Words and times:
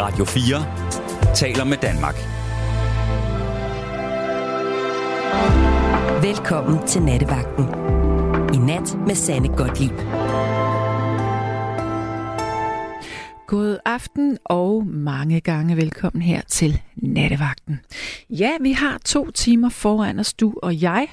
Radio 0.00 0.24
4 0.24 1.34
taler 1.34 1.64
med 1.64 1.76
Danmark. 1.76 2.14
Velkommen 6.22 6.86
til 6.86 7.02
Nattevagten. 7.02 7.64
I 8.54 8.58
nat 8.58 8.96
med 9.06 9.14
Sanne 9.14 9.48
Godtlip. 9.48 10.00
God 13.46 13.78
aften 13.84 14.38
og 14.44 14.86
mange 14.86 15.40
gange 15.40 15.76
velkommen 15.76 16.22
her 16.22 16.40
til 16.48 16.80
Nattevagten. 16.96 17.80
Ja, 18.30 18.50
vi 18.60 18.72
har 18.72 18.98
to 19.04 19.30
timer 19.30 19.68
foran 19.68 20.18
os, 20.18 20.32
du 20.32 20.54
og 20.62 20.82
jeg, 20.82 21.08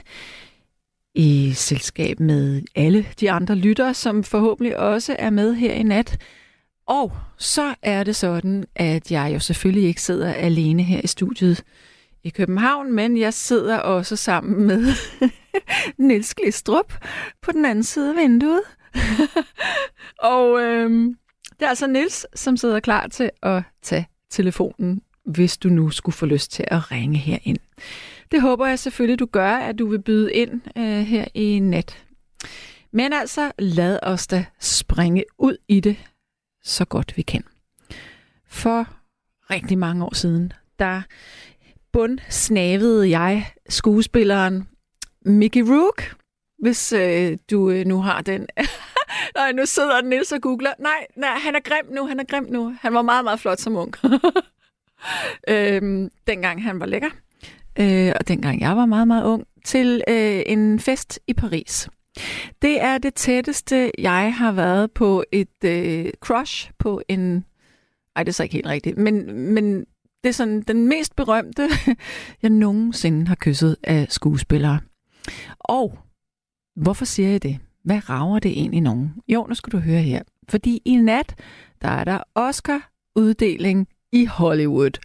i 1.15 1.53
selskab 1.53 2.19
med 2.19 2.61
alle 2.75 3.05
de 3.19 3.31
andre 3.31 3.55
lyttere, 3.55 3.93
som 3.93 4.23
forhåbentlig 4.23 4.77
også 4.77 5.15
er 5.19 5.29
med 5.29 5.55
her 5.55 5.73
i 5.73 5.83
nat. 5.83 6.19
Og 6.87 7.17
så 7.37 7.75
er 7.81 8.03
det 8.03 8.15
sådan, 8.15 8.65
at 8.75 9.11
jeg 9.11 9.31
jo 9.33 9.39
selvfølgelig 9.39 9.87
ikke 9.87 10.01
sidder 10.01 10.33
alene 10.33 10.83
her 10.83 11.01
i 11.03 11.07
studiet 11.07 11.63
i 12.23 12.29
København, 12.29 12.93
men 12.93 13.17
jeg 13.17 13.33
sidder 13.33 13.77
også 13.77 14.15
sammen 14.15 14.67
med 14.67 14.93
Niels 16.07 16.33
Glistrup 16.35 16.93
på 17.41 17.51
den 17.51 17.65
anden 17.65 17.83
side 17.83 18.09
af 18.09 18.15
vinduet. 18.15 18.61
og 20.33 20.61
øhm, 20.61 21.17
det 21.59 21.65
er 21.65 21.69
altså 21.69 21.87
Niels, 21.87 22.25
som 22.35 22.57
sidder 22.57 22.79
klar 22.79 23.07
til 23.07 23.29
at 23.43 23.63
tage 23.81 24.07
telefonen, 24.29 25.01
hvis 25.25 25.57
du 25.57 25.69
nu 25.69 25.89
skulle 25.89 26.15
få 26.15 26.25
lyst 26.25 26.51
til 26.51 26.65
at 26.67 26.91
ringe 26.91 27.17
herind. 27.17 27.57
Det 28.31 28.41
håber 28.41 28.67
jeg 28.67 28.79
selvfølgelig, 28.79 29.19
du 29.19 29.25
gør, 29.25 29.51
at 29.51 29.79
du 29.79 29.87
vil 29.87 30.01
byde 30.01 30.33
ind 30.33 30.61
øh, 30.77 30.83
her 30.83 31.25
i 31.33 31.59
nat. 31.59 32.03
Men 32.91 33.13
altså, 33.13 33.51
lad 33.59 33.99
os 34.03 34.27
da 34.27 34.45
springe 34.59 35.23
ud 35.37 35.57
i 35.67 35.79
det 35.79 35.97
så 36.67 36.85
godt 36.85 37.17
vi 37.17 37.21
kan. 37.21 37.43
For 38.47 38.87
rigtig 39.49 39.77
mange 39.77 40.05
år 40.05 40.15
siden, 40.15 40.53
der 40.79 41.01
bundsnavede 41.91 43.09
jeg 43.09 43.45
skuespilleren 43.69 44.67
Mickey 45.25 45.61
Rook, 45.61 46.15
hvis 46.59 46.93
øh, 46.93 47.37
du 47.51 47.69
øh, 47.69 47.85
nu 47.85 48.01
har 48.01 48.21
den. 48.21 48.47
nej, 49.37 49.51
nu 49.51 49.65
sidder 49.65 50.01
Nils 50.01 50.31
og 50.31 50.41
googler. 50.41 50.73
Nej, 50.79 51.07
nej, 51.15 51.37
han 51.39 51.55
er 51.55 51.59
grim 51.59 51.95
nu, 51.95 52.07
han 52.07 52.19
er 52.19 52.23
grim 52.23 52.47
nu. 52.49 52.75
Han 52.81 52.93
var 52.93 53.01
meget, 53.01 53.23
meget 53.23 53.39
flot 53.39 53.59
som 53.59 53.75
ung. 53.75 53.93
øhm, 55.53 56.09
dengang 56.27 56.63
han 56.63 56.79
var 56.79 56.85
lækker. 56.85 57.09
Øh, 57.79 58.13
og 58.19 58.27
dengang 58.27 58.61
jeg 58.61 58.77
var 58.77 58.85
meget, 58.85 59.07
meget 59.07 59.25
ung. 59.25 59.47
Til 59.65 60.03
øh, 60.07 60.41
en 60.45 60.79
fest 60.79 61.19
i 61.27 61.33
Paris. 61.33 61.89
Det 62.61 62.81
er 62.81 62.97
det 62.97 63.13
tætteste, 63.13 63.91
jeg 63.97 64.33
har 64.35 64.51
været 64.51 64.91
på 64.91 65.23
et 65.31 65.63
øh, 65.65 66.11
crush 66.19 66.71
på 66.79 67.01
en... 67.07 67.45
Ej, 68.15 68.23
det 68.23 68.29
er 68.29 68.33
så 68.33 68.43
ikke 68.43 68.53
helt 68.53 68.67
rigtigt. 68.67 68.97
Men, 68.97 69.33
men 69.53 69.85
det 70.23 70.29
er 70.29 70.31
sådan 70.31 70.61
den 70.61 70.87
mest 70.87 71.15
berømte, 71.15 71.69
jeg 72.41 72.49
nogensinde 72.49 73.27
har 73.27 73.35
kysset 73.35 73.77
af 73.83 74.07
skuespillere. 74.09 74.79
Og 75.59 75.99
hvorfor 76.75 77.05
siger 77.05 77.29
jeg 77.29 77.43
det? 77.43 77.59
Hvad 77.83 78.09
rager 78.09 78.39
det 78.39 78.51
egentlig 78.51 78.81
nogen? 78.81 79.13
Jo, 79.27 79.45
nu 79.45 79.55
skal 79.55 79.71
du 79.71 79.77
høre 79.77 80.01
her. 80.01 80.21
Fordi 80.49 80.81
i 80.85 80.95
nat, 80.95 81.35
der 81.81 81.87
er 81.87 82.03
der 82.03 82.19
Oscar-uddeling 82.35 83.87
i 84.11 84.25
Hollywood. 84.25 84.99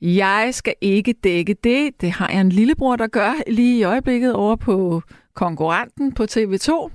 Jeg 0.00 0.48
skal 0.52 0.74
ikke 0.80 1.12
dække 1.12 1.56
det. 1.64 2.00
Det 2.00 2.10
har 2.10 2.28
jeg 2.28 2.40
en 2.40 2.48
lillebror, 2.48 2.96
der 2.96 3.06
gør 3.06 3.32
lige 3.50 3.78
i 3.78 3.82
øjeblikket 3.82 4.32
over 4.32 4.56
på 4.56 5.02
konkurrenten 5.34 6.12
på 6.12 6.26
TV2. 6.30 6.90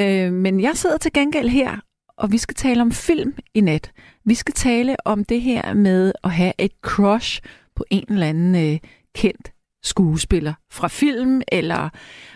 Øh, 0.00 0.32
men 0.32 0.60
jeg 0.60 0.76
sidder 0.76 0.98
til 0.98 1.12
gengæld 1.12 1.48
her, 1.48 1.80
og 2.16 2.32
vi 2.32 2.38
skal 2.38 2.54
tale 2.54 2.82
om 2.82 2.92
film 2.92 3.34
i 3.54 3.60
nat. 3.60 3.92
Vi 4.24 4.34
skal 4.34 4.54
tale 4.54 4.96
om 5.04 5.24
det 5.24 5.40
her 5.40 5.74
med 5.74 6.12
at 6.24 6.30
have 6.30 6.52
et 6.58 6.72
crush 6.82 7.42
på 7.76 7.84
en 7.90 8.04
eller 8.08 8.26
anden 8.26 8.72
øh, 8.72 8.78
kendt 9.14 9.52
skuespiller 9.82 10.54
fra 10.70 10.88
film, 10.88 11.42
eller 11.48 11.88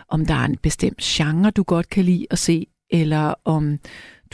om 0.09 0.27
der 0.27 0.34
er 0.34 0.44
en 0.44 0.56
bestemt 0.56 1.00
genre, 1.00 1.50
du 1.50 1.62
godt 1.62 1.88
kan 1.88 2.04
lide 2.04 2.27
at 2.31 2.38
se, 2.38 2.66
eller 2.91 3.34
om 3.44 3.78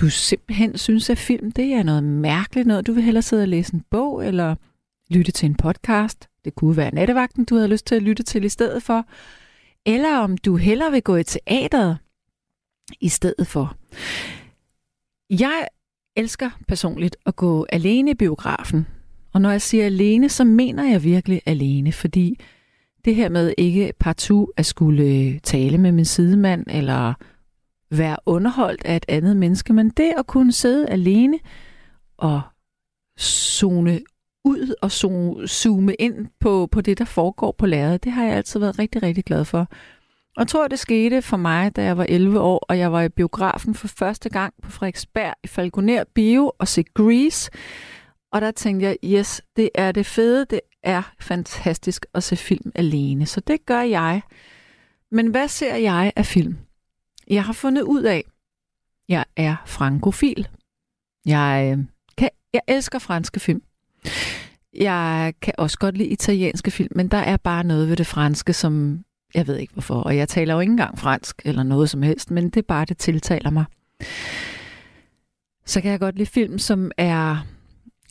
du 0.01 0.11
simpelthen 0.11 0.79
synes, 0.79 1.11
at 1.11 1.19
film 1.19 1.53
det 1.53 1.73
er 1.73 1.83
noget 1.83 2.05
mærkeligt 2.05 2.67
noget. 2.67 2.87
Du 2.87 2.93
vil 2.93 3.03
hellere 3.03 3.23
sidde 3.23 3.43
og 3.43 3.49
læse 3.49 3.75
en 3.75 3.85
bog, 3.91 4.27
eller 4.27 4.55
lytte 5.11 5.33
til 5.33 5.47
en 5.47 5.55
podcast. 5.55 6.29
Det 6.45 6.55
kunne 6.55 6.77
være 6.77 6.95
nattevagten, 6.95 7.45
du 7.45 7.55
havde 7.55 7.69
lyst 7.69 7.87
til 7.87 7.95
at 7.95 8.03
lytte 8.03 8.23
til 8.23 8.45
i 8.45 8.49
stedet 8.49 8.83
for. 8.83 9.07
Eller 9.87 10.19
om 10.19 10.39
du 10.39 10.57
hellere 10.57 10.91
vil 10.91 11.03
gå 11.03 11.17
i 11.17 11.25
teateret 11.25 11.99
i 13.01 13.09
stedet 13.09 13.47
for. 13.47 13.77
Jeg 15.31 15.69
elsker 16.17 16.51
personligt 16.69 17.17
at 17.27 17.37
gå 17.37 17.67
alene 17.73 18.11
i 18.11 18.15
biografen. 18.15 18.87
Og 19.33 19.41
når 19.41 19.51
jeg 19.51 19.63
siger 19.63 19.87
alene, 19.87 20.29
så 20.29 20.45
mener 20.45 20.85
jeg 20.85 21.05
virkelig 21.05 21.43
alene, 21.47 21.93
fordi 21.93 22.41
det 23.05 23.15
her 23.15 23.29
med 23.29 23.55
ikke 23.59 23.93
partout 24.01 24.51
at 24.57 24.67
skulle 24.67 25.05
øh, 25.05 25.41
tale 25.41 25.79
med 25.79 25.93
min 25.93 26.05
sidemand, 26.05 26.67
eller 26.71 27.15
være 27.91 28.17
underholdt 28.27 28.85
af 28.85 28.97
et 28.97 29.05
andet 29.09 29.37
menneske, 29.37 29.73
men 29.73 29.91
det 29.91 30.13
at 30.19 30.27
kunne 30.27 30.53
sidde 30.53 30.89
alene 30.89 31.39
og 32.17 32.43
zone 33.21 34.01
ud 34.45 34.75
og 34.83 34.93
zoome 35.49 35.95
ind 35.95 36.27
på, 36.41 36.69
på 36.73 36.81
det, 36.81 36.99
der 36.99 37.05
foregår 37.05 37.53
på 37.53 37.67
lærredet, 37.67 38.05
det 38.05 38.13
har 38.13 38.25
jeg 38.25 38.37
altid 38.37 38.61
været 38.61 38.79
rigtig, 38.79 39.03
rigtig 39.03 39.25
glad 39.25 39.45
for. 39.45 39.69
Og 40.37 40.41
jeg 40.41 40.49
tror, 40.49 40.69
det 40.69 40.79
skete 40.79 41.23
for 41.23 41.37
mig, 41.37 41.77
da 41.77 41.83
jeg 41.83 41.97
var 41.99 42.07
11 42.09 42.41
år, 42.41 42.59
og 42.69 42.79
jeg 42.79 42.93
var 42.93 43.03
i 43.03 43.09
biografen 43.09 43.75
for 43.75 43.89
første 43.89 44.29
gang 44.29 44.55
på 44.63 44.71
Frederiksberg 44.71 45.35
i 45.45 45.47
Falconer 45.47 46.05
Bio 46.15 46.53
og 46.59 46.69
se 46.69 46.83
Grease. 46.95 47.51
Og 48.33 48.41
der 48.41 48.51
tænkte 48.51 48.87
jeg, 48.87 48.97
yes, 49.05 49.43
det 49.57 49.71
er 49.75 49.93
det 49.93 50.07
fede, 50.07 50.45
det 50.45 50.61
er 50.83 51.15
fantastisk 51.21 52.07
at 52.15 52.23
se 52.23 52.37
film 52.37 52.73
alene. 52.75 53.27
Så 53.27 53.41
det 53.41 53.67
gør 53.67 53.81
jeg. 53.81 54.23
Men 55.11 55.27
hvad 55.27 55.49
ser 55.49 55.77
jeg 55.77 56.13
af 56.17 56.27
film? 56.27 56.59
Jeg 57.31 57.45
har 57.45 57.53
fundet 57.53 57.83
ud 57.83 58.03
af, 58.03 58.25
jeg 59.09 59.25
er 59.37 59.57
frankofil. 59.67 60.49
Jeg, 61.27 61.73
øh, 61.73 61.85
kan, 62.19 62.31
jeg 62.53 62.63
elsker 62.69 62.99
franske 62.99 63.41
film. 63.41 63.63
Jeg 64.75 65.35
kan 65.43 65.55
også 65.59 65.79
godt 65.79 65.97
lide 65.97 66.09
italienske 66.09 66.71
film, 66.71 66.93
men 66.97 67.09
der 67.09 67.19
er 67.19 67.37
bare 67.37 67.65
noget 67.65 67.89
ved 67.89 67.97
det 67.97 68.07
franske, 68.07 68.53
som 68.53 69.05
jeg 69.35 69.47
ved 69.47 69.57
ikke 69.57 69.73
hvorfor. 69.73 69.95
Og 69.95 70.17
jeg 70.17 70.29
taler 70.29 70.55
jo 70.55 70.61
ikke 70.61 70.71
engang 70.71 70.99
fransk 70.99 71.43
eller 71.45 71.63
noget 71.63 71.91
som 71.91 72.03
helst, 72.03 72.31
men 72.31 72.45
det 72.45 72.57
er 72.57 72.67
bare, 72.69 72.85
det 72.85 72.99
tiltaler 72.99 73.51
mig. 73.51 73.65
Så 75.67 75.81
kan 75.81 75.91
jeg 75.91 76.01
godt 76.01 76.17
lide 76.17 76.31
film, 76.31 76.59
som 76.59 76.91
er 76.99 77.47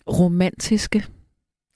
romantiske. 0.07 1.05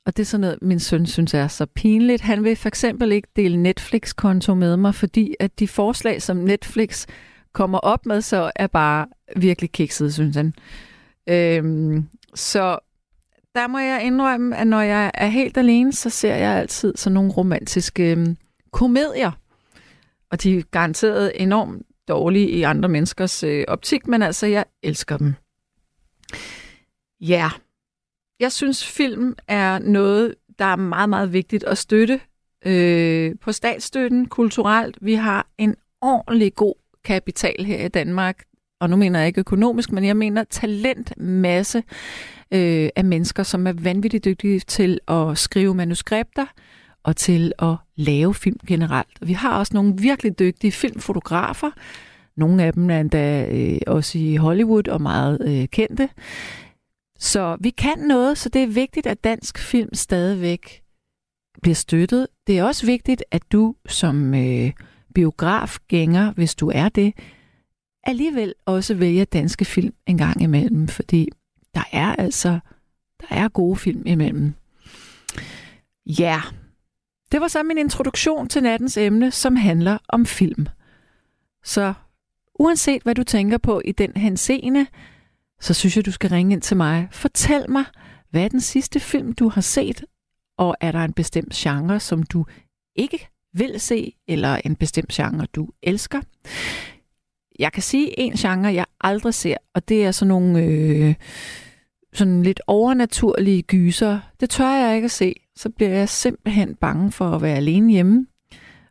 Og 0.05 0.17
det 0.17 0.23
er 0.23 0.25
sådan 0.25 0.41
noget, 0.41 0.57
min 0.61 0.79
søn 0.79 1.05
synes 1.05 1.33
er 1.33 1.47
så 1.47 1.65
pinligt. 1.65 2.21
Han 2.21 2.43
vil 2.43 2.55
for 2.55 2.67
eksempel 2.67 3.11
ikke 3.11 3.27
dele 3.35 3.57
Netflix-konto 3.57 4.55
med 4.55 4.77
mig, 4.77 4.95
fordi 4.95 5.35
at 5.39 5.59
de 5.59 5.67
forslag, 5.67 6.21
som 6.21 6.37
Netflix 6.37 7.05
kommer 7.53 7.77
op 7.77 8.05
med, 8.05 8.21
så 8.21 8.51
er 8.55 8.67
bare 8.67 9.07
virkelig 9.35 9.71
kikset, 9.71 10.13
synes 10.13 10.35
han. 10.35 10.53
Øhm, 11.29 12.09
så 12.35 12.79
der 13.57 13.67
må 13.67 13.77
jeg 13.77 14.03
indrømme, 14.03 14.57
at 14.57 14.67
når 14.67 14.81
jeg 14.81 15.11
er 15.13 15.27
helt 15.27 15.57
alene, 15.57 15.93
så 15.93 16.09
ser 16.09 16.35
jeg 16.35 16.51
altid 16.51 16.93
sådan 16.95 17.13
nogle 17.13 17.31
romantiske 17.31 18.11
øh, 18.11 18.27
komedier. 18.71 19.31
Og 20.31 20.43
de 20.43 20.57
er 20.57 20.61
garanteret 20.71 21.31
enormt 21.35 21.81
dårlige 22.07 22.49
i 22.49 22.63
andre 22.63 22.89
menneskers 22.89 23.43
øh, 23.43 23.63
optik, 23.67 24.07
men 24.07 24.21
altså, 24.21 24.45
jeg 24.45 24.65
elsker 24.83 25.17
dem. 25.17 25.33
Ja, 27.21 27.37
yeah. 27.37 27.51
jeg 28.39 28.51
synes, 28.51 28.87
film 28.87 29.35
er 29.47 29.79
noget, 29.79 30.35
der 30.59 30.65
er 30.65 30.75
meget, 30.75 31.09
meget 31.09 31.33
vigtigt 31.33 31.63
at 31.63 31.77
støtte 31.77 32.19
øh, 32.65 33.35
på 33.41 33.51
statsstøtten 33.51 34.25
kulturelt. 34.25 34.97
Vi 35.01 35.13
har 35.13 35.47
en 35.57 35.75
ordentlig 36.01 36.55
god 36.55 36.73
kapital 37.03 37.65
her 37.65 37.85
i 37.85 37.87
Danmark, 37.87 38.43
og 38.79 38.89
nu 38.89 38.95
mener 38.95 39.19
jeg 39.19 39.27
ikke 39.27 39.39
økonomisk, 39.39 39.91
men 39.91 40.05
jeg 40.05 40.17
mener 40.17 40.43
talentmasse 40.43 41.83
øh, 42.51 42.89
af 42.95 43.05
mennesker, 43.05 43.43
som 43.43 43.67
er 43.67 43.73
vanvittigt 43.73 44.25
dygtige 44.25 44.59
til 44.59 44.99
at 45.07 45.37
skrive 45.37 45.73
manuskripter 45.75 46.45
og 47.03 47.15
til 47.15 47.53
at 47.59 47.75
lave 47.95 48.33
film 48.33 48.59
generelt. 48.67 49.17
Vi 49.21 49.33
har 49.33 49.59
også 49.59 49.73
nogle 49.73 49.93
virkelig 49.97 50.39
dygtige 50.39 50.71
filmfotografer. 50.71 51.71
Nogle 52.37 52.63
af 52.63 52.73
dem 52.73 52.89
er 52.89 52.99
endda 52.99 53.47
øh, 53.51 53.79
også 53.87 54.17
i 54.17 54.35
Hollywood 54.35 54.87
og 54.87 55.01
meget 55.01 55.41
øh, 55.47 55.67
kendte. 55.67 56.09
Så 57.19 57.57
vi 57.59 57.69
kan 57.69 57.97
noget, 57.97 58.37
så 58.37 58.49
det 58.49 58.63
er 58.63 58.67
vigtigt, 58.67 59.07
at 59.07 59.23
dansk 59.23 59.57
film 59.57 59.93
stadigvæk 59.93 60.81
bliver 61.61 61.75
støttet. 61.75 62.27
Det 62.47 62.59
er 62.59 62.63
også 62.63 62.85
vigtigt, 62.85 63.23
at 63.31 63.41
du 63.51 63.75
som 63.87 64.33
øh, 64.33 64.71
biografgænger, 65.15 66.33
hvis 66.33 66.55
du 66.55 66.71
er 66.75 66.89
det, 66.89 67.13
alligevel 68.03 68.53
også 68.65 68.95
vælger 68.95 69.25
danske 69.25 69.65
film 69.65 69.93
en 70.07 70.17
gang 70.17 70.41
imellem, 70.41 70.87
fordi 70.87 71.29
der 71.77 71.83
er 71.91 72.15
altså 72.15 72.59
der 73.19 73.35
er 73.35 73.47
gode 73.47 73.75
film 73.75 74.03
imellem. 74.05 74.53
Ja, 76.05 76.23
yeah. 76.23 76.53
det 77.31 77.41
var 77.41 77.47
så 77.47 77.63
min 77.63 77.77
introduktion 77.77 78.47
til 78.47 78.63
nattens 78.63 78.97
emne, 78.97 79.31
som 79.31 79.55
handler 79.55 79.97
om 80.09 80.25
film. 80.25 80.67
Så 81.63 81.93
uanset 82.59 83.03
hvad 83.03 83.15
du 83.15 83.23
tænker 83.23 83.57
på 83.57 83.81
i 83.85 83.91
den 83.91 84.11
henseende, 84.15 84.87
så 85.59 85.73
synes 85.73 85.95
jeg, 85.97 86.05
du 86.05 86.11
skal 86.11 86.29
ringe 86.29 86.53
ind 86.53 86.61
til 86.61 86.77
mig. 86.77 87.07
Fortæl 87.11 87.71
mig, 87.71 87.85
Hvad 88.29 88.43
er 88.43 88.47
den 88.47 88.61
sidste 88.61 88.99
film, 88.99 89.33
du 89.33 89.49
har 89.49 89.61
set? 89.61 90.05
Og 90.57 90.75
er 90.81 90.91
der 90.91 90.99
en 90.99 91.13
bestemt 91.13 91.53
genre, 91.53 91.99
som 91.99 92.23
du 92.23 92.45
ikke 92.95 93.27
vil 93.53 93.79
se, 93.79 94.13
eller 94.27 94.61
en 94.65 94.75
bestemt 94.75 95.09
genre, 95.09 95.45
du 95.45 95.69
elsker? 95.83 96.21
Jeg 97.59 97.73
kan 97.73 97.83
sige 97.83 98.19
en 98.19 98.33
genre, 98.33 98.73
jeg 98.73 98.85
aldrig 99.01 99.33
ser, 99.33 99.57
og 99.73 99.89
det 99.89 100.05
er 100.05 100.11
sådan 100.11 100.27
nogle 100.27 100.63
øh, 100.63 101.15
sådan 102.17 102.43
lidt 102.43 102.61
overnaturlige 102.67 103.61
gyser. 103.61 104.19
Det 104.39 104.49
tør 104.49 104.73
jeg 104.73 104.95
ikke 104.95 105.05
at 105.05 105.11
se. 105.11 105.35
Så 105.55 105.69
bliver 105.69 105.91
jeg 105.91 106.09
simpelthen 106.09 106.75
bange 106.75 107.11
for 107.11 107.29
at 107.31 107.41
være 107.41 107.55
alene 107.55 107.91
hjemme 107.91 108.27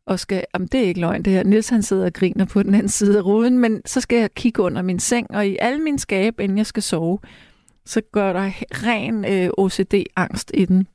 og 0.06 0.20
skal, 0.20 0.44
om 0.52 0.68
det 0.68 0.80
er 0.80 0.84
ikke 0.84 1.00
løgn 1.00 1.22
det 1.22 1.32
her, 1.32 1.44
Nils 1.44 1.68
han 1.68 1.82
sidder 1.82 2.06
og 2.06 2.12
griner 2.12 2.44
på 2.44 2.62
den 2.62 2.74
anden 2.74 2.88
side 2.88 3.18
af 3.18 3.24
ruden, 3.24 3.58
men 3.58 3.82
så 3.86 4.00
skal 4.00 4.18
jeg 4.18 4.34
kigge 4.34 4.62
under 4.62 4.82
min 4.82 4.98
seng, 4.98 5.30
og 5.30 5.46
i 5.46 5.56
alle 5.60 5.80
mine 5.80 5.98
skabe, 5.98 6.44
inden 6.44 6.58
jeg 6.58 6.66
skal 6.66 6.82
sove, 6.82 7.18
så 7.84 8.00
gør 8.12 8.32
der 8.32 8.50
ren 8.70 9.24
øh, 9.24 9.50
OCD-angst 9.58 10.50
i 10.54 10.64
den. 10.64 10.86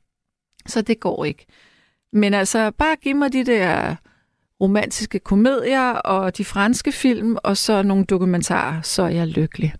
Så 0.66 0.82
det 0.82 1.00
går 1.00 1.24
ikke. 1.24 1.46
Men 2.12 2.34
altså, 2.34 2.70
bare 2.70 2.96
giv 2.96 3.16
mig 3.16 3.32
de 3.32 3.44
der 3.44 3.96
romantiske 4.60 5.18
komedier 5.18 5.90
og 5.90 6.36
de 6.36 6.44
franske 6.44 6.92
film, 6.92 7.36
og 7.44 7.56
så 7.56 7.82
nogle 7.82 8.04
dokumentarer, 8.04 8.82
så 8.82 9.02
er 9.02 9.08
jeg 9.08 9.26
lykkelig. 9.26 9.74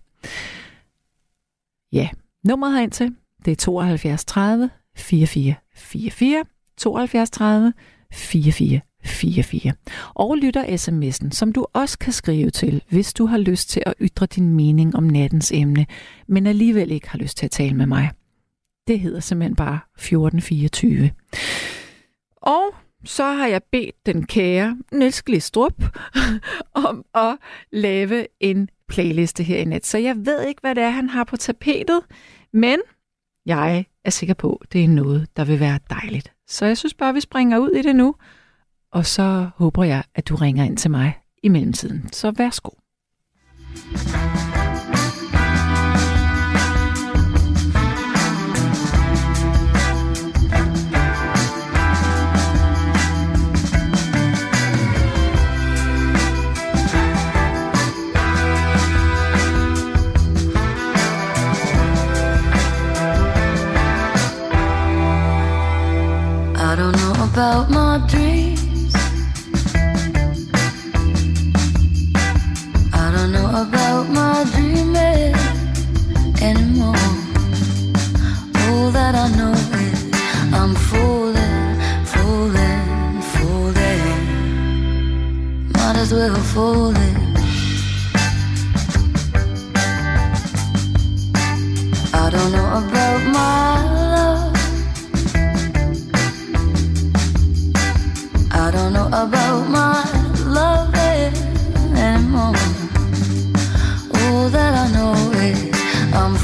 Ja, 1.93 2.09
nummeret 2.45 2.75
herind 2.75 2.91
til, 2.91 3.15
det 3.45 3.51
er 3.51 3.57
72 3.57 4.25
30 4.25 4.71
44 4.97 5.55
44, 5.75 6.45
72 6.77 7.31
30 7.31 7.73
44 8.13 8.81
44. 9.05 9.73
Og 10.15 10.37
lytter 10.37 10.65
sms'en, 10.65 11.31
som 11.31 11.53
du 11.53 11.67
også 11.73 11.99
kan 11.99 12.13
skrive 12.13 12.51
til, 12.51 12.83
hvis 12.89 13.15
du 13.15 13.27
har 13.27 13.39
lyst 13.39 13.69
til 13.69 13.83
at 13.87 13.95
ytre 14.01 14.27
din 14.27 14.55
mening 14.55 14.97
om 14.97 15.05
nattens 15.05 15.53
emne, 15.53 15.87
men 16.29 16.47
alligevel 16.47 16.91
ikke 16.91 17.11
har 17.11 17.19
lyst 17.19 17.37
til 17.37 17.47
at 17.47 17.51
tale 17.51 17.75
med 17.75 17.87
mig. 17.87 18.11
Det 18.87 19.01
hedder 19.01 19.21
simpelthen 19.21 19.57
bare 19.57 19.79
1424. 19.95 21.11
Og 22.37 22.75
så 23.05 23.25
har 23.25 23.47
jeg 23.47 23.63
bedt 23.73 24.07
den 24.07 24.27
kære 24.27 24.77
Niels 24.93 25.23
Glistrup 25.23 25.85
om 26.89 27.05
at 27.15 27.37
lave 27.73 28.27
en 28.41 28.69
playliste 28.93 29.43
her 29.43 29.59
i 29.59 29.65
net. 29.65 29.87
Så 29.87 29.99
jeg 29.99 30.17
ved 30.17 30.43
ikke, 30.43 30.61
hvad 30.61 30.75
det 30.75 30.83
er, 30.83 30.91
han 30.91 31.09
har 31.09 31.25
på 31.25 31.37
tapetet, 31.37 32.01
men 32.53 32.79
jeg 33.47 33.85
er 34.05 34.11
sikker 34.11 34.35
på, 34.35 34.63
det 34.73 34.85
er 34.85 34.89
noget, 34.89 35.29
der 35.37 35.45
vil 35.45 35.61
være 35.61 35.79
dejligt. 35.91 36.33
Så 36.47 36.67
jeg 36.67 36.79
synes 36.79 36.95
bare, 36.95 37.15
vi 37.15 37.21
springer 37.21 37.59
ud 37.59 37.71
i 37.71 37.83
det 37.83 37.97
nu 37.97 38.15
og 38.93 39.07
så 39.07 39.51
håber 39.57 39.85
jeg, 39.85 40.03
at 40.15 40.29
du 40.29 40.35
ringer 40.35 40.65
ind 40.65 40.77
til 40.77 40.91
mig 40.91 41.19
i 41.43 41.49
mellemtiden. 41.49 42.09
Så 42.13 42.31
værsgo. 42.31 42.71
thank 43.95 44.67
you 44.67 44.72
about 67.33 67.71
my 67.71 67.97
dreams 68.09 68.95
I 72.93 73.11
don't 73.15 73.33
know 73.33 73.49
about 73.65 74.07
my 74.11 74.45
dreaming 74.53 75.35
anymore. 76.43 77.09
All 78.65 78.91
that 78.91 79.15
I 79.15 79.29
know 79.39 79.53
is 79.53 80.01
I'm 80.53 80.75
falling, 80.75 81.81
falling, 82.13 83.23
falling. 83.33 84.19
Might 85.73 85.97
as 85.97 86.13
well 86.13 86.37
fall 86.53 86.95
in. 87.09 87.17
I 92.13 92.29
don't 92.31 92.53
know 92.53 92.69
about 92.83 93.21
my 93.33 94.02
about 99.13 99.69
my 99.69 100.03
love 100.47 100.95
anymore. 100.95 102.57
All 104.15 104.49
that 104.49 104.73
I 104.75 104.91
know 104.93 105.13
is 105.33 106.15
I'm 106.15 106.35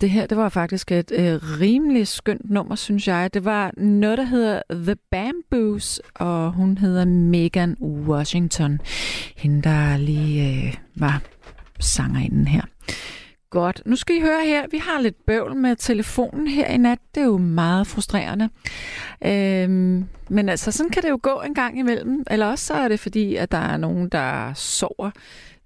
det 0.00 0.10
her 0.10 0.26
det 0.26 0.36
var 0.36 0.48
faktisk 0.48 0.92
et 0.92 1.12
øh, 1.14 1.60
rimelig 1.60 2.08
skønt 2.08 2.50
nummer, 2.50 2.74
synes 2.74 3.08
jeg. 3.08 3.34
Det 3.34 3.44
var 3.44 3.72
noget, 3.76 4.18
der 4.18 4.24
hedder 4.24 4.62
The 4.70 4.96
Bamboos, 5.10 6.00
og 6.14 6.52
hun 6.52 6.78
hedder 6.78 7.04
Megan 7.04 7.76
Washington. 7.82 8.80
Hende, 9.36 9.62
der 9.62 9.96
lige 9.96 10.66
øh, 10.66 10.74
var 10.94 11.22
sangerinden 11.80 12.46
her. 12.46 12.62
Godt. 13.50 13.82
Nu 13.86 13.96
skal 13.96 14.16
I 14.16 14.20
høre 14.20 14.44
her. 14.44 14.66
Vi 14.70 14.78
har 14.78 15.00
lidt 15.00 15.26
bøvl 15.26 15.56
med 15.56 15.76
telefonen 15.76 16.46
her 16.46 16.66
i 16.66 16.76
nat. 16.76 16.98
Det 17.14 17.20
er 17.20 17.24
jo 17.24 17.38
meget 17.38 17.86
frustrerende. 17.86 18.48
Øhm, 19.24 20.04
men 20.28 20.48
altså, 20.48 20.72
sådan 20.72 20.90
kan 20.90 21.02
det 21.02 21.10
jo 21.10 21.18
gå 21.22 21.42
en 21.46 21.54
gang 21.54 21.78
imellem. 21.78 22.24
Eller 22.30 22.46
også 22.46 22.66
så 22.66 22.74
er 22.74 22.88
det 22.88 23.00
fordi, 23.00 23.36
at 23.36 23.52
der 23.52 23.58
er 23.58 23.76
nogen, 23.76 24.08
der 24.08 24.54
sover 24.54 25.10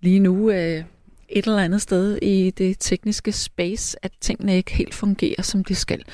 lige 0.01 0.21
nu 0.21 0.51
øh, 0.51 0.85
et 1.29 1.47
eller 1.47 1.59
andet 1.59 1.83
sted 1.83 2.19
i 2.23 2.51
det 2.51 2.77
tekniske 2.81 3.33
space, 3.33 4.05
at 4.05 4.13
tingene 4.21 4.57
ikke 4.57 4.73
helt 4.75 4.95
fungerer, 4.95 5.43
som 5.43 5.65
de 5.65 5.75
skal. 5.75 6.05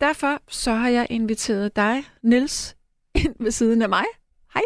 Derfor 0.00 0.42
så 0.48 0.72
har 0.74 0.88
jeg 0.88 1.06
inviteret 1.10 1.76
dig, 1.76 2.04
Nils, 2.22 2.76
ind 3.14 3.34
ved 3.40 3.50
siden 3.50 3.82
af 3.82 3.88
mig. 3.88 4.04
Hej. 4.54 4.62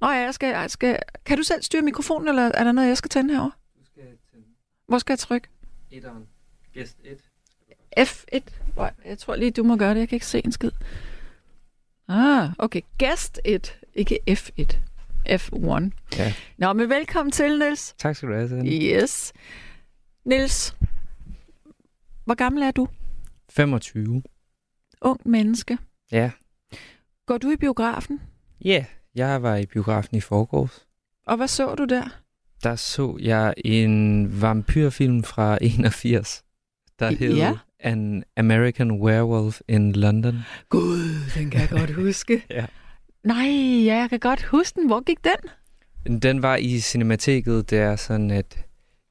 Nå 0.00 0.06
ja, 0.10 0.16
jeg 0.18 0.34
skal, 0.34 0.48
jeg 0.48 0.70
skal, 0.70 0.98
kan 1.24 1.36
du 1.36 1.42
selv 1.42 1.62
styre 1.62 1.82
mikrofonen, 1.82 2.28
eller 2.28 2.42
er 2.42 2.64
der 2.64 2.72
noget, 2.72 2.88
jeg 2.88 2.96
skal 2.96 3.08
tænde 3.08 3.34
herover? 3.34 3.50
Du 3.80 3.84
skal 3.84 4.02
tænde 4.32 4.46
Hvor 4.88 4.98
skal 4.98 5.12
jeg 5.12 5.18
trykke? 5.18 5.48
etteren. 5.90 6.26
Gæst 6.74 6.96
1. 7.04 7.18
F1. 7.98 8.40
Jeg 9.04 9.18
tror 9.18 9.36
lige, 9.36 9.50
du 9.50 9.62
må 9.62 9.76
gøre 9.76 9.94
det. 9.94 10.00
Jeg 10.00 10.08
kan 10.08 10.16
ikke 10.16 10.26
se 10.26 10.42
en 10.44 10.52
skid. 10.52 10.70
Ah, 12.08 12.48
okay. 12.58 12.80
Gæst 12.98 13.40
1, 13.44 13.78
ikke 13.94 14.18
F1. 14.30 14.76
F1. 15.28 15.90
Ja. 16.18 16.32
Nå, 16.58 16.72
men 16.72 16.88
velkommen 16.88 17.32
til, 17.32 17.58
Niels. 17.58 17.94
Tak 17.98 18.16
skal 18.16 18.28
du 18.28 18.34
have, 18.34 18.48
Sanne. 18.48 18.70
Yes. 18.70 19.32
Niels, 20.24 20.76
hvor 22.24 22.34
gammel 22.34 22.62
er 22.62 22.70
du? 22.70 22.88
25. 23.50 24.22
Ung 25.00 25.20
menneske. 25.24 25.78
Ja. 26.12 26.30
Går 27.26 27.38
du 27.38 27.50
i 27.50 27.56
biografen? 27.56 28.20
Ja, 28.64 28.70
yeah. 28.70 28.84
jeg 29.14 29.42
var 29.42 29.56
i 29.56 29.66
biografen 29.66 30.16
i 30.16 30.20
forgårs. 30.20 30.86
Og 31.26 31.36
hvad 31.36 31.48
så 31.48 31.74
du 31.74 31.84
der? 31.84 32.20
Der 32.62 32.76
så 32.76 33.18
jeg 33.20 33.54
en 33.64 34.40
vampyrfilm 34.42 35.24
fra 35.24 35.58
81, 35.62 36.44
der 36.98 37.10
hed 37.10 37.36
Ja. 37.36 37.52
An 37.80 38.24
American 38.36 38.90
Werewolf 38.92 39.60
in 39.68 39.92
London. 39.92 40.38
Gud, 40.68 41.30
den 41.34 41.50
kan 41.50 41.60
jeg 41.60 41.68
godt 41.68 41.94
huske. 41.94 42.42
Ja. 42.50 42.66
Nej, 43.24 43.46
ja, 43.84 43.96
jeg 43.96 44.10
kan 44.10 44.18
godt 44.20 44.42
huske 44.42 44.80
den. 44.80 44.86
Hvor 44.86 45.00
gik 45.04 45.18
den? 45.24 46.20
Den 46.22 46.42
var 46.42 46.56
i 46.56 46.78
Cinemateket, 46.80 47.70
det 47.70 47.78
er 47.78 47.96
sådan, 47.96 48.30
at 48.30 48.64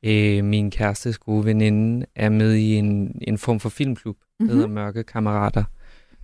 øh, 0.03 0.43
min 0.43 0.72
kærestes 0.72 1.17
gode 1.17 1.46
veninde 1.46 2.05
er 2.15 2.29
med 2.29 2.53
i 2.55 2.74
en, 2.75 3.20
en 3.27 3.38
form 3.38 3.60
for 3.60 3.70
filmklub, 3.70 4.17
der 4.39 4.46
Mhm. 4.46 4.53
hedder 4.53 4.67
Mørke 4.67 5.03
Kammerater, 5.03 5.63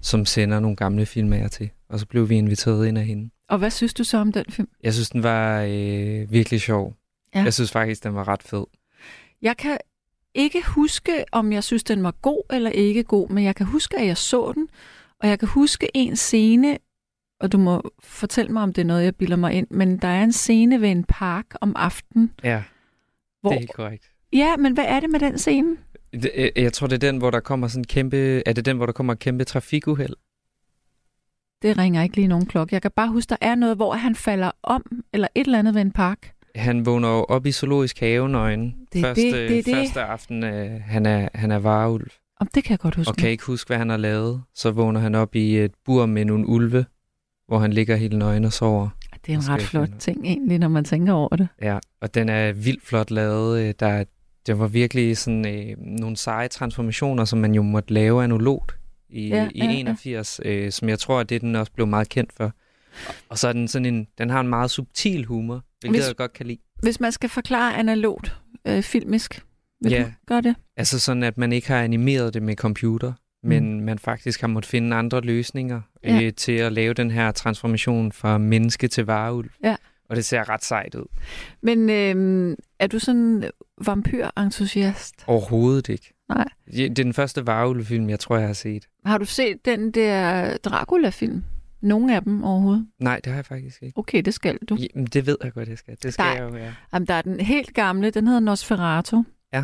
som 0.01 0.25
sender 0.25 0.60
nogle 0.60 0.75
gamle 0.75 1.05
film 1.05 1.34
af 1.34 1.50
til. 1.50 1.69
Og 1.89 2.00
så 2.00 2.05
blev 2.08 2.29
vi 2.29 2.36
inviteret 2.36 2.88
ind 2.88 2.98
af 2.98 3.05
hende. 3.05 3.29
Og 3.50 3.58
hvad 3.58 3.69
synes 3.72 3.93
du 3.93 4.03
så 4.03 4.17
om 4.17 4.31
den 4.31 4.46
film? 4.50 4.69
Jeg 4.84 4.93
synes, 4.93 5.10
den 5.10 5.24
var 5.24 5.62
øh, 5.69 6.31
virkelig 6.31 6.62
sjov. 6.62 6.96
Ja. 7.36 7.43
Jeg 7.43 7.53
synes 7.53 7.72
faktisk, 7.72 8.03
den 8.03 8.15
var 8.15 8.27
ret 8.27 8.43
fed. 8.43 8.63
Jeg 9.41 9.58
kan 9.58 9.77
ikke 10.36 10.67
huske, 10.67 11.24
om 11.31 11.51
jeg 11.53 11.63
synes, 11.63 11.84
den 11.84 12.03
var 12.03 12.12
god 12.22 12.43
eller 12.53 12.69
ikke 12.69 13.03
god, 13.03 13.29
men 13.29 13.43
jeg 13.43 13.55
kan 13.55 13.65
huske, 13.65 13.98
at 14.00 14.08
jeg 14.08 14.17
så 14.17 14.51
den, 14.55 14.67
og 15.19 15.29
jeg 15.29 15.39
kan 15.39 15.48
huske 15.48 15.88
en 15.93 16.15
scene, 16.15 16.77
og 17.39 17.51
du 17.51 17.58
må 17.58 17.91
fortælle 18.03 18.51
mig, 18.51 18.63
om 18.63 18.74
det 18.74 18.81
er 18.81 18.86
noget, 18.86 19.03
jeg 19.03 19.15
bilder 19.15 19.36
mig 19.36 19.53
ind, 19.53 19.67
men 19.72 19.98
der 19.98 20.08
er 20.08 20.24
en 20.24 20.31
scene 20.31 20.81
ved 20.81 20.89
en 20.89 21.03
park 21.03 21.46
om 21.62 21.74
aftenen, 21.75 22.31
Ja, 22.43 22.63
hvor... 23.41 23.50
det 23.50 23.55
er 23.55 23.60
helt 23.60 23.74
korrekt. 23.74 24.12
Ja, 24.34 24.58
men 24.58 24.74
hvad 24.74 24.86
er 24.88 25.00
det 25.00 25.10
med 25.10 25.19
den 25.19 25.38
scene? 25.38 25.77
Øh, 26.13 26.50
jeg 26.55 26.74
tror, 26.74 26.88
det 26.88 26.96
er 27.03 27.12
den, 27.12 27.17
hvor 27.17 27.31
der 27.31 27.39
kommer 27.39 27.67
sådan 27.67 27.84
kæmpe... 27.84 28.43
Er 28.46 28.53
det 28.53 28.65
den, 28.65 28.77
hvor 28.77 28.86
der 28.86 28.93
kommer 28.93 29.13
kæmpe 29.13 29.43
trafikuheld? 29.43 30.13
Det 31.62 31.77
ringer 31.77 32.03
ikke 32.03 32.15
lige 32.15 32.27
nogen 32.27 32.46
klokke. 32.46 32.74
Jeg 32.74 32.81
kan 32.81 32.91
bare 32.96 33.08
huske, 33.08 33.29
der 33.29 33.36
er 33.41 33.55
noget, 33.55 33.75
hvor 33.75 33.93
han 33.93 34.15
falder 34.15 34.51
om, 34.63 35.03
eller 35.13 35.27
et 35.36 35.46
eller 35.46 35.60
andet 35.60 35.74
ved 35.74 35.81
en 35.81 35.91
park. 35.91 36.34
Han 36.55 36.86
vågner 36.86 37.10
jo 37.10 37.24
op 37.24 37.46
i 37.46 37.51
zoologisk 37.51 38.00
have 38.00 38.29
nøgen. 38.29 38.75
Det 38.93 39.01
første, 39.01 39.22
det, 39.22 39.50
det 39.50 39.65
det. 39.65 39.75
første 39.75 40.01
aften, 40.01 40.43
øh, 40.43 40.81
han, 40.81 41.05
er, 41.05 41.29
han 41.36 41.51
er 41.51 41.60
varulv. 41.60 42.12
Om 42.39 42.48
det 42.48 42.63
kan 42.63 42.72
jeg 42.72 42.79
godt 42.79 42.96
huske. 42.96 43.12
Og 43.12 43.15
kan 43.15 43.29
ikke 43.29 43.46
huske, 43.46 43.67
hvad 43.67 43.77
han 43.77 43.89
har 43.89 43.98
lavet. 43.98 44.41
Så 44.55 44.72
vågner 44.72 45.00
han 45.00 45.15
op 45.15 45.36
i 45.36 45.58
et 45.58 45.72
bur 45.86 46.05
med 46.05 46.25
nogle 46.25 46.48
ulve, 46.48 46.86
hvor 47.50 47.60
han 47.60 47.74
ligger 47.74 47.96
helt 47.96 48.18
nøgen 48.18 48.46
og 48.46 48.53
sover. 48.53 48.89
Det 49.25 49.34
er 49.34 49.38
en 49.38 49.50
ret 49.50 49.62
flot 49.62 49.89
ting 50.00 50.25
egentlig, 50.25 50.60
når 50.60 50.68
man 50.68 50.84
tænker 50.86 51.13
over 51.13 51.36
det. 51.36 51.48
Ja, 51.62 51.77
og 52.01 52.13
den 52.13 52.29
er 52.29 52.51
vildt 52.51 52.86
flot 52.86 53.12
lavet. 53.12 53.60
Øh, 53.62 53.74
Der, 53.79 54.03
der 54.48 54.53
var 54.53 54.68
virkelig 54.68 55.18
sådan 55.18 55.48
øh, 55.48 55.77
nogle 55.79 56.18
seje 56.18 56.48
transformationer, 56.48 57.25
som 57.25 57.39
man 57.39 57.56
jo 57.56 57.62
måtte 57.62 57.94
lave 57.94 58.24
analogt 58.24 58.75
i, 59.10 59.27
Ja, 59.27 59.36
ja, 59.36 59.50
i 59.56 59.60
ja, 59.60 59.65
ja. 59.65 59.72
81, 59.79 60.41
øh, 60.46 60.72
som 60.72 60.89
jeg 60.89 61.00
tror, 61.00 61.20
at 61.20 61.29
det 61.29 61.41
den 61.41 61.56
også 61.56 61.72
blev 61.72 61.88
meget 61.88 62.10
kendt 62.10 62.34
for. 62.34 62.51
Og 63.29 63.38
så 63.38 63.48
er 63.48 63.53
den 63.53 63.68
sådan 63.68 63.86
en, 63.86 64.08
den 64.18 64.29
har 64.29 64.39
en 64.41 64.48
meget 64.48 64.72
subtil 64.72 65.25
humor, 65.25 65.63
hvilket 65.79 66.00
Hvis- 66.01 66.08
jeg 66.08 66.15
godt 66.15 66.34
kan 66.34 66.46
lide. 66.46 66.60
Hvis 66.82 67.00
man 67.00 67.12
skal 67.12 67.29
forklare 67.29 67.77
analogt 67.77 68.38
øh, 68.68 68.84
filmisk, 68.84 69.46
vil 69.82 69.91
Ja. 69.91 70.03
du 70.03 70.10
gøre 70.27 70.41
det? 70.41 70.56
Altså 70.77 71.00
sådan, 71.00 71.24
at 71.24 71.38
man 71.38 71.51
ikke 71.53 71.68
har 71.68 71.82
animeret 71.82 72.34
det 72.34 72.44
med 72.44 72.56
computer, 72.56 73.13
men 73.43 73.74
mm. 73.79 73.86
man 73.86 74.00
faktisk 74.00 74.41
har 74.41 74.48
måttet 74.48 74.69
finde 74.69 74.96
andre 74.96 75.22
løsninger 75.22 75.81
Ja. 76.03 76.22
øh, 76.24 76.34
til 76.34 76.51
at 76.51 76.72
lave 76.74 76.93
den 76.93 77.12
her 77.12 77.31
transformation 77.31 78.12
fra 78.12 78.38
menneske 78.38 78.88
til 78.88 79.05
varulv. 79.05 79.50
Ja. 79.63 79.75
Og 80.10 80.15
det 80.15 80.25
ser 80.25 80.50
ret 80.50 80.63
sejt 80.63 80.96
ud. 80.96 81.05
Men 81.62 81.89
øh, 81.89 82.58
er 82.79 82.88
du 82.88 83.00
sådan 83.00 83.43
vampyr-entusiast? 83.86 85.13
Overhovedet 85.27 85.89
ikke. 85.89 86.13
Nej. 86.29 86.48
Ja, 86.74 86.81
Det 86.84 87.00
er 87.00 87.03
den 87.03 87.13
første 87.13 87.48
varulvefilm, 87.48 88.10
jeg 88.10 88.19
tror, 88.19 88.38
jeg 88.38 88.48
har 88.48 88.53
set. 88.53 88.86
Har 89.05 89.17
du 89.17 89.25
set 89.25 89.65
den 89.65 89.91
der 89.91 90.58
Dracula-film? 90.58 91.43
Nogle 91.81 92.15
af 92.15 92.22
dem 92.24 92.43
overhovedet? 92.43 92.88
Nej, 93.00 93.15
det 93.24 93.25
har 93.31 93.38
jeg 93.38 93.46
faktisk 93.46 93.84
ikke. 93.84 93.98
Okay, 93.98 94.22
det 94.22 94.34
skal 94.34 94.58
du. 94.69 94.75
Jamen, 94.96 95.05
det 95.08 95.25
ved 95.27 95.38
jeg 95.43 95.53
godt, 95.53 95.69
jeg 95.69 95.77
skal. 95.77 95.98
Det 96.03 96.13
skal 96.13 96.24
Nej. 96.24 96.34
jeg 96.34 96.41
jo 96.43 96.48
være. 96.50 96.74
Jamen, 96.93 97.08
der 97.08 97.13
er 97.13 97.22
den 97.22 97.39
helt 97.39 97.74
gamle, 97.74 98.10
den 98.12 98.27
hedder 98.27 98.39
Nosferatu. 98.39 99.24
Ja. 99.53 99.63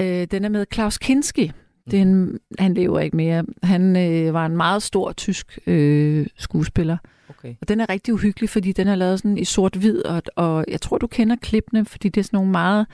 Øh, 0.00 0.26
den 0.30 0.44
er 0.44 0.48
med 0.48 0.66
Klaus 0.66 0.98
Kinski. 0.98 1.52
Det 1.90 2.00
en, 2.00 2.38
han 2.58 2.74
lever 2.74 3.00
ikke 3.00 3.16
mere. 3.16 3.44
Han 3.62 3.96
øh, 3.96 4.34
var 4.34 4.46
en 4.46 4.56
meget 4.56 4.82
stor 4.82 5.12
tysk 5.12 5.58
øh, 5.66 6.26
skuespiller. 6.38 6.96
Okay. 7.28 7.54
Og 7.60 7.68
den 7.68 7.80
er 7.80 7.88
rigtig 7.88 8.14
uhyggelig, 8.14 8.48
fordi 8.50 8.72
den 8.72 8.88
er 8.88 8.94
lavet 8.94 9.18
sådan 9.18 9.38
i 9.38 9.44
sort-hvid, 9.44 10.04
og, 10.04 10.22
og 10.36 10.64
jeg 10.68 10.80
tror, 10.80 10.98
du 10.98 11.06
kender 11.06 11.36
klippene, 11.36 11.84
fordi 11.84 12.08
det 12.08 12.20
er 12.20 12.24
sådan 12.24 12.36
nogle 12.36 12.50
meget 12.52 12.86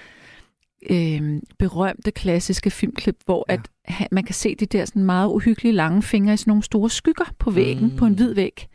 øh, 0.91 1.41
berømte, 1.59 2.11
klassiske 2.11 2.71
filmklip, 2.71 3.17
hvor 3.25 3.47
Ja. 3.49 3.55
at 3.55 4.09
man 4.13 4.25
kan 4.25 4.35
se 4.35 4.55
de 4.55 4.67
der 4.67 4.85
sådan 4.85 5.05
meget 5.05 5.29
uhyggelige 5.29 5.73
lange 5.73 6.03
fingre 6.03 6.35
i 6.35 6.37
sådan 6.37 6.51
nogle 6.51 6.63
store 6.63 6.91
skygger 6.91 7.25
på 7.39 7.51
væggen, 7.51 7.91
Mm. 7.91 7.97
på 7.97 8.07
en 8.07 8.15
hvid 8.15 8.35
væg, 8.35 8.67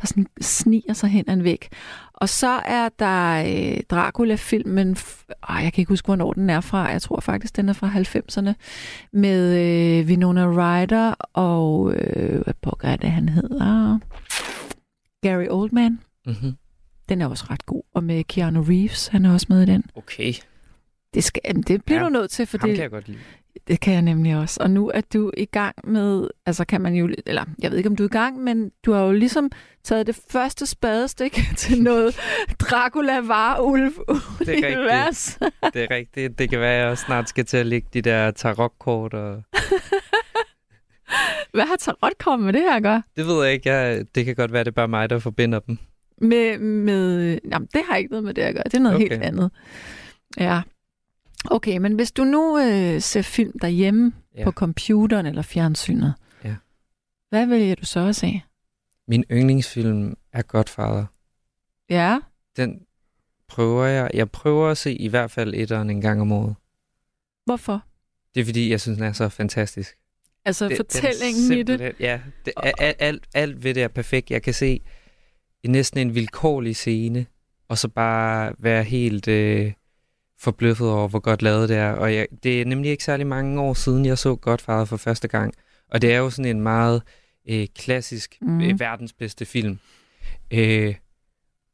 der 0.00 0.06
sådan 0.06 0.26
sniger 0.40 0.92
sig 0.92 1.10
hen 1.10 1.30
en 1.30 1.44
væg. 1.44 1.68
Og 2.14 2.28
så 2.28 2.60
er 2.64 2.88
der 2.98 3.44
øh, 3.46 3.82
Dracula-filmen, 3.90 4.90
øh, 4.90 5.62
jeg 5.62 5.72
kan 5.72 5.82
ikke 5.82 5.88
huske, 5.88 6.06
hvornår 6.06 6.32
den 6.32 6.50
er 6.50 6.60
fra, 6.60 6.78
jeg 6.88 7.02
tror 7.02 7.20
faktisk, 7.20 7.56
den 7.56 7.68
er 7.68 7.72
fra 7.72 7.88
90'erne, 7.88 8.52
med 9.12 9.58
øh, 9.58 10.06
Winona 10.06 10.46
Ryder 10.46 11.14
og, 11.32 11.94
øh, 11.94 12.42
hvad 12.42 12.54
pokker 12.62 12.88
er 12.88 12.96
det, 12.96 13.10
han 13.10 13.28
hedder? 13.28 13.98
Gary 15.22 15.46
Oldman. 15.50 16.00
Mm-hmm. 16.26 16.52
Den 17.08 17.22
er 17.22 17.26
også 17.26 17.44
ret 17.50 17.66
god. 17.66 17.82
Og 17.94 18.04
med 18.04 18.24
Keanu 18.24 18.62
Reeves, 18.62 19.06
han 19.06 19.24
er 19.24 19.32
også 19.32 19.46
med 19.48 19.62
i 19.62 19.66
den. 19.66 19.84
Okay. 19.94 20.32
Det, 21.14 21.24
skal, 21.24 21.42
jamen, 21.44 21.62
det 21.62 21.84
bliver 21.84 21.98
Ja, 22.00 22.04
du 22.04 22.10
nødt 22.10 22.30
til, 22.30 22.46
for 22.46 22.58
det, 22.58 22.74
kan 22.74 22.82
jeg 22.82 22.90
godt 22.90 23.08
lide. 23.08 23.18
Det 23.68 23.80
kan 23.80 23.94
jeg 23.94 24.02
nemlig 24.02 24.36
også. 24.38 24.58
Og 24.62 24.70
nu 24.70 24.90
er 24.94 25.00
du 25.12 25.30
i 25.36 25.44
gang 25.44 25.74
med, 25.84 26.28
altså 26.46 26.64
kan 26.64 26.80
man 26.80 26.94
jo, 26.94 27.10
eller 27.26 27.44
jeg 27.62 27.70
ved 27.70 27.78
ikke, 27.78 27.88
om 27.88 27.96
du 27.96 28.02
er 28.02 28.08
i 28.08 28.12
gang, 28.12 28.38
men 28.42 28.70
du 28.84 28.92
har 28.92 29.00
jo 29.02 29.12
ligesom 29.12 29.50
taget 29.84 30.06
det 30.06 30.20
første 30.30 30.66
spadestik 30.66 31.40
til 31.56 31.82
noget 31.82 32.20
dracula 32.60 33.20
varulv 33.20 33.92
Det 34.38 34.48
er 34.48 34.48
rigtigt. 34.48 34.76
univers. 34.78 35.38
Det 35.74 35.82
er 35.82 35.90
rigtigt. 35.90 36.38
Det 36.38 36.50
kan 36.50 36.60
være, 36.60 36.82
at 36.82 36.88
jeg 36.88 36.98
snart 36.98 37.28
skal 37.28 37.44
til 37.44 37.56
at 37.56 37.66
lægge 37.66 37.88
de 37.92 38.02
der 38.02 38.30
tarotkort. 38.30 39.14
Og... 39.14 39.42
Hvad 41.54 41.64
har 41.66 41.76
tarot 41.76 42.18
kommet 42.18 42.44
med 42.46 42.52
det 42.52 42.62
her 42.62 42.76
at 42.76 42.82
gøre? 42.82 43.02
Det 43.16 43.26
ved 43.26 43.44
jeg 43.44 43.52
ikke. 43.52 43.70
Jeg... 43.72 44.04
Det 44.14 44.24
kan 44.24 44.34
godt 44.34 44.52
være, 44.52 44.64
det 44.64 44.68
er 44.70 44.74
bare 44.74 44.88
mig, 44.88 45.10
der 45.10 45.18
forbinder 45.18 45.58
dem. 45.58 45.78
Med, 46.20 46.58
med, 46.58 47.38
jamen, 47.50 47.68
det 47.74 47.80
har 47.88 47.96
ikke 47.96 48.10
noget 48.10 48.24
med 48.24 48.34
det 48.34 48.42
at 48.42 48.54
gøre. 48.54 48.64
Det 48.64 48.74
er 48.74 48.78
noget. 48.78 48.96
Okay. 48.96 49.08
helt 49.08 49.22
andet. 49.22 49.50
Ja. 50.38 50.60
Okay, 51.50 51.76
men 51.76 51.92
hvis 51.94 52.12
du 52.12 52.24
nu 52.24 52.58
øh, 52.58 53.00
ser 53.00 53.22
film 53.22 53.58
derhjemme 53.58 54.12
ja. 54.36 54.44
På 54.44 54.50
computeren 54.52 55.26
eller 55.26 55.42
fjernsynet, 55.42 56.14
Ja. 56.44 56.54
hvad 57.28 57.46
vælger 57.46 57.74
du 57.74 57.84
så 57.86 58.00
at 58.00 58.16
se? 58.16 58.42
Min 59.08 59.24
yndlingsfilm 59.30 60.16
er 60.32 60.42
Godfather. 60.42 61.04
Ja, 61.90 62.18
Den 62.56 62.80
prøver 63.48 63.84
jeg. 63.86 64.10
Jeg 64.14 64.30
prøver 64.30 64.68
at 64.68 64.78
se 64.78 64.92
i 64.94 65.08
hvert 65.08 65.30
fald 65.30 65.54
etteren 65.54 65.90
en 65.90 66.00
gang 66.00 66.20
om 66.20 66.32
året. 66.32 66.54
hvorfor? 67.44 67.82
Det 68.34 68.40
er 68.40 68.44
fordi, 68.44 68.70
jeg 68.70 68.80
synes, 68.80 68.96
den 68.96 69.06
er 69.06 69.12
så 69.12 69.28
fantastisk. 69.28 69.96
Altså 70.44 70.68
Det- 70.68 70.76
fortællingen 70.76 71.52
i 71.58 71.62
det. 71.62 71.92
Ja, 72.00 72.20
det, 72.44 72.52
er, 72.56 72.72
alt, 72.78 72.96
alt, 72.98 73.28
alt 73.34 73.64
ved 73.64 73.74
det 73.74 73.82
er 73.82 73.88
perfekt. 73.88 74.30
Jeg 74.30 74.42
kan 74.42 74.54
se 74.54 74.80
næsten 75.66 76.00
en 76.00 76.14
vilkårlig 76.14 76.76
scene, 76.76 77.26
og 77.68 77.78
så 77.78 77.88
bare 77.88 78.52
være 78.58 78.84
helt 78.84 79.28
øh, 79.28 79.72
forbløffet 80.42 80.90
over, 80.90 81.08
hvor 81.08 81.18
godt 81.18 81.42
lavet 81.42 81.68
det 81.68 81.76
er. 81.76 81.92
Og 81.92 82.14
jeg, 82.14 82.26
det 82.42 82.60
er 82.60 82.64
nemlig 82.64 82.90
ikke 82.90 83.04
særlig 83.04 83.26
mange 83.26 83.60
år 83.60 83.74
siden, 83.74 84.06
jeg 84.06 84.18
så 84.18 84.36
Godfather 84.36 84.84
for 84.84 84.96
første 84.96 85.28
gang. 85.28 85.54
Og 85.90 86.02
det 86.02 86.14
er 86.14 86.18
jo 86.18 86.30
sådan 86.30 86.56
en 86.56 86.60
meget 86.60 87.02
øh, 87.48 87.66
klassisk 87.76 88.36
mm. 88.40 88.60
øh, 88.60 88.80
verdens 88.80 89.12
bedste 89.12 89.44
film. 89.44 89.78
Øh, 90.50 90.94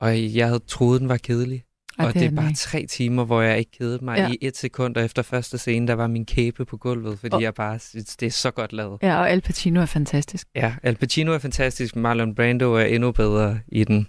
og 0.00 0.34
jeg 0.34 0.46
havde 0.46 0.60
troet, 0.66 1.00
den 1.00 1.08
var 1.08 1.16
kedelig. 1.16 1.64
Ej, 1.98 2.06
og 2.06 2.14
det 2.14 2.22
er 2.22 2.26
den 2.26 2.36
bare 2.36 2.48
ikke. 2.48 2.58
tre 2.58 2.86
timer, 2.86 3.24
hvor 3.24 3.42
jeg 3.42 3.58
ikke 3.58 3.70
kedede 3.70 4.04
mig. 4.04 4.18
Ja. 4.18 4.28
I 4.30 4.38
et 4.40 4.56
sekund 4.56 4.96
og 4.96 5.04
efter 5.04 5.22
første 5.22 5.58
scene, 5.58 5.88
der 5.88 5.94
var 5.94 6.06
min 6.06 6.26
kæbe 6.26 6.64
på 6.64 6.76
gulvet, 6.76 7.18
fordi 7.18 7.34
og... 7.34 7.42
jeg 7.42 7.54
bare 7.54 7.78
synes, 7.78 8.16
det 8.16 8.26
er 8.26 8.30
så 8.30 8.50
godt 8.50 8.72
lavet. 8.72 8.98
Ja, 9.02 9.20
og 9.20 9.30
Al 9.30 9.40
Pacino 9.40 9.80
er 9.80 9.86
fantastisk. 9.86 10.46
Ja, 10.54 10.74
Al 10.82 10.96
Pacino 10.96 11.32
er 11.32 11.38
fantastisk, 11.38 11.96
Marlon 11.96 12.34
Brando 12.34 12.72
er 12.72 12.84
endnu 12.84 13.12
bedre 13.12 13.60
i 13.68 13.84
den, 13.84 14.06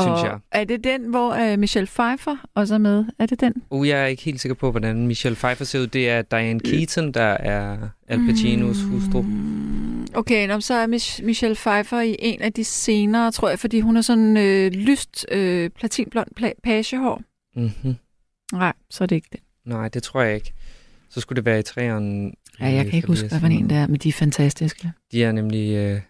synes 0.00 0.20
og 0.20 0.26
jeg. 0.26 0.38
er 0.52 0.64
det 0.64 0.84
den, 0.84 1.04
hvor 1.10 1.52
uh, 1.52 1.58
Michelle 1.58 1.86
Pfeiffer 1.86 2.36
også 2.54 2.74
er 2.74 2.78
med? 2.78 3.04
Er 3.18 3.26
det 3.26 3.40
den? 3.40 3.52
Uh, 3.70 3.88
jeg 3.88 4.02
er 4.02 4.06
ikke 4.06 4.22
helt 4.22 4.40
sikker 4.40 4.54
på, 4.54 4.70
hvordan 4.70 5.06
Michelle 5.06 5.36
Pfeiffer 5.36 5.64
ser 5.64 5.80
ud. 5.80 5.86
Det 5.86 6.08
er 6.10 6.22
Diane 6.22 6.60
Keaton, 6.60 7.12
der 7.12 7.20
er 7.22 7.88
Al 8.08 8.26
Pacinos 8.28 8.82
hustru. 8.82 9.22
Mm, 9.22 10.06
Okay, 10.16 10.48
nå, 10.48 10.60
så 10.60 10.74
er 10.74 10.86
Mich- 10.86 11.24
Michelle 11.24 11.54
Pfeiffer 11.56 12.00
i 12.00 12.16
en 12.18 12.42
af 12.42 12.52
de 12.52 12.64
senere, 12.64 13.32
tror 13.32 13.48
jeg, 13.48 13.58
fordi 13.58 13.80
hun 13.80 13.94
har 13.94 14.02
sådan 14.02 14.36
øh, 14.36 14.72
lyst 14.72 15.26
øh, 15.30 15.70
platinblond 15.70 16.28
pla- 16.40 16.60
pagehår. 16.64 17.22
Mm-hmm. 17.56 17.94
Nej, 18.52 18.72
så 18.90 19.04
er 19.04 19.06
det 19.08 19.16
ikke 19.16 19.28
det. 19.32 19.40
Nej, 19.66 19.88
det 19.88 20.02
tror 20.02 20.22
jeg 20.22 20.34
ikke. 20.34 20.52
Så 21.10 21.20
skulle 21.20 21.36
det 21.36 21.44
være 21.44 21.58
i 21.58 21.62
træerne. 21.62 22.32
Ja, 22.60 22.66
jeg 22.66 22.84
kan 22.84 22.94
ikke 22.94 23.08
huske, 23.08 23.28
hvad 23.28 23.40
for 23.40 23.46
en 23.46 23.70
det 23.70 23.76
er, 23.76 23.86
men 23.86 23.96
de 23.96 24.08
er 24.08 24.12
fantastiske. 24.12 24.92
De 25.12 25.24
er 25.24 25.32
nemlig 25.32 25.74
øh, 25.74 26.00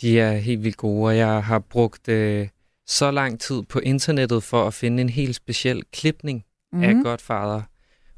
de 0.00 0.20
er 0.20 0.32
helt 0.36 0.64
vildt 0.64 0.76
gode, 0.76 1.06
og 1.08 1.16
jeg 1.16 1.44
har 1.44 1.58
brugt 1.58 2.08
øh, 2.08 2.48
så 2.88 3.10
lang 3.10 3.40
tid 3.40 3.62
på 3.62 3.78
internettet 3.78 4.42
for 4.42 4.66
at 4.66 4.74
finde 4.74 5.00
en 5.02 5.08
helt 5.08 5.36
speciel 5.36 5.82
klipning 5.92 6.44
mm. 6.72 6.82
af 6.82 6.94
Godfather. 7.02 7.62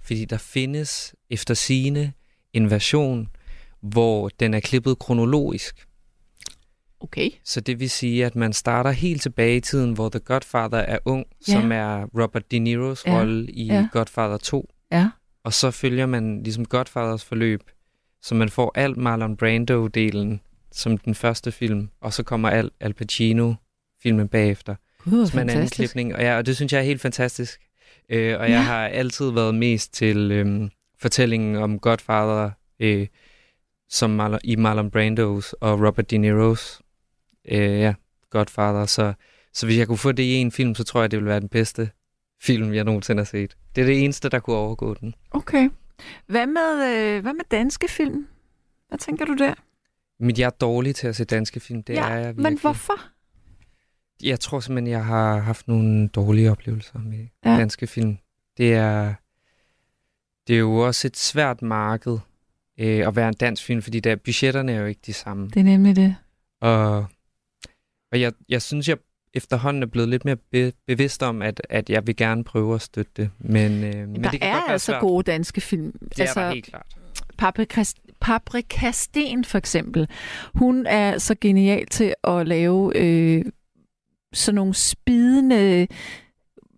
Fordi 0.03 0.25
der 0.25 0.39
findes 0.39 1.15
efter 1.31 1.55
sine 1.55 2.13
en 2.53 2.71
version, 2.71 3.29
hvor 3.81 4.29
den 4.29 4.55
er 4.55 4.61
klippet 4.61 4.99
kronologisk. 4.99 5.87
Okay. 7.01 7.31
Så 7.45 7.61
det 7.61 7.81
vil 7.81 7.91
sige, 7.91 8.27
at 8.27 8.37
man 8.37 8.53
starter 8.53 8.91
helt 8.91 9.23
tilbage 9.23 9.57
i 9.57 9.61
tiden, 9.61 9.93
hvor 9.93 10.09
The 10.09 10.19
Godfather 10.19 10.79
er 10.79 10.99
ung, 11.05 11.27
Ja. 11.49 11.53
som 11.53 11.73
er 11.73 12.05
Robert 12.23 12.51
De 12.51 12.59
Niros 12.59 13.07
Ja. 13.07 13.19
rolle 13.19 13.51
i 13.51 13.67
Ja. 13.67 13.89
Godfather 13.93 14.37
2. 14.37 14.69
Ja. 14.93 15.11
Og 15.45 15.53
så 15.53 15.71
følger 15.71 16.07
man 16.07 16.43
ligesom 16.43 16.65
Godfathers 16.65 17.25
forløb, 17.25 17.63
så 18.23 18.35
man 18.35 18.49
får 18.49 18.73
alt 18.75 18.97
Marlon 18.97 19.37
Brando-delen 19.37 20.41
som 20.73 20.99
den 20.99 21.15
første 21.15 21.53
film, 21.53 21.89
og 22.01 22.13
så 22.13 22.23
kommer 22.23 22.51
alt 22.51 22.73
Al 22.81 22.95
Pacino-filmen 24.01 24.29
bagefter, 24.29 24.75
Gud, 25.05 25.27
som 25.27 25.39
er 25.39 25.43
en 25.43 25.49
anden 25.49 25.63
fantastisk. 25.63 25.93
klipning. 25.95 26.15
Og, 26.15 26.21
ja, 26.23 26.37
og 26.37 26.47
det 26.47 26.57
synes 26.57 26.73
jeg 26.73 26.79
er 26.79 26.83
helt 26.83 27.01
fantastisk. 27.01 27.61
Øh, 28.09 28.39
og 28.39 28.43
jeg 28.43 28.49
Ja. 28.51 28.61
har 28.61 28.87
altid 28.89 29.31
været 29.31 29.55
mest 29.55 29.95
til 29.95 30.33
øhm, 30.33 30.71
fortællingen 30.99 31.57
om 31.57 31.79
Godfather 31.79 32.51
øh, 32.81 33.07
som 33.89 34.11
Marlon, 34.11 34.41
i 34.45 34.57
Marlon 34.57 34.91
Brandos 34.91 35.53
og 35.53 35.81
Robert 35.87 36.11
De 36.11 36.19
Niros 36.19 36.81
øh, 37.49 37.59
ja, 37.81 37.95
Godfather. 38.31 38.87
Så, 38.87 39.13
så 39.55 39.67
hvis 39.67 39.79
jeg 39.79 39.87
kunne 39.87 39.99
få 39.99 40.13
det 40.13 40.23
i 40.23 40.35
en 40.35 40.53
film, 40.53 40.75
så 40.75 40.85
tror 40.85 41.01
jeg, 41.01 41.11
det 41.11 41.17
ville 41.17 41.29
være 41.31 41.41
den 41.41 41.49
bedste 41.49 41.91
film, 42.43 42.75
jeg 42.75 42.85
nogensinde 42.85 43.21
har 43.21 43.25
set. 43.25 43.57
Det 43.75 43.83
er 43.83 43.87
det 43.87 44.05
eneste, 44.05 44.29
der 44.29 44.39
kunne 44.39 44.57
overgå 44.57 44.95
den. 44.95 45.15
Okay. 45.31 45.71
Hvad 46.27 46.47
med, 46.47 46.97
øh, 46.97 47.23
hvad 47.23 47.33
med 47.33 47.45
danske 47.51 47.89
film? 47.89 48.27
Hvad 48.89 48.99
tænker 48.99 49.25
du 49.25 49.35
der? 49.35 49.55
Men 50.21 50.39
jeg 50.39 50.47
er 50.47 50.51
dårlig 50.51 50.95
til 50.95 51.07
at 51.09 51.17
se 51.17 51.25
danske 51.25 51.61
film, 51.61 51.83
det 51.83 51.95
ja, 51.95 52.09
er 52.09 52.15
jeg 52.17 52.27
virkelig. 52.27 52.43
men 52.43 52.59
hvorfor? 52.61 53.01
Jeg 54.23 54.41
tror 54.41 54.61
simpelthen, 54.61 54.91
jeg 54.93 55.05
har 55.05 55.39
haft 55.41 55.69
nogle 55.69 56.09
dårlige 56.09 56.51
oplevelser 56.51 56.99
med 56.99 57.27
Ja. 57.45 57.51
danske 57.57 57.87
film. 57.87 58.19
Det 58.59 58.75
er, 58.75 59.15
det 60.49 60.55
er 60.55 60.59
jo 60.61 60.75
også 60.77 61.07
et 61.07 61.17
svært 61.17 61.63
marked 61.63 62.19
øh, 62.81 63.07
at 63.07 63.17
være 63.17 63.29
en 63.29 63.35
dansk 63.35 63.65
film, 63.65 63.83
fordi 63.83 64.01
der, 64.01 64.17
budgetterne 64.17 64.73
er 64.73 64.81
jo 64.81 64.87
ikke 64.87 65.01
de 65.07 65.13
samme. 65.13 65.49
Det 65.49 65.57
er 65.61 65.65
nemlig 65.65 65.97
det. 65.97 66.17
Og, 66.61 66.97
og 68.13 68.21
jeg, 68.21 68.33
jeg 68.49 68.63
synes, 68.63 68.89
jeg 68.89 68.97
efterhånden 69.35 69.83
er 69.83 69.87
blevet 69.87 70.09
lidt 70.09 70.25
mere 70.25 70.37
be, 70.37 70.73
bevidst 70.87 71.23
om, 71.23 71.43
at, 71.43 71.61
at 71.71 71.91
jeg 71.91 72.07
vil 72.07 72.17
gerne 72.17 72.45
prøve 72.45 72.75
at 72.75 72.83
støtte 72.83 73.13
det. 73.17 73.31
Men, 73.39 73.85
øh, 73.85 74.09
men 74.09 74.25
der 74.25 74.31
det 74.31 74.41
kan 74.41 74.51
er 74.51 74.55
godt 74.55 74.65
være 74.67 74.73
altså 74.73 74.87
svært. 74.93 75.01
gode 75.01 75.23
danske 75.31 75.61
film. 75.61 75.93
Det 75.93 76.21
altså, 76.21 76.41
er 76.41 76.45
der 76.45 76.53
helt 76.55 76.67
klart. 76.67 76.87
Paprika, 77.39 77.85
Paprika 78.21 78.91
Sten 78.91 79.45
for 79.45 79.59
eksempel. 79.59 80.09
Hun 80.55 80.87
er 80.87 81.19
så 81.19 81.35
genial 81.41 81.87
til 81.87 82.15
at 82.25 82.49
lave 82.49 82.97
øh, 82.97 83.45
sådan 84.33 84.55
nogle 84.55 84.75
spidende 84.75 85.87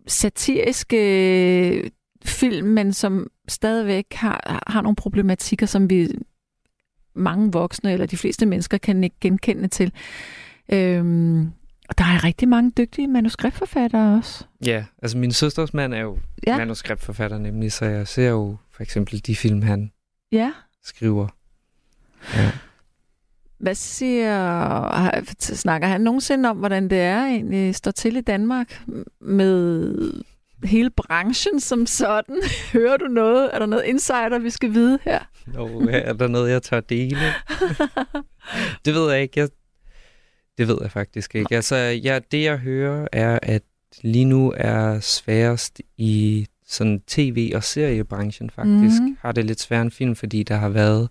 satiriske 0.07 1.91
film, 2.25 2.67
men 2.67 2.93
som 2.93 3.27
stadigvæk 3.47 4.05
har, 4.13 4.63
har 4.67 4.81
nogle 4.81 4.95
problematikker, 4.95 5.65
som 5.65 5.89
vi 5.89 6.09
mange 7.15 7.51
voksne 7.51 7.91
eller 7.93 8.05
de 8.05 8.17
fleste 8.17 8.45
mennesker 8.45 8.77
kan 8.77 9.03
ikke 9.03 9.15
genkende 9.21 9.67
til. 9.67 9.91
Øhm, 10.69 11.41
og 11.89 11.97
der 11.97 12.03
er 12.03 12.23
rigtig 12.23 12.47
mange 12.47 12.71
dygtige 12.77 13.07
manuskriptforfattere 13.07 14.17
også. 14.17 14.43
Ja, 14.65 14.85
altså 15.01 15.17
min 15.17 15.31
søsters 15.31 15.73
mand 15.73 15.93
er 15.93 15.99
jo 16.01 16.17
Ja. 16.47 16.51
ja. 16.51 16.57
manuskriptforfatter 16.57 17.37
nemlig, 17.37 17.71
så 17.71 17.85
jeg 17.85 18.07
ser 18.07 18.29
jo 18.29 18.57
for 18.71 18.83
eksempel 18.83 19.25
de 19.25 19.35
film, 19.35 19.61
han 19.61 19.91
Ja. 20.31 20.51
skriver. 20.83 21.27
Ja. 22.35 22.51
Hvad 23.63 23.75
siger, 23.75 25.23
snakker 25.39 25.87
han 25.87 26.01
nogensinde 26.01 26.49
om, 26.49 26.57
hvordan 26.57 26.89
det 26.89 26.99
er 26.99 27.25
egentlig 27.25 27.75
står 27.75 27.91
til 27.91 28.15
i 28.17 28.21
Danmark 28.21 28.81
med 29.21 29.93
hele 30.63 30.89
branchen 30.89 31.59
som 31.59 31.85
sådan? 31.85 32.41
Hører 32.73 32.97
du 32.97 33.05
noget? 33.05 33.49
Er 33.53 33.59
der 33.59 33.65
noget 33.65 33.83
insider, 33.83 34.39
vi 34.39 34.49
skal 34.49 34.73
vide 34.73 34.99
her? 35.03 35.19
Nå, 35.45 35.81
er 35.91 36.13
der 36.13 36.27
noget, 36.27 36.51
jeg 36.51 36.61
tør 36.61 36.79
dele? 36.79 37.19
det 38.85 38.93
ved 38.93 39.11
jeg 39.11 39.21
ikke. 39.21 39.39
Jeg, 39.39 39.49
det 40.57 40.67
ved 40.67 40.77
jeg 40.81 40.91
faktisk 40.91 41.35
ikke. 41.35 41.55
Altså, 41.55 41.75
ja, 41.75 42.19
det 42.31 42.43
jeg 42.43 42.57
hører 42.57 43.07
er, 43.11 43.39
at 43.41 43.63
lige 44.01 44.25
nu 44.25 44.53
er 44.57 44.99
sværest 44.99 45.81
i 45.97 46.47
sådan 46.67 47.01
tv- 47.07 47.51
og 47.55 47.63
seriebranchen 47.63 48.49
faktisk. 48.49 49.01
Mm. 49.01 49.17
Har 49.21 49.31
det 49.31 49.45
lidt 49.45 49.61
sværere 49.61 49.81
end 49.81 49.91
film, 49.91 50.15
fordi 50.15 50.43
der 50.43 50.55
har 50.55 50.69
været 50.69 51.09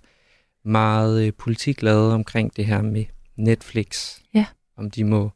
meget 0.64 1.26
øh, 1.26 1.32
politik 1.38 1.82
lavet 1.82 2.12
omkring 2.12 2.56
det 2.56 2.66
her 2.66 2.82
med 2.82 3.04
Netflix. 3.36 4.18
Ja. 4.34 4.46
Om 4.76 4.90
de 4.90 5.04
må 5.04 5.30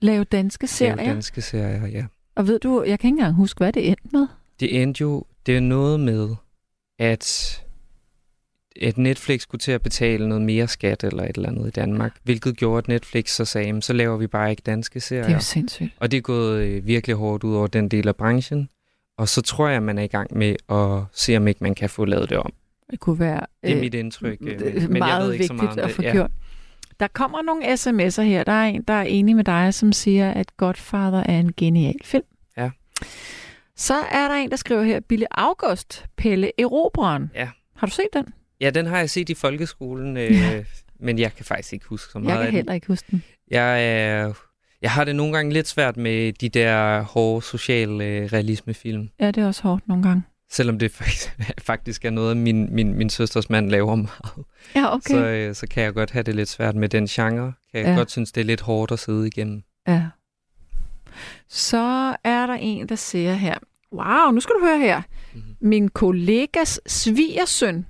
Lave 0.00 0.24
danske 0.24 0.62
lave 0.64 0.68
serier. 0.68 1.12
danske 1.12 1.42
serier, 1.42 1.86
ja. 1.86 2.04
Og 2.34 2.46
ved 2.46 2.58
du, 2.58 2.82
jeg 2.82 2.98
kan 2.98 3.08
ikke 3.08 3.18
engang 3.18 3.34
huske, 3.34 3.58
hvad 3.58 3.72
det 3.72 3.88
endte 3.88 4.08
med. 4.12 4.26
Det 4.60 4.82
endte 4.82 5.00
jo, 5.00 5.24
det 5.46 5.56
er 5.56 5.60
noget 5.60 6.00
med, 6.00 6.28
at, 6.98 7.62
at 8.82 8.98
Netflix 8.98 9.42
skulle 9.42 9.58
til 9.58 9.72
at 9.72 9.82
betale 9.82 10.28
noget 10.28 10.42
mere 10.42 10.68
skat 10.68 11.04
eller 11.04 11.22
et 11.24 11.36
eller 11.36 11.48
andet 11.48 11.66
i 11.66 11.70
Danmark, 11.70 12.16
hvilket 12.22 12.56
gjorde, 12.56 12.78
at 12.78 12.88
Netflix 12.88 13.30
så 13.30 13.44
sagde, 13.44 13.66
"Jamen, 13.66 13.82
så 13.82 13.92
laver 13.92 14.16
vi 14.16 14.26
bare 14.26 14.50
ikke 14.50 14.62
danske 14.66 15.00
serier. 15.00 15.22
Det 15.22 15.30
er 15.30 15.34
jo 15.36 15.40
sindssygt. 15.40 15.90
Og 16.00 16.10
det 16.10 16.16
er 16.16 16.20
gået 16.20 16.60
øh, 16.62 16.86
virkelig 16.86 17.16
hårdt 17.16 17.44
ud 17.44 17.54
over 17.54 17.66
den 17.66 17.88
del 17.88 18.08
af 18.08 18.16
branchen. 18.16 18.68
Og 19.18 19.28
så 19.28 19.42
tror 19.42 19.68
jeg, 19.68 19.82
man 19.82 19.98
er 19.98 20.02
i 20.02 20.06
gang 20.06 20.38
med 20.38 20.56
at 20.68 21.04
se, 21.12 21.36
om 21.36 21.48
ikke 21.48 21.64
man 21.64 21.74
kan 21.74 21.90
få 21.90 22.04
lavet 22.04 22.30
det 22.30 22.38
om. 22.38 22.52
Det 22.90 23.00
kunne 23.00 23.18
være 23.20 23.40
Det 23.62 23.72
er 23.72 23.80
mit 23.80 23.94
indtryk. 23.94 24.38
øh, 24.40 24.82
men, 24.82 24.98
meget 24.98 25.12
jeg 25.20 25.26
ved 25.26 25.32
ikke 25.32 25.46
så 25.46 25.52
meget 25.54 25.78
om 25.78 25.78
at 25.84 25.90
få 25.90 26.02
gjort. 26.02 26.30
Der 27.00 27.06
kommer 27.08 27.42
nogle 27.42 27.64
sms'er 27.72 28.22
her. 28.22 28.44
Der 28.44 28.52
er 28.52 28.64
en, 28.66 28.82
der 28.82 28.94
er 28.94 29.02
enig 29.02 29.36
med 29.36 29.44
dig, 29.44 29.74
som 29.74 29.92
siger, 29.92 30.30
at 30.30 30.56
Godfather 30.56 31.18
er 31.26 31.38
en 31.40 31.52
genial 31.56 31.94
film. 32.04 32.24
Ja. 32.56 32.70
Så 33.76 33.94
er 34.12 34.28
der 34.28 34.34
en, 34.34 34.50
der 34.50 34.56
skriver 34.56 34.82
her, 34.82 35.00
Bille 35.00 35.26
August, 35.30 36.06
Pelle 36.16 36.50
Erobreren. 36.60 37.30
Ja. 37.34 37.48
Har 37.76 37.86
du 37.86 37.92
set 37.92 38.06
den? 38.12 38.24
Ja, 38.60 38.70
den 38.70 38.86
har 38.86 38.98
jeg 38.98 39.10
set 39.10 39.28
i 39.28 39.34
folkeskolen, 39.34 40.16
øh, 40.16 40.30
Ja. 40.30 40.64
men 41.00 41.18
jeg 41.18 41.34
kan 41.34 41.44
faktisk 41.44 41.72
ikke 41.72 41.86
huske 41.86 42.12
så 42.12 42.18
meget 42.18 42.36
Jeg 42.38 42.44
kan 42.44 42.54
heller 42.54 42.72
ikke 42.72 42.86
huske 42.86 43.06
den. 43.10 43.22
Jeg, 43.50 43.86
er, 43.98 44.32
jeg 44.82 44.90
har 44.90 45.04
det 45.04 45.16
nogle 45.16 45.32
gange 45.32 45.52
lidt 45.52 45.68
svært 45.68 45.96
med 45.96 46.32
de 46.32 46.48
der 46.48 47.02
hårde 47.02 47.42
sociale 47.46 48.04
øh, 48.04 48.24
realismefilm. 48.32 49.08
Ja, 49.20 49.26
det 49.30 49.42
er 49.42 49.46
også 49.46 49.62
hårdt 49.62 49.88
nogle 49.88 50.02
gange. 50.02 50.22
Selvom 50.52 50.78
det 50.78 50.90
faktisk- 51.60 52.04
er 52.04 52.10
noget, 52.10 52.36
min, 52.36 52.74
min, 52.74 52.94
min 52.94 53.10
søsters 53.10 53.50
mand 53.50 53.70
laver 53.70 53.94
meget. 53.94 54.44
Ja, 54.74 54.94
okay. 54.94 55.14
Så, 55.14 55.26
øh, 55.26 55.54
så 55.54 55.66
kan 55.70 55.82
jeg 55.82 55.94
godt 55.94 56.10
have 56.10 56.22
det 56.22 56.34
lidt 56.34 56.48
svært 56.48 56.76
med 56.76 56.88
den 56.88 57.06
genre. 57.06 57.52
Kan 57.70 57.80
jeg 57.80 57.86
Ja. 57.86 57.94
godt 57.94 58.10
synes, 58.10 58.32
det 58.32 58.40
er 58.40 58.44
lidt 58.44 58.60
hårdt 58.60 58.92
at 58.92 58.98
sidde 58.98 59.26
igennem. 59.26 59.62
Ja. 59.88 60.06
Så 61.48 62.16
er 62.24 62.46
der 62.46 62.54
en, 62.54 62.88
der 62.88 62.94
siger 62.94 63.34
her, 63.34 63.54
wow, 63.92 64.30
nu 64.30 64.40
skal 64.40 64.54
du 64.60 64.64
høre 64.66 64.78
her. 64.78 65.02
Mhm. 65.34 65.42
Min 65.60 65.88
kollegas 65.88 66.80
svigersøn 66.86 67.86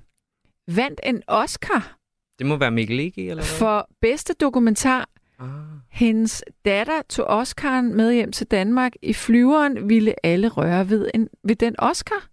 vandt 0.67 0.99
en 1.03 1.23
Oscar 1.27 1.97
Det 2.39 2.45
må 2.47 2.55
være 2.55 2.71
Mikkel 2.71 2.99
Ege, 2.99 3.13
eller 3.29 3.33
hvad? 3.43 3.43
for 3.43 3.87
bedste 4.01 4.33
dokumentar. 4.33 5.09
Ah. 5.39 5.47
Hendes 5.91 6.43
datter 6.65 7.01
tog 7.09 7.25
Oscaren 7.25 7.95
med 7.95 8.13
hjem 8.13 8.31
til 8.31 8.47
Danmark. 8.47 8.91
I 9.01 9.13
flyveren 9.13 9.89
ville 9.89 10.25
alle 10.25 10.47
røre 10.49 10.89
ved, 10.89 11.09
en, 11.13 11.29
ved 11.43 11.55
den 11.55 11.75
Oscar. 11.79 12.27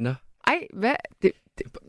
Nå. 0.00 0.14
Ej, 0.46 0.58
hvad? 0.74 0.94
Det, 1.22 1.32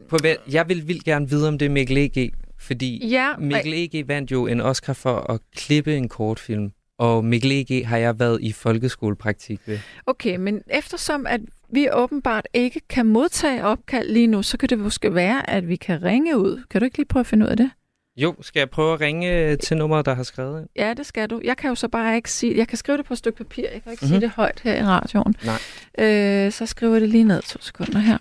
På, 0.10 0.18
hvad- 0.22 0.36
jeg 0.52 0.70
vil 0.70 0.88
vildt 0.88 1.04
gerne 1.04 1.30
vide, 1.30 1.48
om 1.48 1.58
det 1.58 1.72
Mikkel 1.72 1.98
Ege, 1.98 2.32
fordi 2.60 3.08
ja, 3.08 3.38
Mikkel 3.38 3.74
Ege 3.74 4.08
vandt 4.08 4.32
jo 4.32 4.48
en 4.48 4.62
Oscar 4.62 4.94
for 4.94 5.32
at 5.32 5.40
klippe 5.56 5.96
en 5.98 6.10
kortfilm. 6.10 6.72
Og 6.98 7.26
Mikkel 7.26 7.52
Ege 7.52 7.86
har 7.86 7.98
jeg 7.98 8.20
været 8.20 8.42
i 8.42 8.52
folkeskolepraktik 8.52 9.60
ved. 9.66 9.80
okay, 10.06 10.36
men 10.36 10.62
eftersom 10.68 11.26
at 11.28 11.42
vi 11.70 11.88
åbenbart 11.94 12.48
ikke 12.54 12.82
kan 12.90 13.06
modtage 13.06 13.64
opkald 13.64 14.10
lige 14.10 14.28
nu, 14.28 14.44
så 14.44 14.58
kan 14.58 14.70
det 14.70 14.80
måske 14.80 15.16
være, 15.16 15.50
at 15.50 15.68
vi 15.68 15.76
kan 15.76 16.04
ringe 16.04 16.38
ud. 16.38 16.64
Kan 16.70 16.82
du 16.82 16.86
ikke 16.86 16.98
lige 16.98 17.08
prøve 17.08 17.22
at 17.22 17.28
finde 17.28 17.46
ud 17.46 17.50
af 17.52 17.58
det? 17.58 17.72
Jo, 18.16 18.36
skal 18.42 18.60
jeg 18.60 18.70
prøve 18.70 18.94
at 18.94 19.02
ringe 19.02 19.56
til 19.56 19.78
nummeret, 19.78 20.06
der 20.06 20.14
har 20.14 20.24
skrevet 20.24 20.62
ind? 20.62 20.70
Ja, 20.76 20.94
det 20.94 21.06
skal 21.06 21.30
du. 21.30 21.42
Jeg 21.44 21.58
kan 21.58 21.70
jo 21.70 21.76
så 21.76 21.88
bare 21.88 22.16
ikke 22.16 22.32
sige... 22.32 22.58
Jeg 22.58 22.68
kan 22.68 22.78
skrive 22.78 22.98
det 22.98 23.06
på 23.06 23.14
et 23.14 23.18
stykke 23.18 23.38
papir. 23.38 23.64
Jeg 23.70 23.84
kan 23.84 23.92
ikke 23.92 24.06
mm-hmm. 24.06 24.06
Mhm. 24.06 24.08
sige 24.08 24.22
det 24.22 24.30
højt 24.30 24.62
her 24.64 24.76
i 24.76 24.84
radioen. 24.84 25.36
Nej. 25.46 26.06
Øh, 26.46 26.52
så 26.52 26.66
skriver 26.66 26.94
jeg 26.94 27.02
det 27.02 27.10
lige 27.10 27.24
ned 27.24 27.42
to 27.42 27.62
sekunder 27.62 28.00
her. 28.00 28.18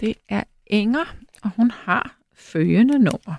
Det 0.00 0.14
er 0.28 0.42
Inger, 0.66 1.16
og 1.42 1.50
hun 1.56 1.70
har 1.70 2.18
følgende 2.34 2.98
nummer. 2.98 3.34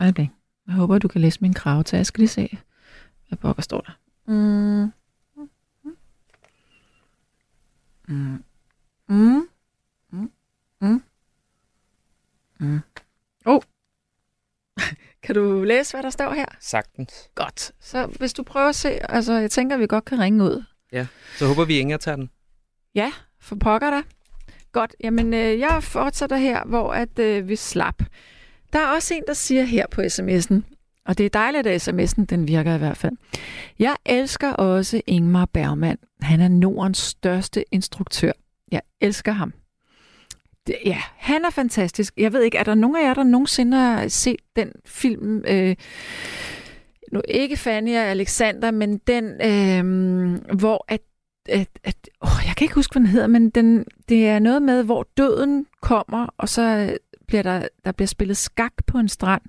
Øjeblik. 0.00 0.28
Jeg 0.66 0.74
håber, 0.74 0.98
du 0.98 1.08
kan 1.08 1.20
læse 1.20 1.38
min 1.40 1.54
krav 1.54 1.84
til. 1.84 1.96
Jeg 1.96 2.06
skal 2.06 2.20
lige 2.22 2.28
se, 2.28 2.58
hvad 3.28 3.38
pokker 3.38 3.62
står 3.62 3.80
der. 3.80 3.92
Mm. 4.26 4.92
Mm. 8.08 8.44
Mm. 9.08 9.48
Mm. 10.10 10.30
Mm. 10.80 11.02
Mm. 12.58 12.80
Oh. 13.44 13.62
kan 15.24 15.34
du 15.34 15.62
læse, 15.62 15.92
hvad 15.92 16.02
der 16.02 16.10
står 16.10 16.32
her? 16.32 16.46
Sagtens. 16.60 17.12
Godt. 17.34 17.72
Så 17.80 18.06
hvis 18.06 18.32
du 18.32 18.42
prøver 18.42 18.68
at 18.68 18.74
se, 18.74 19.10
altså 19.12 19.32
jeg 19.32 19.50
tænker, 19.50 19.76
at 19.76 19.80
vi 19.80 19.86
godt 19.86 20.04
kan 20.04 20.18
ringe 20.20 20.44
ud. 20.44 20.64
Så 21.36 21.46
håber 21.46 21.64
vi, 21.64 21.78
Inger 21.78 21.96
tager 21.96 22.16
den. 22.16 22.30
Ja, 22.94 23.12
for 23.40 23.56
pokker 23.56 23.90
da. 23.90 24.02
Godt, 24.72 24.96
jamen 25.00 25.34
øh, 25.34 25.58
jeg 25.58 25.82
fortsætter 25.82 26.36
her, 26.36 26.64
hvor 26.64 26.92
at 26.92 27.18
øh, 27.18 27.48
vi 27.48 27.56
slap. 27.56 28.02
Der 28.72 28.78
er 28.78 28.86
også 28.86 29.14
en, 29.14 29.22
der 29.26 29.34
siger 29.34 29.62
her 29.62 29.86
på 29.90 30.00
sms'en, 30.00 30.62
og 31.06 31.18
det 31.18 31.26
er 31.26 31.30
dejligt, 31.30 31.66
at 31.66 31.88
sms'en 31.88 32.24
den 32.24 32.48
virker 32.48 32.74
i 32.74 32.78
hvert 32.78 32.96
fald. 32.96 33.12
Jeg 33.78 33.96
elsker 34.06 34.52
også 34.52 35.02
Ingmar 35.06 35.46
Bergman. 35.46 35.98
Han 36.22 36.40
er 36.40 36.48
Nordens 36.48 36.98
største 36.98 37.64
instruktør. 37.70 38.32
Jeg 38.72 38.80
elsker 39.00 39.32
ham. 39.32 39.52
Ja, 40.68 40.98
han 41.16 41.44
er 41.44 41.50
fantastisk. 41.50 42.14
Jeg 42.16 42.32
ved 42.32 42.42
ikke, 42.42 42.58
er 42.58 42.64
der 42.64 42.74
nogen 42.74 42.96
af 42.96 43.02
jer, 43.02 43.14
der 43.14 43.22
nogensinde 43.22 43.76
har 43.76 44.08
set 44.08 44.40
den 44.56 44.72
film... 44.86 45.44
Øh, 45.48 45.76
nu 47.12 47.22
ikke 47.28 47.56
Fanny 47.56 47.96
og 47.96 48.04
Alexander, 48.04 48.70
men 48.70 48.98
den, 48.98 49.24
øh, 49.24 50.56
hvor 50.58 50.84
at, 50.88 51.00
at, 51.48 51.68
at 51.84 51.96
åh, 52.22 52.28
jeg 52.46 52.56
kan 52.56 52.64
ikke 52.64 52.74
huske, 52.74 52.92
hvad 52.92 53.00
den 53.00 53.10
hedder, 53.10 53.26
men 53.26 53.50
den, 53.50 53.84
det 54.08 54.28
er 54.28 54.38
noget 54.38 54.62
med, 54.62 54.82
hvor 54.82 55.06
døden 55.16 55.66
kommer, 55.82 56.26
og 56.38 56.48
så 56.48 56.96
bliver 57.26 57.42
der, 57.42 57.68
der 57.84 57.92
bliver 57.92 58.06
spillet 58.06 58.36
skak 58.36 58.72
på 58.86 58.98
en 58.98 59.08
strand. 59.08 59.42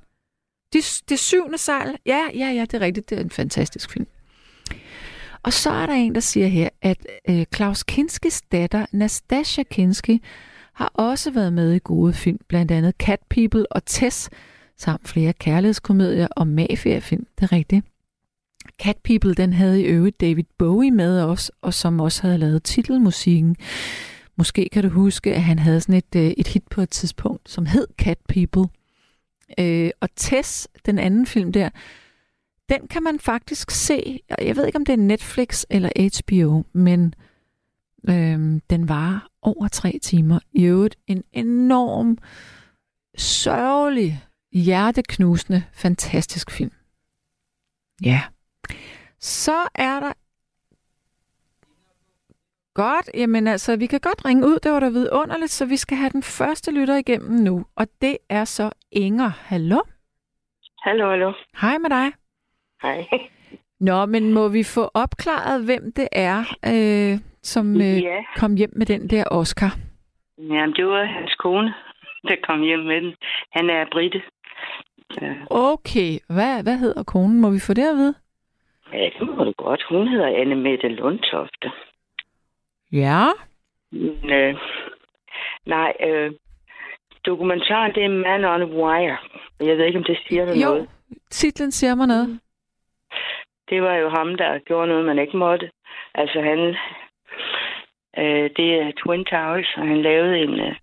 Det, 0.74 1.02
det 1.10 1.19
syvende 1.19 1.58
sejl, 1.58 1.97
ja, 2.06 2.28
ja, 2.36 2.52
ja, 2.52 2.62
det 2.62 2.74
er 2.74 2.82
rigtigt, 2.82 3.10
det 3.10 3.17
er 3.17 3.24
en 3.24 3.30
fantastisk 3.30 3.91
film. 3.91 4.08
Og 5.43 5.54
så 5.54 5.69
er 5.69 5.86
der 5.86 5.93
en, 5.93 6.15
der 6.15 6.21
siger 6.21 6.47
her, 6.47 6.69
at 6.82 7.08
øh, 7.30 7.45
Klaus 7.52 7.84
Kinskis 7.84 8.41
datter, 8.41 8.86
Nastasia 8.91 9.63
Kinski, 9.63 10.21
har 10.74 10.92
også 10.94 11.32
været 11.32 11.54
med 11.54 11.74
i 11.74 11.80
gode 11.84 12.14
film, 12.14 12.40
blandt 12.48 12.72
andet 12.72 12.96
Cat 13.00 13.20
People 13.30 13.72
og 13.72 13.86
Tess, 13.86 14.30
samt 14.78 15.08
flere 15.08 15.34
kærlighedskomedier 15.34 16.28
og 16.28 16.48
mafiafilm. 16.48 17.26
Det 17.36 17.44
er 17.44 17.52
rigtigt. 17.52 17.86
Cat 18.84 18.98
People, 19.04 19.34
den 19.34 19.54
havde 19.54 19.82
i 19.82 19.86
øvrigt 19.86 20.22
David 20.22 20.44
Bowie 20.58 20.92
med 20.92 21.22
os, 21.22 21.52
og 21.62 21.74
som 21.74 22.00
også 22.00 22.22
havde 22.22 22.38
lavet 22.38 22.64
titelmusikken. 22.64 23.56
Måske 24.36 24.70
kan 24.72 24.84
du 24.84 24.90
huske, 24.90 25.34
at 25.36 25.44
han 25.44 25.60
havde 25.60 25.82
sådan 25.82 25.96
et, 25.96 26.16
øh, 26.16 26.34
et 26.38 26.48
hit 26.48 26.68
på 26.68 26.82
et 26.82 26.90
tidspunkt, 26.90 27.50
som 27.50 27.66
hed 27.66 27.88
Cat 27.98 28.18
People. 28.30 28.70
Øh, 29.60 29.90
og 30.00 30.10
Tess, 30.16 30.68
den 30.86 31.00
anden 31.00 31.26
film 31.26 31.52
der, 31.52 31.70
den 32.70 32.88
kan 32.88 33.04
man 33.04 33.20
faktisk 33.20 33.72
se. 33.72 34.20
Jeg 34.42 34.56
ved 34.56 34.66
ikke, 34.66 34.78
om 34.78 34.86
det 34.86 34.94
er 34.94 34.98
Netflix 34.98 35.64
eller 35.70 35.90
HBO, 36.18 36.64
men 36.74 37.14
øh, 38.10 38.62
den 38.70 38.90
var 38.90 39.31
over 39.42 39.68
tre 39.68 40.00
timer. 40.02 40.40
I 40.54 40.66
øvrigt 40.66 41.00
en 41.08 41.24
enorm, 41.34 42.18
sørgelig, 43.18 44.24
hjerteknusende, 44.52 45.64
fantastisk 45.74 46.52
film. 46.52 46.72
Ja. 48.04 48.22
Så 49.20 49.68
er 49.76 50.00
der... 50.00 50.14
Godt, 52.74 53.10
jamen 53.14 53.48
altså, 53.48 53.76
vi 53.76 53.86
kan 53.86 54.00
godt 54.00 54.26
ringe 54.26 54.48
ud, 54.48 54.60
det 54.64 54.72
var 54.72 54.80
da 54.80 54.90
vidunderligt, 54.90 55.52
så 55.52 55.66
vi 55.66 55.78
skal 55.78 55.98
have 55.98 56.10
den 56.10 56.24
første 56.24 56.72
lytter 56.72 56.96
igennem 56.96 57.44
nu, 57.44 57.66
og 57.76 57.88
det 58.02 58.18
er 58.30 58.46
så 58.46 58.72
Inger. 58.92 59.30
Hallo? 59.30 59.80
Hallo, 60.78 61.10
hallo. 61.10 61.34
Hej 61.62 61.78
med 61.78 61.90
dig. 61.90 62.12
Hej. 62.82 63.08
Nå, 63.80 64.06
men 64.06 64.34
må 64.34 64.48
vi 64.48 64.64
få 64.64 64.92
opklaret, 64.94 65.66
hvem 65.66 65.92
det 65.92 66.08
er, 66.12 66.40
øh, 66.66 67.20
som 67.44 67.76
øh, 67.76 68.02
Ja, 68.04 68.24
kom 68.36 68.56
hjem 68.56 68.70
med 68.76 68.86
den 68.86 69.08
der 69.10 69.24
Oscar? 69.32 69.72
jamen, 70.38 70.74
det 70.76 70.86
var 70.88 71.04
hans 71.06 71.36
kone, 71.36 71.74
der 72.28 72.36
kom 72.44 72.62
hjem 72.62 72.80
med 72.80 73.02
den. 73.02 73.16
Han 73.52 73.70
er 73.70 73.86
britte. 73.92 74.22
Ja, 75.22 75.34
Okay, 75.50 76.12
hvad, 76.30 76.64
hvad 76.64 76.78
hedder 76.78 77.04
konen? 77.04 77.42
Må 77.42 77.50
vi 77.50 77.60
få 77.68 77.74
det 77.74 77.88
at 77.88 77.96
vide? 77.96 78.14
Ja, 78.94 79.10
det 79.20 79.28
må 79.38 79.44
du 79.44 79.54
godt. 79.58 79.84
Hun 79.90 80.08
hedder 80.08 80.28
Anne 80.42 80.56
Mette 80.56 80.88
Lundtofte. 80.88 81.72
Ja. 82.92 83.26
Men, 83.92 84.32
øh, 84.32 84.56
nej, 85.66 85.94
øh, 86.08 86.32
dokumentaren, 87.26 87.94
det 87.96 88.04
er 88.06 88.10
Man 88.10 88.46
on 88.46 88.62
a 88.62 88.66
Wire. 88.66 89.18
Jeg 89.60 89.78
ved 89.78 89.86
ikke, 89.86 89.98
om 90.00 90.04
det 90.04 90.18
siger 90.28 90.46
dig 90.46 90.62
Jo, 90.64 90.70
noget. 90.70 90.90
titlen 91.30 91.72
siger 91.72 91.96
mig 91.96 92.08
noget. 92.08 92.40
Det 93.70 93.82
var 93.82 93.96
jo 93.96 94.10
ham, 94.10 94.36
der 94.36 94.60
gjorde 94.60 94.88
noget, 94.88 95.06
man 95.06 95.20
ikke 95.20 95.38
måtte. 95.38 95.70
Altså, 96.16 96.42
han... 96.42 96.76
Øh, 98.17 98.50
det 98.58 98.67
er 98.82 98.91
Twin 98.91 99.26
Towers, 99.26 99.74
og 99.78 99.88
han 99.88 100.02
lavede 100.02 100.39
en... 100.39 100.60
Øh, 100.60 100.76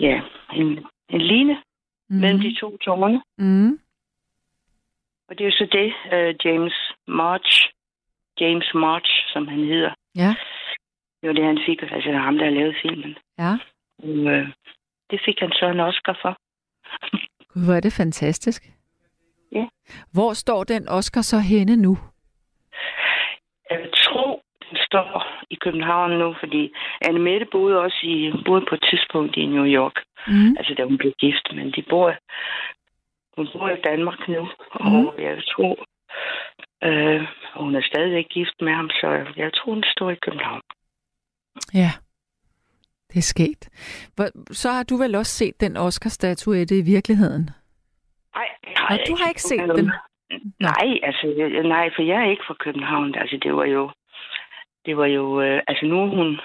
ja, 0.00 0.20
en, 0.52 0.86
en 1.08 1.20
line 1.20 1.62
mm. 2.08 2.16
mellem 2.16 2.40
de 2.40 2.56
to 2.60 2.76
tårne. 2.76 3.22
Mm. 3.38 3.78
Og 5.28 5.38
det 5.38 5.40
er 5.40 5.48
jo 5.48 5.56
så 5.56 5.66
det, 5.72 5.88
uh, 6.14 6.46
James 6.46 6.74
March, 7.06 7.70
James 8.40 8.74
March, 8.74 9.10
som 9.32 9.48
han 9.48 9.64
hedder. 9.64 9.94
Ja, 10.14 10.34
Det 11.20 11.28
var 11.28 11.34
det, 11.34 11.44
han 11.44 11.60
fik, 11.66 11.82
altså 11.82 12.10
det 12.10 12.20
ham, 12.20 12.38
der 12.38 12.50
lavet 12.50 12.76
filmen. 12.82 13.18
ja. 13.38 13.52
Og, 13.98 14.08
uh, 14.08 14.48
det 15.10 15.20
fik 15.24 15.40
han 15.40 15.52
så 15.52 15.66
en 15.66 15.80
Oscar 15.80 16.18
for. 16.22 16.36
Gud, 17.52 17.64
hvor 17.64 17.74
er 17.74 17.80
det 17.80 17.92
fantastisk. 17.92 18.62
Ja. 19.52 19.66
Hvor 20.12 20.32
står 20.32 20.64
den 20.64 20.88
Oscar 20.88 21.20
så 21.22 21.38
henne 21.38 21.76
nu? 21.76 21.98
Jeg 23.70 23.88
tror, 23.94 24.42
står 24.76 25.26
i 25.50 25.54
København 25.54 26.10
nu, 26.18 26.34
fordi 26.40 26.72
Anne 27.00 27.20
Mette 27.20 27.46
boede 27.52 27.80
også 27.80 28.00
i, 28.02 28.32
boede 28.46 28.64
på 28.68 28.74
et 28.74 28.84
tidspunkt 28.90 29.36
i 29.36 29.46
New 29.46 29.64
York. 29.66 29.96
Mm. 30.28 30.56
Altså, 30.58 30.74
da 30.74 30.84
hun 30.84 30.98
blev 30.98 31.12
gift, 31.20 31.46
men 31.54 31.72
de 31.76 31.82
bor, 31.90 32.14
hun 33.36 33.48
bor 33.52 33.68
i 33.68 33.80
Danmark 33.84 34.28
nu, 34.28 34.48
og 34.70 34.90
Mhm. 34.90 35.08
jeg 35.18 35.42
tror, 35.52 35.76
øh, 36.88 37.22
og 37.54 37.64
hun 37.64 37.74
er 37.74 37.82
stadigvæk 37.82 38.28
gift 38.28 38.56
med 38.60 38.72
ham, 38.72 38.90
så 38.90 39.26
jeg 39.36 39.50
tror, 39.54 39.74
den 39.74 39.84
står 39.96 40.10
i 40.10 40.14
København. 40.14 40.60
Ja, 41.74 41.90
det 43.08 43.16
er 43.18 43.28
sket. 43.34 43.68
Så 44.50 44.70
har 44.70 44.82
du 44.82 44.96
vel 44.96 45.14
også 45.14 45.32
set 45.32 45.60
den 45.60 45.76
Oscar-statuette 45.76 46.78
i 46.78 46.82
virkeligheden? 46.82 47.50
Nej, 48.36 48.48
Og 48.90 48.98
du 49.08 49.16
har 49.20 49.28
ikke 49.28 49.42
set 49.42 49.60
den? 49.76 49.90
Nej, 50.60 50.88
altså, 51.02 51.26
nej, 51.64 51.90
for 51.96 52.02
jeg 52.02 52.18
er 52.24 52.30
ikke 52.30 52.42
fra 52.46 52.54
København. 52.54 53.14
Altså, 53.14 53.36
det 53.42 53.54
var 53.56 53.64
jo, 53.64 53.90
det 54.86 54.96
var 54.96 55.06
jo, 55.06 55.40
øh, 55.40 55.60
altså 55.68 55.86
nu 55.86 56.02
er 56.02 56.06
hun, 56.06 56.40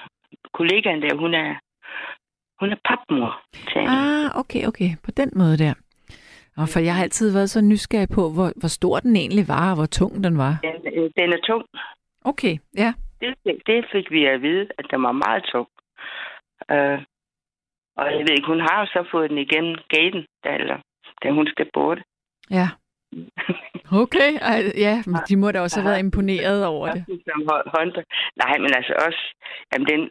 kollegaen 0.53 1.01
der, 1.01 1.15
hun 1.15 1.33
er, 1.33 1.55
hun 2.59 2.71
er 2.71 2.79
papmor. 2.89 3.41
Ah, 3.75 4.39
okay, 4.39 4.67
okay. 4.67 4.89
På 5.05 5.11
den 5.11 5.31
måde 5.35 5.57
der. 5.57 5.73
Og 6.57 6.69
for 6.69 6.79
jeg 6.79 6.95
har 6.95 7.03
altid 7.03 7.33
været 7.33 7.49
så 7.49 7.61
nysgerrig 7.61 8.09
på, 8.09 8.21
hvor, 8.35 8.51
hvor 8.59 8.67
stor 8.67 8.99
den 8.99 9.15
egentlig 9.15 9.47
var, 9.47 9.69
og 9.69 9.75
hvor 9.75 9.85
tung 9.85 10.23
den 10.23 10.37
var. 10.37 10.53
Den, 10.63 10.93
øh, 10.93 11.09
den 11.17 11.33
er 11.33 11.41
tung. 11.47 11.65
Okay, 12.25 12.57
ja. 12.77 12.93
Det, 13.21 13.35
fik- 13.43 13.61
det 13.67 13.85
fik 13.91 14.11
vi 14.11 14.25
at 14.25 14.41
vide, 14.41 14.67
at 14.77 14.85
den 14.91 15.03
var 15.03 15.11
meget 15.11 15.43
tung. 15.51 15.67
Øh, 16.71 16.99
og 17.97 18.05
jeg 18.15 18.19
ved 18.25 18.33
ikke, 18.37 18.47
hun 18.47 18.59
har 18.59 18.79
jo 18.79 18.85
så 18.85 19.07
fået 19.11 19.29
den 19.29 19.37
igennem 19.37 19.75
gaten, 19.89 20.25
da, 20.43 20.49
eller, 20.55 20.77
da 21.23 21.31
hun 21.31 21.47
skal 21.47 21.69
borte. 21.73 22.03
Ja. 22.51 22.67
Okay, 23.91 24.31
Ej, 24.41 24.59
ja, 24.77 25.03
men 25.05 25.15
de 25.29 25.35
må 25.37 25.51
da 25.51 25.61
også 25.61 25.79
have 25.81 25.89
været 25.89 25.99
imponeret 25.99 26.65
over 26.65 26.91
det. 26.93 27.03
Nej, 28.43 28.57
men 28.57 28.71
altså 28.75 28.93
også, 29.07 29.21
jamen 29.73 29.87
den 29.87 30.01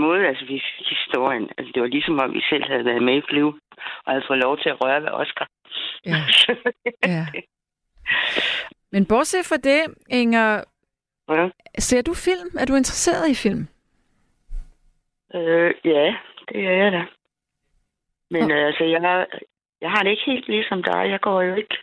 måde, 0.00 0.26
altså 0.26 0.44
vi 0.44 0.62
fik 0.78 0.86
historien, 0.88 1.50
altså 1.58 1.70
det 1.74 1.82
var 1.82 1.88
ligesom 1.88 2.18
om 2.18 2.32
vi 2.34 2.40
selv 2.50 2.64
havde 2.70 2.84
været 2.84 3.02
med 3.02 3.16
i 3.16 3.22
flyve, 3.30 3.60
og 4.04 4.12
havde 4.12 4.24
fået 4.28 4.38
lov 4.38 4.58
til 4.58 4.68
at 4.68 4.76
røre 4.84 5.02
ved 5.02 5.08
Oscar. 5.08 5.48
Ja. 6.06 6.16
Ja. 7.14 7.26
Men 8.92 9.06
bortset 9.06 9.46
fra 9.46 9.56
det, 9.56 9.80
Inger, 10.10 10.64
ja. 11.28 11.48
ser 11.78 12.02
du 12.02 12.14
film? 12.14 12.48
Er 12.60 12.64
du 12.66 12.74
interesseret 12.74 13.28
i 13.30 13.34
film? 13.34 13.68
Øh, 15.34 15.74
ja, 15.84 16.14
det 16.48 16.66
er 16.66 16.72
jeg 16.84 16.92
da. 16.92 17.04
Men 18.30 18.50
øh, 18.50 18.66
altså, 18.66 18.84
jeg, 18.84 19.00
har- 19.00 19.28
jeg 19.80 19.90
har 19.90 20.02
det 20.02 20.10
ikke 20.10 20.22
helt 20.26 20.48
ligesom 20.48 20.82
dig. 20.82 21.10
Jeg 21.10 21.20
går 21.20 21.42
jo 21.42 21.54
ikke 21.54 21.76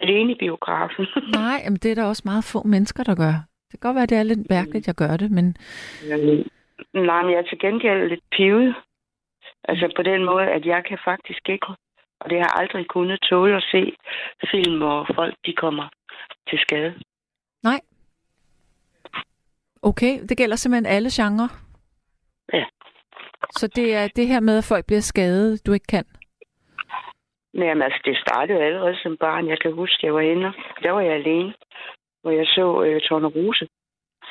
alene 0.00 0.32
i 0.32 0.36
biografen. 0.38 1.06
Nej, 1.42 1.60
men 1.64 1.76
det 1.76 1.90
er 1.90 1.94
der 1.94 2.04
også 2.04 2.22
meget 2.24 2.44
få 2.44 2.62
mennesker, 2.62 3.02
der 3.04 3.14
gør. 3.14 3.34
Det 3.70 3.80
kan 3.80 3.88
godt 3.88 3.96
være, 3.96 4.06
det 4.06 4.18
er 4.18 4.22
lidt 4.22 4.50
mærkeligt, 4.50 4.86
jeg 4.86 4.94
gør 4.94 5.16
det, 5.16 5.30
men 5.30 5.56
Øh, 6.12 6.44
Nej, 6.94 7.22
men 7.22 7.30
jeg 7.32 7.38
er 7.38 7.48
til 7.48 7.58
gengæld 7.58 8.08
lidt 8.08 8.24
pivet. 8.36 8.74
Altså 9.64 9.92
på 9.96 10.02
den 10.02 10.24
måde, 10.24 10.46
at 10.46 10.66
jeg 10.66 10.84
kan 10.88 10.98
faktisk 11.04 11.48
ikke, 11.48 11.66
og 12.20 12.30
det 12.30 12.38
har 12.38 12.60
aldrig 12.60 12.86
kunnet 12.86 13.20
tåle 13.20 13.56
at 13.56 13.64
se 13.72 13.96
film, 14.50 14.78
hvor 14.78 15.06
folk 15.14 15.34
de 15.46 15.52
kommer 15.52 15.88
til 16.48 16.58
skade. 16.58 16.94
Nej. 17.62 17.80
Okay, 19.82 20.20
det 20.28 20.36
gælder 20.36 20.56
simpelthen 20.56 20.94
alle 20.96 21.10
genrer? 21.12 21.48
Ja. 22.52 22.64
Så 23.50 23.66
det 23.66 23.94
er 23.94 24.08
det 24.16 24.26
her 24.26 24.40
med, 24.40 24.58
at 24.58 24.64
folk 24.64 24.86
bliver 24.86 25.00
skadet, 25.00 25.66
du 25.66 25.72
ikke 25.72 25.86
kan? 25.86 26.04
Men 27.54 27.82
altså, 27.82 28.00
det 28.04 28.16
startede 28.26 28.58
jo 28.58 28.64
allerede 28.64 28.96
som 29.02 29.16
barn. 29.16 29.48
Jeg 29.48 29.58
kan 29.60 29.72
huske, 29.72 30.06
jeg 30.06 30.14
var 30.14 30.20
inde, 30.20 30.52
der 30.82 30.90
var 30.90 31.00
jeg 31.00 31.12
alene, 31.12 31.54
hvor 32.22 32.30
jeg 32.30 32.46
så 32.46 32.82
øh, 32.82 33.00
Tornerose. 33.00 33.66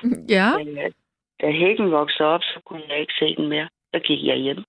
Ja. 0.35 0.57
Men, 0.57 0.77
øh, 0.77 0.91
da 1.41 1.51
hækken 1.51 1.91
voksede 1.91 2.27
op, 2.29 2.41
så 2.41 2.59
kunne 2.65 2.83
jeg 2.89 2.99
ikke 2.99 3.13
se 3.19 3.35
den 3.35 3.47
mere. 3.49 3.69
Så 3.93 3.99
gik 3.99 4.25
jeg 4.25 4.37
hjem. 4.37 4.63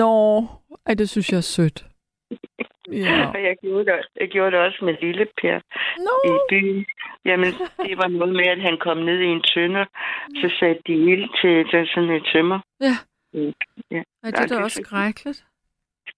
Nå, 0.00 0.44
ej, 0.86 0.94
det 0.94 1.08
synes 1.08 1.30
jeg 1.32 1.36
er 1.36 1.50
sødt. 1.56 1.84
Ja. 2.92 3.30
Og 3.34 3.42
jeg 3.42 3.56
gjorde, 3.62 3.84
det, 3.84 3.94
jeg 4.20 4.28
gjorde 4.28 4.50
det 4.50 4.60
også 4.60 4.84
med 4.84 4.94
lille 5.00 5.26
Per 5.40 5.56
i 5.56 6.00
Nå, 6.06 6.40
byen. 6.50 6.86
Jamen, 7.24 7.52
det 7.86 7.98
var 7.98 8.08
noget 8.08 8.34
med, 8.34 8.46
at 8.46 8.60
han 8.60 8.78
kom 8.78 8.96
ned 8.96 9.18
i 9.20 9.26
en 9.26 9.42
tønder, 9.42 9.84
så 10.34 10.52
satte 10.60 10.82
de 10.86 10.92
ild 10.92 11.28
til, 11.40 11.70
til 11.70 11.88
sådan 11.94 12.10
et 12.10 12.28
tømmer. 12.32 12.60
ja. 12.80 12.96
Ja. 13.90 14.02
Ej, 14.22 14.30
det 14.30 14.38
er 14.40 14.46
da 14.46 14.64
også 14.64 14.82
skrækkeligt. 14.84 15.44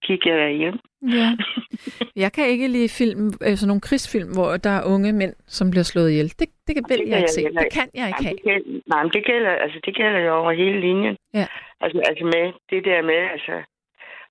Gik 0.01 0.25
jeg 0.25 0.37
derhjem. 0.37 0.79
Ja. 1.01 1.29
Jeg 2.23 2.31
kan 2.33 2.45
ikke 2.47 2.67
lide 2.67 2.89
film, 2.89 3.31
sådan 3.31 3.67
nogle 3.67 3.81
krigsfilm, 3.81 4.29
hvor 4.37 4.57
der 4.57 4.69
er 4.69 4.83
unge 4.93 5.13
mænd, 5.13 5.33
som 5.47 5.71
bliver 5.71 5.83
slået 5.83 6.11
ihjel. 6.11 6.29
Det, 6.39 6.47
det 6.67 6.75
kan, 6.75 6.83
det 6.83 6.97
kan 6.97 6.97
jeg 6.97 7.05
ikke 7.05 7.15
jeg 7.15 7.29
se. 7.29 7.41
heller 7.41 7.61
Det 7.61 7.73
kan 7.73 7.89
jeg 7.93 8.07
ikke 8.07 8.23
Jamen, 8.23 8.25
have. 8.27 8.35
det 8.35 8.43
gælder, 8.65 8.81
nej, 8.87 9.03
men 9.03 9.11
det 9.13 9.25
gælder, 9.25 9.51
altså, 9.51 9.79
det 9.85 9.95
gælder 9.95 10.19
jo 10.19 10.33
over 10.35 10.51
hele 10.51 10.79
linjen. 10.79 11.17
Ja. 11.33 11.45
Altså, 11.81 12.01
altså 12.09 12.23
med 12.25 12.53
det 12.69 12.85
der 12.85 13.01
med, 13.01 13.15
altså... 13.35 13.53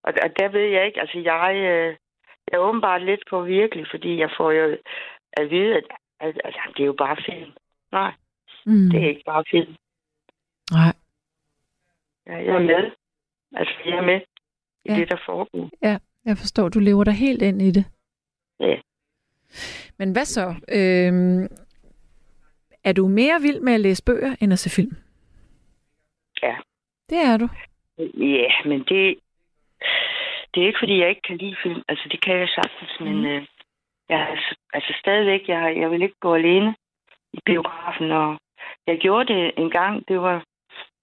Og, 0.02 0.12
og 0.24 0.28
der 0.38 0.48
ved 0.48 0.66
jeg 0.76 0.86
ikke, 0.86 1.00
altså 1.00 1.18
jeg, 1.18 1.50
øh, 1.54 1.96
jeg 2.48 2.56
er 2.58 2.58
åbenbart 2.68 3.02
lidt 3.04 3.20
på 3.30 3.42
virkelig, 3.42 3.86
fordi 3.90 4.18
jeg 4.18 4.30
får 4.36 4.50
jo 4.52 4.76
at 5.32 5.50
vide, 5.50 5.76
at, 5.76 5.84
at, 6.20 6.28
at, 6.44 6.54
at 6.64 6.70
det 6.76 6.82
er 6.82 6.86
jo 6.86 6.96
bare 6.98 7.16
film. 7.26 7.50
Nej, 7.92 8.12
Mm. 8.66 8.90
det 8.90 9.04
er 9.04 9.08
ikke 9.08 9.22
bare 9.26 9.44
film. 9.50 9.74
Nej. 10.70 10.92
Jeg, 12.26 12.46
jeg 12.46 12.54
er 12.54 12.58
med. 12.72 12.90
Altså, 13.54 13.74
jeg 13.86 13.96
er 13.98 14.02
med 14.02 14.20
i 14.84 14.90
Ja. 14.92 14.96
det, 14.96 15.08
der 15.10 15.16
foregår. 15.26 15.70
Jeg 16.24 16.38
forstår, 16.38 16.68
du 16.68 16.78
lever 16.78 17.04
dig 17.04 17.14
helt 17.14 17.42
ind 17.42 17.62
i 17.62 17.70
det. 17.70 17.84
Ja. 18.60 18.76
Men 19.98 20.12
hvad 20.12 20.24
så? 20.24 20.54
Øhm, 20.68 21.42
er 22.84 22.92
du 22.92 23.08
mere 23.08 23.40
vild 23.42 23.60
med 23.60 23.72
at 23.74 23.80
læse 23.80 24.04
bøger, 24.04 24.36
end 24.40 24.52
at 24.52 24.58
se 24.58 24.70
film? 24.70 24.96
Ja. 26.42 26.56
Det 27.10 27.18
er 27.18 27.36
du. 27.36 27.48
Ja, 27.98 28.68
men 28.68 28.78
det, 28.78 29.18
det 30.54 30.62
er 30.62 30.66
ikke, 30.66 30.78
fordi 30.82 30.98
jeg 31.00 31.08
ikke 31.08 31.22
kan 31.28 31.36
lide 31.36 31.56
film. 31.62 31.82
Altså, 31.88 32.08
det 32.12 32.20
kan 32.24 32.36
jeg 32.36 32.48
sagtens, 32.48 33.00
men 33.00 33.16
Mhm. 33.16 33.26
øh, 33.26 33.46
jeg, 34.08 34.28
altså, 34.30 34.54
altså 34.72 34.94
stadigvæk, 35.00 35.48
jeg, 35.48 35.76
jeg 35.80 35.90
vil 35.90 36.02
ikke 36.02 36.20
gå 36.20 36.34
alene 36.34 36.74
i 37.32 37.38
biografen. 37.44 38.10
Og 38.12 38.38
jeg 38.86 38.98
gjorde 38.98 39.32
det 39.34 39.52
en 39.56 39.70
gang. 39.70 40.08
Det 40.08 40.20
var, 40.20 40.44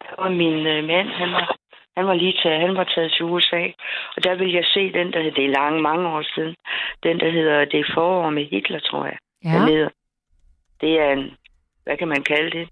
det 0.02 0.10
var 0.18 0.30
min 0.30 0.66
øh, 0.68 0.84
mand, 0.84 1.08
han 1.08 1.32
var, 1.32 1.58
han 1.98 2.08
var 2.08 2.14
lige 2.14 2.36
taget, 2.44 2.62
han 2.62 2.76
var 2.76 2.84
taget 2.96 3.12
til 3.12 3.26
USA. 3.26 3.64
Og 4.16 4.24
der 4.24 4.36
ville 4.36 4.56
jeg 4.56 4.66
se 4.74 4.94
den, 4.94 5.14
der 5.14 5.20
hedder, 5.20 5.36
det 5.36 5.46
er 5.46 5.58
lange, 5.60 5.82
mange 5.82 6.08
år 6.10 6.24
siden, 6.36 6.56
den, 7.04 7.20
der 7.20 7.32
hedder 7.32 7.66
Det 7.66 7.80
er 7.80 7.92
forår 7.94 8.30
med 8.30 8.46
Hitler, 8.46 8.80
tror 8.80 9.06
jeg. 9.06 9.18
Ja. 9.44 9.50
Den 9.50 9.68
hedder. 9.68 9.90
Det 10.82 11.00
er 11.00 11.12
en, 11.14 11.32
hvad 11.84 11.98
kan 11.98 12.08
man 12.08 12.24
kalde 12.24 12.58
det? 12.58 12.70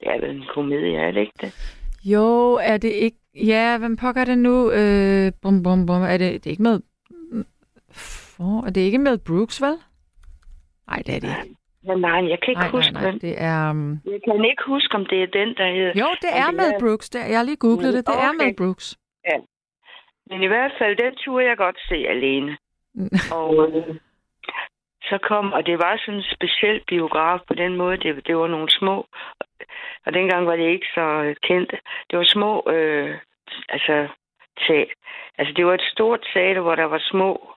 Det 0.00 0.08
er 0.08 0.20
vel 0.20 0.36
en 0.36 0.44
komedie, 0.54 0.98
er 0.98 1.10
det 1.10 1.20
ikke 1.20 1.38
det? 1.40 1.76
Jo, 2.04 2.54
er 2.62 2.76
det 2.76 2.92
ikke... 2.92 3.16
Ja, 3.34 3.78
hvem 3.78 3.96
pokker 3.96 4.20
er 4.20 4.24
det 4.24 4.38
nu? 4.38 4.70
Øh, 4.70 5.32
bum, 5.42 5.62
bum, 5.62 5.86
bum. 5.86 6.02
Er 6.02 6.16
det, 6.16 6.44
det 6.44 6.46
er 6.46 6.50
ikke 6.50 6.62
med... 6.62 6.80
For, 8.36 8.66
er 8.66 8.70
det 8.70 8.80
ikke 8.80 8.98
med 8.98 9.18
Brooks, 9.18 9.62
vel? 9.62 9.76
Nej, 10.88 11.02
det 11.06 11.14
er 11.16 11.20
det 11.20 11.28
ikke. 11.28 11.56
Nej, 11.94 12.28
jeg 12.28 12.38
kan 12.40 12.48
ikke 12.48 12.60
Nej, 12.60 12.70
huske, 12.70 12.92
nej, 12.92 13.02
nej. 13.02 13.10
hvem. 13.10 13.20
Det 13.20 13.34
er... 13.42 13.70
Um... 13.70 14.00
Jeg 14.04 14.20
kan 14.24 14.44
ikke 14.44 14.62
huske, 14.66 14.94
om 14.94 15.06
det 15.06 15.22
er 15.22 15.26
den, 15.26 15.48
der 15.56 15.68
hedder... 15.76 15.92
Jo, 16.02 16.06
det 16.22 16.30
er 16.32 16.46
er- 16.74 16.78
Brooks. 16.80 17.10
Det, 17.10 17.18
jeg 17.30 17.38
har 17.38 17.44
lige 17.44 17.56
googlet 17.56 17.94
det. 17.94 18.06
Det 18.06 18.14
er 18.14 18.28
Okay. 18.28 18.44
med 18.46 18.56
Brooks. 18.56 18.98
Men 20.30 20.42
i 20.42 20.46
hvert 20.46 20.72
fald, 20.78 20.96
den 20.96 21.14
tur 21.16 21.40
jeg 21.40 21.56
godt 21.56 21.78
se 21.88 21.94
alene. 22.08 22.56
Og 23.40 23.68
øh, 23.68 23.96
så 25.02 25.18
kom, 25.28 25.52
og 25.52 25.66
det 25.66 25.78
var 25.78 25.96
sådan 25.96 26.14
en 26.14 26.24
speciel 26.34 26.80
biograf 26.86 27.40
på 27.48 27.54
den 27.54 27.76
måde. 27.76 27.96
Det, 27.96 28.26
det 28.26 28.36
var 28.36 28.46
nogle 28.46 28.70
små, 28.70 29.06
og 30.06 30.12
dengang 30.14 30.46
var 30.46 30.56
det 30.56 30.68
ikke 30.70 30.86
så 30.94 31.00
øh, 31.00 31.36
kendt. 31.42 31.70
Det 32.10 32.18
var 32.18 32.24
små, 32.24 32.70
øh, 32.70 33.18
altså, 33.68 34.08
tag, 34.66 34.92
altså 35.38 35.54
det 35.56 35.66
var 35.66 35.74
et 35.74 35.88
stort 35.92 36.20
teater, 36.34 36.60
hvor 36.60 36.74
der 36.74 36.84
var 36.84 36.98
små 37.10 37.50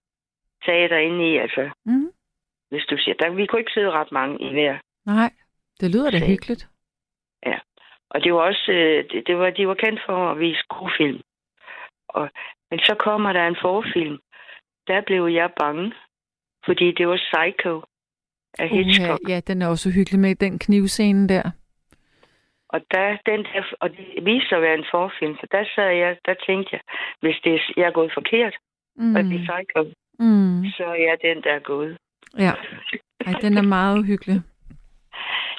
teater 0.66 0.98
inde 0.98 1.32
i, 1.34 1.38
altså, 1.38 1.70
Mm. 1.86 2.10
Hvis 2.70 2.86
du 2.90 2.98
siger, 2.98 3.16
der, 3.20 3.30
vi 3.30 3.46
kunne 3.46 3.60
ikke 3.60 3.72
sidde 3.74 3.92
ret 3.92 4.12
mange 4.12 4.42
i 4.42 4.54
hver. 4.54 4.78
Nej, 5.06 5.32
det 5.80 5.92
lyder 5.92 6.12
da 6.12 6.20
hyggeligt. 6.28 6.68
Og 8.10 8.24
det 8.24 8.34
var 8.34 8.40
også, 8.40 8.72
øh, 8.72 9.04
det, 9.12 9.28
det 9.28 9.38
var, 9.38 9.50
de 9.50 9.68
var 9.68 9.74
kendt 9.74 10.02
for 10.06 10.32
at 10.32 10.40
vise 10.40 10.64
gode 10.70 10.92
film. 10.98 11.22
Og, 12.10 12.30
men 12.72 12.80
så 12.80 12.96
kommer 13.00 13.34
der 13.34 13.48
en 13.48 13.58
forfilm. 13.62 14.20
Der 14.88 15.02
blev 15.02 15.28
jeg 15.28 15.50
bange, 15.60 15.94
fordi 16.66 16.92
det 16.92 17.08
var 17.08 17.20
Psycho 17.28 17.84
af 18.60 18.70
Hitchcock. 18.70 19.20
Uh, 19.24 19.30
ja, 19.32 19.40
den 19.40 19.62
er 19.62 19.68
også 19.68 19.90
hyggelig 19.90 20.20
med 20.20 20.36
den 20.36 20.60
knivscene 20.60 21.28
der. 21.30 21.52
Og, 22.70 22.82
der, 22.92 23.18
den 23.26 23.44
der, 23.44 23.64
og 23.80 23.90
det 23.90 24.26
viste 24.26 24.50
sig 24.50 24.56
at 24.56 24.62
være 24.62 24.78
en 24.78 24.86
forfilm, 24.92 25.36
så 25.36 25.48
der 25.52 25.66
sad 25.76 25.92
jeg, 26.04 26.18
der 26.26 26.36
tænkte 26.48 26.70
jeg, 26.72 26.82
hvis 27.20 27.38
det 27.44 27.54
er, 27.54 27.60
jeg 27.78 27.88
er 27.88 27.92
gået 27.92 28.12
forkert, 28.14 28.56
mm. 28.96 29.16
og 29.16 29.24
det 29.24 29.36
er 29.36 29.46
Psycho, 29.50 29.94
Mm. 30.22 30.66
så 30.78 30.84
er 30.84 31.02
jeg 31.10 31.18
den, 31.22 31.44
der 31.44 31.54
er 31.54 31.60
gået. 31.60 31.98
Ja, 32.38 32.54
Ej, 33.26 33.34
den 33.42 33.58
er 33.58 33.62
meget 33.62 34.00
uhyggelig. 34.00 34.42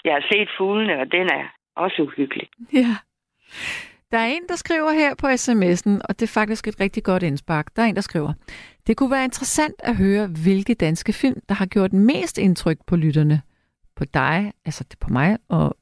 Jeg 0.05 0.13
har 0.13 0.27
set 0.33 0.49
fuglene, 0.59 1.01
og 1.01 1.13
den 1.13 1.27
er 1.27 1.45
også 1.77 2.03
uhyggelig. 2.03 2.49
Ja. 2.73 2.97
Der 4.11 4.19
er 4.19 4.27
en, 4.27 4.43
der 4.49 4.57
skriver 4.57 4.93
her 4.93 5.15
på 5.15 5.27
sms'en, 5.27 6.01
og 6.09 6.21
det 6.21 6.23
er 6.23 6.33
faktisk 6.41 6.69
et 6.69 6.81
rigtig 6.81 7.05
godt 7.05 7.23
indspark. 7.23 7.77
Der 7.77 7.83
er 7.83 7.87
en, 7.87 7.95
der 7.95 8.01
skriver, 8.01 8.33
det 8.87 8.97
kunne 8.97 9.11
være 9.11 9.25
interessant 9.25 9.75
at 9.79 9.97
høre, 9.97 10.27
hvilke 10.27 10.75
danske 10.75 11.13
film, 11.13 11.41
der 11.49 11.55
har 11.55 11.67
gjort 11.67 11.93
mest 11.93 12.39
indtryk 12.39 12.79
på 12.87 12.97
lytterne. 12.97 13.43
På 13.97 14.05
dig, 14.05 14.53
altså 14.65 14.85
det 14.91 14.99
på 14.99 15.09
mig 15.13 15.39
og 15.49 15.77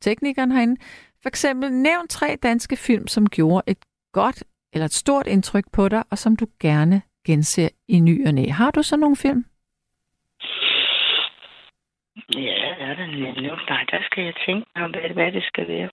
teknikeren 0.00 0.52
herinde. 0.52 0.76
For 1.22 1.28
eksempel, 1.28 1.72
nævn 1.72 2.08
tre 2.08 2.36
danske 2.42 2.76
film, 2.76 3.06
som 3.06 3.28
gjorde 3.28 3.62
et 3.66 3.78
godt 4.12 4.44
eller 4.72 4.84
et 4.84 4.94
stort 4.94 5.26
indtryk 5.26 5.64
på 5.72 5.88
dig, 5.88 6.02
og 6.10 6.18
som 6.18 6.36
du 6.36 6.46
gerne 6.60 7.02
genser 7.26 7.68
i 7.88 8.00
ny 8.00 8.26
og 8.26 8.34
næ. 8.34 8.48
Har 8.48 8.70
du 8.70 8.82
så 8.82 8.96
nogle 8.96 9.16
film? 9.16 9.44
Ja, 12.34 12.74
er 12.78 12.94
der 12.94 13.06
nu? 13.06 13.56
Nej, 13.68 13.84
der 13.90 14.02
skal 14.02 14.24
jeg 14.24 14.34
tænke 14.46 14.66
om, 14.74 14.90
hvad, 14.90 15.10
hvad 15.10 15.32
det 15.32 15.42
skal 15.44 15.68
være. 15.68 15.90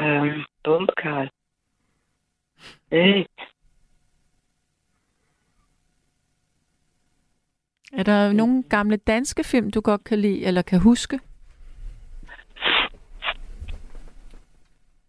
Øhm, 0.00 0.44
Bombekarl. 0.64 1.30
Øh, 2.92 3.24
Er 7.92 8.02
der 8.02 8.32
nogle 8.32 8.62
gamle 8.62 8.96
danske 8.96 9.44
film, 9.44 9.70
du 9.70 9.80
godt 9.80 10.04
kan 10.04 10.18
lide 10.18 10.44
eller 10.44 10.62
kan 10.62 10.80
huske? 10.80 11.20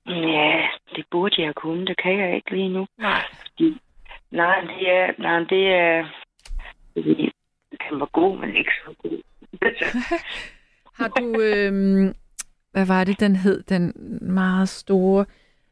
ja, 0.08 0.68
det 0.96 1.06
burde 1.12 1.42
jeg 1.42 1.56
kunne. 1.56 1.86
Det 1.86 1.98
kan 1.98 2.20
jeg 2.20 2.36
ikke 2.36 2.52
lige 2.56 2.70
nu. 2.70 2.88
Nej. 2.98 3.22
Nej, 4.32 4.62
det 4.62 4.90
er... 4.90 5.14
Nej, 5.18 5.40
det 5.40 5.68
er... 5.68 6.10
Fordi 6.94 7.32
han 7.82 8.00
var 8.00 8.06
god, 8.06 8.38
men 8.38 8.56
ikke 8.56 8.72
så 8.86 8.94
god. 9.04 9.22
Har 11.00 11.08
du, 11.08 11.42
øhm, 11.42 12.14
hvad 12.72 12.86
var 12.86 13.04
det, 13.04 13.20
den 13.20 13.36
hed, 13.36 13.64
den 13.64 13.94
meget 14.22 14.70
store... 14.70 15.26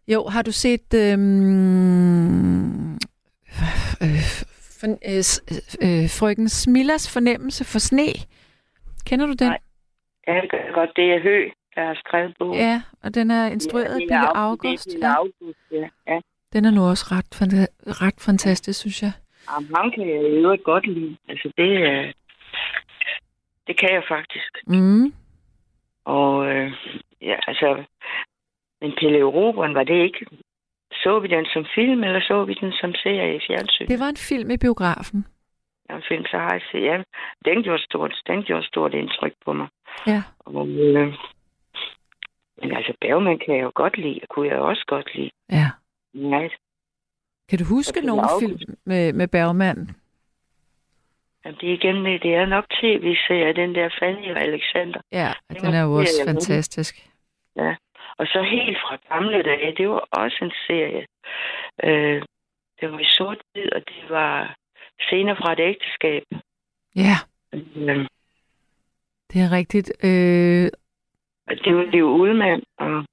Jo, 0.07 0.27
har 0.27 0.41
du 0.41 0.51
set 0.51 0.93
øhm, 0.95 2.93
øh, 4.03 4.21
for, 4.79 4.87
øh, 5.15 5.21
s- 5.23 5.43
øh, 5.81 6.09
frøken 6.19 6.49
Smillas 6.49 7.13
fornemmelse 7.13 7.63
for 7.65 7.79
sne? 7.79 8.07
Kender 9.05 9.25
du 9.25 9.33
den? 9.33 9.47
Nej. 9.47 9.59
ja, 10.27 10.33
det 10.41 10.51
gør 10.51 10.57
jeg 10.57 10.71
godt. 10.73 10.89
Det 10.95 11.05
er 11.13 11.19
Hø, 11.21 11.43
der 11.75 11.85
har 11.87 11.93
skrevet 12.05 12.35
bogen. 12.39 12.59
Ja, 12.59 12.81
og 13.03 13.15
den 13.15 13.31
er 13.31 13.47
instrueret 13.47 13.85
af 13.85 13.95
er 13.95 13.97
Bille 13.99 14.29
Au- 14.29 14.37
August. 14.37 14.87
Er 14.87 14.91
Bille 14.93 15.07
Ja. 15.07 15.13
August, 15.15 15.59
ja. 15.71 15.87
ja. 16.13 16.19
Den 16.53 16.65
er 16.65 16.71
nu 16.71 16.83
også 16.89 17.05
ret, 17.11 17.25
fanta- 17.35 18.01
ret 18.05 18.13
fantastisk, 18.21 18.79
synes 18.79 19.01
jeg. 19.03 19.11
Jamen, 19.51 19.69
ham 19.75 19.91
kan 19.91 20.07
jeg 20.09 20.21
i 20.21 20.35
øvrigt 20.43 20.63
godt 20.63 20.87
lide. 20.87 21.17
Altså, 21.29 21.51
det, 21.57 21.69
øh, 21.89 22.13
det 23.67 23.77
kan 23.77 23.93
jeg 23.93 24.03
faktisk. 24.07 24.51
Mm. 24.67 25.13
Og 26.05 26.47
øh, 26.47 26.71
ja, 27.21 27.35
altså, 27.47 27.83
men 28.81 28.91
Pelle 28.99 29.17
Euroberen, 29.19 29.73
var 29.73 29.83
det 29.83 30.03
ikke... 30.03 30.25
Så 30.93 31.19
vi 31.19 31.27
den 31.27 31.45
som 31.45 31.65
film, 31.75 32.03
eller 32.03 32.21
så 32.21 32.45
vi 32.45 32.53
den 32.53 32.71
som 32.71 32.93
serie 32.93 33.35
i 33.35 33.39
fjernsyn? 33.47 33.87
Det 33.87 33.99
var 33.99 34.09
en 34.09 34.17
film 34.29 34.51
i 34.51 34.57
biografen. 34.57 35.25
Ja, 35.89 35.95
en 35.95 36.03
film, 36.07 36.25
så 36.25 36.37
har 36.37 36.51
jeg 36.53 36.61
set. 36.71 36.83
Ja, 36.83 37.03
den 37.45 37.63
gjorde 37.63 37.83
stort, 37.83 38.13
den 38.27 38.43
gjorde 38.43 38.67
stort 38.67 38.93
indtryk 38.93 39.33
på 39.45 39.53
mig. 39.53 39.67
Ja. 40.07 40.23
Og, 40.39 40.67
øh, 40.67 41.13
Men 42.61 42.75
altså, 42.75 42.93
Bergman 43.01 43.39
kan 43.39 43.55
jeg 43.55 43.63
jo 43.63 43.71
godt 43.75 43.97
lide, 43.97 44.19
og 44.23 44.27
kunne 44.29 44.47
jeg 44.47 44.57
også 44.57 44.83
godt 44.87 45.15
lide. 45.15 45.29
Ja. 45.51 45.69
Nej, 46.13 46.49
Kan 47.49 47.59
du 47.59 47.65
huske 47.65 48.01
nogle 48.01 48.23
film 48.39 48.75
med, 48.85 49.13
med 49.13 49.27
Bergman? 49.27 49.89
Jamen, 51.47 51.59
det 51.61 51.69
er 51.69 51.73
igen, 51.73 52.05
det 52.05 52.35
er 52.35 52.45
nok 52.45 52.65
tv-serier, 52.69 53.53
den 53.53 53.75
der 53.75 53.89
Fanny 53.99 54.31
og 54.35 54.41
Alexander. 54.41 54.99
Ja, 55.11 55.33
Det 55.49 55.61
den 55.61 55.73
er 55.73 55.83
jo 55.83 55.93
også 55.93 56.13
serier, 56.13 56.33
fantastisk. 56.33 57.07
Og 58.19 58.27
så 58.27 58.41
helt 58.41 58.77
fra 58.77 58.97
gamle 59.09 59.43
dage, 59.43 59.75
det 59.77 59.89
var 59.89 60.07
også 60.11 60.37
en 60.41 60.51
serie. 60.67 61.05
Øh, 61.83 62.21
det 62.79 62.91
var 62.91 62.99
i 62.99 63.05
sort 63.17 63.37
og 63.75 63.81
det 63.87 64.09
var 64.09 64.55
scener 64.99 65.35
fra 65.35 65.53
et 65.53 65.59
ægteskab. 65.59 66.23
Ja, 66.95 67.15
Øh, 67.53 68.07
det 69.33 69.41
er 69.41 69.51
rigtigt. 69.51 69.91
Øh, 70.03 70.69
det 71.63 71.75
var 71.75 71.91
Liv 71.91 72.05
Ullmann. 72.05 72.63
Og, 72.77 73.05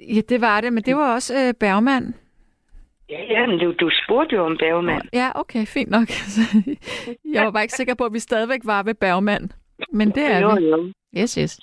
ja, 0.00 0.20
det 0.28 0.40
var 0.40 0.60
det, 0.60 0.72
men 0.72 0.82
det 0.82 0.96
var 0.96 1.14
også 1.14 1.34
øh, 1.34 1.54
Bergman. 1.60 2.14
Ja, 3.10 3.24
ja, 3.24 3.46
men 3.46 3.58
du, 3.58 3.72
du 3.72 3.90
spurgte 4.04 4.36
jo 4.36 4.44
om 4.44 4.56
Bergman. 4.56 5.08
Ja, 5.12 5.30
okay, 5.34 5.66
fint 5.66 5.90
nok. 5.90 6.08
Jeg 7.34 7.44
var 7.44 7.50
bare 7.50 7.62
ikke 7.62 7.74
sikker 7.74 7.94
på, 7.94 8.04
at 8.04 8.12
vi 8.12 8.18
stadigvæk 8.18 8.60
var 8.64 8.82
ved 8.82 8.94
Bergman. 8.94 9.52
Men 9.92 10.10
det 10.10 10.24
er 10.24 10.40
jo, 10.40 10.54
vi. 10.58 10.64
jo. 10.64 10.92
Yes, 11.18 11.34
yes. 11.34 11.60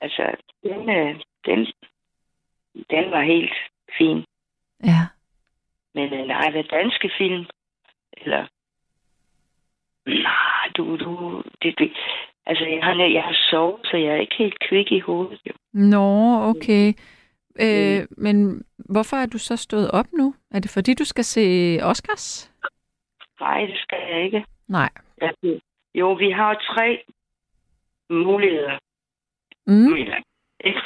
Altså, 0.00 0.22
den, 0.62 0.90
øh, 0.90 1.20
den, 1.46 1.58
den 2.90 3.10
var 3.10 3.22
helt 3.22 3.54
fin. 3.98 4.24
Ja. 4.84 5.02
Men 5.94 6.12
øh, 6.12 6.26
nej, 6.26 6.50
hvad 6.50 6.64
danske 6.64 7.10
film? 7.18 7.46
Eller... 8.12 8.46
Nej, 10.06 10.68
du, 10.76 10.96
du... 10.96 11.42
Det, 11.62 11.78
det, 11.78 11.92
altså, 12.46 12.64
jeg 12.64 12.84
har, 12.84 12.94
jeg 12.94 13.22
har 13.22 13.36
sovet, 13.50 13.80
så 13.84 13.96
jeg 13.96 14.16
er 14.16 14.20
ikke 14.20 14.34
helt 14.38 14.58
kvik 14.68 14.92
i 14.92 15.00
hovedet. 15.00 15.40
Jo. 15.46 15.52
Nå, 15.72 16.08
okay. 16.50 16.92
Øh, 17.60 18.00
Mm. 18.00 18.06
men 18.24 18.62
hvorfor 18.78 19.16
er 19.16 19.26
du 19.26 19.38
så 19.38 19.56
stået 19.56 19.90
op 19.90 20.06
nu? 20.12 20.34
Er 20.50 20.60
det 20.60 20.70
fordi, 20.70 20.94
du 20.94 21.04
skal 21.04 21.24
se 21.24 21.78
Oscars? 21.82 22.52
Nej, 23.40 23.60
det 23.66 23.78
skal 23.78 23.98
jeg 24.10 24.24
ikke. 24.24 24.44
Nej. 24.68 24.90
Jo, 25.94 26.12
vi 26.12 26.30
har 26.30 26.54
tre 26.74 27.02
muligheder. 28.10 28.78
Mm. 29.66 29.96
Ikke? 29.96 30.22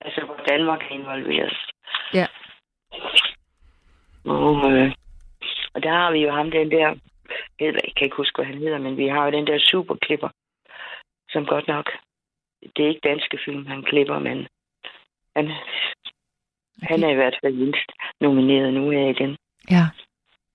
Altså, 0.00 0.24
hvor 0.24 0.36
Danmark 0.48 0.78
kan 0.80 1.00
involveres. 1.00 1.56
Ja. 2.14 2.26
Og, 4.24 4.72
øh, 4.72 4.92
og 5.74 5.82
der 5.82 5.90
har 5.90 6.12
vi 6.12 6.18
jo 6.18 6.30
ham, 6.30 6.50
den 6.50 6.70
der, 6.70 6.94
jeg 7.60 7.74
kan 7.96 8.04
ikke 8.04 8.16
huske, 8.16 8.36
hvad 8.36 8.46
han 8.46 8.58
hedder, 8.58 8.78
men 8.78 8.96
vi 8.96 9.08
har 9.08 9.24
jo 9.24 9.30
den 9.30 9.46
der 9.46 9.58
superklipper, 9.58 10.28
som 11.30 11.46
godt 11.46 11.68
nok, 11.68 11.90
det 12.76 12.84
er 12.84 12.88
ikke 12.88 13.08
danske 13.08 13.38
film, 13.44 13.66
han 13.66 13.82
klipper, 13.82 14.18
men 14.18 14.46
han, 15.36 15.44
okay. 15.46 16.86
han 16.90 17.02
er 17.02 17.10
i 17.10 17.14
hvert 17.14 17.38
fald 17.42 17.54
mindst 17.54 17.88
nomineret 18.20 18.74
nu 18.74 18.90
her 18.90 19.08
igen. 19.08 19.36
Ja. 19.70 19.84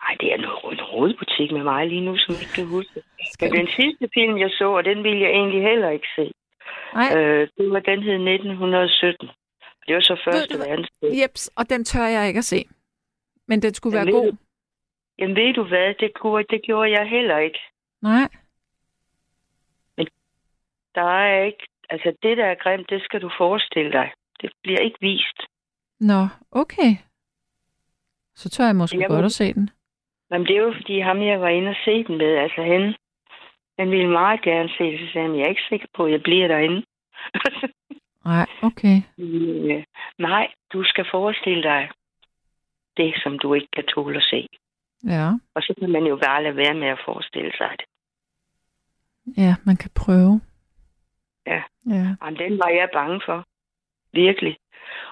Nej, 0.03 0.15
det 0.19 0.31
er 0.31 0.37
en 0.37 0.45
rådbutik 0.91 1.51
med 1.51 1.63
mig 1.63 1.87
lige 1.87 2.01
nu, 2.05 2.17
som 2.17 2.35
ikke 2.41 2.53
kan 2.55 2.67
huske. 2.67 3.01
Skal 3.33 3.51
Men 3.51 3.59
den 3.59 3.67
sidste 3.67 4.09
film, 4.13 4.37
jeg 4.37 4.49
så, 4.49 4.67
og 4.77 4.83
den 4.85 5.03
ville 5.03 5.21
jeg 5.21 5.29
egentlig 5.29 5.61
heller 5.61 5.89
ikke 5.89 6.07
se, 6.15 6.31
Nej, 6.93 7.17
Øh, 7.17 7.47
det 7.57 7.71
var, 7.71 7.79
den 7.79 8.03
hed 8.03 8.13
1917. 8.13 9.29
Det 9.87 9.95
var 9.95 10.01
så 10.01 10.21
første 10.25 10.59
verdenskrig. 10.59 11.21
jeps, 11.21 11.47
og 11.55 11.69
den 11.69 11.83
tør 11.83 12.05
jeg 12.05 12.27
ikke 12.27 12.37
at 12.37 12.43
se. 12.45 12.65
Men 13.47 13.61
den 13.61 13.73
skulle 13.73 13.95
være 13.95 14.05
Men 14.05 14.13
ved 14.13 14.21
god. 14.21 14.31
du- 14.31 14.37
Jamen 15.19 15.35
ved 15.35 15.53
du 15.53 15.63
hvad, 15.63 15.93
det, 15.99 16.13
kunne, 16.13 16.45
det 16.49 16.61
gjorde 16.63 16.91
jeg 16.91 17.09
heller 17.09 17.37
ikke. 17.37 17.59
Nej. 18.01 18.29
Der 20.95 21.01
er 21.25 21.43
ikke, 21.43 21.67
altså 21.89 22.13
det 22.23 22.37
der 22.37 22.45
er 22.45 22.55
grimt, 22.55 22.89
det 22.89 23.01
skal 23.03 23.21
du 23.21 23.31
forestille 23.37 23.91
dig. 23.91 24.11
Det 24.43 24.51
bliver 24.63 24.79
ikke 24.79 24.97
vist. 25.01 25.39
Nå, 25.99 26.27
okay. 26.51 26.91
Så 28.35 28.49
tør 28.49 28.65
jeg 28.65 28.75
måske 28.75 28.99
Jeg 28.99 29.09
godt 29.09 29.19
må- 29.21 29.25
at 29.25 29.31
se 29.31 29.53
den. 29.53 29.69
Men 30.29 30.41
det 30.41 30.57
er 30.57 30.61
jo 30.61 30.73
fordi 30.73 30.99
ham, 30.99 31.21
jeg 31.21 31.41
var 31.41 31.47
inde 31.47 31.69
og 31.69 31.75
se 31.85 32.03
den 32.03 32.17
med, 32.17 32.35
altså 32.37 32.61
han, 32.63 32.95
han 33.79 33.91
ville 33.91 34.09
meget 34.09 34.41
gerne 34.41 34.69
se 34.77 34.83
det, 34.83 34.99
så 34.99 35.05
sagde 35.13 35.27
han, 35.27 35.35
jeg 35.37 35.43
er 35.45 35.49
ikke 35.49 35.69
sikker 35.69 35.87
på, 35.95 36.05
at 36.05 36.11
jeg 36.11 36.23
bliver 36.23 36.47
derinde. 36.47 36.85
Nej, 38.25 38.45
okay. 38.63 38.97
Øh, 39.17 39.83
Nej, 40.17 40.47
du 40.73 40.83
skal 40.83 41.05
forestille 41.11 41.63
dig 41.63 41.89
det, 42.97 43.13
som 43.23 43.39
du 43.39 43.53
ikke 43.53 43.67
kan 43.73 43.85
tåle 43.85 44.17
at 44.17 44.23
se. 44.23 44.47
Ja. 45.05 45.27
Og 45.55 45.61
så 45.61 45.73
kan 45.79 45.89
man 45.91 46.03
jo 46.05 46.15
bare 46.25 46.43
lade 46.43 46.55
være 46.55 46.73
med 46.73 46.87
at 46.87 46.99
forestille 47.05 47.51
sig 47.57 47.69
det. 47.79 47.85
Ja, 49.37 49.55
man 49.65 49.77
kan 49.77 49.91
prøve. 49.95 50.41
Ja. 51.47 51.61
Ja. 51.89 52.15
Jamen, 52.21 52.39
den 52.39 52.59
var 52.59 52.69
jeg 52.69 52.89
bange 52.93 53.21
for. 53.25 53.45
Virkelig. 54.13 54.57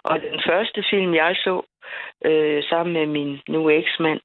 Og 0.04 0.20
den 0.22 0.42
første 0.50 0.84
film, 0.90 1.14
jeg 1.14 1.36
så 1.36 1.62
øh, 2.26 2.64
sammen 2.64 2.94
med 2.94 3.06
min 3.06 3.40
nu 3.50 3.70
eksmand, 3.70 4.20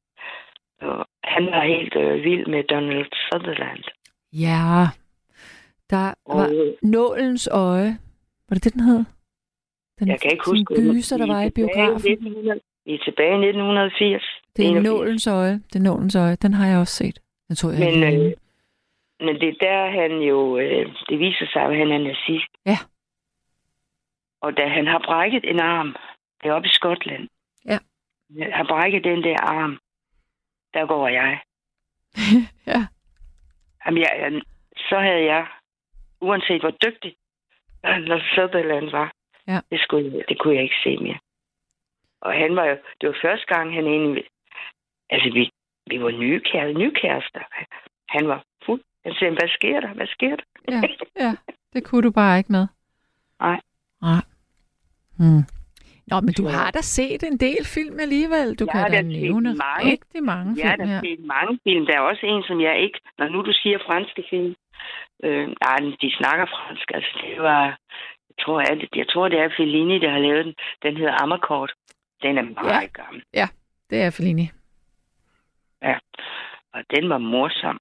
og 0.80 1.06
han 1.24 1.46
var 1.46 1.64
helt 1.64 1.96
øh, 1.96 2.24
vild 2.24 2.46
med 2.46 2.64
Donald 2.64 3.06
Sutherland. 3.30 3.84
Ja. 4.32 4.86
Der 5.90 6.14
Og, 6.26 6.38
var 6.38 6.48
øh, 6.48 6.72
Nålens 6.82 7.48
Øje. 7.52 7.98
Var 8.48 8.54
det 8.54 8.64
det, 8.64 8.72
den 8.72 8.80
hed? 8.80 9.04
Den 9.98 10.08
jeg 10.08 10.20
kan 10.20 10.30
ikke 10.30 10.44
huske, 10.46 10.74
gyser, 10.74 11.16
der 11.16 11.24
er 11.26 11.32
var 11.34 11.42
i 11.42 11.50
biografen. 11.50 11.96
1900 11.96 12.60
Vi 12.86 12.94
er 12.94 12.98
tilbage 13.04 13.30
i 13.30 13.48
1980. 13.48 14.22
Det 14.56 14.64
er 14.64 14.70
81. 14.70 14.84
Nålens 14.84 15.26
Øje. 15.26 15.54
Det 15.72 15.76
er 15.76 15.84
Nålens 15.84 16.16
Øje. 16.16 16.36
Den 16.36 16.54
har 16.54 16.66
jeg 16.66 16.78
også 16.78 16.94
set. 16.94 17.18
Den 17.48 17.56
tror 17.56 17.70
jeg 17.70 17.78
Men, 17.78 17.96
øh, 18.04 18.32
men 19.20 19.34
det 19.40 19.48
er 19.48 19.58
der, 19.60 19.90
han 20.00 20.12
jo... 20.20 20.58
Øh, 20.58 20.86
det 21.08 21.18
viser 21.18 21.46
sig, 21.52 21.62
at 21.62 21.76
han 21.76 21.92
er 21.92 21.98
nazist. 21.98 22.50
Ja. 22.66 22.78
Og 24.40 24.56
da 24.56 24.68
han 24.68 24.86
har 24.86 24.98
brækket 24.98 25.50
en 25.50 25.60
arm, 25.60 25.96
det 26.42 26.48
er 26.48 26.52
oppe 26.52 26.68
i 26.68 26.72
Skotland. 26.72 27.28
Ja. 27.64 27.78
Han 28.42 28.52
har 28.52 28.64
brækket 28.64 29.04
den 29.04 29.22
der 29.24 29.36
arm, 29.40 29.78
der 30.74 30.86
går 30.86 31.08
jeg. 31.08 31.40
ja. 32.72 32.86
Jamen, 33.86 34.02
jeg, 34.02 34.42
så 34.76 34.98
havde 34.98 35.24
jeg, 35.24 35.46
uanset 36.20 36.60
hvor 36.60 36.70
dygtig 36.70 37.16
Donald 37.84 38.22
Sutherland 38.34 38.90
var, 38.90 39.12
Ja. 39.48 39.60
det, 39.70 39.80
skulle, 39.80 40.24
det 40.28 40.38
kunne 40.40 40.54
jeg 40.54 40.62
ikke 40.62 40.80
se 40.84 40.96
mere. 40.96 41.18
Og 42.20 42.32
han 42.32 42.56
var 42.56 42.64
jo, 42.64 42.76
det 43.00 43.08
var 43.08 43.16
første 43.22 43.46
gang, 43.54 43.74
han 43.74 43.86
egentlig, 43.86 44.24
altså 45.10 45.30
vi, 45.32 45.50
vi 45.86 46.02
var 46.02 46.10
nye, 46.10 46.40
kære, 46.40 46.72
nye 46.72 46.94
kærester. 46.94 47.40
Han 48.08 48.28
var 48.28 48.44
fuld. 48.66 48.80
Han 49.04 49.14
sagde, 49.14 49.32
hvad 49.34 49.48
sker 49.48 49.80
der? 49.80 49.92
Hvad 49.94 50.06
sker 50.06 50.36
der? 50.36 50.44
Ja, 50.68 50.80
ja. 51.24 51.36
Det 51.72 51.84
kunne 51.84 52.02
du 52.02 52.10
bare 52.10 52.38
ikke 52.38 52.52
med. 52.52 52.66
Nej. 53.40 53.60
Nej. 54.02 54.22
Hmm. 55.18 55.42
Nå, 56.10 56.20
men 56.20 56.34
du 56.34 56.44
har 56.48 56.70
da 56.70 56.80
set 56.82 57.22
en 57.22 57.36
del 57.36 57.64
film 57.64 58.00
alligevel. 58.00 58.48
Du 58.58 58.64
Jeg 58.64 58.72
kan 58.72 58.80
har 58.80 58.88
da 58.88 58.96
da 58.96 59.02
nævne 59.02 59.54
mange. 59.54 59.90
rigtig 59.92 60.22
mange 60.22 60.54
Ja, 60.62 60.68
film 60.70 60.78
der 60.78 60.86
her. 60.86 60.96
er 60.96 61.00
set 61.00 61.24
mange 61.24 61.58
film. 61.64 61.86
Der 61.86 61.94
er 61.96 62.00
også 62.00 62.26
en, 62.26 62.42
som 62.42 62.60
jeg 62.60 62.80
ikke... 62.84 62.98
Når 63.18 63.28
nu 63.28 63.42
du 63.42 63.52
siger 63.62 63.78
franske 63.86 64.24
film... 64.30 64.54
Øh, 65.24 65.46
nej, 65.64 65.76
de 66.02 66.08
snakker 66.18 66.46
fransk. 66.46 66.90
Altså, 66.94 67.10
det 67.22 67.42
var... 67.42 67.62
Jeg 68.30 68.36
tror, 68.44 68.60
at, 68.60 68.78
jeg 68.96 69.06
tror, 69.08 69.28
det 69.28 69.38
er 69.38 69.50
Fellini, 69.56 69.98
der 69.98 70.10
har 70.10 70.18
lavet 70.18 70.44
den. 70.44 70.54
Den 70.82 70.96
hedder 70.96 71.22
Amarcord. 71.22 71.72
Den 72.22 72.38
er 72.38 72.42
meget 72.42 72.82
Ja. 72.82 73.02
gammel. 73.02 73.22
Det 73.90 74.02
er 74.02 74.10
Fellini. 74.10 74.46
Og 76.74 76.82
den 76.96 77.08
var 77.08 77.18
morsom. 77.18 77.78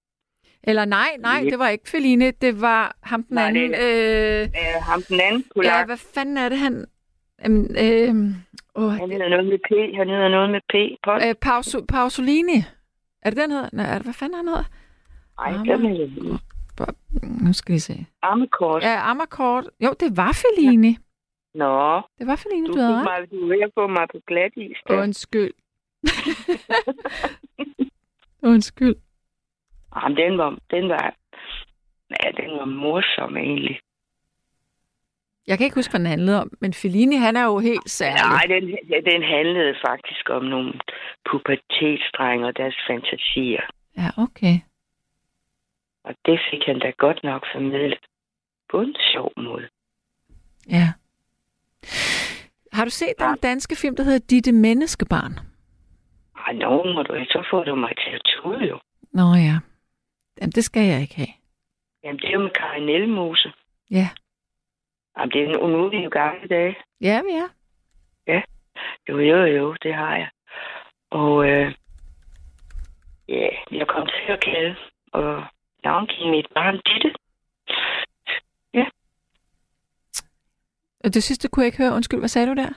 Eller 0.68 0.86
nej, 0.86 1.09
nej, 1.20 1.41
Ja. 1.43 1.49
det 1.49 1.59
var 1.59 1.70
ikke 1.70 1.89
Fellini. 1.89 2.32
Det 2.32 2.61
var 2.61 2.95
ham 3.03 3.24
den 3.24 3.36
Nej, 3.36 3.51
det 3.51 3.63
anden. 3.74 3.82
Øh, 3.82 4.41
Øh, 4.41 4.82
ham 4.82 5.01
den 5.09 5.20
anden 5.20 5.41
ja, 5.41 5.53
polak, 5.55 5.86
hvad 5.88 5.97
fanden 5.97 6.38
er 6.38 6.49
det, 6.49 6.57
han... 6.57 6.86
Øhm, 7.45 7.68
øh, 7.80 8.36
åh, 8.76 8.91
han 8.91 9.11
hedder 9.11 9.30
noget 9.30 9.45
med 9.45 9.57
P. 9.57 9.97
Han 9.97 10.09
hedder 10.09 10.30
noget 10.30 10.49
med 10.49 10.61
P. 10.70 10.74
Pot. 11.03 11.22
øh, 11.28 11.36
Pausu, 11.41 11.86
Pausolini. 11.86 12.63
Er 13.22 13.30
det 13.30 13.38
den 13.38 13.51
hedder? 13.51 13.70
Nej, 13.74 13.86
er 13.86 13.93
det, 13.93 14.03
hvad 14.03 14.13
fanden 14.13 14.36
han 14.38 14.47
hedder? 14.47 14.63
Nej, 15.39 15.53
Amager- 15.53 15.78
den 15.78 15.95
hedder 15.95 16.91
Nu 17.45 17.53
skal 17.53 17.74
vi 17.76 17.80
se. 17.80 18.05
Amarcord. 18.22 18.82
Ja, 18.84 19.09
Amarcord. 19.11 19.66
Jo, 19.80 19.93
det 19.99 20.18
var 20.18 20.32
Fellini. 20.43 20.97
Nå, 21.55 22.01
Det 22.20 22.28
var 22.28 22.36
Fellini, 22.36 22.68
du, 22.68 22.74
du, 22.74 22.80
havde 22.80 23.03
mig, 23.03 23.32
du 23.32 23.36
er 23.43 23.47
ved 23.47 23.61
at 23.63 23.72
få 23.74 23.88
mig 23.88 24.07
på 24.11 24.18
glat 24.28 24.51
is. 24.57 24.78
Undskyld. 24.89 25.51
Undskyld. 28.51 28.95
Jamen, 29.95 30.17
den 30.17 30.37
var, 30.37 30.57
den 30.71 30.89
var, 30.89 31.15
ja, 32.09 32.31
den 32.41 32.57
var 32.59 32.65
morsom 32.65 33.37
egentlig. 33.37 33.79
Jeg 35.47 35.57
kan 35.57 35.65
ikke 35.65 35.75
huske, 35.75 35.91
hvad 35.91 35.99
den 35.99 36.07
handlede 36.07 36.41
om, 36.41 36.51
men 36.61 36.73
Fellini, 36.73 37.15
han 37.15 37.35
er 37.35 37.45
jo 37.45 37.59
helt 37.59 37.89
særlig. 37.89 38.29
Nej, 38.29 38.45
den, 38.45 38.63
den 39.11 39.23
handlede 39.23 39.75
faktisk 39.87 40.29
om 40.29 40.43
nogle 40.43 40.73
pubertetsdrenge 41.29 42.47
og 42.47 42.57
deres 42.57 42.75
fantasier. 42.87 43.61
Ja, 43.97 44.09
okay. 44.17 44.55
Og 46.03 46.15
det 46.25 46.39
fik 46.51 46.61
han 46.65 46.79
da 46.79 46.89
godt 46.97 47.23
nok 47.23 47.45
formidlet 47.53 47.99
på 48.71 48.81
en 48.81 48.95
sjov 49.13 49.31
måde. 49.37 49.67
Ja. 50.69 50.87
Har 52.73 52.85
du 52.85 52.91
set 52.91 53.13
den 53.19 53.37
danske 53.43 53.75
film, 53.75 53.95
der 53.95 54.03
hedder 54.03 54.25
Ditte 54.29 54.51
Menneskebarn? 54.51 55.33
Ej, 56.47 56.53
nogen 56.53 56.95
må 56.95 57.03
du 57.03 57.13
ikke, 57.13 57.31
så 57.31 57.47
får 57.49 57.63
du 57.63 57.75
mig 57.75 57.93
til 57.97 58.11
at 58.15 58.21
tude 58.25 58.67
jo. 58.67 58.79
Nå 59.13 59.33
ja. 59.35 59.57
Jamen, 60.41 60.51
det 60.51 60.63
skal 60.63 60.86
jeg 60.86 61.01
ikke 61.01 61.15
have. 61.15 61.33
Jamen, 62.03 62.19
det 62.19 62.27
er 62.27 62.33
jo 62.33 62.39
med 62.39 62.49
Karin 62.49 62.89
Elmose. 62.89 63.53
Ja. 63.91 64.09
Jamen, 65.17 65.31
det 65.31 65.41
er 65.41 65.67
nu 65.67 65.86
er 65.86 65.89
vi 65.89 65.97
jo 65.97 66.09
gamle 66.09 66.47
dage. 66.47 66.75
Ja, 67.01 67.21
vi 67.21 67.31
er. 67.31 67.49
Jo, 69.09 69.19
jo, 69.19 69.45
jo, 69.45 69.75
det 69.83 69.93
har 69.93 70.15
jeg. 70.15 70.29
Og 71.09 71.49
øh, 71.49 71.73
ja, 73.27 73.47
jeg 73.71 73.88
kom 73.88 74.07
til 74.07 74.33
at 74.33 74.41
kalde 74.43 74.75
og 75.13 75.43
navngive 75.83 76.31
mit 76.31 76.47
barn 76.55 76.81
Ditte. 76.86 77.15
Og 81.05 81.13
det 81.13 81.23
sidste 81.23 81.47
kunne 81.47 81.63
jeg 81.63 81.67
ikke 81.67 81.83
høre. 81.83 81.93
Undskyld, 81.93 82.19
hvad 82.19 82.29
sagde 82.29 82.47
du 82.47 82.53
der? 82.53 82.71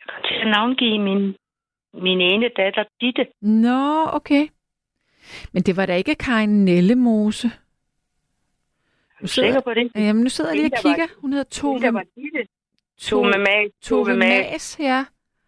Jeg 0.00 0.06
kom 0.08 0.22
til 0.28 0.34
at 0.34 0.46
navngive 0.46 0.98
min, 0.98 1.36
min 1.92 2.20
ene 2.20 2.48
datter 2.56 2.84
Ditte. 3.00 3.26
Nå, 3.42 4.06
okay. 4.12 4.48
Men 5.52 5.62
det 5.62 5.76
var 5.76 5.86
da 5.86 5.94
ikke 5.96 6.14
Karin 6.14 6.64
Nellemose. 6.64 7.46
Er 9.18 9.22
du 9.22 9.26
sikker 9.26 9.60
på 9.60 9.74
det? 9.74 9.92
Jamen, 9.94 10.22
nu 10.22 10.28
sidder 10.28 10.50
jeg 10.50 10.56
lige 10.60 10.70
og 10.74 10.82
kigger. 10.82 11.06
Hun 11.20 11.32
hedder 11.32 11.44
Tove, 11.50 11.80
der 11.80 11.90
var 11.90 12.04
Ditte. 12.16 12.46
Tove 13.00 13.38
Mas. 13.38 13.70
Tove 13.82 14.16
Mas. 14.16 14.76
Ja. 14.80 15.04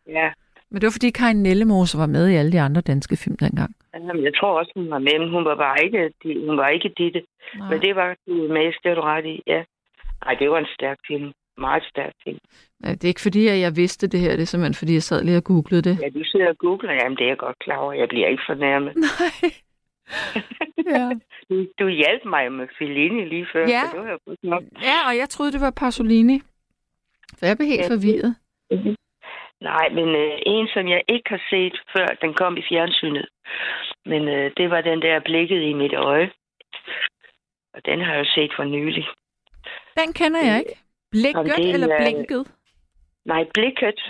Ja. 0.09 0.31
Men 0.71 0.81
det 0.81 0.87
var, 0.87 0.91
fordi 0.91 1.11
Karin 1.11 1.43
Nellemose 1.43 1.99
var 1.99 2.07
med 2.07 2.29
i 2.29 2.35
alle 2.35 2.53
de 2.53 2.61
andre 2.61 2.81
danske 2.81 3.17
film 3.17 3.37
dengang. 3.37 3.75
Jamen, 3.95 4.25
jeg 4.25 4.33
tror 4.41 4.59
også, 4.59 4.73
hun 4.77 4.91
var 4.91 4.99
med, 4.99 5.19
men 5.19 5.31
hun 5.31 5.45
var 5.45 5.57
bare 5.57 5.85
ikke, 5.85 6.13
hun 6.49 6.57
var 6.57 6.69
ikke 6.69 6.91
Ditte. 6.99 7.23
Nej. 7.59 7.69
Men 7.71 7.81
det 7.81 7.97
var 7.97 8.17
Tove 8.29 8.49
Mas, 8.49 8.75
det 8.83 8.89
har 8.91 8.95
du 8.95 9.01
ret 9.01 9.27
i, 9.27 9.43
ja. 9.47 9.63
Nej, 10.25 10.35
det 10.35 10.51
var 10.51 10.59
en 10.59 10.67
stærk 10.79 10.99
film. 11.07 11.33
Meget 11.59 11.83
stærk 11.91 12.13
film. 12.25 12.39
Nej, 12.81 12.93
Det 12.93 13.05
er 13.05 13.09
ikke 13.09 13.21
fordi, 13.21 13.47
at 13.49 13.61
jeg 13.61 13.77
vidste 13.77 14.07
det 14.07 14.21
her. 14.21 14.31
Det 14.31 14.43
er 14.43 14.47
simpelthen, 14.47 14.75
fordi 14.75 14.93
jeg 14.95 15.03
sad 15.03 15.25
lige 15.25 15.37
og 15.37 15.45
googlede 15.45 15.83
det. 15.83 15.99
Ja, 16.03 16.09
du 16.09 16.25
sidder 16.25 16.49
og 16.49 16.59
googler. 16.59 16.93
Jamen, 16.93 17.17
det 17.17 17.25
er 17.25 17.29
jeg 17.29 17.39
godt 17.39 17.59
klar 17.59 17.77
over. 17.77 17.93
Jeg 17.93 18.09
bliver 18.09 18.29
ikke 18.29 18.43
fornærmet. 18.47 18.93
Nej. 19.21 19.53
Ja. 20.87 21.11
Du, 21.51 21.67
du 21.79 21.89
hjalp 21.89 22.25
mig 22.25 22.53
med 22.53 22.67
Fellini 22.79 23.25
lige 23.25 23.47
før, 23.53 23.65
Ja. 23.69 23.83
så 23.91 23.97
det 23.97 24.05
var 24.05 24.11
jo 24.11 24.37
nok. 24.43 24.63
ja, 24.83 24.97
og 25.09 25.17
jeg 25.17 25.29
troede, 25.29 25.53
det 25.53 25.61
var 25.61 25.71
Pasolini. 25.71 26.39
Så 27.39 27.47
jeg 27.47 27.57
blev 27.57 27.69
helt 27.69 27.81
Ja, 27.83 27.95
forvirret. 27.95 28.37
Nej, 29.61 29.89
men 29.89 30.09
øh, 30.09 30.39
en, 30.47 30.69
som 30.75 30.89
jeg 30.89 31.03
ikke 31.09 31.31
har 31.31 31.43
set 31.51 31.75
før, 31.97 32.07
den 32.23 32.35
kom 32.35 32.57
i 32.57 32.63
fjernsynet. 32.69 33.27
Men 34.07 34.29
øh, 34.29 34.51
det 34.57 34.71
var 34.71 34.81
den 34.81 35.03
der 35.03 35.21
blikket 35.21 35.63
i 35.63 35.73
mit 35.73 35.95
øje. 35.95 36.31
Og 37.75 37.81
den 37.85 38.01
har 38.01 38.13
jeg 38.15 38.21
jo 38.25 38.31
set 38.35 38.53
for 38.57 38.65
nylig. 38.65 39.07
Den 40.01 40.13
kender 40.13 40.41
jeg 40.45 40.59
ikke. 40.59 40.79
Blikket 41.11 41.35
Jamen, 41.35 41.51
det 41.57 41.71
er, 41.71 41.75
eller 41.75 41.95
øh, 41.95 42.01
blinket? 42.03 42.53
Nej, 43.25 43.45
blikket. 43.55 44.01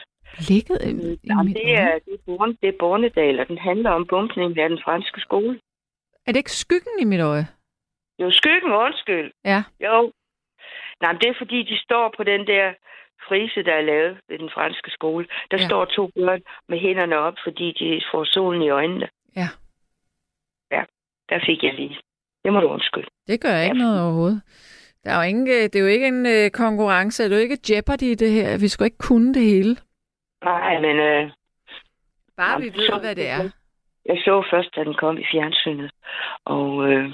Blikket 0.46 0.78
i, 0.84 0.90
i 0.90 1.18
Jamen, 1.28 1.46
mit 1.46 1.56
det, 1.56 1.70
er, 1.74 1.98
det, 2.04 2.12
er 2.14 2.22
Born, 2.26 2.56
det 2.62 2.68
er 2.68 2.78
Bornedal, 2.78 3.40
og 3.40 3.48
den 3.48 3.58
handler 3.58 3.90
om 3.90 4.06
bumpningen 4.06 4.58
af 4.58 4.68
den 4.68 4.80
franske 4.84 5.20
skole. 5.20 5.60
Er 6.26 6.32
det 6.32 6.36
ikke 6.36 6.52
skyggen 6.52 6.92
i 7.00 7.04
mit 7.04 7.20
øje? 7.20 7.46
Jo, 8.18 8.30
skyggen, 8.30 8.72
undskyld. 8.72 9.32
Ja. 9.44 9.62
Jo. 9.80 10.12
Nej, 11.00 11.12
men 11.12 11.20
det 11.20 11.28
er 11.28 11.34
fordi, 11.38 11.62
de 11.62 11.78
står 11.78 12.14
på 12.16 12.22
den 12.24 12.46
der 12.46 12.74
frise, 13.28 13.62
der 13.62 13.72
er 13.74 13.80
lavet 13.80 14.18
ved 14.28 14.38
den 14.38 14.50
franske 14.54 14.90
skole. 14.90 15.26
Der 15.50 15.56
Ja. 15.60 15.66
står 15.68 15.84
to 15.84 16.10
børn 16.14 16.42
med 16.68 16.78
hænderne 16.78 17.16
op, 17.18 17.34
fordi 17.44 17.72
de 17.72 18.02
får 18.12 18.24
solen 18.24 18.62
i 18.62 18.68
øjnene. 18.68 19.08
Ja. 19.36 19.48
Ja, 20.70 20.82
der 21.28 21.40
fik 21.46 21.62
jeg 21.62 21.74
lige. 21.74 21.98
Det 22.44 22.52
må 22.52 22.60
du 22.60 22.66
undskylde. 22.68 23.06
Det 23.26 23.40
gør 23.40 23.60
ikke 23.60 23.76
Ja. 23.76 23.82
noget 23.82 24.02
overhovedet. 24.02 24.42
Der 25.04 25.10
er 25.12 25.16
jo 25.16 25.28
ingen, 25.28 25.48
øh, 25.48 25.54
det 25.54 25.74
er 25.76 25.80
jo 25.80 25.86
ikke 25.86 26.06
en 26.06 26.26
øh, 26.26 26.50
konkurrence. 26.50 27.24
Det 27.24 27.32
er 27.32 27.36
jo 27.36 27.42
ikke 27.42 27.58
Jeopardy 27.70 28.10
det 28.18 28.30
her. 28.30 28.58
Vi 28.58 28.68
skal 28.68 28.84
ikke 28.84 28.98
kunne 28.98 29.34
det 29.34 29.42
hele. 29.42 29.76
Nej, 30.44 30.80
men 30.80 30.96
øh, 30.96 31.30
Bare 32.36 32.50
Jamen, 32.50 32.64
vi 32.64 32.78
ved, 32.78 32.86
så- 32.86 32.98
hvad 33.00 33.14
det 33.16 33.28
er 33.28 33.50
jeg 34.08 34.18
så 34.24 34.46
først, 34.50 34.70
da 34.76 34.84
den 34.84 34.94
kom 34.94 35.18
i 35.18 35.24
fjernsynet. 35.32 35.90
Og 36.44 36.88
øh, 36.88 37.12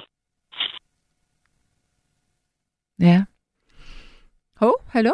Ja. 3.02 3.24
Hov, 4.56 4.74
hallo? 4.88 5.12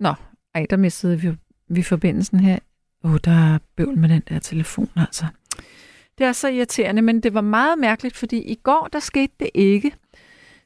Nå, 0.00 0.14
ej, 0.54 0.66
der 0.70 0.76
mistede 0.76 1.20
vi, 1.20 1.28
vi 1.68 1.82
forbindelsen 1.82 2.40
her. 2.40 2.58
Åh, 3.04 3.12
oh, 3.12 3.18
der 3.24 3.54
er 3.54 3.58
bøvl 3.76 3.98
med 3.98 4.08
den 4.08 4.22
der 4.28 4.38
telefon, 4.38 4.90
altså. 4.96 5.24
Det 6.18 6.26
er 6.26 6.32
så 6.32 6.48
irriterende, 6.48 7.02
men 7.02 7.20
det 7.20 7.34
var 7.34 7.40
meget 7.40 7.78
mærkeligt, 7.78 8.16
fordi 8.16 8.38
i 8.38 8.54
går, 8.54 8.88
der 8.92 8.98
skete 8.98 9.32
det 9.40 9.50
ikke. 9.54 9.92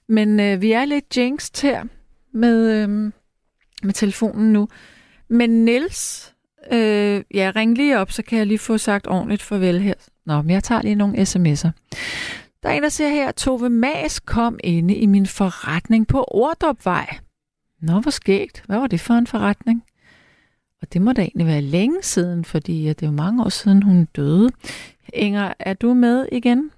Men 0.09 0.41
øh, 0.41 0.63
vi 0.63 0.73
er 0.73 0.85
lidt 0.85 1.17
jinxed 1.17 1.69
her 1.69 1.85
med, 2.33 2.83
øh, 2.83 2.89
med 3.83 3.93
telefonen 3.93 4.53
nu. 4.53 4.69
Men 5.29 5.65
Niels, 5.65 6.35
øh, 6.73 7.23
ja, 7.35 7.53
ring 7.57 7.77
lige 7.77 7.99
op, 7.99 8.11
så 8.11 8.23
kan 8.23 8.39
jeg 8.39 8.47
lige 8.47 8.59
få 8.59 8.79
sagt 8.79 9.07
ordentligt 9.07 9.43
farvel 9.43 9.81
her. 9.81 10.10
Nå, 10.27 10.43
men 10.43 10.51
jeg 10.51 10.63
tager 10.63 10.83
lige 10.83 10.95
nogle 10.95 11.15
sms'er. 11.19 11.71
Der 12.63 12.69
er 12.69 12.73
en, 12.73 12.83
der 12.83 12.89
siger 12.89 13.11
her, 13.11 13.33
Tove 13.33 13.69
Mas 13.71 14.21
kom 14.21 14.59
inde 14.65 14.95
i 14.95 15.07
min 15.07 15.27
forretning 15.27 16.09
på 16.09 16.25
Ordrupvej. 16.29 17.07
Nå, 17.83 18.01
hvor 18.01 18.11
skægt. 18.11 18.63
Hvad 18.67 18.79
var 18.79 18.87
det 18.87 19.01
for 19.01 19.15
en 19.15 19.27
forretning? 19.27 19.85
Og 20.83 20.93
det 20.93 21.03
må 21.03 21.13
da 21.13 21.21
egentlig 21.23 21.47
være 21.47 21.61
længe 21.61 22.03
siden, 22.03 22.45
fordi 22.45 22.89
det 22.89 23.03
er 23.03 23.07
jo 23.07 23.13
mange 23.13 23.45
år 23.45 23.49
siden, 23.49 23.83
hun 23.83 24.05
døde. 24.17 24.49
Inger, 25.13 25.53
er 25.59 25.75
du 25.75 25.95
med 25.95 26.27
igen? 26.33 26.71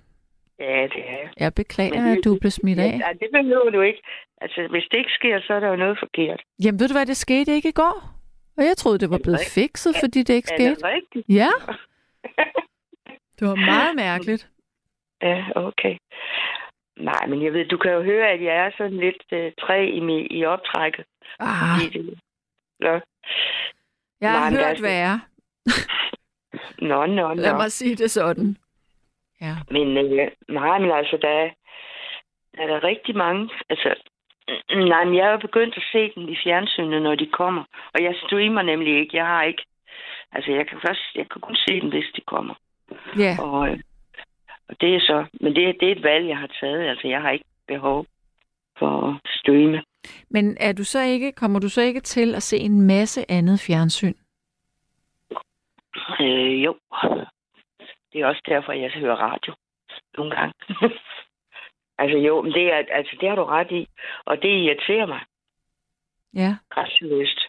ja, 0.61 0.83
det 0.83 1.01
er 1.09 1.11
jeg. 1.23 1.31
Jeg 1.41 1.55
beklager, 1.55 2.03
Men 2.03 2.19
at 2.19 2.25
du 2.25 2.39
blev 2.41 2.51
smidt 2.51 2.79
af. 2.79 2.99
Ja, 3.05 3.09
det 3.21 3.29
behøver 3.33 3.71
du 3.71 3.81
ikke. 3.81 4.03
Altså, 4.41 4.69
hvis 4.71 4.85
det 4.91 4.99
ikke 4.99 5.11
sker, 5.11 5.41
så 5.47 5.53
er 5.55 5.61
der 5.61 5.69
jo 5.69 5.77
noget 5.77 5.99
forkert. 5.99 6.41
Jamen, 6.65 6.81
ved 6.81 6.89
du 6.89 6.95
hvad, 6.95 7.07
det 7.07 7.17
skete 7.17 7.55
ikke 7.55 7.69
i 7.69 7.73
går? 7.73 8.11
Og 8.57 8.65
jeg 8.65 8.77
troede, 8.77 8.99
det 8.99 9.11
var 9.11 9.17
Er 9.19 9.23
blevet 9.23 9.41
fikset, 9.55 9.95
fordi 10.03 10.23
det 10.23 10.35
ikke 10.35 10.49
Er 10.53 10.57
skete. 10.57 10.75
det 10.75 10.85
rigtigt? 10.85 11.25
Ja, 11.29 11.49
det 13.43 13.51
var 13.51 13.55
meget 13.55 13.97
mærkeligt. 13.97 14.49
Ja, 15.23 15.45
okay. 15.55 15.97
Nej, 16.97 17.27
men 17.29 17.45
jeg 17.45 17.53
ved, 17.53 17.65
du 17.65 17.77
kan 17.77 17.93
jo 17.93 18.03
høre, 18.03 18.29
at 18.29 18.43
jeg 18.43 18.57
er 18.57 18.71
sådan 18.79 18.97
lidt 18.97 19.23
øh, 19.33 19.53
træ 19.61 19.87
i, 19.87 20.01
mi, 20.01 20.27
i 20.27 20.45
optrækket. 20.45 21.05
Ah, 21.39 21.81
det, 21.93 22.19
Nå, 22.81 23.01
jeg 24.21 24.31
har 24.31 24.51
Nej, 24.51 24.61
er 24.61 24.67
hørt 24.67 24.83
værre. 24.83 25.21
nå, 26.91 27.07
nå, 27.07 27.35
Lad 27.35 27.53
nå. 27.53 27.57
mig 27.57 27.73
sige 27.73 27.97
det 27.97 28.11
sådan. 28.11 28.57
Ja. 29.41 29.55
Men 29.71 29.97
øh, 29.97 30.31
nej, 30.49 30.79
men 30.79 30.91
altså, 30.91 31.19
der 31.23 31.29
er, 31.29 31.51
der 32.55 32.63
er 32.63 32.67
der 32.67 32.85
rigtig 32.85 33.17
mange... 33.17 33.51
Altså, 33.69 33.95
nej, 34.93 35.05
men 35.05 35.15
jeg 35.17 35.27
er 35.27 35.31
jo 35.31 35.39
begyndt 35.39 35.77
at 35.77 35.89
se 35.93 36.13
dem 36.15 36.29
i 36.29 36.37
fjernsynet, 36.45 37.03
når 37.03 37.15
de 37.15 37.27
kommer. 37.27 37.65
Og 37.95 38.03
jeg 38.03 38.15
streamer 38.27 38.63
nemlig 38.63 38.99
ikke. 39.01 39.17
Jeg 39.17 39.27
har 39.27 39.43
ikke... 39.43 39.65
Altså, 40.33 40.53
jeg 40.53 40.67
kan 40.69 40.79
først... 40.87 41.01
Jeg 41.15 41.29
kan 41.31 41.41
kun 41.41 41.57
se 41.57 41.81
dem, 41.81 41.89
hvis 41.89 42.13
de 42.17 42.21
kommer. 42.21 42.55
Ja, 43.19 43.37
Og, 43.41 43.69
øh, 43.69 43.79
og 44.69 44.81
det 44.81 44.95
er 44.97 45.01
så... 45.01 45.27
Men 45.41 45.55
det, 45.57 45.77
det 45.81 45.89
er 45.89 45.93
et 45.97 46.03
valg, 46.03 46.29
jeg 46.29 46.39
har 46.39 46.51
taget. 46.61 46.89
Altså, 46.89 47.09
jeg 47.09 47.21
har 47.23 47.31
ikke 47.31 47.45
behov 47.69 48.07
for 48.79 49.09
at 49.09 49.31
streame. 49.39 49.83
men 50.31 50.57
er 50.61 50.73
du 50.73 50.85
så 50.85 51.01
ikke, 51.03 51.33
kommer 51.33 51.61
du 51.61 51.69
så 51.69 51.81
ikke 51.83 52.01
til 52.01 52.35
at 52.35 52.43
se 52.43 52.57
en 52.57 52.81
masse 52.87 53.31
andet 53.31 53.61
fjernsyn? 53.61 54.15
Øh, 56.21 56.65
jo. 56.65 56.77
Det 58.13 58.21
er 58.21 58.27
også 58.27 58.43
derfor, 58.49 58.73
jeg 58.73 58.91
hører 58.91 59.17
radio 59.17 59.55
nogle 60.19 60.37
gange. 60.37 60.55
altså 61.99 62.19
jo, 62.19 62.43
men 62.43 62.53
det, 62.53 62.73
er, 62.73 62.83
altså, 62.91 63.17
det 63.21 63.29
har 63.29 63.37
du 63.37 63.45
ret 63.45 63.71
i. 63.71 63.87
Og 64.25 64.43
det 64.43 64.49
irriterer 64.49 65.07
mig 65.07 65.21
Ja. 66.35 66.57
grænseløst. 66.71 67.41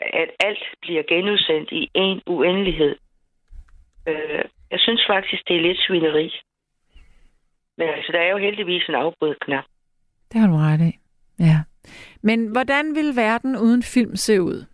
At 0.00 0.30
alt 0.44 0.64
bliver 0.80 1.02
genudsendt 1.08 1.72
i 1.72 1.90
en 1.94 2.22
uendelighed. 2.26 2.96
Øh, 4.08 4.44
jeg 4.70 4.80
synes 4.80 5.04
faktisk, 5.08 5.48
det 5.48 5.56
er 5.56 5.60
lidt 5.60 5.78
svineri. 5.86 6.40
Men 7.78 7.88
altså, 7.88 8.12
der 8.12 8.18
er 8.18 8.30
jo 8.30 8.38
heldigvis 8.38 8.88
en 8.88 8.94
afbrydetknap. 8.94 9.64
Det 10.32 10.40
har 10.40 10.48
du 10.48 10.56
ret 10.56 10.80
i. 10.80 10.92
Ja. 11.38 11.58
Men 12.22 12.52
hvordan 12.52 12.94
vil 12.94 13.16
verden 13.16 13.56
uden 13.56 13.82
film 13.82 14.16
se 14.16 14.42
ud? 14.42 14.64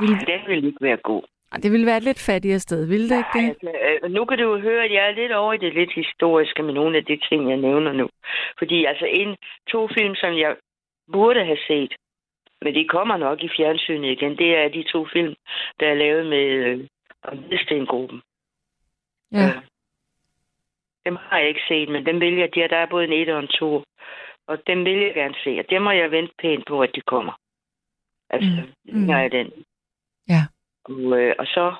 Vil, 0.00 0.12
Ej, 0.12 0.18
Den 0.18 0.40
vil 0.46 0.64
ikke 0.64 0.78
være 0.80 0.96
god. 0.96 1.22
Det 1.62 1.72
ville 1.72 1.86
være 1.86 1.96
et 1.96 2.02
lidt 2.02 2.26
fattigere 2.26 2.58
sted, 2.58 2.86
ville 2.86 3.08
det 3.08 3.18
ikke 3.18 3.38
det? 3.38 3.48
altså, 3.48 3.70
øh, 4.04 4.10
nu 4.10 4.24
kan 4.24 4.38
du 4.38 4.44
jo 4.44 4.60
høre, 4.60 4.84
at 4.84 4.92
jeg 4.92 5.06
er 5.06 5.14
lidt 5.14 5.32
over 5.32 5.52
i 5.52 5.58
det 5.58 5.74
lidt 5.74 5.92
historiske 5.94 6.62
med 6.62 6.74
nogle 6.74 6.96
af 6.96 7.04
de 7.04 7.18
ting, 7.28 7.50
jeg 7.50 7.56
nævner 7.56 7.92
nu. 7.92 8.08
Fordi 8.58 8.84
altså 8.84 9.06
en, 9.10 9.36
to 9.68 9.88
film, 9.96 10.14
som 10.14 10.32
jeg 10.38 10.56
burde 11.12 11.44
have 11.44 11.58
set, 11.68 11.94
men 12.62 12.74
de 12.74 12.88
kommer 12.88 13.16
nok 13.16 13.42
i 13.42 13.48
fjernsynet 13.56 14.10
igen, 14.10 14.38
det 14.38 14.56
er 14.56 14.68
de 14.68 14.82
to 14.82 15.06
film, 15.12 15.34
der 15.80 15.86
er 15.88 15.94
lavet 15.94 16.26
med 16.26 16.46
om 17.26 17.38
Hvidstengruppen. 17.38 18.22
Ja. 19.32 19.46
Øh, 19.48 19.62
dem 21.06 21.16
har 21.16 21.38
jeg 21.38 21.48
ikke 21.48 21.60
set, 21.68 21.88
men 21.88 22.06
dem 22.06 22.20
vil 22.20 22.34
jeg, 22.36 22.48
der, 22.54 22.68
der 22.68 22.76
er 22.76 22.86
både 22.86 23.04
en 23.04 23.12
et 23.12 23.28
og 23.28 23.40
en 23.40 23.48
to. 23.48 23.82
Og 24.46 24.58
dem 24.66 24.84
vil 24.84 24.98
jeg 24.98 25.14
gerne 25.14 25.34
se, 25.44 25.58
og 25.58 25.64
dem 25.70 25.82
må 25.82 25.90
jeg 25.90 26.10
vente 26.10 26.34
pænt 26.42 26.66
på, 26.66 26.82
at 26.82 26.90
de 26.94 27.00
kommer. 27.00 27.32
Altså, 28.30 28.50
Mm. 28.84 29.00
mm. 29.00 29.08
jeg 29.08 29.32
den. 29.32 29.50
Ja. 30.28 30.42
Og, 30.84 31.18
øh, 31.20 31.34
og 31.38 31.46
så, 31.46 31.74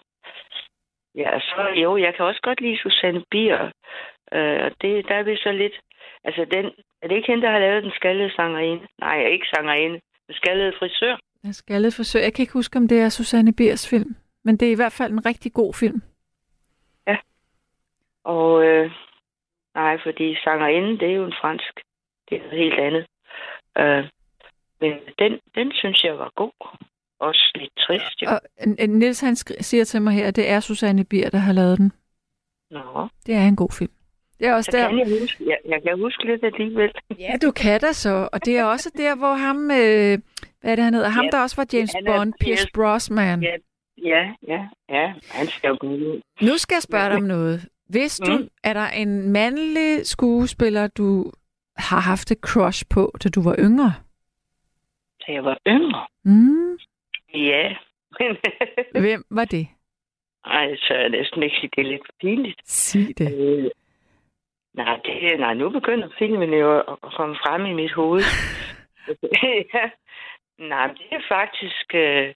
ja, 1.14 1.34
og 1.34 1.40
så, 1.40 1.72
jo, 1.82 1.96
jeg 1.96 2.14
kan 2.14 2.24
også 2.24 2.40
godt 2.42 2.60
lide 2.60 2.78
Susanne 2.82 3.24
Bier. 3.30 3.70
Øh, 4.32 4.60
og 4.66 4.70
det, 4.80 5.08
der 5.08 5.14
er 5.14 5.22
vi 5.22 5.36
så 5.36 5.52
lidt, 5.52 5.72
altså 6.24 6.44
den, 6.50 6.64
er 7.02 7.08
det 7.08 7.16
ikke 7.16 7.26
hende, 7.32 7.42
der 7.42 7.50
har 7.50 7.58
lavet 7.58 7.82
den 7.82 7.92
skaldede 7.94 8.34
sangerinde? 8.34 8.86
Nej, 8.98 9.26
ikke 9.26 9.46
sangerinde, 9.54 10.00
den 10.26 10.34
skaldede 10.34 10.72
frisør. 10.78 11.16
Jeg 11.44 11.54
skal 11.54 11.82
lidt 11.82 11.96
forsøge. 11.96 12.24
Jeg 12.24 12.34
kan 12.34 12.42
ikke 12.42 12.52
huske, 12.52 12.76
om 12.78 12.88
det 12.88 13.00
er 13.00 13.08
Susanne 13.08 13.52
Biers 13.52 13.88
film. 13.90 14.16
Men 14.46 14.56
det 14.56 14.68
er 14.68 14.72
i 14.72 14.80
hvert 14.82 14.92
fald 14.92 15.12
en 15.12 15.26
rigtig 15.26 15.52
god 15.52 15.74
film. 15.74 16.00
Og 18.24 18.64
øh, 18.66 18.90
nej, 19.74 19.98
fordi 20.02 20.36
sangerinde, 20.44 20.98
det 21.00 21.08
er 21.10 21.14
jo 21.14 21.24
en 21.24 21.34
fransk. 21.40 21.72
Det 22.28 22.36
er 22.38 22.42
noget 22.42 22.58
helt 22.58 22.78
andet. 22.80 23.06
Øh, 23.78 24.04
Men 24.80 24.92
den, 25.18 25.32
den 25.54 25.72
synes 25.72 26.04
jeg 26.04 26.18
var 26.18 26.32
god. 26.36 26.52
Også 27.20 27.52
lidt 27.54 27.72
trist, 27.78 28.22
jo. 28.22 28.26
Og 28.30 28.40
øh, 28.80 28.88
Niels 28.88 29.20
han 29.20 29.36
siger 29.36 29.84
til 29.84 30.02
mig 30.02 30.12
her, 30.14 30.28
at 30.28 30.36
det 30.36 30.50
er 30.50 30.60
Susanne 30.60 31.04
Bier, 31.04 31.30
der 31.30 31.38
har 31.38 31.52
lavet 31.52 31.78
den. 31.78 31.92
Nå, 32.70 33.08
Det 33.26 33.34
er 33.34 33.48
en 33.48 33.56
god 33.56 33.70
film. 33.78 33.92
Det 34.38 34.46
er 34.46 34.54
også 34.54 34.70
så 34.70 34.76
der, 34.78 34.88
kan 34.88 34.98
jeg 34.98 35.20
huske, 35.20 35.44
jeg, 35.48 35.58
jeg 35.64 35.82
kan 35.82 35.98
huske 36.00 36.24
lidt 36.26 36.44
alligevel. 36.44 36.92
Ja, 37.18 37.32
du 37.42 37.50
kan 37.50 37.80
da 37.80 37.92
så. 37.92 38.28
Og 38.32 38.44
det 38.44 38.58
er 38.58 38.64
også 38.64 38.90
der, 38.96 39.16
hvor 39.16 39.34
ham, 39.34 39.56
øh, 39.70 40.18
hvad 40.60 40.70
er 40.72 40.76
det, 40.76 40.84
han 40.84 40.94
hedder? 40.94 41.08
Ham, 41.08 41.24
Ja, 41.24 41.30
der 41.30 41.42
også 41.42 41.56
var 41.56 41.66
James 41.72 41.94
Bond, 42.06 42.32
Pierce 42.40 42.66
Pierce- 42.66 42.70
Brosnan. 42.74 43.42
Ja, 43.42 43.56
ja, 44.04 44.34
ja, 44.48 44.68
ja. 44.88 45.14
Han 45.30 45.46
skal 45.46 45.68
jo 45.68 45.88
ud. 45.88 46.20
Nu 46.42 46.58
skal 46.58 46.74
jeg 46.74 46.82
spørge 46.82 47.08
dig 47.08 47.16
om 47.16 47.22
noget. 47.22 47.68
Hvis 47.88 48.18
du, 48.26 48.32
Mm. 48.38 48.48
er 48.64 48.72
der 48.72 48.88
en 48.88 49.30
mandlig 49.32 50.06
skuespiller, 50.06 50.86
du 50.86 51.32
har 51.76 52.00
haft 52.00 52.30
et 52.30 52.38
crush 52.38 52.84
på, 52.90 53.12
da 53.24 53.28
du 53.28 53.42
var 53.42 53.56
yngre? 53.58 53.94
Da 55.26 55.32
jeg 55.32 55.44
var 55.44 55.58
yngre. 55.66 56.06
Mm. 56.24 56.78
Ja. 57.34 57.76
Hvem 59.00 59.24
var 59.30 59.44
det? 59.44 59.68
Ej, 60.44 60.76
så 60.76 60.94
er 60.94 61.08
næsten 61.08 61.42
ikke 61.42 61.56
sige, 61.60 61.70
det 61.76 61.86
er 61.86 61.90
lidt 61.90 62.02
pinligt. 62.20 62.60
Sig 62.64 63.18
det. 63.18 63.34
Øh, 63.34 63.70
nej, 64.74 65.00
det, 65.04 65.40
nej, 65.40 65.54
nu 65.54 65.70
begynder 65.70 66.08
filmen 66.18 66.50
jo 66.54 66.78
at 66.80 67.00
komme 67.16 67.36
frem 67.36 67.66
i 67.66 67.72
mit 67.72 67.92
hoved. 67.92 68.22
ja. 69.74 69.90
Nej, 70.58 70.86
men 70.86 70.96
det 70.96 71.06
er 71.10 71.20
faktisk... 71.28 71.94
Øh, 71.94 72.34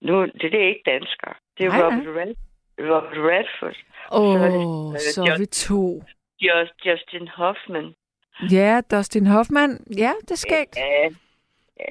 nu, 0.00 0.22
det, 0.26 0.42
det 0.52 0.54
er 0.64 0.68
ikke 0.68 0.82
danskere. 0.86 1.34
Det 1.58 1.66
er 1.66 1.70
Nej, 1.70 1.82
Robert, 1.82 2.16
Red, 2.16 2.34
Robert 2.78 3.18
Redford. 3.30 3.76
Åh, 4.12 4.38
Så 4.40 4.56
oh, 4.56 4.92
det- 4.92 5.00
så 5.00 5.22
er 5.22 5.38
vi 5.38 5.46
to. 5.46 6.02
Just, 6.40 6.86
Justin 6.86 7.28
Hoffman. 7.28 7.94
Ja, 8.50 8.80
Dustin 8.90 9.26
Hoffman. 9.26 9.70
Ja, 9.98 10.12
det 10.20 10.30
er 10.30 10.36
skægt. 10.36 10.76
Ja, 10.76 11.08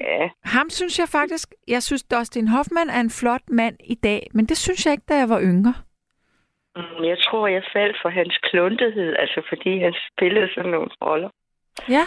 ja. 0.00 0.28
Ham 0.44 0.70
synes 0.70 0.98
jeg 0.98 1.08
faktisk, 1.08 1.48
jeg 1.68 1.82
synes 1.82 2.02
Dustin 2.02 2.48
Hoffman 2.48 2.90
er 2.90 3.00
en 3.00 3.10
flot 3.10 3.42
mand 3.48 3.76
i 3.84 3.94
dag, 3.94 4.26
men 4.34 4.46
det 4.46 4.56
synes 4.56 4.86
jeg 4.86 4.92
ikke, 4.92 5.04
da 5.08 5.14
jeg 5.16 5.28
var 5.28 5.40
yngre. 5.40 5.74
Mm, 6.76 7.04
Jeg 7.04 7.18
tror, 7.18 7.46
jeg 7.46 7.62
faldt 7.72 7.96
for 8.02 8.08
hans 8.08 8.38
kluntethed, 8.38 9.16
altså 9.18 9.42
fordi 9.48 9.78
han 9.78 9.94
spillede 10.12 10.48
sådan 10.54 10.70
nogle 10.70 10.90
roller. 11.02 11.30
Ja, 11.88 12.04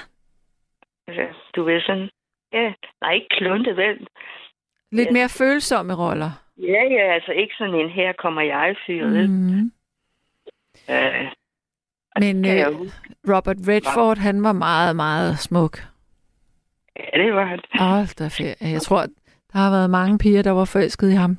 Altså, 1.07 1.37
du 1.55 1.63
ved 1.63 1.81
sådan... 1.81 2.09
Ja, 2.53 2.73
nej, 3.01 3.13
ikke 3.13 3.27
kluntet, 3.37 3.77
vel? 3.77 4.07
lidt 4.91 5.07
Ja. 5.07 5.13
mere 5.13 5.29
følsomme 5.29 5.93
roller. 5.95 6.31
Ja, 6.57 6.83
ja, 6.95 7.13
altså 7.13 7.31
ikke 7.31 7.55
sådan 7.57 7.75
en 7.75 7.89
her 7.89 8.13
kommer 8.13 8.41
jeg 8.41 8.75
fyr, 8.87 9.07
mm. 9.07 9.13
Mm. 9.13 9.71
øh, 10.89 11.31
Men 12.19 12.45
jeg 12.45 12.67
øh. 12.71 13.35
Robert 13.35 13.57
Redford, 13.67 14.17
han 14.17 14.43
var 14.43 14.51
meget, 14.51 14.95
meget 14.95 15.39
smuk. 15.39 15.77
Ja, 16.99 17.23
det 17.23 17.33
var 17.33 17.45
han. 17.45 17.59
Hold 17.73 18.15
da 18.15 18.27
ferie. 18.27 18.71
Jeg 18.73 18.81
tror, 18.81 19.01
der 19.53 19.57
har 19.59 19.71
været 19.71 19.89
mange 19.89 20.17
piger, 20.17 20.41
der 20.43 20.51
var 20.51 20.65
forelsket 20.65 21.09
i 21.11 21.15
ham. 21.15 21.37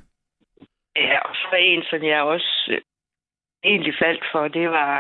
Ja, 0.97 1.19
og 1.29 1.35
så 1.35 1.57
en, 1.61 1.83
som 1.91 2.03
jeg 2.03 2.23
også 2.23 2.67
øh, 2.71 2.81
egentlig 3.65 3.95
faldt 4.03 4.25
for, 4.33 4.49
det 4.49 4.71
var 4.71 4.91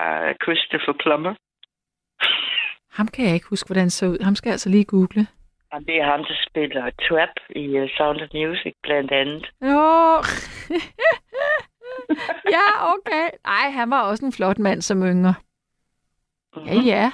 Christopher 0.43 0.93
Plummer. 1.03 1.35
Ham 2.97 3.09
kan 3.09 3.25
jeg 3.27 3.35
ikke 3.35 3.47
huske, 3.51 3.69
hvordan 3.69 3.81
han 3.83 3.91
så 3.91 4.07
ud. 4.07 4.19
Ham 4.25 4.35
skal 4.35 4.49
jeg 4.49 4.55
altså 4.55 4.71
lige 4.71 4.85
google. 4.85 5.27
Og 5.73 5.81
det 5.87 5.97
er 6.01 6.05
ham, 6.05 6.25
der 6.25 6.35
spiller 6.49 6.91
Trap 6.91 7.35
i 7.57 7.81
uh, 7.81 7.89
Sound 7.97 8.21
of 8.21 8.29
Music, 8.35 8.75
blandt 8.83 9.13
andet. 9.13 9.47
Jo. 9.63 10.23
ja, 12.57 12.67
okay. 12.95 13.29
Nej, 13.47 13.71
han 13.71 13.91
var 13.91 14.03
også 14.03 14.27
en 14.27 14.33
flot 14.33 14.59
mand 14.59 14.83
som 14.83 15.03
yngre. 15.03 15.35
Ja, 16.67 16.75
ja. 16.75 17.13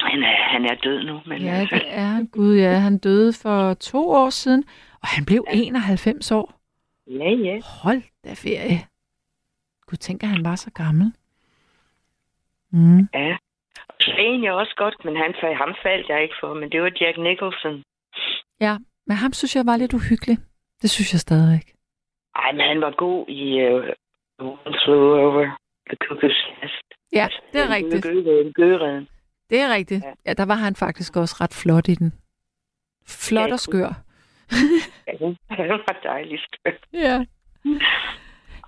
Han 0.00 0.22
er, 0.22 0.52
han 0.52 0.64
er 0.64 0.74
død 0.74 1.02
nu, 1.04 1.20
men 1.26 1.42
Ja, 1.42 1.50
altså, 1.52 1.74
det 1.74 1.94
er 1.94 2.04
han. 2.06 2.26
Gud, 2.26 2.56
ja. 2.56 2.72
Han 2.72 2.98
døde 2.98 3.32
for 3.42 3.74
to 3.74 4.10
år 4.10 4.30
siden, 4.30 4.64
og 5.02 5.08
han 5.08 5.24
blev 5.24 5.44
91 5.52 6.30
år. 6.32 6.60
ja, 7.06 7.30
ja. 7.30 7.60
Hold 7.82 8.02
da 8.24 8.30
ferie. 8.34 8.86
Gud, 9.86 9.96
tænker 9.96 10.26
han 10.26 10.44
var 10.44 10.56
så 10.56 10.70
gammel. 10.70 11.12
Mm. 12.70 13.08
ja. 13.14 13.36
En 14.18 14.44
jeg 14.44 14.52
også 14.52 14.74
godt, 14.76 14.96
men 15.04 15.16
han, 15.16 15.34
ham 15.62 15.74
faldt 15.82 16.08
jeg 16.08 16.22
ikke 16.22 16.34
for, 16.40 16.54
men 16.54 16.70
det 16.72 16.82
var 16.82 16.92
Jack 17.00 17.18
Nicholson. 17.18 17.82
Ja, 18.60 18.74
men 19.06 19.16
ham 19.16 19.32
synes 19.32 19.56
jeg 19.56 19.66
var 19.66 19.76
lidt 19.76 19.94
uhyggelig. 19.94 20.38
Det 20.82 20.90
synes 20.90 21.12
jeg 21.12 21.20
stadigvæk. 21.20 21.66
Ej, 22.36 22.52
men 22.52 22.60
han 22.60 22.80
var 22.80 22.94
god 23.04 23.28
i 23.28 23.42
uh, 23.68 23.84
One 24.38 24.76
Flew 24.84 25.04
Over 25.24 25.44
the 25.88 25.96
Cuckoo's 26.04 26.40
Nest. 26.62 26.84
Ja, 27.12 27.28
det 27.52 27.60
er 27.60 27.74
rigtigt. 27.74 28.04
Det 29.50 29.60
er 29.60 29.74
rigtigt. 29.74 30.04
Ja. 30.04 30.12
Ja, 30.26 30.32
der 30.32 30.46
var 30.46 30.54
han 30.54 30.76
faktisk 30.76 31.16
også 31.16 31.36
ret 31.40 31.54
flot 31.62 31.88
i 31.88 31.94
den. 31.94 32.12
Flot 33.06 33.48
Ja, 33.48 33.52
og 33.52 33.60
skør. 33.60 33.92
Ja, 35.06 35.34
han 35.50 35.68
var 35.68 36.00
dejlig 36.04 36.38
skør. 36.38 36.72
Ja. 36.92 37.24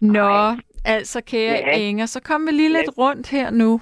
Nå, 0.01 0.29
Ej. 0.29 0.57
altså 0.85 1.23
kære 1.25 1.53
Ja. 1.53 1.79
Inger, 1.79 2.07
så 2.07 2.23
kom 2.23 2.47
vi 2.47 2.51
lige 2.53 2.73
lidt 2.73 2.99
rundt 2.99 3.31
her 3.31 3.51
nu. 3.51 3.81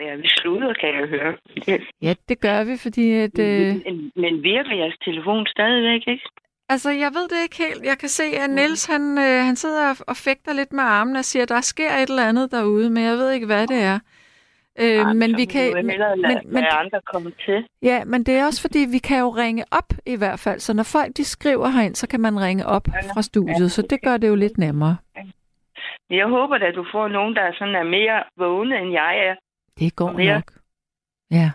Ja, 0.00 0.14
vi 0.14 0.28
slutter, 0.28 0.74
kan 0.80 0.88
jeg 0.88 1.06
høre. 1.08 1.34
Ja, 2.06 2.14
det 2.28 2.40
gør 2.40 2.64
vi, 2.64 2.74
fordi 2.82 3.12
at... 3.12 3.38
Øh, 3.38 3.74
Men, 3.86 4.12
men 4.16 4.42
virker 4.42 4.74
jeres 4.74 4.98
telefon 5.04 5.46
stadigvæk, 5.46 6.02
ikke? 6.06 6.28
altså, 6.68 6.90
jeg 6.90 7.10
ved 7.14 7.28
det 7.28 7.42
ikke 7.42 7.58
helt. 7.64 7.84
Jeg 7.84 7.98
kan 7.98 8.08
se, 8.08 8.24
at 8.42 8.50
Niels 8.50 8.86
han, 8.86 9.18
øh, 9.18 9.44
han 9.48 9.56
sidder 9.56 9.90
og, 9.90 9.96
og 10.08 10.16
fægter 10.16 10.52
lidt 10.52 10.72
med 10.72 10.84
armene 10.84 11.18
og 11.18 11.24
siger, 11.24 11.42
at 11.42 11.48
der 11.48 11.60
sker 11.60 11.90
et 11.90 12.08
eller 12.08 12.28
andet 12.28 12.50
derude, 12.50 12.90
men 12.90 13.04
jeg 13.04 13.16
ved 13.16 13.30
ikke, 13.32 13.46
hvad 13.46 13.66
det 13.66 13.82
er. 13.82 13.98
Øh, 14.82 15.16
men 15.20 15.36
vi 15.36 15.44
kan... 15.44 15.74
Men, 15.74 15.86
lade, 15.86 16.40
men, 16.44 16.64
andre 16.64 17.00
komme 17.12 17.32
til. 17.44 17.66
ja, 17.82 18.04
men 18.04 18.24
det 18.26 18.34
er 18.34 18.46
også 18.46 18.60
fordi, 18.60 18.78
vi 18.78 18.98
kan 18.98 19.18
jo 19.20 19.28
ringe 19.28 19.64
op 19.70 19.90
i 20.06 20.16
hvert 20.16 20.40
fald. 20.40 20.60
Så 20.60 20.74
når 20.74 20.82
folk 20.82 21.16
de 21.16 21.24
skriver 21.24 21.68
herind, 21.68 21.94
så 21.94 22.08
kan 22.08 22.20
man 22.20 22.40
ringe 22.40 22.66
op 22.66 22.86
fra 23.14 23.22
studiet, 23.22 23.70
så 23.72 23.82
det 23.90 24.02
gør 24.02 24.16
det 24.16 24.28
jo 24.28 24.34
lidt 24.34 24.58
nemmere. 24.58 24.96
Jeg 26.10 26.26
håber 26.26 26.54
at 26.54 26.74
du 26.74 26.86
får 26.92 27.08
nogen, 27.08 27.34
der 27.36 27.52
sådan 27.58 27.74
er 27.74 27.82
mere 27.82 28.22
vågne, 28.36 28.78
end 28.80 28.92
jeg 28.92 29.12
er. 29.28 29.34
Det 29.78 29.96
går 29.96 30.12
Mere. 30.12 30.34
nok. 30.34 30.52
Ja. 31.30 31.50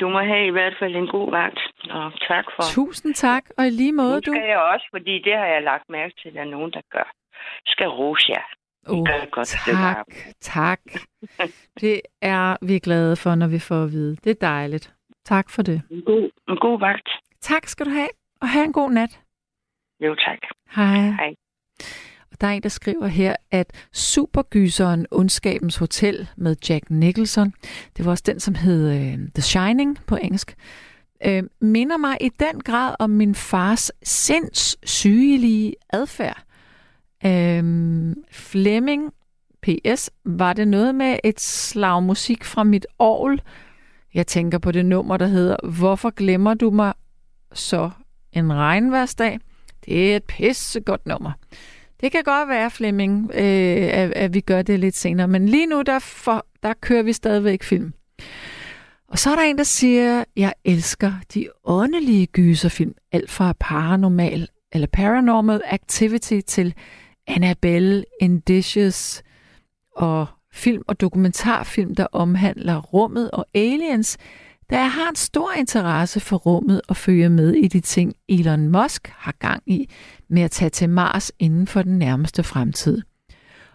Du 0.00 0.08
må 0.08 0.18
have 0.18 0.46
i 0.46 0.50
hvert 0.50 0.76
fald 0.78 0.96
en 0.96 1.06
god 1.06 1.30
vagt. 1.30 1.60
Og 1.90 2.12
tak 2.28 2.44
for... 2.56 2.62
Tusind 2.74 3.14
tak, 3.14 3.44
og 3.58 3.66
i 3.66 3.70
lige 3.70 3.92
måde, 3.92 4.20
du. 4.20 4.32
skal 4.32 4.48
jeg 4.48 4.58
også, 4.58 4.86
fordi 4.90 5.22
det 5.22 5.32
har 5.32 5.46
jeg 5.46 5.62
lagt 5.62 5.88
mærke 5.88 6.14
til, 6.22 6.28
at 6.28 6.34
der 6.34 6.40
er 6.40 6.44
nogen, 6.56 6.72
der 6.72 6.80
gør. 6.90 7.12
Skal 7.66 7.88
rose 7.88 8.26
jer. 8.30 8.44
Oh, 8.86 9.06
godt 9.30 9.46
tak, 9.46 10.06
tak. 10.40 10.80
Det 11.80 12.00
er 12.22 12.56
vi 12.66 12.78
glade 12.78 13.16
for, 13.16 13.34
når 13.34 13.48
vi 13.48 13.58
får 13.58 13.84
at 13.84 13.90
vide. 13.92 14.16
Det 14.16 14.30
er 14.30 14.46
dejligt. 14.48 14.94
Tak 15.24 15.50
for 15.50 15.62
det. 15.62 15.82
En 15.90 16.02
god, 16.02 16.30
en 16.48 16.56
god 16.56 16.80
vagt. 16.80 17.08
Tak 17.40 17.66
skal 17.66 17.86
du 17.86 17.90
have, 17.90 18.08
og 18.40 18.48
have 18.48 18.64
en 18.64 18.72
god 18.72 18.90
nat. 18.90 19.20
Jo, 20.00 20.14
tak. 20.14 20.38
Hej. 20.76 21.00
Hej. 21.20 21.34
Der 22.40 22.46
er 22.46 22.50
en, 22.50 22.62
der 22.62 22.68
skriver 22.68 23.06
her, 23.06 23.36
at 23.50 23.66
supergyseren 23.92 25.06
Ondskabens 25.10 25.76
Hotel 25.76 26.28
med 26.36 26.56
Jack 26.68 26.90
Nicholson, 26.90 27.52
det 27.96 28.04
var 28.04 28.10
også 28.10 28.24
den, 28.26 28.40
som 28.40 28.54
hed 28.54 28.90
øh, 28.90 29.18
The 29.34 29.42
Shining 29.42 29.98
på 30.06 30.16
engelsk, 30.16 30.54
øh, 31.26 31.42
minder 31.60 31.96
mig 31.96 32.16
i 32.20 32.28
den 32.28 32.60
grad 32.60 32.94
om 32.98 33.10
min 33.10 33.34
fars 33.34 33.92
sindssygelige 34.02 35.74
adfærd. 35.90 36.42
Øh, 37.26 38.16
Flemming, 38.30 39.12
PS, 39.62 40.10
var 40.24 40.52
det 40.52 40.68
noget 40.68 40.94
med 40.94 41.16
et 41.24 41.40
slag 41.40 42.02
musik 42.02 42.44
fra 42.44 42.64
mit 42.64 42.86
orgel? 42.98 43.42
Jeg 44.14 44.26
tænker 44.26 44.58
på 44.58 44.72
det 44.72 44.86
nummer, 44.86 45.16
der 45.16 45.26
hedder 45.26 45.56
Hvorfor 45.68 46.10
glemmer 46.10 46.54
du 46.54 46.70
mig 46.70 46.92
så 47.52 47.90
en 48.32 48.52
regnværsdag? 48.52 49.38
Det 49.86 50.12
er 50.12 50.16
et 50.16 50.24
pissegodt 50.24 51.06
nummer. 51.06 51.32
Det 52.04 52.12
kan 52.12 52.24
godt 52.24 52.48
være, 52.48 52.70
Flemming, 52.70 53.30
øh, 53.34 53.88
at, 53.92 54.12
at 54.12 54.34
vi 54.34 54.40
gør 54.40 54.62
det 54.62 54.80
lidt 54.80 54.96
senere. 54.96 55.28
Men 55.28 55.48
lige 55.48 55.66
nu, 55.66 55.82
der, 55.82 55.98
for, 55.98 56.46
der 56.62 56.74
kører 56.80 57.02
vi 57.02 57.12
stadigvæk 57.12 57.62
film. 57.62 57.92
Og 59.08 59.18
så 59.18 59.30
er 59.30 59.34
der 59.34 59.42
en, 59.42 59.58
der 59.58 59.64
siger, 59.64 60.24
jeg 60.36 60.52
elsker 60.64 61.12
de 61.34 61.48
åndelige 61.64 62.26
gyserfilm. 62.26 62.94
Alt 63.12 63.30
fra 63.30 63.54
paranormal 63.60 64.48
eller 64.72 64.86
paranormal 64.92 65.60
activity 65.66 66.40
til 66.46 66.74
Annabelle, 67.26 68.04
Indicious 68.20 69.22
og 69.96 70.26
film 70.52 70.82
og 70.86 71.00
dokumentarfilm, 71.00 71.94
der 71.94 72.06
omhandler 72.12 72.80
rummet 72.80 73.30
og 73.30 73.46
aliens, 73.54 74.16
da 74.70 74.78
jeg 74.78 74.92
har 74.92 75.08
en 75.08 75.16
stor 75.16 75.52
interesse 75.52 76.20
for 76.20 76.36
rummet 76.36 76.80
og 76.88 76.96
følger 76.96 77.28
med 77.28 77.52
i 77.54 77.68
de 77.68 77.80
ting, 77.80 78.14
Elon 78.28 78.68
Musk 78.68 79.12
har 79.16 79.34
gang 79.38 79.62
i 79.66 79.90
med 80.28 80.42
at 80.42 80.50
tage 80.50 80.70
til 80.70 80.88
Mars 80.90 81.32
inden 81.38 81.66
for 81.66 81.82
den 81.82 81.98
nærmeste 81.98 82.42
fremtid. 82.42 83.02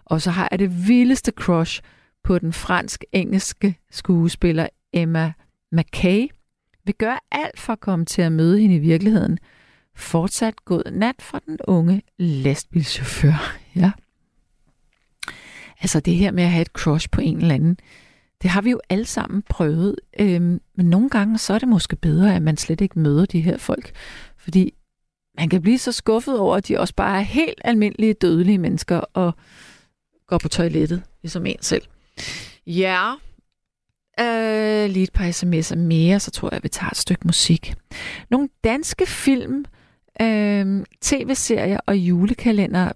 Og 0.06 0.22
så 0.22 0.32
har 0.32 0.48
jeg 0.52 0.60
det 0.60 0.88
vildeste 0.88 1.32
crush 1.32 1.82
på 2.24 2.40
den 2.40 2.54
fransk-engelske 2.54 3.76
skuespiller 3.92 4.68
Emma 4.94 5.34
McKay. 5.72 6.28
Vi 6.86 6.92
gør 6.92 7.26
alt 7.32 7.60
for 7.60 7.74
at 7.74 7.80
komme 7.80 8.06
til 8.06 8.22
at 8.22 8.32
møde 8.32 8.60
hende 8.60 8.76
i 8.76 8.80
virkeligheden. 8.80 9.40
Fortsat 9.96 10.66
god 10.66 10.92
nat 10.92 11.16
fra 11.20 11.40
den 11.46 11.58
unge 11.68 12.02
lastbilchauffør. 12.18 13.58
Ja. 13.76 13.92
Altså 15.82 16.00
det 16.00 16.16
her 16.16 16.32
med 16.32 16.44
at 16.44 16.50
have 16.50 16.62
et 16.62 16.68
crush 16.68 17.10
på 17.12 17.22
en 17.22 17.38
eller 17.38 17.56
anden 17.56 17.78
det 18.42 18.50
har 18.50 18.62
vi 18.62 18.70
jo 18.70 18.80
alle 18.90 19.06
sammen 19.06 19.44
prøvet. 19.50 19.96
Øhm, 20.20 20.62
men 20.76 20.86
nogle 20.86 21.10
gange 21.10 21.38
så 21.38 21.54
er 21.54 21.60
det 21.60 21.68
måske 21.68 21.96
bedre, 21.96 22.36
at 22.36 22.42
man 22.42 22.58
slet 22.58 22.82
ikke 22.82 23.00
møder 23.00 23.26
de 23.26 23.42
her 23.42 23.58
folk. 23.58 23.92
Fordi 24.38 24.74
man 25.38 25.50
kan 25.50 25.62
blive 25.62 25.78
så 25.78 25.92
skuffet 25.92 26.40
over, 26.40 26.56
at 26.56 26.68
de 26.68 26.80
også 26.80 26.96
bare 26.96 27.18
er 27.18 27.24
helt 27.24 27.62
almindelige 27.64 28.14
dødelige 28.14 28.58
mennesker 28.58 28.98
og 28.98 29.34
går 30.28 30.38
på 30.38 30.50
toilettet, 30.50 31.04
ligesom 31.22 31.46
en 31.46 31.62
selv. 31.62 31.84
Ja, 32.68 33.14
øh, 34.20 34.90
lige 34.90 35.04
et 35.04 35.14
par 35.14 35.30
sms'er 35.30 35.76
mere, 35.76 36.20
så 36.20 36.32
tror 36.32 36.50
jeg, 36.50 36.58
at 36.58 36.64
vi 36.64 36.70
tager 36.70 36.90
et 36.90 36.98
stykke 36.98 37.22
musik. 37.26 37.74
Nogle 38.30 38.50
danske 38.64 39.06
film, 39.06 39.66
øh, 40.22 40.86
tv-serier 41.02 41.80
og 41.86 41.98
julekalender, 41.98 42.92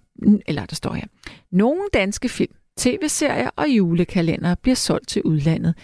eller 0.46 0.66
der 0.66 0.76
står 0.76 0.94
her, 0.94 1.06
nogle 1.52 1.82
danske 1.94 2.30
film, 2.30 2.56
tv-serier 2.78 3.50
og 3.56 3.70
julekalender 3.70 4.56
bliver 4.56 4.76
solgt 4.76 5.08
til 5.08 5.22
udlandet. 5.22 5.76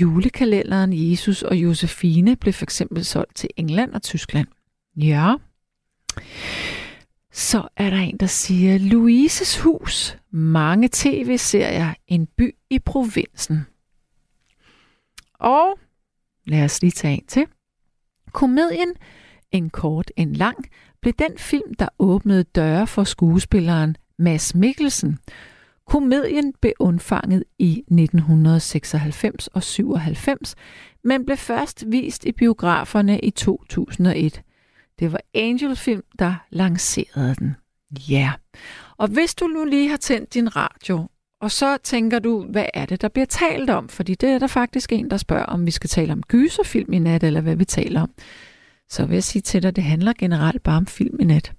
Julekalenderen 0.00 1.10
Jesus 1.10 1.42
og 1.42 1.56
Josefine 1.56 2.36
blev 2.36 2.52
for 2.52 2.64
eksempel 2.64 3.04
solgt 3.04 3.36
til 3.36 3.48
England 3.56 3.92
og 3.92 4.02
Tyskland. 4.02 4.48
Ja. 4.96 5.34
Så 7.32 7.68
er 7.76 7.90
der 7.90 7.96
en, 7.96 8.16
der 8.16 8.26
siger, 8.26 8.78
Louises 8.78 9.58
hus, 9.60 10.16
mange 10.30 10.88
tv-serier, 10.92 11.94
en 12.08 12.26
by 12.26 12.54
i 12.70 12.78
provinsen. 12.78 13.66
Og 15.34 15.78
lad 16.46 16.64
os 16.64 16.82
lige 16.82 16.90
tage 16.90 17.14
en 17.14 17.26
til. 17.26 17.46
Komedien 18.32 18.92
En 19.50 19.70
kort, 19.70 20.10
en 20.16 20.32
lang 20.32 20.66
blev 21.00 21.12
den 21.12 21.38
film, 21.38 21.74
der 21.74 21.88
åbnede 21.98 22.42
døre 22.42 22.86
for 22.86 23.04
skuespilleren 23.04 23.96
Mads 24.18 24.54
Mikkelsen. 24.54 25.18
Komedien 25.86 26.52
blev 26.60 26.72
undfanget 26.80 27.44
i 27.58 27.70
1996 27.72 29.46
og 29.46 29.62
97, 29.62 30.54
men 31.04 31.24
blev 31.24 31.36
først 31.36 31.84
vist 31.86 32.24
i 32.24 32.32
biograferne 32.32 33.20
i 33.20 33.30
2001. 33.30 34.42
Det 34.98 35.12
var 35.12 35.20
Angel 35.34 35.76
Film, 35.76 36.02
der 36.18 36.34
lancerede 36.50 37.34
den. 37.34 37.56
Ja. 38.08 38.14
Yeah. 38.14 38.32
Og 38.96 39.08
hvis 39.08 39.34
du 39.34 39.46
nu 39.46 39.64
lige 39.64 39.90
har 39.90 39.96
tændt 39.96 40.34
din 40.34 40.56
radio, 40.56 41.08
og 41.40 41.50
så 41.50 41.76
tænker 41.76 42.18
du, 42.18 42.44
hvad 42.44 42.66
er 42.74 42.86
det, 42.86 43.00
der 43.00 43.08
bliver 43.08 43.26
talt 43.26 43.70
om? 43.70 43.88
Fordi 43.88 44.14
det 44.14 44.28
er 44.28 44.38
der 44.38 44.46
faktisk 44.46 44.92
en, 44.92 45.10
der 45.10 45.16
spørger, 45.16 45.44
om 45.44 45.66
vi 45.66 45.70
skal 45.70 45.90
tale 45.90 46.12
om 46.12 46.22
gyserfilm 46.22 46.92
i 46.92 46.98
nat, 46.98 47.24
eller 47.24 47.40
hvad 47.40 47.56
vi 47.56 47.64
taler 47.64 48.02
om. 48.02 48.10
Så 48.88 49.06
vil 49.06 49.14
jeg 49.14 49.24
sige 49.24 49.42
til 49.42 49.62
dig, 49.62 49.76
det 49.76 49.84
handler 49.84 50.12
generelt 50.18 50.62
bare 50.62 50.76
om 50.76 50.86
film 50.86 51.20
i 51.20 51.24
nat. 51.24 51.52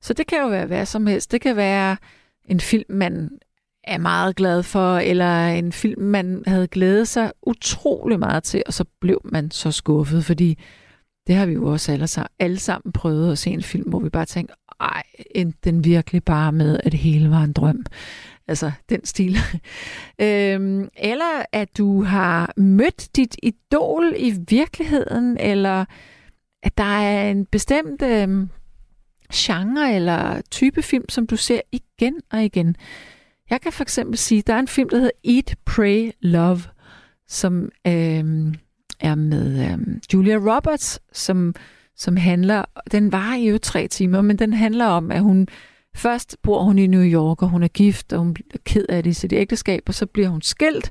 Så 0.00 0.12
det 0.12 0.26
kan 0.26 0.38
jo 0.38 0.48
være 0.48 0.66
hvad 0.66 0.86
som 0.86 1.06
helst. 1.06 1.32
Det 1.32 1.40
kan 1.40 1.56
være 1.56 1.96
en 2.44 2.60
film, 2.60 2.84
man 2.88 3.30
er 3.86 3.98
meget 3.98 4.36
glad 4.36 4.62
for, 4.62 4.98
eller 4.98 5.46
en 5.46 5.72
film, 5.72 6.02
man 6.02 6.42
havde 6.46 6.68
glædet 6.68 7.08
sig 7.08 7.32
utrolig 7.42 8.18
meget 8.18 8.42
til, 8.42 8.62
og 8.66 8.72
så 8.72 8.84
blev 9.00 9.20
man 9.24 9.50
så 9.50 9.70
skuffet, 9.70 10.24
fordi 10.24 10.58
det 11.26 11.34
har 11.34 11.46
vi 11.46 11.52
jo 11.52 11.72
også 11.72 11.92
alle, 11.92 12.08
alle 12.38 12.58
sammen 12.58 12.92
prøvet 12.92 13.32
at 13.32 13.38
se 13.38 13.50
en 13.50 13.62
film, 13.62 13.88
hvor 13.88 14.00
vi 14.00 14.08
bare 14.08 14.24
tænkte, 14.24 14.54
ej, 14.80 15.02
endte 15.34 15.58
den 15.64 15.84
virkelig 15.84 16.24
bare 16.24 16.52
med, 16.52 16.80
at 16.84 16.92
det 16.92 17.00
hele 17.00 17.30
var 17.30 17.42
en 17.42 17.52
drøm. 17.52 17.84
Altså, 18.48 18.72
den 18.88 19.04
stil. 19.04 19.36
øhm, 20.18 20.88
eller 20.96 21.44
at 21.52 21.78
du 21.78 22.02
har 22.02 22.52
mødt 22.56 23.16
dit 23.16 23.36
idol 23.42 24.14
i 24.16 24.34
virkeligheden, 24.48 25.38
eller 25.38 25.84
at 26.62 26.78
der 26.78 26.84
er 26.84 27.30
en 27.30 27.46
bestemt 27.46 28.02
øhm, 28.02 28.48
genre 29.34 29.94
eller 29.94 30.40
type 30.50 30.82
film, 30.82 31.08
som 31.08 31.26
du 31.26 31.36
ser 31.36 31.60
igen 31.72 32.14
og 32.32 32.44
igen. 32.44 32.76
Jeg 33.50 33.60
kan 33.60 33.72
for 33.72 33.82
eksempel 33.82 34.18
sige, 34.18 34.42
der 34.42 34.54
er 34.54 34.58
en 34.58 34.68
film, 34.68 34.88
der 34.88 34.96
hedder 34.96 35.10
Eat, 35.24 35.56
Pray, 35.64 36.10
Love, 36.20 36.60
som 37.28 37.68
øh, 37.86 38.54
er 39.00 39.14
med 39.14 39.70
øh, 39.70 39.78
Julia 40.14 40.36
Roberts, 40.36 41.00
som, 41.12 41.54
som 41.96 42.16
handler, 42.16 42.64
den 42.92 43.12
var 43.12 43.34
i 43.34 43.48
jo 43.48 43.58
tre 43.58 43.88
timer, 43.88 44.20
men 44.20 44.38
den 44.38 44.52
handler 44.52 44.86
om, 44.86 45.10
at 45.10 45.20
hun 45.20 45.48
først 45.96 46.36
bor 46.42 46.62
hun 46.62 46.78
i 46.78 46.86
New 46.86 47.04
York, 47.04 47.42
og 47.42 47.48
hun 47.48 47.62
er 47.62 47.68
gift, 47.68 48.12
og 48.12 48.18
hun 48.18 48.36
er 48.54 48.58
ked 48.64 48.86
af 48.88 49.02
det 49.02 49.10
i 49.10 49.14
sit 49.14 49.32
ægteskab, 49.32 49.82
og 49.86 49.94
så 49.94 50.06
bliver 50.06 50.28
hun 50.28 50.42
skilt, 50.42 50.90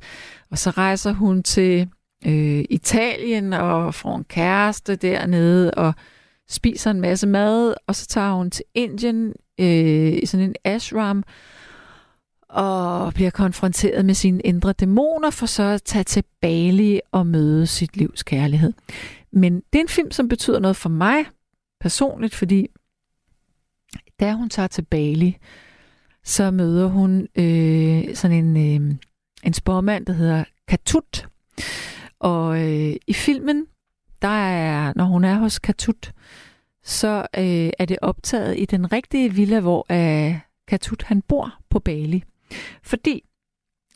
og 0.52 0.58
så 0.58 0.70
rejser 0.70 1.14
hun 1.14 1.44
til 1.44 1.90
øh, 2.26 2.66
Italien 2.70 3.54
og 3.54 3.94
får 3.94 4.16
en 4.16 4.24
kæreste 4.24 4.96
dernede, 4.96 5.72
og 5.72 5.94
spiser 6.50 6.92
en 6.92 7.02
masse 7.02 7.28
mad, 7.28 7.74
og 7.88 7.96
så 7.96 8.08
tager 8.08 8.34
hun 8.34 8.52
til 8.52 8.66
Indien 8.74 9.34
øh, 9.60 10.14
i 10.24 10.26
sådan 10.26 10.46
en 10.46 10.56
ashram, 10.64 11.24
og 12.56 13.14
bliver 13.14 13.30
konfronteret 13.30 14.06
med 14.06 14.14
sine 14.14 14.42
indre 14.42 14.74
dæmoner, 14.74 15.30
for 15.30 15.46
så 15.46 15.64
at 15.64 15.84
tage 15.84 16.04
til 16.04 16.24
Bali 16.42 17.00
og 17.12 17.28
møde 17.28 17.68
sit 17.68 17.98
livs 17.98 18.24
kærlighed. 18.24 18.74
Men 19.32 19.56
det 19.56 19.80
er 19.80 19.84
en 19.84 19.88
film, 19.88 20.12
som 20.12 20.28
betyder 20.28 20.60
noget 20.60 20.76
for 20.76 20.90
mig 20.90 21.26
personligt, 21.80 22.36
fordi 22.36 22.68
da 24.20 24.34
hun 24.34 24.50
tager 24.50 24.68
til 24.68 24.82
Bali, 24.82 25.38
så 26.24 26.52
møder 26.52 26.88
hun 26.88 27.28
øh, 27.36 28.16
sådan 28.16 28.46
en, 28.46 28.58
øh, 28.58 28.96
en 29.44 29.54
spormand, 29.54 30.06
der 30.06 30.14
hedder 30.14 30.44
Katut. 30.68 31.28
Og 32.20 32.62
øh, 32.62 32.96
i 33.08 33.14
filmen, 33.14 33.66
der 34.22 34.28
er, 34.28 34.94
når 34.96 35.06
hun 35.06 35.24
er 35.24 35.36
hos 35.36 35.60
Katut, 35.60 36.14
så 36.84 37.28
øh, 37.38 37.70
er 37.80 37.86
det 37.86 37.98
optaget 38.02 38.60
i 38.60 38.66
den 38.66 38.92
rigtige 38.92 39.34
villa, 39.34 39.60
hvor 39.60 39.86
øh, 39.92 40.40
Katut 40.68 41.04
han 41.04 41.22
bor 41.22 41.60
på 41.70 41.80
Bali. 41.80 42.24
Fordi 42.84 43.24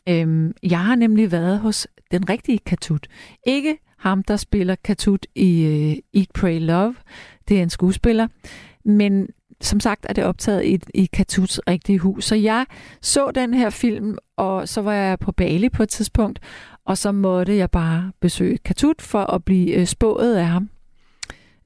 øhm, 0.08 0.52
jeg 0.62 0.80
har 0.80 0.94
nemlig 0.94 1.32
været 1.32 1.58
hos 1.58 1.88
den 2.10 2.28
rigtige 2.28 2.58
Katut. 2.58 3.06
Ikke 3.46 3.78
ham, 3.98 4.22
der 4.22 4.36
spiller 4.36 4.74
Katut 4.74 5.26
i 5.34 5.62
øh, 5.64 6.20
Eat, 6.20 6.30
Pray, 6.34 6.60
Love. 6.60 6.94
Det 7.48 7.58
er 7.58 7.62
en 7.62 7.70
skuespiller. 7.70 8.28
Men 8.84 9.28
som 9.60 9.80
sagt 9.80 10.06
er 10.08 10.12
det 10.12 10.24
optaget 10.24 10.64
i, 10.64 10.78
i 10.94 11.06
Katuts 11.06 11.60
rigtige 11.68 11.98
hus. 11.98 12.24
Så 12.24 12.34
jeg 12.34 12.66
så 13.00 13.30
den 13.30 13.54
her 13.54 13.70
film, 13.70 14.18
og 14.36 14.68
så 14.68 14.82
var 14.82 14.92
jeg 14.92 15.18
på 15.18 15.32
Bali 15.32 15.68
på 15.68 15.82
et 15.82 15.88
tidspunkt, 15.88 16.38
og 16.84 16.98
så 16.98 17.12
måtte 17.12 17.56
jeg 17.56 17.70
bare 17.70 18.12
besøge 18.20 18.58
Katut 18.58 19.02
for 19.02 19.24
at 19.24 19.44
blive 19.44 19.74
øh, 19.74 19.86
spået 19.86 20.36
af 20.36 20.46
ham. 20.46 20.70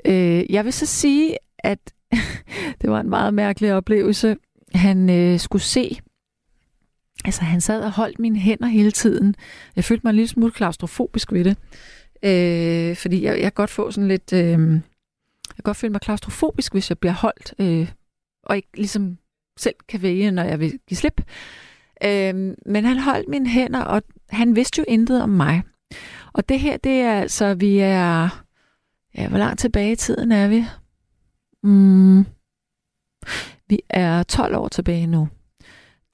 Øh, 0.05 0.53
jeg 0.53 0.65
vil 0.65 0.73
så 0.73 0.87
sige, 0.87 1.37
at 1.59 1.79
det 2.81 2.91
var 2.91 3.01
en 3.01 3.11
meget 3.11 3.35
mærkelig 3.35 3.75
oplevelse. 3.75 4.37
Han 4.75 5.11
øh, 5.11 5.39
skulle 5.39 5.63
se 5.63 6.01
Altså, 7.25 7.43
han 7.43 7.61
sad 7.61 7.83
og 7.83 7.93
holdt 7.93 8.19
mine 8.19 8.39
hænder 8.39 8.67
hele 8.67 8.91
tiden. 8.91 9.35
Jeg 9.77 9.85
følte 9.85 10.01
mig 10.05 10.11
en 10.11 10.17
lille 10.17 10.29
smule 10.29 10.53
klaustrofobisk 10.53 11.33
ved 11.33 11.45
det. 11.45 11.57
Øh, 12.23 12.97
fordi 12.97 13.23
jeg, 13.23 13.35
jeg 13.35 13.43
kan 13.43 13.53
godt 13.53 13.71
få 13.71 13.91
sådan 13.91 14.09
lidt... 14.09 14.33
Øh, 14.33 14.51
jeg 15.49 15.57
kan 15.57 15.63
godt 15.63 15.77
føle 15.77 15.93
mig 15.93 16.01
klaustrofobisk, 16.01 16.73
hvis 16.73 16.91
jeg 16.91 16.99
bliver 16.99 17.13
holdt, 17.13 17.55
øh, 17.59 17.93
og 18.43 18.57
ikke 18.57 18.69
ligesom 18.75 19.19
selv 19.59 19.75
kan 19.89 20.03
vælge, 20.03 20.31
når 20.31 20.43
jeg 20.43 20.61
vil 20.61 20.79
give 20.89 20.97
slip. 20.97 21.21
Øh, 22.05 22.35
men 22.67 22.85
han 22.85 22.99
holdt 22.99 23.29
mine 23.29 23.49
hænder, 23.49 23.81
og 23.81 24.03
han 24.31 24.57
vidste 24.57 24.79
jo 24.79 24.85
intet 24.89 25.23
om 25.23 25.29
mig. 25.29 25.63
Og 26.33 26.49
det 26.49 26.61
her, 26.61 26.77
det 26.77 27.01
er 27.01 27.21
altså, 27.21 27.55
vi 27.55 27.79
er... 27.79 28.29
Ja, 29.17 29.29
hvor 29.29 29.39
langt 29.39 29.61
tilbage 29.61 29.93
i 29.93 29.97
tiden 29.97 30.33
er 30.33 30.49
vi? 30.49 30.65
Mm, 31.63 32.27
vi 33.69 33.81
er 33.91 34.23
12 34.23 34.57
år 34.57 34.69
tilbage 34.69 35.07
nu 35.07 35.29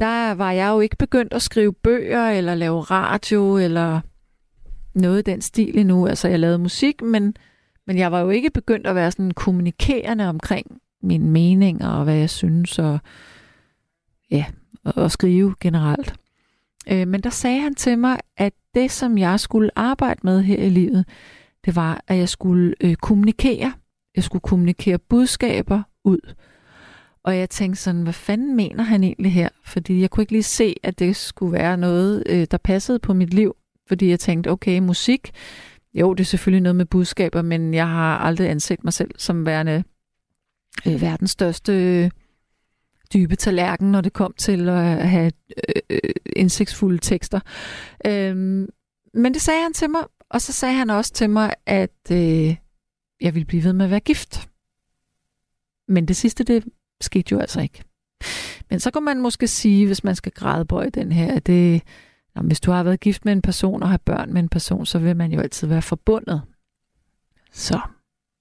der 0.00 0.34
var 0.34 0.52
jeg 0.52 0.68
jo 0.68 0.80
ikke 0.80 0.96
begyndt 0.96 1.32
at 1.32 1.42
skrive 1.42 1.72
bøger 1.72 2.30
eller 2.30 2.54
lave 2.54 2.80
radio 2.80 3.58
eller 3.58 4.00
noget 4.94 5.18
i 5.18 5.30
den 5.30 5.40
stil 5.40 5.78
endnu. 5.78 6.06
Altså, 6.06 6.28
jeg 6.28 6.38
lavede 6.38 6.58
musik, 6.58 7.02
men, 7.02 7.36
men 7.86 7.98
jeg 7.98 8.12
var 8.12 8.20
jo 8.20 8.30
ikke 8.30 8.50
begyndt 8.50 8.86
at 8.86 8.94
være 8.94 9.10
sådan 9.10 9.30
kommunikerende 9.30 10.28
omkring 10.28 10.80
mine 11.02 11.26
meninger 11.26 11.88
og 11.88 12.04
hvad 12.04 12.14
jeg 12.14 12.30
synes, 12.30 12.78
og 12.78 12.98
ja, 14.30 14.44
og 14.84 15.10
skrive 15.10 15.54
generelt. 15.60 16.14
Øh, 16.92 17.08
men 17.08 17.20
der 17.20 17.30
sagde 17.30 17.60
han 17.60 17.74
til 17.74 17.98
mig, 17.98 18.18
at 18.36 18.52
det, 18.74 18.90
som 18.90 19.18
jeg 19.18 19.40
skulle 19.40 19.70
arbejde 19.76 20.20
med 20.22 20.42
her 20.42 20.58
i 20.62 20.68
livet, 20.68 21.04
det 21.64 21.76
var, 21.76 22.04
at 22.08 22.18
jeg 22.18 22.28
skulle 22.28 22.74
øh, 22.80 22.94
kommunikere. 22.94 23.72
Jeg 24.16 24.24
skulle 24.24 24.42
kommunikere 24.42 24.98
budskaber 24.98 25.82
ud. 26.04 26.34
Og 27.30 27.38
jeg 27.38 27.50
tænkte 27.50 27.82
sådan, 27.82 28.02
hvad 28.02 28.12
fanden 28.12 28.56
mener 28.56 28.82
han 28.82 29.04
egentlig 29.04 29.32
her? 29.32 29.48
Fordi 29.64 30.00
jeg 30.00 30.10
kunne 30.10 30.22
ikke 30.22 30.32
lige 30.32 30.42
se, 30.42 30.74
at 30.82 30.98
det 30.98 31.16
skulle 31.16 31.52
være 31.52 31.76
noget, 31.76 32.22
øh, 32.26 32.46
der 32.50 32.56
passede 32.56 32.98
på 32.98 33.14
mit 33.14 33.34
liv. 33.34 33.56
Fordi 33.88 34.08
jeg 34.08 34.20
tænkte, 34.20 34.50
okay, 34.50 34.78
musik, 34.78 35.30
jo, 35.94 36.14
det 36.14 36.20
er 36.20 36.26
selvfølgelig 36.26 36.62
noget 36.62 36.76
med 36.76 36.86
budskaber, 36.86 37.42
men 37.42 37.74
jeg 37.74 37.88
har 37.88 38.18
aldrig 38.18 38.50
anset 38.50 38.84
mig 38.84 38.92
selv 38.92 39.10
som 39.18 39.46
værende 39.46 39.84
øh, 40.86 41.00
verdens 41.00 41.30
største 41.30 41.72
øh, 41.72 42.10
dybe 43.14 43.36
tallerken, 43.36 43.92
når 43.92 44.00
det 44.00 44.12
kom 44.12 44.34
til 44.38 44.68
at 44.68 45.08
have 45.08 45.32
øh, 45.68 45.82
øh, 45.90 46.14
indsigtsfulde 46.36 46.98
tekster. 46.98 47.40
Øh, 48.06 48.36
men 49.14 49.34
det 49.34 49.42
sagde 49.42 49.62
han 49.62 49.72
til 49.72 49.90
mig, 49.90 50.02
og 50.30 50.40
så 50.40 50.52
sagde 50.52 50.74
han 50.74 50.90
også 50.90 51.12
til 51.12 51.30
mig, 51.30 51.54
at 51.66 52.10
øh, 52.12 52.56
jeg 53.20 53.34
ville 53.34 53.46
blive 53.46 53.64
ved 53.64 53.72
med 53.72 53.84
at 53.84 53.90
være 53.90 54.00
gift. 54.00 54.48
Men 55.88 56.08
det 56.08 56.16
sidste, 56.16 56.44
det 56.44 56.64
skete 57.00 57.32
jo 57.32 57.38
altså 57.38 57.60
ikke. 57.60 57.82
Men 58.70 58.80
så 58.80 58.90
kan 58.90 59.02
man 59.02 59.20
måske 59.20 59.48
sige, 59.48 59.86
hvis 59.86 60.04
man 60.04 60.16
skal 60.16 60.32
grædebøje 60.32 60.90
den 60.90 61.12
her, 61.12 61.34
at 61.34 61.46
det, 61.46 61.82
jamen, 62.36 62.48
hvis 62.48 62.60
du 62.60 62.70
har 62.70 62.82
været 62.82 63.00
gift 63.00 63.24
med 63.24 63.32
en 63.32 63.42
person 63.42 63.82
og 63.82 63.88
har 63.88 63.96
børn 63.96 64.32
med 64.32 64.42
en 64.42 64.48
person, 64.48 64.86
så 64.86 64.98
vil 64.98 65.16
man 65.16 65.32
jo 65.32 65.40
altid 65.40 65.68
være 65.68 65.82
forbundet. 65.82 66.42
Så 67.52 67.80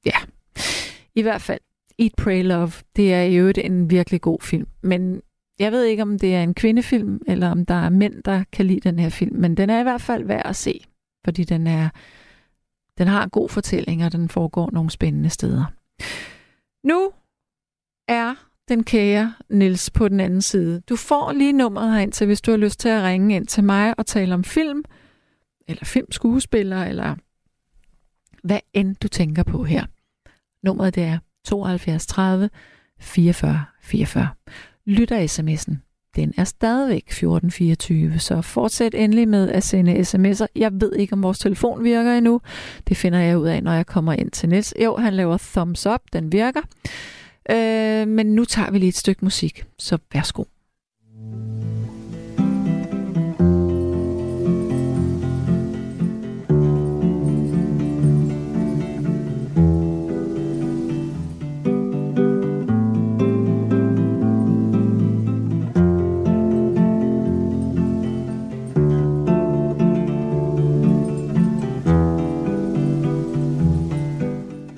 ja, 0.05 0.17
i 1.15 1.21
hvert 1.21 1.41
fald, 1.41 1.59
Eat, 1.99 2.11
Pray, 2.17 2.43
Love, 2.43 2.71
det 2.95 3.13
er 3.13 3.23
jo 3.23 3.53
en 3.57 3.89
virkelig 3.89 4.21
god 4.21 4.41
film. 4.41 4.67
Men 4.81 5.21
jeg 5.59 5.71
ved 5.71 5.83
ikke, 5.83 6.03
om 6.03 6.19
det 6.19 6.35
er 6.35 6.43
en 6.43 6.53
kvindefilm, 6.53 7.21
eller 7.27 7.51
om 7.51 7.65
der 7.65 7.75
er 7.75 7.89
mænd, 7.89 8.23
der 8.23 8.43
kan 8.51 8.65
lide 8.65 8.79
den 8.79 8.99
her 8.99 9.09
film. 9.09 9.35
Men 9.35 9.57
den 9.57 9.69
er 9.69 9.79
i 9.79 9.83
hvert 9.83 10.01
fald 10.01 10.23
værd 10.23 10.45
at 10.45 10.55
se, 10.55 10.85
fordi 11.25 11.43
den 11.43 11.67
er 11.67 11.89
den 12.97 13.07
har 13.07 13.27
god 13.27 13.49
fortælling, 13.49 14.05
og 14.05 14.11
den 14.11 14.29
foregår 14.29 14.69
nogle 14.73 14.89
spændende 14.89 15.29
steder. 15.29 15.65
Nu 16.83 17.11
er 18.07 18.48
den 18.69 18.83
kære 18.83 19.33
Nils 19.49 19.89
på 19.89 20.07
den 20.07 20.19
anden 20.19 20.41
side. 20.41 20.81
Du 20.89 20.95
får 20.95 21.31
lige 21.31 21.53
nummeret 21.53 21.93
herind 21.93 22.11
til, 22.11 22.27
hvis 22.27 22.41
du 22.41 22.51
har 22.51 22.57
lyst 22.57 22.79
til 22.79 22.89
at 22.89 23.03
ringe 23.03 23.35
ind 23.35 23.47
til 23.47 23.63
mig 23.63 23.99
og 23.99 24.05
tale 24.05 24.33
om 24.33 24.43
film, 24.43 24.83
eller 25.67 25.85
filmskuespillere, 25.85 26.89
eller 26.89 27.15
hvad 28.43 28.59
end 28.73 28.95
du 28.95 29.07
tænker 29.07 29.43
på 29.43 29.63
her. 29.63 29.85
Nummeret 30.63 30.95
det 30.95 31.03
er 31.03 31.17
72 31.45 32.07
30 32.07 32.49
44 32.99 33.65
44. 33.81 34.29
Lytter 34.85 35.25
sms'en. 35.25 35.75
Den 36.15 36.33
er 36.37 36.43
stadigvæk 36.43 37.03
1424, 37.07 38.19
så 38.19 38.41
fortsæt 38.41 38.95
endelig 38.95 39.27
med 39.27 39.49
at 39.49 39.63
sende 39.63 39.99
sms'er. 39.99 40.45
Jeg 40.55 40.71
ved 40.73 40.95
ikke, 40.95 41.13
om 41.13 41.23
vores 41.23 41.39
telefon 41.39 41.83
virker 41.83 42.17
endnu. 42.17 42.41
Det 42.87 42.97
finder 42.97 43.19
jeg 43.19 43.37
ud 43.37 43.47
af, 43.47 43.63
når 43.63 43.73
jeg 43.73 43.85
kommer 43.85 44.13
ind 44.13 44.31
til 44.31 44.49
Niels. 44.49 44.73
Jo, 44.83 44.97
han 44.97 45.13
laver 45.13 45.37
thumbs 45.37 45.85
up, 45.85 46.01
den 46.13 46.31
virker. 46.31 46.61
Øh, 47.51 48.07
men 48.07 48.25
nu 48.25 48.45
tager 48.45 48.71
vi 48.71 48.77
lige 48.77 48.89
et 48.89 48.97
stykke 48.97 49.25
musik, 49.25 49.65
så 49.77 49.97
værsgo. 50.13 50.43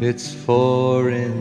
It's 0.03 0.33
four 0.33 1.09
in 1.09 1.40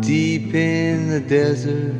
deep 0.00 0.54
in 0.54 1.08
the 1.10 1.20
desert. 1.20 1.94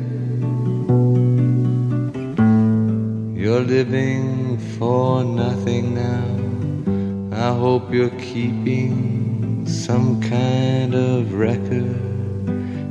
You're 3.39 3.61
living 3.61 4.57
for 4.77 5.23
nothing 5.23 5.95
now. 5.95 6.39
I 7.37 7.53
hope 7.53 7.93
you're 7.93 8.17
keeping 8.19 9.65
some 9.67 10.21
kind 10.21 10.93
of 10.93 11.33
record. 11.33 11.95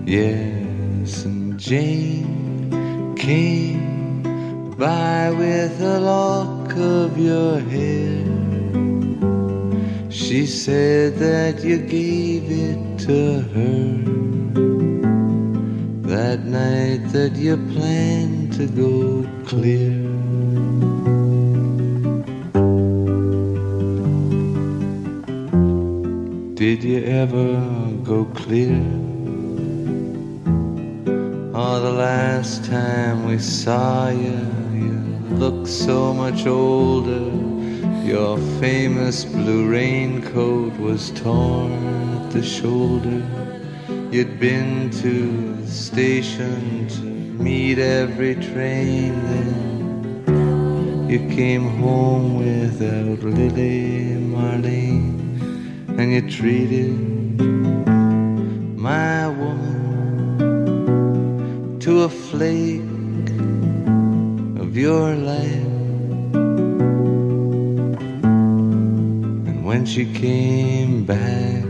Yes, 0.06 1.24
and 1.24 1.58
Jane 1.58 3.14
came 3.16 4.72
by 4.76 5.30
with 5.30 5.80
a 5.82 6.00
lock 6.00 6.72
of 6.76 7.18
your 7.18 7.60
hair. 7.60 8.24
She 10.10 10.46
said 10.46 11.16
that 11.18 11.64
you 11.64 11.78
gave 11.78 12.50
it 12.50 12.98
to 13.06 13.40
her 13.52 14.37
that 16.18 16.44
night 16.44 17.02
that 17.12 17.36
you 17.36 17.56
planned 17.72 18.52
to 18.52 18.66
go 18.66 19.24
clear. 19.46 19.94
Did 26.56 26.82
you 26.82 27.04
ever 27.04 27.48
go 28.02 28.24
clear? 28.34 28.82
Oh, 31.54 31.76
the 31.88 31.94
last 32.08 32.64
time 32.64 33.24
we 33.24 33.38
saw 33.38 34.08
you, 34.08 34.40
you 34.74 34.98
looked 35.42 35.68
so 35.68 36.12
much 36.12 36.46
older. 36.46 37.30
Your 38.04 38.38
famous 38.58 39.24
blue 39.24 39.70
raincoat 39.70 40.76
was 40.80 41.12
torn 41.12 41.72
at 42.16 42.32
the 42.32 42.42
shoulder. 42.42 43.22
You'd 44.10 44.40
been 44.40 44.90
to 45.02 45.47
station 45.68 46.88
to 46.88 47.02
meet 47.02 47.78
every 47.78 48.34
train 48.34 49.12
then. 49.28 51.06
You 51.08 51.18
came 51.28 51.68
home 51.78 52.38
without 52.38 53.22
Lily 53.22 54.16
Marlene, 54.32 55.40
and 55.98 56.12
you 56.12 56.22
treated 56.30 56.96
my 58.78 59.28
woman 59.28 59.68
to 61.80 62.02
a 62.02 62.08
flake 62.08 62.80
of 64.60 64.76
your 64.76 65.14
life. 65.14 65.74
And 69.48 69.64
when 69.64 69.84
she 69.84 70.04
came 70.12 71.04
back. 71.04 71.67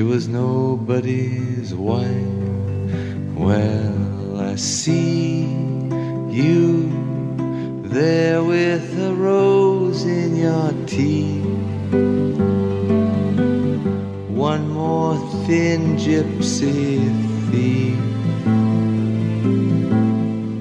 She 0.00 0.04
was 0.04 0.28
nobody's 0.28 1.74
wife. 1.74 2.08
Well, 3.36 4.40
I 4.40 4.54
see 4.54 5.42
you 6.30 6.88
there 7.82 8.42
with 8.42 8.98
a 8.98 9.14
rose 9.14 10.04
in 10.06 10.36
your 10.36 10.72
teeth. 10.86 11.44
One 14.30 14.70
more 14.70 15.18
thin 15.44 15.98
gypsy 15.98 16.96
thief. 17.50 18.00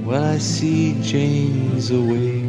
Well, 0.06 0.34
I 0.34 0.38
see 0.38 1.02
Jane's 1.02 1.92
away. 1.92 2.49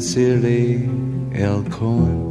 Sincerely, 0.00 0.74
L. 1.32 1.70
Cohen. 1.70 2.26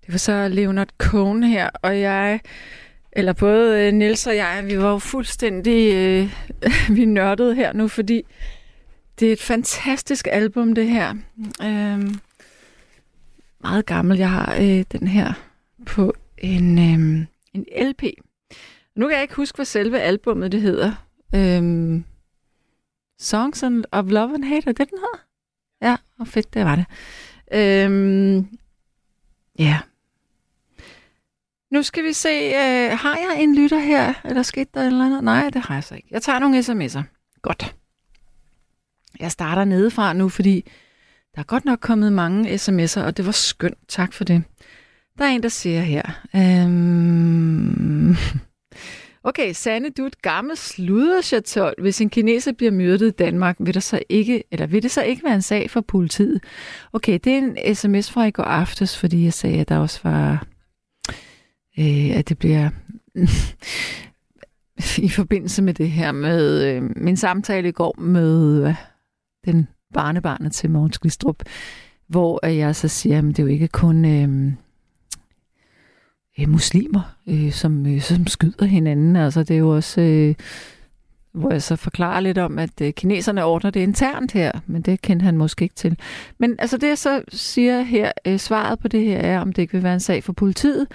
Det 0.00 0.12
var 0.12 0.18
så 0.18 0.48
Leonard 0.48 0.88
Cohen 0.98 1.42
her, 1.42 1.70
og 1.82 2.00
jeg, 2.00 2.40
eller 3.12 3.32
både 3.32 3.80
øh, 3.80 3.92
Nils 3.92 4.26
og 4.26 4.36
jeg, 4.36 4.62
vi 4.66 4.78
var 4.78 4.90
jo 4.90 4.98
fuldstændig, 4.98 5.94
øh, 5.94 6.28
vi 6.96 7.04
nørdede 7.04 7.54
her 7.54 7.72
nu, 7.72 7.88
fordi 7.88 8.24
det 9.18 9.28
er 9.28 9.32
et 9.32 9.40
fantastisk 9.40 10.28
album, 10.30 10.74
det 10.74 10.88
her. 10.88 11.14
Øhm, 11.62 12.14
meget 13.60 13.86
gammel. 13.86 14.18
Jeg 14.18 14.30
har 14.30 14.56
øh, 14.60 14.84
den 14.92 15.08
her 15.08 15.32
på 15.86 16.14
en, 16.38 16.78
øhm, 16.78 17.26
en 17.52 17.66
LP. 17.88 18.02
Nu 18.96 19.08
kan 19.08 19.14
jeg 19.14 19.22
ikke 19.22 19.34
huske, 19.34 19.56
hvad 19.56 19.66
selve 19.66 20.00
albummet 20.00 20.52
det 20.52 20.60
hedder. 20.60 20.92
Øhm, 21.34 22.04
Songs 23.20 23.62
of 23.92 24.04
Love 24.08 24.34
and 24.34 24.44
Hate, 24.44 24.68
er 24.68 24.72
det 24.72 24.90
den 24.90 24.98
hedder? 24.98 25.24
Ja, 25.82 25.96
hvor 26.16 26.24
fedt, 26.24 26.54
det 26.54 26.64
var 26.64 26.76
det. 26.76 26.86
Øhm, 27.52 28.48
ja, 29.58 29.80
nu 31.74 31.82
skal 31.82 32.04
vi 32.04 32.12
se, 32.12 32.28
øh, 32.28 32.98
har 32.98 33.16
jeg 33.16 33.36
en 33.42 33.54
lytter 33.54 33.78
her? 33.78 34.14
Er 34.24 34.34
der 34.34 34.42
sket 34.42 34.74
der 34.74 34.80
et 34.80 34.86
eller 34.86 35.06
andet? 35.06 35.24
Nej, 35.24 35.50
det 35.50 35.62
har 35.62 35.74
jeg 35.74 35.84
så 35.84 35.94
ikke. 35.94 36.08
Jeg 36.10 36.22
tager 36.22 36.38
nogle 36.38 36.58
sms'er. 36.58 37.02
Godt. 37.42 37.76
Jeg 39.20 39.30
starter 39.30 39.64
nedefra 39.64 40.12
nu, 40.12 40.28
fordi 40.28 40.70
der 41.34 41.40
er 41.40 41.44
godt 41.44 41.64
nok 41.64 41.78
kommet 41.80 42.12
mange 42.12 42.54
sms'er, 42.54 43.00
og 43.00 43.16
det 43.16 43.26
var 43.26 43.32
skønt. 43.32 43.78
Tak 43.88 44.12
for 44.12 44.24
det. 44.24 44.42
Der 45.18 45.24
er 45.24 45.28
en, 45.28 45.42
der 45.42 45.48
siger 45.48 45.80
her. 45.80 46.02
Øhm... 46.36 48.16
Okay, 49.26 49.52
Sanne, 49.52 49.90
du 49.90 50.02
er 50.02 50.06
et 50.06 50.22
gammelt 50.22 50.58
sluderchatol. 50.58 51.74
Hvis 51.80 52.00
en 52.00 52.10
kineser 52.10 52.52
bliver 52.52 52.72
myrdet 52.72 53.06
i 53.06 53.10
Danmark, 53.10 53.56
vil, 53.60 53.74
der 53.74 53.80
så 53.80 54.02
ikke, 54.08 54.44
eller 54.50 54.66
vil 54.66 54.82
det 54.82 54.90
så 54.90 55.02
ikke 55.02 55.24
være 55.24 55.34
en 55.34 55.42
sag 55.42 55.70
for 55.70 55.80
politiet? 55.80 56.40
Okay, 56.92 57.18
det 57.24 57.32
er 57.32 57.38
en 57.38 57.74
sms 57.74 58.10
fra 58.10 58.24
i 58.24 58.30
går 58.30 58.42
aftes, 58.42 58.98
fordi 58.98 59.24
jeg 59.24 59.32
sagde, 59.32 59.60
at 59.60 59.68
der 59.68 59.78
også 59.78 60.00
var 60.02 60.46
øh, 61.78 62.16
at 62.16 62.28
det 62.28 62.38
bliver 62.38 62.70
i 65.06 65.08
forbindelse 65.08 65.62
med 65.62 65.74
det 65.74 65.90
her 65.90 66.12
med 66.12 66.64
øh, 66.64 66.82
min 66.96 67.16
samtale 67.16 67.68
i 67.68 67.72
går 67.72 68.00
med 68.00 68.68
øh, 68.68 68.74
den 69.44 69.68
barnebarnet 69.94 70.52
til 70.52 70.70
Mogens 70.70 70.98
Glistrup, 70.98 71.42
hvor 72.06 72.46
jeg 72.46 72.76
så 72.76 72.88
siger, 72.88 73.18
at 73.18 73.24
det 73.24 73.38
er 73.38 73.42
jo 73.42 73.48
ikke 73.48 73.68
kun 73.68 74.04
øh, 74.04 74.52
øh, 76.38 76.48
muslimer, 76.48 77.16
øh, 77.26 77.52
som, 77.52 77.86
øh, 77.86 78.00
som 78.00 78.26
skyder 78.26 78.64
hinanden. 78.64 79.16
Altså 79.16 79.42
det 79.42 79.54
er 79.54 79.58
jo 79.58 79.70
også... 79.76 80.00
Øh, 80.00 80.34
hvor 81.32 81.52
jeg 81.52 81.62
så 81.62 81.76
forklarer 81.76 82.20
lidt 82.20 82.38
om, 82.38 82.58
at 82.58 82.80
øh, 82.82 82.92
kineserne 82.92 83.44
ordner 83.44 83.70
det 83.70 83.80
internt 83.80 84.32
her, 84.32 84.52
men 84.66 84.82
det 84.82 85.02
kendte 85.02 85.24
han 85.24 85.36
måske 85.36 85.62
ikke 85.62 85.74
til. 85.74 85.98
Men 86.38 86.56
altså 86.58 86.76
det, 86.76 86.88
jeg 86.88 86.98
så 86.98 87.22
siger 87.28 87.82
her, 87.82 88.12
øh, 88.26 88.38
svaret 88.38 88.78
på 88.78 88.88
det 88.88 89.04
her 89.04 89.18
er, 89.18 89.40
om 89.40 89.52
det 89.52 89.62
ikke 89.62 89.72
vil 89.72 89.82
være 89.82 89.94
en 89.94 90.00
sag 90.00 90.24
for 90.24 90.32
politiet, 90.32 90.86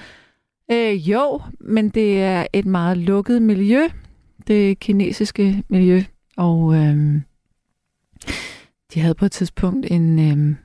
Øh, 0.72 1.10
jo, 1.10 1.42
men 1.60 1.90
det 1.90 2.22
er 2.22 2.46
et 2.54 2.66
meget 2.66 2.98
lukket 2.98 3.42
miljø, 3.42 3.82
det 4.48 4.80
kinesiske 4.80 5.64
miljø, 5.68 6.04
og 6.38 6.76
øh, 6.76 7.22
de 8.94 9.00
havde 9.00 9.16
på 9.16 9.26
et 9.26 9.32
tidspunkt 9.32 9.86
en... 9.90 10.20
Øh, 10.20 10.56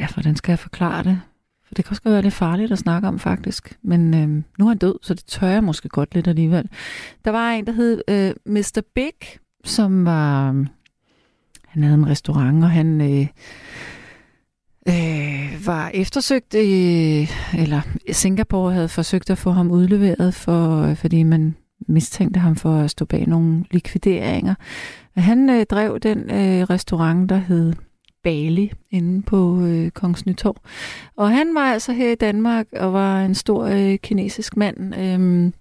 ja, 0.00 0.08
hvordan 0.14 0.36
skal 0.36 0.52
jeg 0.52 0.58
forklare 0.58 1.04
det? 1.04 1.20
For 1.66 1.74
det 1.74 1.84
kan 1.84 1.92
også 1.92 2.02
være 2.04 2.22
lidt 2.22 2.34
farligt 2.34 2.72
at 2.72 2.78
snakke 2.78 3.08
om, 3.08 3.18
faktisk. 3.18 3.78
Men 3.82 4.14
øh, 4.14 4.28
nu 4.58 4.64
er 4.64 4.68
han 4.68 4.78
død, 4.78 4.94
så 5.02 5.14
det 5.14 5.24
tør 5.24 5.46
jeg 5.46 5.64
måske 5.64 5.88
godt 5.88 6.14
lidt 6.14 6.28
alligevel. 6.28 6.68
Der 7.24 7.30
var 7.30 7.50
en, 7.50 7.66
der 7.66 7.72
hed 7.72 8.02
øh, 8.08 8.34
Mr. 8.46 8.82
Big, 8.94 9.38
som 9.64 10.04
var... 10.04 10.48
Øhm, 10.48 10.68
han 11.66 11.82
havde 11.82 11.94
en 11.94 12.08
restaurant, 12.08 12.64
og 12.64 12.70
han... 12.70 13.00
Øh, 13.00 13.26
øh, 14.88 15.66
var 15.66 15.90
eftersøgt, 15.94 16.54
øh, 16.54 17.60
eller 17.60 17.80
Singapore 18.12 18.72
havde 18.72 18.88
forsøgt 18.88 19.30
at 19.30 19.38
få 19.38 19.50
ham 19.50 19.70
udleveret, 19.70 20.34
for, 20.34 20.94
fordi 20.94 21.22
man 21.22 21.56
mistænkte 21.88 22.40
ham 22.40 22.56
for 22.56 22.76
at 22.76 22.90
stå 22.90 23.04
bag 23.04 23.28
nogle 23.28 23.64
likvideringer. 23.70 24.54
Han 25.16 25.50
øh, 25.50 25.66
drev 25.66 25.98
den 26.00 26.18
øh, 26.18 26.62
restaurant, 26.70 27.30
der 27.30 27.36
hed 27.36 27.72
Bali, 28.26 28.72
inde 28.90 29.22
på 29.22 29.60
øh, 29.60 29.90
Kongens 29.90 30.26
Nytorv. 30.26 30.56
Og 31.16 31.30
han 31.30 31.54
var 31.54 31.72
altså 31.72 31.92
her 31.92 32.12
i 32.12 32.14
Danmark 32.14 32.66
og 32.72 32.92
var 32.92 33.24
en 33.24 33.34
stor 33.34 33.64
øh, 33.64 33.98
kinesisk 33.98 34.56
mand. 34.56 34.94
Øhm, 34.94 35.52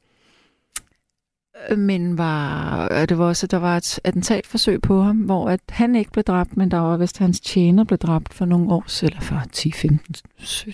øh, 1.70 1.78
men 1.78 2.18
var, 2.18 2.88
øh, 2.92 3.10
det 3.10 3.18
var 3.18 3.26
også, 3.26 3.48
der 3.48 3.58
var 3.58 3.78
et 3.78 4.00
attentatforsøg 4.04 4.82
på 4.82 5.02
ham, 5.02 5.18
hvor 5.18 5.50
at 5.50 5.60
han 5.70 5.96
ikke 5.96 6.12
blev 6.12 6.24
dræbt, 6.24 6.58
men 6.58 6.72
der 6.72 6.78
var 6.78 6.98
vist 6.98 7.18
hans 7.18 7.40
tjener 7.40 7.84
blev 7.84 7.98
dræbt 7.98 8.34
for 8.34 8.46
nogle 8.46 8.74
år, 8.74 9.04
eller 9.04 9.20
for 9.20 9.42
10, 9.52 9.72
15, 9.72 10.16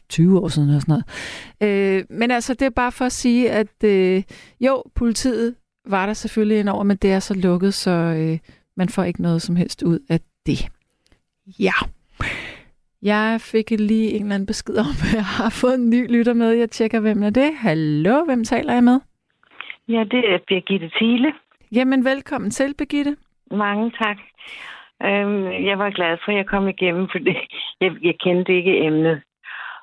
20 0.10 0.40
år 0.40 0.48
siden 0.48 0.70
eller 0.70 0.80
sådan 0.80 1.02
noget. 1.60 2.00
Øh, 2.00 2.06
men 2.10 2.32
altså, 2.32 2.54
det 2.54 2.66
er 2.66 2.70
bare 2.70 2.92
for 2.92 3.06
at 3.06 3.12
sige, 3.12 3.52
at 3.52 3.84
øh, 3.84 4.24
jo, 4.60 4.84
politiet 4.96 5.56
var 5.88 6.06
der 6.06 6.14
selvfølgelig 6.14 6.60
en 6.60 6.68
over, 6.68 6.84
men 6.84 6.98
det 6.98 7.12
er 7.12 7.20
så 7.20 7.34
lukket, 7.34 7.74
så 7.74 7.92
øh, 7.92 8.38
man 8.78 8.90
får 8.90 9.04
ikke 9.04 9.22
noget 9.22 9.42
som 9.42 9.56
helst 9.56 9.84
ud 9.84 10.00
af 10.10 10.20
det. 10.46 10.70
Ja. 11.60 11.78
Jeg 13.02 13.42
fik 13.42 13.70
lige 13.70 14.12
en 14.12 14.22
eller 14.22 14.36
anden 14.36 14.48
besked 14.48 14.78
om, 14.78 14.96
at 15.06 15.14
jeg 15.14 15.26
har 15.26 15.50
fået 15.62 15.74
en 15.74 15.90
ny 15.90 16.12
lytter 16.12 16.34
med. 16.34 16.52
Jeg 16.52 16.70
tjekker, 16.70 17.00
hvem 17.00 17.24
er 17.24 17.30
det. 17.30 17.56
Hallo, 17.56 18.26
hvem 18.26 18.44
taler 18.44 18.74
jeg 18.74 18.84
med? 18.84 19.00
Ja, 19.88 20.04
det 20.12 20.34
er 20.34 20.40
Birgitte 20.48 20.92
Thiele. 20.96 21.34
Jamen, 21.72 22.06
velkommen 22.06 22.52
til, 22.52 22.74
Birgitte. 22.78 23.18
Mange 23.52 23.92
tak. 23.92 24.18
Øhm, 25.04 25.66
jeg 25.70 25.80
var 25.80 25.90
glad 25.90 26.18
for, 26.26 26.32
at 26.32 26.38
jeg 26.38 26.46
kom 26.46 26.68
igennem, 26.68 27.08
for. 27.12 27.20
Jeg, 27.82 27.92
jeg 28.02 28.16
kendte 28.20 28.58
ikke 28.58 28.78
emnet. 28.86 29.22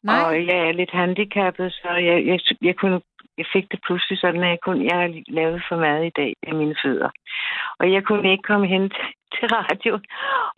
Nej. 0.05 0.23
Og 0.25 0.47
jeg 0.47 0.59
er 0.69 0.73
lidt 0.73 0.91
handicappet, 0.91 1.73
så 1.73 1.89
jeg, 1.91 2.27
jeg, 2.27 2.41
jeg, 2.63 2.77
kunne, 2.77 3.01
jeg 3.39 3.47
fik 3.53 3.67
det 3.73 3.81
pludselig 3.87 4.19
sådan, 4.21 4.43
at 4.43 4.51
jeg, 4.55 4.59
kunne, 4.65 4.85
jeg 4.91 4.97
har 5.03 5.09
lavet 5.29 5.63
for 5.69 5.77
mad 5.77 6.03
i 6.05 6.17
dag 6.21 6.33
af 6.49 6.55
mine 6.55 6.77
fødder. 6.85 7.11
Og 7.81 7.93
jeg 7.93 8.03
kunne 8.05 8.31
ikke 8.33 8.49
komme 8.51 8.67
hen 8.67 8.91
til, 8.91 9.09
til 9.35 9.47
radio. 9.59 9.95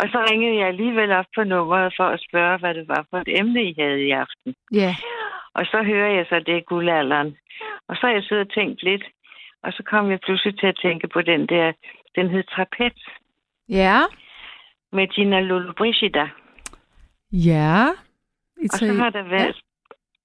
Og 0.01 0.07
så 0.13 0.19
ringede 0.31 0.57
jeg 0.59 0.67
alligevel 0.69 1.11
op 1.13 1.25
på 1.37 1.45
nummeret 1.45 1.95
for 1.97 2.09
at 2.15 2.25
spørge, 2.29 2.59
hvad 2.59 2.75
det 2.75 2.89
var 2.89 3.07
for 3.11 3.19
et 3.19 3.39
emne, 3.41 3.65
I 3.65 3.75
havde 3.79 4.01
i 4.09 4.11
aften. 4.11 4.55
Ja. 4.73 4.95
Og 5.55 5.67
så 5.67 5.83
hører 5.83 6.11
jeg 6.17 6.27
så, 6.29 6.35
at 6.35 6.47
det 6.47 6.57
er 6.57 6.61
guldalderen. 6.73 7.37
Og 7.89 7.97
så 7.97 8.07
har 8.07 8.13
jeg 8.13 8.23
siddet 8.23 8.47
og 8.47 8.55
tænkt 8.55 8.83
lidt, 8.83 9.05
og 9.63 9.73
så 9.73 9.83
kom 9.83 10.11
jeg 10.11 10.21
pludselig 10.21 10.59
til 10.59 10.67
at 10.67 10.79
tænke 10.83 11.09
på 11.09 11.23
den 11.23 11.47
der, 11.47 11.73
den 12.17 12.31
hed 12.31 12.43
Trapez 12.43 12.99
Ja. 13.69 13.99
med 14.93 15.07
Gina 15.07 15.41
Lollobrigida. 15.41 16.29
Ja. 17.33 17.87
Og 18.73 18.79
så 18.79 18.93
har 18.95 19.11
der 19.11 19.23
været... 19.23 19.57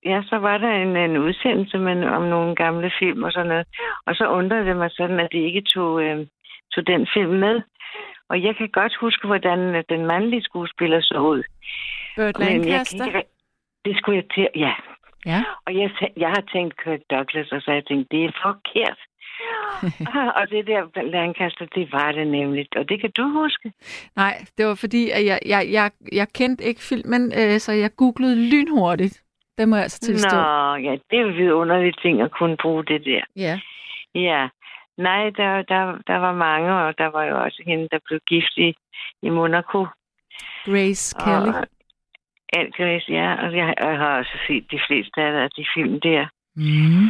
Ja, 0.05 0.21
så 0.29 0.35
var 0.37 0.57
der 0.57 0.71
en, 0.71 0.97
en 0.97 1.17
udsendelse 1.17 1.77
med, 1.77 2.03
om 2.03 2.23
nogle 2.23 2.55
gamle 2.55 2.91
film 2.99 3.23
og 3.23 3.31
sådan 3.31 3.47
noget. 3.47 3.67
Og 4.05 4.15
så 4.15 4.27
undrede 4.27 4.65
det 4.65 4.77
mig 4.77 4.91
sådan, 4.91 5.19
at 5.19 5.29
de 5.31 5.37
ikke 5.37 5.61
tog, 5.61 6.03
øh, 6.03 6.27
tog 6.73 6.87
den 6.87 7.07
film 7.13 7.33
med. 7.33 7.61
Og 8.29 8.43
jeg 8.43 8.55
kan 8.55 8.69
godt 8.69 8.95
huske, 8.95 9.27
hvordan 9.27 9.59
øh, 9.59 9.83
den 9.89 10.05
mandlige 10.05 10.43
skuespiller 10.43 11.01
så 11.01 11.17
ud. 11.17 11.43
Burt 12.15 12.39
Men 12.39 12.61
Lancaster. 12.61 13.05
ikke, 13.05 13.23
det 13.85 13.97
skulle 13.97 14.17
jeg 14.17 14.29
til, 14.35 14.47
ja. 14.55 14.73
Ja. 15.25 15.43
Og 15.65 15.75
jeg, 15.75 15.89
jeg 16.17 16.29
har 16.29 16.43
tænkt 16.53 16.83
Kirk 16.83 16.99
Douglas, 17.09 17.51
og 17.51 17.61
så 17.61 17.71
har 17.71 17.75
jeg 17.75 17.85
tænkt, 17.85 18.11
det 18.11 18.25
er 18.25 18.31
forkert. 18.43 18.99
og 20.39 20.49
det 20.49 20.67
der 20.67 21.01
Lancaster, 21.03 21.65
det 21.65 21.91
var 21.91 22.11
det 22.11 22.27
nemlig. 22.27 22.67
Og 22.75 22.89
det 22.89 23.01
kan 23.01 23.11
du 23.11 23.29
huske. 23.29 23.73
Nej, 24.15 24.45
det 24.57 24.65
var 24.65 24.75
fordi, 24.75 25.09
at 25.09 25.25
jeg, 25.25 25.39
jeg, 25.45 25.67
jeg, 25.71 25.91
jeg 26.11 26.27
kendte 26.33 26.63
ikke 26.63 26.81
filmen, 26.81 27.31
øh, 27.39 27.59
så 27.59 27.71
jeg 27.71 27.95
googlede 27.95 28.49
lynhurtigt. 28.49 29.24
Det 29.57 29.69
må 29.69 29.75
jeg 29.75 29.83
altså 29.83 29.99
tilstå. 29.99 30.35
Nå, 30.35 30.75
ja, 30.75 30.91
det 31.09 31.19
er 31.19 31.21
jo 31.21 31.27
vidunderlige 31.27 31.93
ting 32.01 32.21
at 32.21 32.31
kunne 32.31 32.57
bruge 32.57 32.85
det 32.85 33.05
der. 33.05 33.23
Ja. 33.35 33.59
Ja. 34.15 34.49
Nej, 34.97 35.29
der, 35.29 35.61
der, 35.61 35.97
der 36.07 36.17
var 36.17 36.33
mange, 36.33 36.73
og 36.73 36.97
der 36.97 37.07
var 37.07 37.23
jo 37.23 37.43
også 37.43 37.63
hende, 37.65 37.87
der 37.91 37.99
blev 38.05 38.19
gift 38.27 38.57
i, 38.57 38.75
i 39.21 39.29
Monaco. 39.29 39.87
Grace 40.65 41.15
Kelly. 41.23 41.49
Og, 41.49 41.67
alt 42.53 42.75
Grace, 42.75 43.05
ja. 43.09 43.45
Og 43.45 43.57
jeg, 43.57 43.73
jeg 43.81 43.97
har 43.97 44.17
også 44.17 44.37
set 44.47 44.71
de 44.71 44.79
fleste 44.87 45.21
af 45.21 45.49
de 45.57 45.65
film 45.75 45.99
der. 46.01 46.27
Mm. 46.55 47.05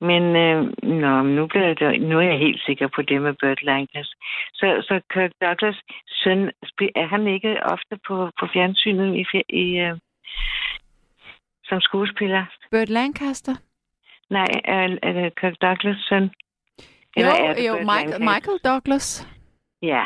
Men 0.00 0.22
øh, 0.36 0.58
nå, 0.82 1.22
nu, 1.22 1.46
bliver 1.46 1.74
det, 1.74 2.02
nu 2.02 2.18
er 2.18 2.22
jeg 2.22 2.38
helt 2.38 2.62
sikker 2.66 2.88
på 2.94 3.02
det 3.02 3.22
med 3.22 3.34
Burt 3.40 3.62
Lancaster. 3.62 4.16
Så, 4.54 4.66
så 4.88 5.00
Kirk 5.12 5.30
Douglas 5.42 5.80
søn, 6.22 6.50
er 7.02 7.06
han 7.06 7.26
ikke 7.26 7.62
ofte 7.74 7.94
på, 8.08 8.30
på 8.40 8.46
fjernsynet 8.52 9.16
i, 9.16 9.24
i, 9.48 9.78
øh, 9.78 9.96
som 11.64 11.80
skuespiller? 11.80 12.44
Burt 12.70 12.88
Lancaster. 12.88 13.54
Nej, 14.30 14.48
er, 14.64 14.98
er 15.02 15.12
det 15.12 15.40
Kirk 15.40 15.56
Douglas 15.62 15.96
søn? 16.08 16.30
Jo, 17.16 17.26
er 17.26 17.54
det 17.54 17.66
jo 17.68 17.72
Burt 17.72 17.86
Michael, 17.86 18.10
Lancaster? 18.10 18.34
Michael 18.34 18.58
Douglas. 18.64 19.28
Ja. 19.82 20.04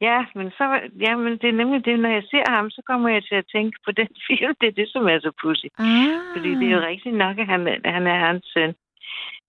Ja, 0.00 0.24
men 0.34 0.50
så 0.50 0.64
ja, 1.00 1.16
men 1.16 1.32
det 1.32 1.48
er 1.48 1.58
nemlig 1.62 1.84
det, 1.84 1.98
når 1.98 2.08
jeg 2.08 2.22
ser 2.30 2.50
ham, 2.50 2.70
så 2.70 2.82
kommer 2.86 3.08
jeg 3.08 3.22
til 3.24 3.34
at 3.34 3.46
tænke 3.52 3.78
på 3.84 3.92
den 3.92 4.08
film. 4.26 4.54
Det 4.60 4.66
er 4.68 4.72
det, 4.80 4.88
som 4.88 5.08
er 5.08 5.18
så 5.20 5.32
pudsigt. 5.42 5.74
Ah. 5.78 6.20
Fordi 6.34 6.50
det 6.60 6.66
er 6.68 6.76
jo 6.78 6.86
rigtigt 6.86 7.16
nok, 7.16 7.38
at 7.38 7.46
han, 7.46 7.60
han 7.84 8.06
er 8.06 8.18
hans 8.26 8.46
søn. 8.54 8.74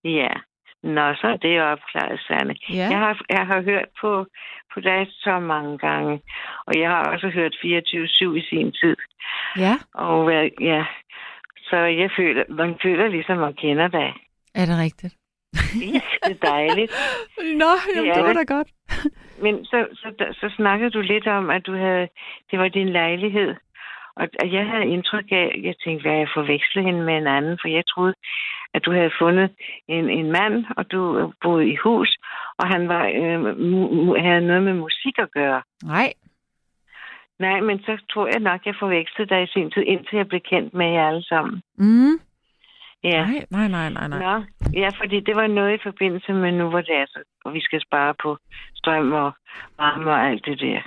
Ja. 0.03 0.33
Nå, 0.85 1.13
så 1.13 1.27
er 1.27 1.37
det 1.37 1.57
jo 1.57 1.63
opklaret, 1.71 2.19
Sanne. 2.27 2.55
Ja. 2.69 2.75
Jeg, 2.91 2.97
har, 2.99 3.21
jeg 3.29 3.47
har 3.47 3.61
hørt 3.61 3.89
på, 4.01 4.25
på 4.73 4.79
dig 4.79 5.07
så 5.09 5.39
mange 5.39 5.77
gange, 5.77 6.21
og 6.67 6.73
jeg 6.79 6.89
har 6.89 7.03
også 7.13 7.29
hørt 7.29 7.55
24-7 7.55 8.35
i 8.41 8.43
sin 8.49 8.71
tid. 8.71 8.95
Ja, 9.57 9.75
Og 9.93 10.23
hvad- 10.23 10.49
ja, 10.61 10.85
så 11.69 11.77
jeg 11.77 12.09
føler, 12.17 12.43
man 12.49 12.75
føler 12.83 13.07
ligesom, 13.07 13.37
man 13.37 13.53
kender 13.53 13.87
dig. 13.87 14.13
er 14.55 14.65
det 14.65 14.77
rigtigt? 14.79 15.13
Ja, 15.93 15.99
det 16.27 16.31
er 16.41 16.47
dejligt. 16.51 16.91
Nå, 17.61 17.71
jamen, 17.95 18.09
er 18.11 18.13
det 18.13 18.23
var 18.23 18.33
det. 18.33 18.47
da 18.49 18.53
godt. 18.55 18.67
Men 19.41 19.65
så, 19.65 19.87
så, 19.93 20.33
så 20.33 20.53
snakkede 20.55 20.89
du 20.91 21.01
lidt 21.01 21.27
om, 21.27 21.49
at 21.49 21.65
du 21.65 21.73
havde, 21.77 22.07
det 22.51 22.59
var 22.59 22.67
din 22.67 22.89
lejlighed. 22.89 23.55
Og, 24.15 24.27
og 24.41 24.51
jeg 24.51 24.65
havde 24.71 24.87
indtryk 24.87 25.27
af, 25.31 25.61
jeg 25.63 25.75
tænkte, 25.83 26.03
hvad 26.03 26.17
jeg 26.17 26.29
forveksle 26.35 26.83
hende 26.83 27.01
med 27.03 27.17
en 27.17 27.27
anden, 27.27 27.57
for 27.61 27.67
jeg 27.67 27.83
troede, 27.87 28.13
at 28.73 28.85
du 28.85 28.91
havde 28.91 29.11
fundet 29.19 29.49
en, 29.87 30.09
en 30.09 30.31
mand, 30.31 30.65
og 30.77 30.91
du 30.91 31.31
boede 31.43 31.67
i 31.73 31.75
hus, 31.83 32.17
og 32.59 32.67
han 32.67 32.87
var, 32.87 33.03
øh, 33.05 33.41
havde 34.25 34.47
noget 34.47 34.63
med 34.63 34.73
musik 34.73 35.15
at 35.19 35.31
gøre. 35.31 35.61
Nej, 35.83 36.13
Nej, 37.39 37.59
men 37.61 37.79
så 37.79 37.97
tror 38.11 38.27
jeg 38.27 38.39
nok, 38.39 38.65
jeg 38.65 38.75
forvekslede 38.79 39.29
dig 39.29 39.43
i 39.43 39.53
sin 39.53 39.71
tid, 39.71 39.81
indtil 39.81 40.17
jeg 40.17 40.27
blev 40.27 40.41
kendt 40.41 40.73
med 40.73 40.85
jer 40.91 41.07
alle 41.07 41.23
sammen. 41.23 41.61
mm. 41.77 42.19
Ja. 43.03 43.25
nej, 43.25 43.45
nej, 43.51 43.67
nej, 43.67 43.89
nej, 43.89 44.07
nej. 44.07 44.19
Nå, 44.19 44.43
ja, 44.73 44.89
fordi 45.01 45.19
det 45.19 45.35
var 45.35 45.47
noget 45.47 45.73
i 45.79 45.83
forbindelse 45.83 46.33
med 46.33 46.51
nu, 46.51 46.69
hvor 46.69 46.81
det 46.81 46.95
er 46.95 47.05
så, 47.05 47.19
og 47.45 47.53
vi 47.53 47.61
skal 47.61 47.81
spare 47.81 48.13
på 48.23 48.37
strøm 48.75 49.13
og 49.13 49.31
varme 49.77 50.11
og 50.11 50.27
alt 50.27 50.45
det 50.45 50.59
der. 50.59 50.81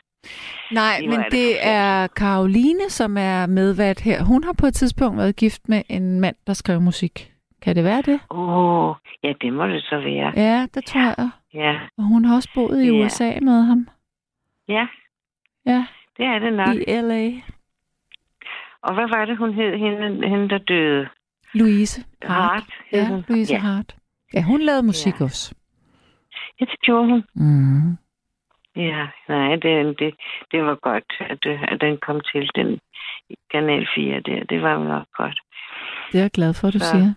Nej, 0.73 1.01
men 1.09 1.21
det 1.31 1.67
er 1.67 2.07
Karoline, 2.07 2.91
som 2.91 3.17
er 3.19 3.47
medvært 3.47 4.01
her. 4.01 4.23
Hun 4.25 4.45
har 4.45 4.53
på 4.53 4.67
et 4.67 4.75
tidspunkt 4.75 5.19
været 5.19 5.37
gift 5.37 5.69
med 5.69 5.83
en 5.89 6.21
mand, 6.21 6.37
der 6.47 6.53
skrev 6.53 6.81
musik. 6.81 7.33
Kan 7.63 7.77
det 7.77 7.85
være 7.85 8.03
det? 8.03 8.21
Åh, 8.31 8.89
oh, 8.89 8.95
ja, 9.23 9.33
det 9.41 9.53
må 9.53 9.67
det 9.67 9.83
så 9.83 9.97
være. 10.01 10.33
Ja, 10.37 10.67
det 10.75 10.85
tror 10.85 11.01
jeg. 11.01 11.31
Ja, 11.55 11.75
Og 11.99 12.05
hun 12.05 12.25
har 12.25 12.35
også 12.37 12.51
boet 12.55 12.83
i 12.83 12.87
Ja. 12.87 13.05
USA 13.05 13.33
med 13.43 13.63
ham. 13.63 13.89
ja, 14.69 14.87
Ja, 15.67 15.85
det 16.17 16.25
er 16.27 16.39
det 16.39 16.53
nok. 16.53 16.75
i 16.77 17.01
L.A. 17.01 17.31
Og 18.83 18.95
hvad 18.95 19.09
var 19.09 19.25
det, 19.25 19.37
hun 19.39 19.55
hed, 19.55 19.77
hende, 19.77 20.29
hende 20.29 20.49
der 20.49 20.59
døde? 20.59 21.09
Louise 21.55 22.05
Hart. 22.23 22.51
Hart. 22.53 22.65
Ja, 22.93 23.09
hun. 23.09 23.25
Louise 23.29 23.55
ja. 23.55 23.59
Hart. 23.61 23.97
Ja, 24.35 24.43
hun 24.43 24.61
lavede 24.61 24.83
musik 24.83 25.21
Ja. 25.21 25.25
også. 25.25 25.55
Ja, 26.61 26.65
det 26.65 26.81
gjorde 26.81 27.09
hun. 27.09 27.25
Mm. 27.35 27.97
Ja, 28.79 29.07
nej, 29.29 29.57
det, 29.57 29.99
det, 29.99 30.15
det 30.53 30.65
var 30.65 30.75
godt, 30.75 31.05
at, 31.21 31.47
at 31.73 31.81
den 31.81 31.97
kom 32.07 32.21
til, 32.33 32.51
den 32.55 32.79
Kanal 33.53 33.89
4 33.95 34.21
der. 34.21 34.45
Det 34.45 34.63
var 34.63 34.79
nok 34.79 35.07
godt. 35.17 35.41
Det 36.13 36.19
er 36.19 36.23
jeg 36.23 36.31
glad 36.31 36.55
for, 36.61 36.71
du 36.71 36.79
Så- 36.79 36.85
siger. 36.91 37.15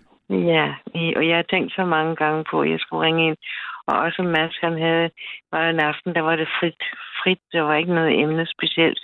Ja, 0.54 0.68
og 1.16 1.28
jeg 1.28 1.36
har 1.36 1.46
tænkt 1.50 1.74
så 1.76 1.86
mange 1.86 2.16
gange 2.16 2.44
på, 2.52 2.62
at 2.62 2.70
jeg 2.70 2.80
skulle 2.80 3.06
ringe 3.06 3.28
ind. 3.28 3.38
Og 3.88 3.98
også 4.00 4.24
Mads, 4.24 4.58
han 4.62 4.82
havde, 4.82 5.10
var 5.52 5.70
en 5.70 5.80
aften, 5.80 6.16
der 6.16 6.22
var 6.22 6.36
det 6.36 6.48
frit. 6.60 6.82
frit. 7.24 7.40
Der 7.54 7.62
var 7.62 7.76
ikke 7.76 7.94
noget 7.94 8.20
emne 8.20 8.46
specielt. 8.46 9.00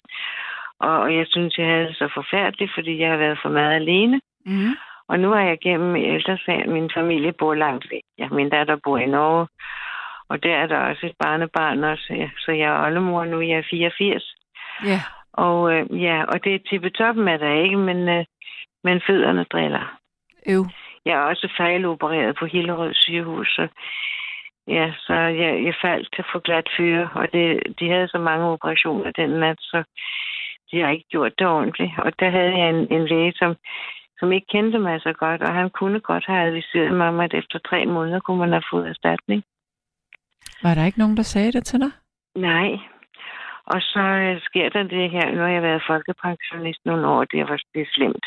Og, 0.80 1.00
og 1.00 1.16
jeg 1.16 1.26
synes, 1.30 1.58
jeg 1.58 1.68
havde 1.68 1.88
det 1.88 1.96
så 1.98 2.10
forfærdeligt, 2.14 2.72
fordi 2.76 3.00
jeg 3.00 3.10
har 3.10 3.18
været 3.18 3.40
for 3.42 3.50
meget 3.50 3.76
alene. 3.76 4.22
Mm. 4.46 4.72
Og 5.10 5.20
nu 5.20 5.30
har 5.32 5.42
jeg 5.42 5.58
gennem 5.62 5.96
ældresagen, 5.96 6.74
min 6.74 6.90
familie 6.94 7.34
bor 7.34 7.54
langt 7.54 7.86
væk. 7.92 8.02
Ja, 8.18 8.28
min 8.30 8.50
datter 8.50 8.78
bor 8.84 8.98
i 8.98 9.06
Norge. 9.06 9.48
Og 10.30 10.44
der 10.44 10.56
er 10.56 10.68
der 10.68 10.78
også 10.78 11.06
et 11.06 11.16
barnebarn 11.20 11.84
også. 11.84 12.08
Ja. 12.10 12.30
Så 12.38 12.52
jeg 12.52 12.70
er 12.76 12.86
oldemor 12.86 13.26
nu, 13.26 13.42
jeg 13.42 13.58
er 13.58 13.68
84. 13.70 14.36
Ja. 14.86 15.00
Og 15.34 15.74
øh, 15.74 16.02
ja, 16.04 16.24
og 16.24 16.44
det 16.44 16.56
er 16.56 16.68
tippetoppen 16.70 17.28
er 17.28 17.38
der 17.38 17.64
ikke, 17.64 17.78
men, 17.78 18.10
øh, 18.10 18.26
men 18.84 19.02
fødderne 19.08 19.44
driller. 19.44 19.98
Øv. 20.50 20.66
Jeg 21.06 21.14
er 21.14 21.22
også 21.32 21.54
fejlopereret 21.58 22.36
på 22.40 22.46
Hillerød 22.46 22.94
sygehus, 22.94 23.48
så, 23.48 23.68
ja, 24.68 24.94
så 25.00 25.14
jeg, 25.14 25.64
jeg 25.66 25.74
faldt 25.82 26.08
til 26.16 26.26
for 26.32 26.40
glat 26.40 26.70
fyre, 26.78 27.10
og 27.14 27.28
det, 27.34 27.64
de 27.80 27.90
havde 27.90 28.08
så 28.08 28.18
mange 28.18 28.46
operationer 28.46 29.12
den 29.12 29.30
nat, 29.30 29.58
så 29.60 29.84
de 30.72 30.80
har 30.82 30.90
ikke 30.90 31.10
gjort 31.10 31.40
det 31.40 31.48
ordentligt. 31.48 31.92
Og 31.98 32.20
der 32.20 32.30
havde 32.30 32.58
jeg 32.58 32.70
en, 32.70 32.94
en 32.94 33.06
læge, 33.06 33.34
som, 33.36 33.56
som 34.20 34.32
ikke 34.32 34.48
kendte 34.48 34.80
mig 34.80 35.02
så 35.02 35.14
godt, 35.14 35.42
og 35.42 35.54
han 35.54 35.70
kunne 35.70 36.00
godt 36.00 36.26
have 36.26 36.48
adviseret 36.48 36.94
mig 36.94 37.08
om, 37.08 37.20
at 37.20 37.34
efter 37.34 37.60
tre 37.60 37.86
måneder 37.86 38.20
kunne 38.20 38.40
man 38.40 38.52
have 38.52 38.70
fået 38.72 38.90
erstatning. 38.90 39.44
Var 40.64 40.74
der 40.76 40.86
ikke 40.86 41.00
nogen, 41.00 41.18
der 41.18 41.24
sagde 41.24 41.52
det 41.52 41.66
til 41.66 41.80
dig? 41.80 41.92
Nej. 42.36 42.70
Og 43.66 43.82
så 43.82 44.00
øh, 44.00 44.42
sker 44.42 44.70
der 44.70 44.84
det 44.84 45.10
her, 45.12 45.32
nu 45.32 45.42
har 45.42 45.48
jeg 45.58 45.62
været 45.64 45.84
folkepensionist 45.88 46.82
nogle 46.86 47.08
år, 47.08 47.24
det 47.24 47.50
var 47.50 47.60
det 47.74 47.82
er 47.82 47.92
slemt. 47.92 48.26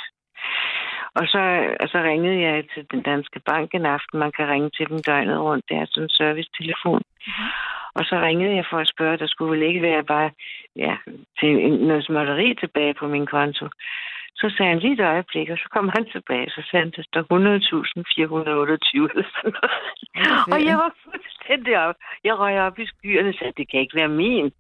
Og 1.15 1.25
så, 1.33 1.43
og 1.81 1.89
så 1.89 1.99
ringede 2.03 2.41
jeg 2.41 2.65
til 2.75 2.87
den 2.91 3.03
danske 3.03 3.41
bank 3.51 3.75
en 3.75 3.87
aften. 3.87 4.19
Man 4.19 4.33
kan 4.33 4.49
ringe 4.49 4.71
til 4.71 4.89
dem 4.89 4.99
døgnet 5.03 5.39
rundt. 5.41 5.65
Det 5.69 5.77
er 5.77 5.87
sådan 5.89 6.03
en 6.03 6.09
servicetelefon. 6.09 7.03
Og 7.95 8.05
så 8.05 8.21
ringede 8.21 8.55
jeg 8.57 8.65
for 8.71 8.79
at 8.79 8.89
spørge, 8.95 9.17
der 9.19 9.27
skulle 9.27 9.51
vel 9.53 9.69
ikke 9.69 9.83
være 9.83 10.05
bare 10.05 10.31
ja, 10.77 10.97
til 11.41 11.49
en- 11.67 11.81
noget 11.89 12.05
småtteri 12.05 12.55
tilbage 12.61 12.95
på 12.95 13.07
min 13.09 13.27
konto. 13.27 13.67
Så 14.35 14.55
sagde 14.57 14.71
han 14.71 14.79
lige 14.79 14.93
et 14.93 15.01
øjeblik, 15.01 15.49
og 15.51 15.59
så 15.59 15.69
kom 15.71 15.89
han 15.95 16.05
tilbage, 16.13 16.51
så 16.51 16.63
sagde 16.71 16.85
han, 16.85 16.93
der 16.97 17.03
står 17.03 17.23
100.428 17.23 17.35
eller 19.11 19.29
sådan 19.35 19.53
noget. 19.59 19.73
Og 20.53 20.59
jeg 20.69 20.77
var 20.85 20.93
fuldstændig 21.05 21.79
op. 21.87 21.95
Jeg 22.25 22.39
røg 22.39 22.61
op 22.61 22.79
i 22.79 22.87
skyerne 22.87 23.29
og 23.29 23.35
sagde, 23.39 23.53
det 23.57 23.71
kan 23.71 23.81
ikke 23.81 23.97
være 23.97 24.09
min. 24.09 24.53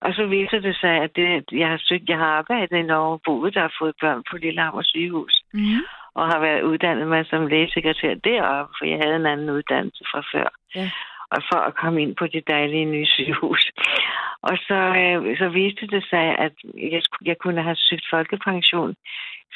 Og 0.00 0.14
så 0.14 0.26
viser 0.26 0.60
det 0.60 0.76
sig, 0.76 0.94
at 1.04 1.10
det, 1.16 1.44
jeg 1.52 1.68
har 1.68 1.80
søgt, 1.88 2.08
jeg 2.08 2.18
har 2.18 2.30
arbejdet 2.40 2.76
i 2.76 2.82
Norge, 2.82 3.20
boet 3.24 3.54
der 3.54 3.62
og 3.62 3.70
fået 3.80 3.94
børn 4.00 4.22
på 4.30 4.36
Lillehammer 4.36 4.82
sygehus. 4.82 5.42
Mm. 5.52 5.82
Og 6.14 6.26
har 6.26 6.40
været 6.40 6.62
uddannet 6.62 7.08
mig 7.08 7.26
som 7.26 7.46
lægesekretær 7.46 8.14
deroppe, 8.14 8.74
for 8.78 8.84
jeg 8.86 8.98
havde 9.02 9.16
en 9.16 9.26
anden 9.26 9.50
uddannelse 9.50 10.04
fra 10.10 10.22
før. 10.32 10.48
Ja. 10.74 10.90
Og 11.34 11.40
for 11.52 11.60
at 11.68 11.76
komme 11.82 12.02
ind 12.02 12.16
på 12.16 12.26
det 12.26 12.48
dejlige 12.48 12.84
nye 12.84 13.06
sygehus. 13.06 13.70
Og 14.48 14.56
så, 14.68 14.78
øh, 15.00 15.38
så 15.38 15.48
viste 15.48 15.86
det 15.86 16.04
sig, 16.10 16.26
at 16.46 16.52
jeg, 16.74 17.02
jeg 17.24 17.36
kunne 17.38 17.62
have 17.62 17.76
søgt 17.76 18.06
folkepension 18.10 18.94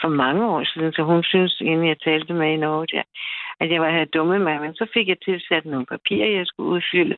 for 0.01 0.09
mange 0.09 0.43
år 0.55 0.65
siden, 0.65 0.93
så 0.93 1.03
hun 1.03 1.23
synes, 1.25 1.61
inden 1.61 1.89
jeg 1.89 2.01
talte 2.01 2.35
med 2.35 2.49
i 2.53 2.57
Norge 2.57 2.87
der, 2.87 3.03
at 3.61 3.71
jeg 3.71 3.81
var 3.81 3.91
her 3.91 4.05
dumme 4.05 4.39
mig. 4.39 4.61
Men 4.61 4.75
så 4.75 4.87
fik 4.95 5.09
jeg 5.09 5.17
tilsat 5.25 5.65
nogle 5.65 5.87
papirer, 5.87 6.37
jeg 6.39 6.47
skulle 6.47 6.71
udfylde. 6.77 7.17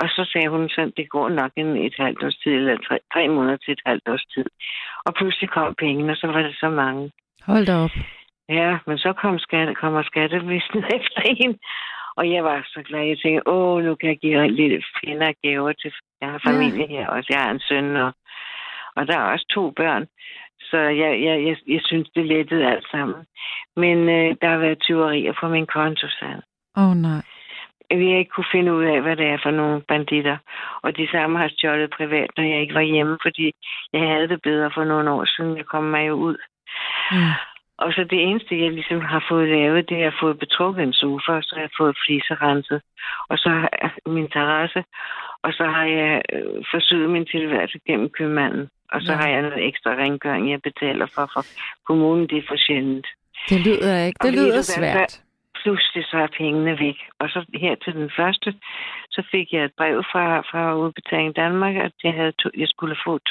Og 0.00 0.08
så 0.08 0.22
sagde 0.32 0.48
hun 0.48 0.68
sådan, 0.68 0.92
det 0.96 1.10
går 1.10 1.28
nok 1.28 1.52
en 1.56 1.76
et 1.86 1.94
halvt 1.98 2.22
års 2.24 2.36
tid, 2.36 2.52
eller 2.52 2.76
tre, 2.88 2.98
tre 3.12 3.28
måneder 3.28 3.56
til 3.56 3.72
et 3.72 3.82
halvt 3.86 4.08
års 4.08 4.26
tid. 4.34 4.46
Og 5.06 5.14
pludselig 5.14 5.50
kom 5.50 5.74
pengene, 5.74 6.12
og 6.12 6.16
så 6.16 6.26
var 6.26 6.42
det 6.42 6.56
så 6.60 6.68
mange. 6.68 7.10
Hold 7.46 7.66
da 7.66 7.74
op. 7.84 7.90
Ja, 8.48 8.78
men 8.86 8.98
så 8.98 9.12
kom 9.12 9.38
skatte, 9.38 9.74
kommer 9.74 10.02
skattevisen 10.02 10.84
efter 10.98 11.20
en. 11.24 11.58
Og 12.16 12.30
jeg 12.32 12.44
var 12.44 12.62
så 12.66 12.82
glad. 12.82 13.02
Jeg 13.04 13.18
tænkte, 13.18 13.48
åh, 13.48 13.84
nu 13.84 13.94
kan 13.94 14.08
jeg 14.08 14.18
give 14.18 14.44
en 14.44 14.54
lille 14.54 14.82
fjender 14.96 15.32
gaver 15.42 15.72
til... 15.72 15.92
Jeg 16.20 16.28
har 16.30 16.40
familie 16.46 16.86
her 16.86 17.06
også. 17.08 17.26
Jeg 17.30 17.40
har 17.40 17.50
en 17.50 17.60
søn, 17.68 17.96
og, 17.96 18.12
og 18.96 19.06
der 19.06 19.18
er 19.18 19.32
også 19.32 19.46
to 19.50 19.70
børn. 19.70 20.06
Så 20.60 20.78
jeg, 20.78 21.22
jeg, 21.26 21.46
jeg, 21.46 21.56
jeg 21.66 21.80
synes, 21.84 22.08
det 22.14 22.26
lettede 22.26 22.66
alt 22.66 22.86
sammen. 22.90 23.20
Men 23.76 23.98
øh, 24.08 24.36
der 24.40 24.48
har 24.48 24.58
været 24.58 24.80
tyverier 24.80 25.34
på 25.40 25.48
min 25.48 25.66
konto, 25.66 26.06
sagde 26.08 26.42
Åh 26.76 26.90
oh, 26.90 26.96
nej. 26.96 27.22
vi 27.90 28.10
har 28.10 28.18
ikke 28.18 28.30
kunne 28.30 28.52
finde 28.52 28.74
ud 28.74 28.84
af, 28.84 29.02
hvad 29.02 29.16
det 29.16 29.26
er 29.26 29.38
for 29.42 29.50
nogle 29.50 29.82
banditter. 29.88 30.36
Og 30.82 30.96
de 30.96 31.08
samme 31.10 31.38
har 31.38 31.48
stjålet 31.48 31.90
privat, 31.90 32.30
når 32.36 32.44
jeg 32.44 32.60
ikke 32.60 32.74
var 32.74 32.90
hjemme, 32.92 33.18
fordi 33.22 33.52
jeg 33.92 34.00
havde 34.00 34.28
det 34.28 34.42
bedre 34.42 34.70
for 34.74 34.84
nogle 34.84 35.10
år 35.10 35.24
siden. 35.24 35.56
Jeg 35.56 35.66
kom 35.66 35.84
mig 35.84 36.08
jo 36.08 36.14
ud. 36.14 36.36
Mm. 37.12 37.49
Og 37.84 37.92
så 37.92 38.00
det 38.10 38.20
eneste, 38.28 38.60
jeg 38.64 38.70
ligesom 38.72 39.00
har 39.00 39.24
fået 39.30 39.48
lavet, 39.48 39.88
det 39.88 39.98
er 40.02 40.06
at 40.06 40.18
få 40.22 40.32
betrukket 40.32 40.82
en 40.82 40.92
sofa, 40.92 41.32
og 41.32 41.42
så 41.46 41.52
har 41.54 41.62
jeg 41.62 41.70
fået 41.80 41.96
fliserenset. 42.06 42.80
Og 43.30 43.36
så 43.38 43.48
har 43.48 43.68
jeg 43.82 43.90
min 44.16 44.28
terrasse, 44.36 44.80
og 45.44 45.50
så 45.58 45.64
har 45.76 45.84
jeg 45.84 46.22
øh, 46.34 46.64
forsøgt 46.72 47.10
min 47.10 47.26
tilværelse 47.26 47.78
gennem 47.86 48.08
købmanden. 48.18 48.68
Og 48.92 49.00
så 49.02 49.12
Ja. 49.12 49.18
har 49.18 49.28
jeg 49.28 49.42
noget 49.42 49.66
ekstra 49.68 49.90
rengøring, 50.02 50.50
jeg 50.50 50.60
betaler 50.62 51.06
for, 51.14 51.30
for 51.34 51.42
kommunen, 51.88 52.26
det 52.30 52.38
er 52.38 52.46
for 52.48 52.56
sjældent. 52.66 53.06
Det 53.48 53.60
lyder 53.66 54.04
ikke. 54.06 54.16
Og 54.20 54.26
Det 54.26 54.38
du 54.38 54.42
lyder 54.44 54.62
svært. 54.62 55.20
Pludselig 55.62 56.04
så 56.04 56.16
er 56.16 56.36
pengene 56.38 56.78
væk. 56.78 56.98
Og 57.18 57.28
så 57.28 57.44
her 57.54 57.74
til 57.74 57.94
den 57.94 58.10
første, 58.16 58.54
så 59.10 59.22
fik 59.30 59.52
jeg 59.52 59.64
et 59.64 59.72
brev 59.76 60.04
fra, 60.12 60.40
fra 60.40 60.76
Udbetaling 60.76 61.36
Danmark, 61.36 61.76
at 61.76 61.92
jeg, 62.04 62.14
havde 62.14 62.32
to, 62.32 62.48
jeg 62.56 62.68
skulle 62.68 62.96
få 63.06 63.12
22.262 63.16 63.26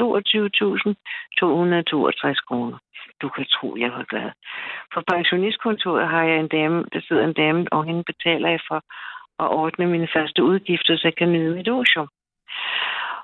kroner. 2.48 2.78
Du 3.22 3.30
kan 3.30 3.46
tro, 3.46 3.76
jeg 3.78 3.92
var 3.92 4.04
glad. 4.04 4.32
På 4.94 5.02
pensionistkontoret 5.12 6.08
har 6.08 6.24
jeg 6.24 6.40
en 6.40 6.48
dame, 6.48 6.86
der 6.94 7.02
sidder 7.08 7.24
en 7.24 7.34
dame, 7.34 7.66
og 7.72 7.86
hende 7.86 8.04
betaler 8.04 8.50
jeg 8.50 8.60
for 8.68 8.80
at 9.44 9.50
ordne 9.62 9.86
mine 9.88 10.08
første 10.16 10.44
udgifter, 10.44 10.98
så 10.98 11.08
jeg 11.08 11.16
kan 11.16 11.32
nyde 11.32 11.56
mit 11.56 11.70
otium. 11.70 12.08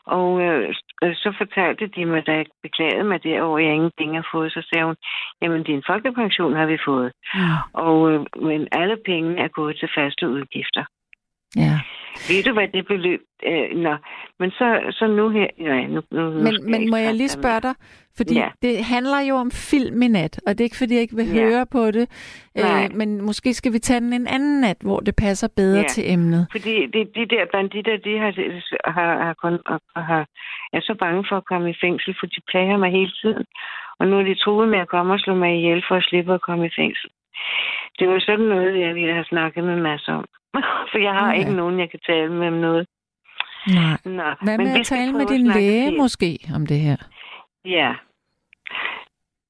Og 0.07 0.41
øh, 0.41 0.73
øh, 1.03 1.15
så 1.15 1.33
fortalte 1.37 1.87
de 1.87 2.05
mig, 2.05 2.27
da 2.27 2.31
jeg 2.31 2.45
beklagede 2.63 3.03
mig 3.03 3.23
derovre, 3.23 3.61
at 3.61 3.65
jeg 3.67 3.75
ingen 3.75 3.91
penge 3.97 4.15
har 4.15 4.27
fået, 4.31 4.51
så 4.51 4.61
sagde 4.69 4.85
hun, 4.85 4.95
jamen 5.41 5.63
din 5.63 5.83
folkepension 5.87 6.55
har 6.55 6.65
vi 6.65 6.77
fået. 6.85 7.11
Mm. 7.33 7.39
Og, 7.73 8.11
øh, 8.11 8.19
men 8.41 8.67
alle 8.71 8.97
pengene 9.05 9.41
er 9.41 9.47
gået 9.47 9.77
til 9.79 9.89
faste 9.97 10.29
udgifter. 10.29 10.83
Ja. 11.55 11.79
Ved 12.29 12.43
du, 12.43 12.53
hvad 12.53 12.67
det 12.67 12.87
beløb... 12.87 13.21
Øh, 13.47 13.77
nå, 13.77 13.95
men 14.39 14.51
så, 14.51 14.67
så 14.91 15.07
nu 15.07 15.29
her... 15.29 15.47
Nej, 15.59 15.81
nu, 15.87 16.01
nu, 16.11 16.21
nu 16.29 16.41
Men, 16.43 16.71
men 16.71 16.89
må 16.89 16.97
jeg 16.97 17.13
lige 17.13 17.29
spørge 17.29 17.61
dig, 17.61 17.73
fordi 18.17 18.33
Ja. 18.35 18.49
det 18.61 18.83
handler 18.85 19.19
jo 19.29 19.35
om 19.35 19.51
film 19.51 20.01
i 20.01 20.07
nat, 20.07 20.39
og 20.47 20.49
det 20.53 20.59
er 20.59 20.63
ikke 20.63 20.77
fordi, 20.77 20.93
jeg 20.93 21.01
ikke 21.01 21.15
vil 21.15 21.27
Ja. 21.27 21.43
høre 21.43 21.65
på 21.71 21.91
det, 21.91 22.05
Nej. 22.55 22.83
øh, 22.91 22.97
men 22.97 23.21
måske 23.21 23.53
skal 23.53 23.73
vi 23.73 23.79
tage 23.79 23.99
den 23.99 24.13
en 24.13 24.27
anden 24.27 24.61
nat, 24.61 24.77
hvor 24.81 24.99
det 24.99 25.15
passer 25.15 25.47
bedre 25.55 25.79
Ja. 25.81 25.87
til 25.87 26.11
emnet. 26.13 26.47
Fordi 26.51 26.75
de, 26.85 26.99
de 27.15 27.25
der 27.35 27.45
banditter, 27.53 27.97
de 27.97 28.17
har, 28.17 28.31
har, 28.91 29.23
har, 29.25 29.33
kun, 29.43 29.53
har, 29.95 30.25
er 30.73 30.81
så 30.81 30.95
bange 30.99 31.25
for 31.29 31.37
at 31.37 31.45
komme 31.45 31.69
i 31.69 31.75
fængsel, 31.83 32.15
for 32.19 32.25
de 32.25 32.41
plager 32.51 32.77
mig 32.77 32.91
hele 32.91 33.11
tiden. 33.21 33.45
Og 33.99 34.07
nu 34.07 34.19
er 34.19 34.23
de 34.23 34.35
truet 34.35 34.69
med 34.69 34.79
at 34.79 34.87
komme 34.87 35.13
og 35.13 35.19
slå 35.19 35.35
mig 35.35 35.55
ihjel 35.57 35.83
for 35.87 35.95
at 35.95 36.03
slippe 36.03 36.33
at 36.33 36.41
komme 36.41 36.65
i 36.65 36.75
fængsel. 36.79 37.09
Det 37.99 38.09
var 38.09 38.19
sådan 38.19 38.45
noget, 38.45 38.79
jeg 38.79 38.95
ville 38.95 39.13
have 39.13 39.25
snakket 39.25 39.63
med 39.63 39.75
masser 39.75 40.13
om. 40.13 40.25
For 40.91 40.97
jeg 40.97 41.13
har 41.13 41.33
Ja. 41.33 41.39
ikke 41.39 41.53
nogen, 41.55 41.79
jeg 41.79 41.89
kan 41.91 41.99
tale 42.05 42.31
med 42.33 42.47
om 42.47 42.53
noget. 42.53 42.87
Nej. 43.67 43.97
Nå, 44.05 44.23
Hvad 44.43 44.57
men 44.57 44.67
med 44.67 44.79
at 44.79 44.85
tale 44.85 45.11
med 45.13 45.25
din 45.25 45.47
læge 45.47 45.87
film. 45.87 45.97
måske 46.01 46.39
om 46.55 46.65
det 46.67 46.79
her? 46.79 46.97
Ja. 47.65 47.93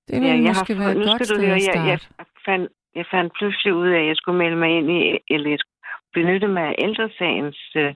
Det 0.07 0.21
vil 0.21 0.27
ja, 0.29 0.33
jeg 0.35 0.43
måske 0.59 0.75
har, 0.75 0.83
være 0.83 0.91
et 0.97 1.07
godt 1.11 1.25
sted 1.25 1.39
høre, 1.45 1.55
at 1.55 1.67
jeg, 1.67 1.87
jeg, 1.87 1.99
starte. 1.99 2.31
fandt, 2.45 2.71
jeg 2.95 3.05
fandt 3.11 3.33
pludselig 3.33 3.73
ud 3.73 3.87
af, 3.87 3.99
at 3.99 4.07
jeg 4.07 4.15
skulle 4.15 4.37
melde 4.37 4.55
mig 4.57 4.69
ind 4.77 4.91
i, 4.91 5.19
eller 5.29 5.49
jeg 5.49 5.59
skulle 5.59 5.77
benytte 6.13 6.47
mig 6.47 6.63
af 6.63 6.75
ældresagens 6.77 7.59
øh, 7.75 7.93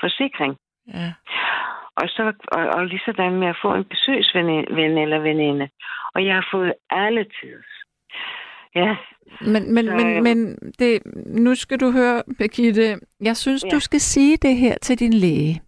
forsikring. 0.00 0.56
Ja. 0.94 1.12
Og, 1.96 2.08
så, 2.08 2.32
og, 2.52 2.62
og 2.74 2.86
lige 2.86 3.02
sådan 3.04 3.32
med 3.38 3.48
at 3.48 3.58
få 3.62 3.74
en 3.74 3.84
besøgsven 3.84 4.46
ven 4.78 4.98
eller 4.98 5.18
veninde. 5.18 5.68
Og 6.14 6.26
jeg 6.26 6.34
har 6.34 6.48
fået 6.50 6.72
alle 6.90 7.24
tids. 7.24 7.70
Ja, 8.74 8.94
Men, 9.46 9.74
men, 9.74 9.86
Så, 9.86 9.92
men, 9.96 10.06
øh, 10.16 10.22
men 10.22 10.56
det, 10.78 10.98
nu 11.26 11.54
skal 11.54 11.78
du 11.80 11.90
høre, 11.90 12.22
Birgitte, 12.38 12.98
jeg 13.20 13.36
synes, 13.36 13.64
Ja. 13.64 13.68
du 13.68 13.80
skal 13.80 14.00
sige 14.00 14.36
det 14.36 14.56
her 14.56 14.74
til 14.82 14.98
din 14.98 15.12
læge. 15.12 15.62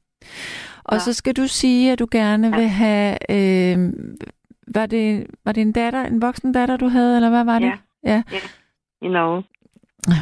Og 0.85 0.95
Ja. 0.95 0.99
så 0.99 1.13
skal 1.13 1.37
du 1.37 1.47
sige, 1.47 1.93
at 1.93 1.99
du 1.99 2.07
gerne 2.11 2.49
Ja. 2.49 2.57
vil 2.57 2.69
have... 2.69 3.17
Øh, 3.31 3.93
var, 4.75 4.87
det, 4.87 5.27
var 5.45 5.53
det 5.53 5.61
en 5.61 5.73
datter, 5.73 6.05
en 6.05 6.23
voksen 6.23 6.53
datter, 6.53 6.77
du 6.77 6.89
havde, 6.89 7.17
eller 7.17 7.31
hvad 7.31 7.45
var 7.45 7.59
det? 7.59 7.73
Ja. 8.05 8.23
ja. 8.33 8.39
i 9.03 9.09
Norge. 9.09 9.43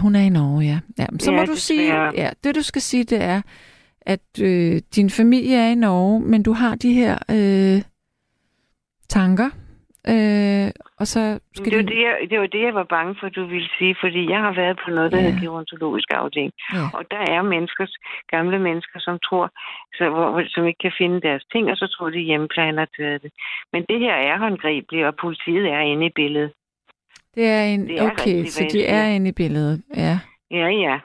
Hun 0.02 0.14
er 0.14 0.20
i 0.20 0.28
Norge, 0.28 0.60
ja. 0.64 0.78
ja 0.98 1.06
så 1.20 1.32
Ja, 1.32 1.36
må 1.40 1.44
du 1.44 1.56
sige, 1.56 1.94
ja, 2.14 2.30
det 2.44 2.54
du 2.54 2.62
skal 2.62 2.82
sige, 2.82 3.04
det 3.04 3.22
er, 3.22 3.42
at 4.00 4.20
øh, 4.40 4.80
din 4.96 5.10
familie 5.10 5.56
er 5.56 5.68
i 5.68 5.74
Norge, 5.74 6.20
men 6.20 6.42
du 6.42 6.52
har 6.52 6.74
de 6.74 6.92
her 6.92 7.18
øh, 7.30 7.82
tanker, 9.08 9.50
øh, 10.08 10.70
og 11.00 11.06
så 11.06 11.40
skal 11.54 11.70
Det 11.70 11.76
var 11.76 11.82
din... 11.82 11.88
det, 11.92 12.02
jeg, 12.06 12.16
det 12.30 12.40
var 12.40 12.46
det, 12.46 12.62
jeg 12.62 12.74
var 12.74 12.84
bange 12.84 13.14
for, 13.20 13.28
du 13.28 13.46
ville 13.46 13.68
sige, 13.78 13.96
fordi 14.00 14.30
jeg 14.30 14.40
har 14.40 14.54
været 14.62 14.78
på 14.84 14.90
noget, 14.90 15.12
der 15.12 15.18
Ja. 15.18 15.24
hedder 15.24 15.40
gerontologisk 15.40 16.08
afdeling. 16.10 16.52
Ja. 16.72 16.84
Og 16.94 17.02
der 17.10 17.22
er 17.34 17.42
mennesker, 17.42 17.86
gamle 18.34 18.58
mennesker, 18.58 18.98
som 19.00 19.18
tror, 19.26 19.50
så, 19.94 20.10
hvor, 20.10 20.42
som 20.54 20.66
ikke 20.66 20.78
kan 20.86 20.92
finde 20.98 21.20
deres 21.20 21.44
ting, 21.52 21.70
og 21.70 21.76
så 21.76 21.86
tror 21.86 22.10
de, 22.10 22.18
hjemmeplejen 22.20 22.78
har 22.78 22.88
taget 22.96 23.22
det. 23.22 23.30
Men 23.72 23.84
det 23.88 23.98
her 24.00 24.14
er 24.14 24.38
håndgribeligt, 24.38 25.06
og 25.06 25.14
politiet 25.16 25.66
er 25.76 25.80
inde 25.80 26.06
i 26.06 26.12
billedet. 26.14 26.52
Det 27.34 27.46
er 27.46 27.62
en... 27.62 27.88
Det 27.88 28.00
er 28.00 28.10
okay, 28.10 28.44
så 28.44 28.68
de 28.72 28.86
er 28.86 29.04
inde 29.04 29.28
i 29.28 29.32
billedet, 29.32 29.82
ja. 29.96 30.18
Ja, 30.50 30.68
ja. 30.68 30.98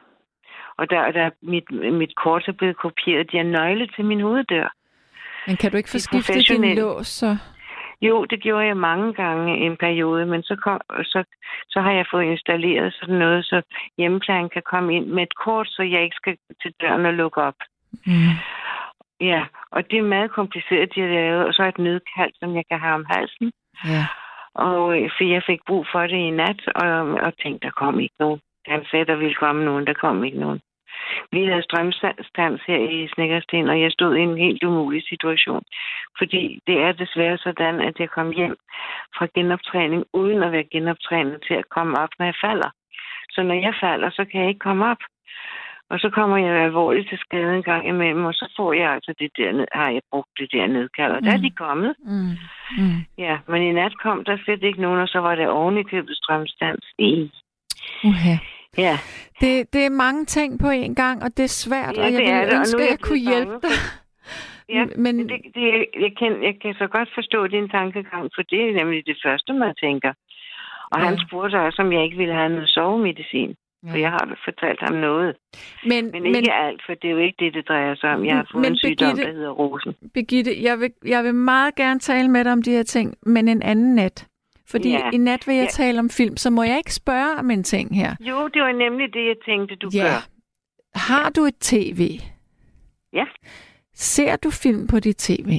Og 0.77 0.89
der, 0.89 1.11
der 1.11 1.29
mit, 1.41 1.93
mit 1.93 2.15
kort 2.15 2.47
er 2.47 2.51
blevet 2.51 2.77
kopieret. 2.77 3.31
De 3.31 3.37
har 3.37 3.43
nøgle 3.43 3.87
til 3.87 4.05
min 4.05 4.21
hoveddør. 4.21 4.73
Men 5.47 5.55
kan 5.57 5.71
du 5.71 5.77
ikke 5.77 5.89
få 5.89 5.97
De 5.97 6.01
skiftet 6.01 6.47
din 6.47 6.75
lås, 6.75 7.07
så... 7.07 7.37
Jo, 8.01 8.25
det 8.25 8.41
gjorde 8.41 8.65
jeg 8.65 8.77
mange 8.77 9.13
gange 9.13 9.59
i 9.59 9.65
en 9.65 9.77
periode, 9.77 10.25
men 10.25 10.43
så, 10.43 10.55
kom, 10.55 10.81
så, 11.03 11.23
så 11.69 11.81
har 11.81 11.91
jeg 11.91 12.05
fået 12.11 12.23
installeret 12.23 12.93
sådan 12.93 13.15
noget, 13.15 13.45
så 13.45 13.61
hjemmeplejen 13.97 14.49
kan 14.49 14.61
komme 14.65 14.95
ind 14.95 15.05
med 15.05 15.23
et 15.23 15.35
kort, 15.35 15.67
så 15.67 15.83
jeg 15.83 16.03
ikke 16.03 16.15
skal 16.15 16.37
til 16.61 16.73
døren 16.81 17.05
og 17.05 17.13
lukke 17.13 17.41
op. 17.41 17.59
Mm. 18.05 18.35
Ja, 19.21 19.45
og 19.71 19.91
det 19.91 19.99
er 19.99 20.13
meget 20.15 20.31
kompliceret, 20.31 20.95
de 20.95 21.01
har 21.01 21.07
lavet, 21.07 21.45
og 21.45 21.53
så 21.53 21.63
et 21.63 21.77
nødkald, 21.77 22.31
som 22.39 22.55
jeg 22.55 22.63
kan 22.71 22.79
have 22.79 22.93
om 22.93 23.05
halsen. 23.09 23.51
Ja. 23.85 24.05
Og 24.53 25.01
øh, 25.01 25.09
for 25.17 25.23
jeg 25.23 25.43
fik 25.47 25.59
brug 25.67 25.87
for 25.91 26.01
det 26.01 26.17
i 26.17 26.29
nat, 26.29 26.61
og, 26.75 26.91
og 27.25 27.37
tænkte, 27.37 27.67
der 27.67 27.71
kom 27.71 27.99
ikke 27.99 28.15
nogen. 28.19 28.39
Han 28.67 28.85
sagde, 28.91 29.05
der 29.05 29.15
ville 29.15 29.35
komme 29.35 29.65
nogen, 29.65 29.87
der 29.87 29.93
kom 29.93 30.23
ikke 30.23 30.39
nogen. 30.39 30.61
Vi 31.31 31.45
havde 31.45 31.63
strømstands 31.63 32.61
her 32.67 32.79
i 32.97 33.07
Snækkersten, 33.13 33.69
og 33.69 33.81
jeg 33.81 33.91
stod 33.91 34.15
i 34.15 34.21
en 34.21 34.37
helt 34.37 34.63
umulig 34.63 35.03
situation. 35.09 35.63
Fordi 36.17 36.59
det 36.67 36.77
er 36.81 36.91
desværre 36.91 37.37
sådan, 37.37 37.81
at 37.81 37.99
jeg 37.99 38.09
kom 38.09 38.29
hjem 38.31 38.55
fra 39.17 39.27
genoptræning, 39.35 40.03
uden 40.13 40.43
at 40.43 40.51
være 40.51 40.71
genoptrænet 40.71 41.37
til 41.47 41.53
at 41.53 41.69
komme 41.69 41.93
op, 42.03 42.09
når 42.19 42.25
jeg 42.25 42.37
falder. 42.45 42.69
Så 43.29 43.43
når 43.43 43.55
jeg 43.55 43.73
falder, 43.83 44.09
så 44.09 44.25
kan 44.31 44.41
jeg 44.41 44.49
ikke 44.49 44.67
komme 44.69 44.85
op. 44.91 45.01
Og 45.89 45.99
så 45.99 46.09
kommer 46.09 46.37
jeg 46.37 46.63
alvorligt 46.63 47.09
til 47.09 47.17
skade 47.17 47.55
en 47.55 47.63
gang 47.63 47.87
imellem, 47.87 48.25
og 48.25 48.33
så 48.33 48.53
får 48.57 48.73
jeg 48.73 48.89
altså 48.91 49.13
det 49.19 49.31
der, 49.37 49.65
har 49.71 49.89
jeg 49.91 50.01
brugt 50.11 50.29
det 50.39 50.51
der 50.51 50.67
nedkald, 50.67 51.11
og 51.11 51.21
der 51.23 51.31
er 51.31 51.37
Mm. 51.37 51.43
de 51.43 51.51
kommet. 51.51 51.95
Mm. 52.03 52.35
Mm. 52.77 52.99
Ja, 53.17 53.37
men 53.47 53.61
i 53.61 53.71
nat 53.71 53.97
kom 53.97 54.23
der 54.23 54.37
slet 54.43 54.63
ikke 54.63 54.81
nogen, 54.81 54.99
og 54.99 55.07
så 55.07 55.19
var 55.19 55.35
det 55.35 55.47
oven 55.49 55.77
i 55.77 55.83
købet 55.83 56.15
strømstands. 56.17 56.85
I. 56.99 57.31
Uha. 58.03 58.35
Ja, 58.77 58.97
Det, 59.41 59.73
det 59.73 59.85
er 59.85 59.89
mange 59.89 60.25
ting 60.25 60.59
på 60.59 60.69
en 60.69 60.95
gang, 60.95 61.23
og 61.23 61.29
det 61.37 61.43
er 61.43 61.47
svært, 61.65 61.97
Ja, 61.97 62.01
og 62.05 62.11
jeg 62.13 62.19
ville 62.19 62.45
det, 62.51 62.57
ønske, 62.59 62.83
at 62.83 62.89
jeg 62.89 62.99
kunne 62.99 63.19
hjælpe 63.31 63.53
dig. 63.61 63.77
ja 64.75 64.85
Men- 64.85 65.03
men 65.03 65.29
det, 65.29 65.41
det, 65.55 65.85
jeg, 66.05 66.11
kan, 66.19 66.43
jeg 66.43 66.55
kan 66.61 66.73
så 66.73 66.87
godt 66.87 67.09
forstå 67.15 67.47
din 67.47 67.69
tankegang, 67.69 68.23
for 68.35 68.41
det 68.51 68.61
er 68.69 68.73
nemlig 68.73 69.05
det 69.05 69.17
første, 69.25 69.53
man 69.53 69.75
tænker. 69.85 70.13
Og 70.91 70.99
Ja. 70.99 71.05
han 71.05 71.19
spurgte 71.27 71.55
også, 71.55 71.81
om 71.81 71.93
jeg 71.93 72.03
ikke 72.03 72.17
ville 72.17 72.33
have 72.33 72.49
noget 72.49 72.69
sovemedicin. 72.69 73.55
Ja. 73.85 73.91
For 73.91 73.97
jeg 73.97 74.09
har 74.09 74.37
fortalt 74.45 74.79
ham 74.81 74.93
noget. 74.95 75.35
Men, 75.85 76.11
Men 76.11 76.25
ikke 76.25 76.53
alt, 76.53 76.81
for 76.85 76.93
det 76.93 77.07
er 77.07 77.11
jo 77.11 77.17
ikke 77.17 77.35
det, 77.39 77.53
det 77.53 77.67
drejer 77.67 77.95
sig 77.95 78.09
om. 78.13 78.25
Jeg 78.25 78.35
har 78.35 78.47
fået 78.51 78.61
Men 78.61 78.71
en 78.71 78.77
sygdom, 78.77 79.07
Birgitte- 79.09 79.27
der 79.27 79.33
hedder 79.33 79.49
rosen. 79.51 79.95
Birgitte, 80.13 80.51
jeg 80.63 80.79
vil, 80.79 80.91
jeg 81.05 81.23
vil 81.23 81.35
meget 81.35 81.75
gerne 81.75 81.99
tale 81.99 82.27
med 82.27 82.43
dig 82.43 82.51
om 82.51 82.61
de 82.61 82.71
her 82.71 82.83
ting, 82.83 83.15
men 83.21 83.47
en 83.47 83.61
anden 83.61 83.95
nat. 83.95 84.27
Fordi 84.69 84.89
Ja. 84.91 85.09
i 85.13 85.17
nat 85.17 85.47
vil 85.47 85.55
jeg 85.55 85.63
Ja. 85.63 85.69
tale 85.83 85.99
om 85.99 86.09
film, 86.09 86.37
så 86.37 86.49
må 86.49 86.63
jeg 86.63 86.77
ikke 86.77 86.93
spørge 86.93 87.35
om 87.39 87.51
en 87.51 87.63
ting 87.63 87.95
her. 87.95 88.15
Jo, 88.19 88.47
det 88.47 88.61
var 88.61 88.71
nemlig 88.71 89.13
det, 89.13 89.25
jeg 89.27 89.35
tænkte, 89.45 89.75
du 89.75 89.89
ja. 89.93 90.03
gør. 90.03 90.27
Har 90.95 91.29
du 91.29 91.41
et 91.45 91.57
tv? 91.59 92.19
Ja. 93.13 93.25
Ser 93.93 94.35
du 94.35 94.49
film 94.51 94.87
på 94.87 94.99
dit 94.99 95.17
tv? 95.17 95.49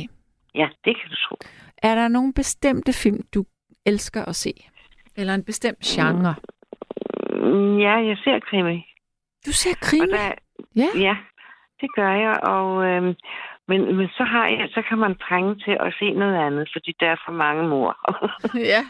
Ja, 0.54 0.68
det 0.84 0.96
kan 1.00 1.10
du 1.10 1.16
tro. 1.28 1.36
Er 1.82 1.94
der 1.94 2.08
nogle 2.08 2.32
bestemte 2.34 2.92
film, 2.92 3.22
du 3.34 3.44
elsker 3.86 4.24
at 4.24 4.36
se? 4.36 4.52
Eller 5.16 5.34
en 5.34 5.44
bestemt 5.44 5.78
genre? 5.80 6.34
Mm, 7.30 7.78
Ja, 7.78 7.92
jeg 8.08 8.16
ser 8.24 8.38
krimi. 8.38 8.84
Du 9.46 9.52
ser 9.52 9.74
krimi? 9.80 10.06
der, 10.12 10.32
Ja. 10.76 10.88
Ja, 11.00 11.16
det 11.80 11.88
gør 11.94 12.10
jeg, 12.12 12.40
og 12.42 12.84
øhm, 12.84 13.14
men, 13.68 13.96
men 13.96 14.08
så 14.08 14.24
har 14.24 14.46
jeg, 14.48 14.68
så 14.74 14.82
kan 14.88 14.98
man 14.98 15.14
trænge 15.28 15.54
til 15.54 15.76
at 15.80 15.94
se 15.98 16.10
noget 16.10 16.36
andet, 16.46 16.68
fordi 16.72 16.90
der 17.00 17.06
er 17.10 17.20
for 17.26 17.32
mange 17.32 17.68
mor. 17.68 17.90
ja. 18.72 18.82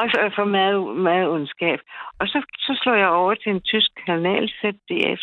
og 0.00 0.04
så 0.10 0.16
er 0.26 0.30
for 0.38 0.44
meget, 0.44 0.96
meget 0.96 1.28
ondskab. 1.28 1.78
Og 2.20 2.26
så, 2.28 2.38
så 2.58 2.78
slår 2.82 2.94
jeg 2.94 3.08
over 3.08 3.34
til 3.34 3.50
en 3.52 3.60
tysk 3.60 3.90
kanal, 4.06 4.48
ZDF, 4.48 5.20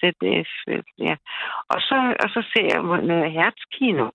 ZDF, 0.00 0.50
ja. 0.98 1.14
Og 1.72 1.80
så, 1.88 1.98
og 2.22 2.28
så 2.34 2.40
ser 2.52 2.66
jeg 2.72 2.82
noget 2.82 3.32
hertzkino. 3.32 4.08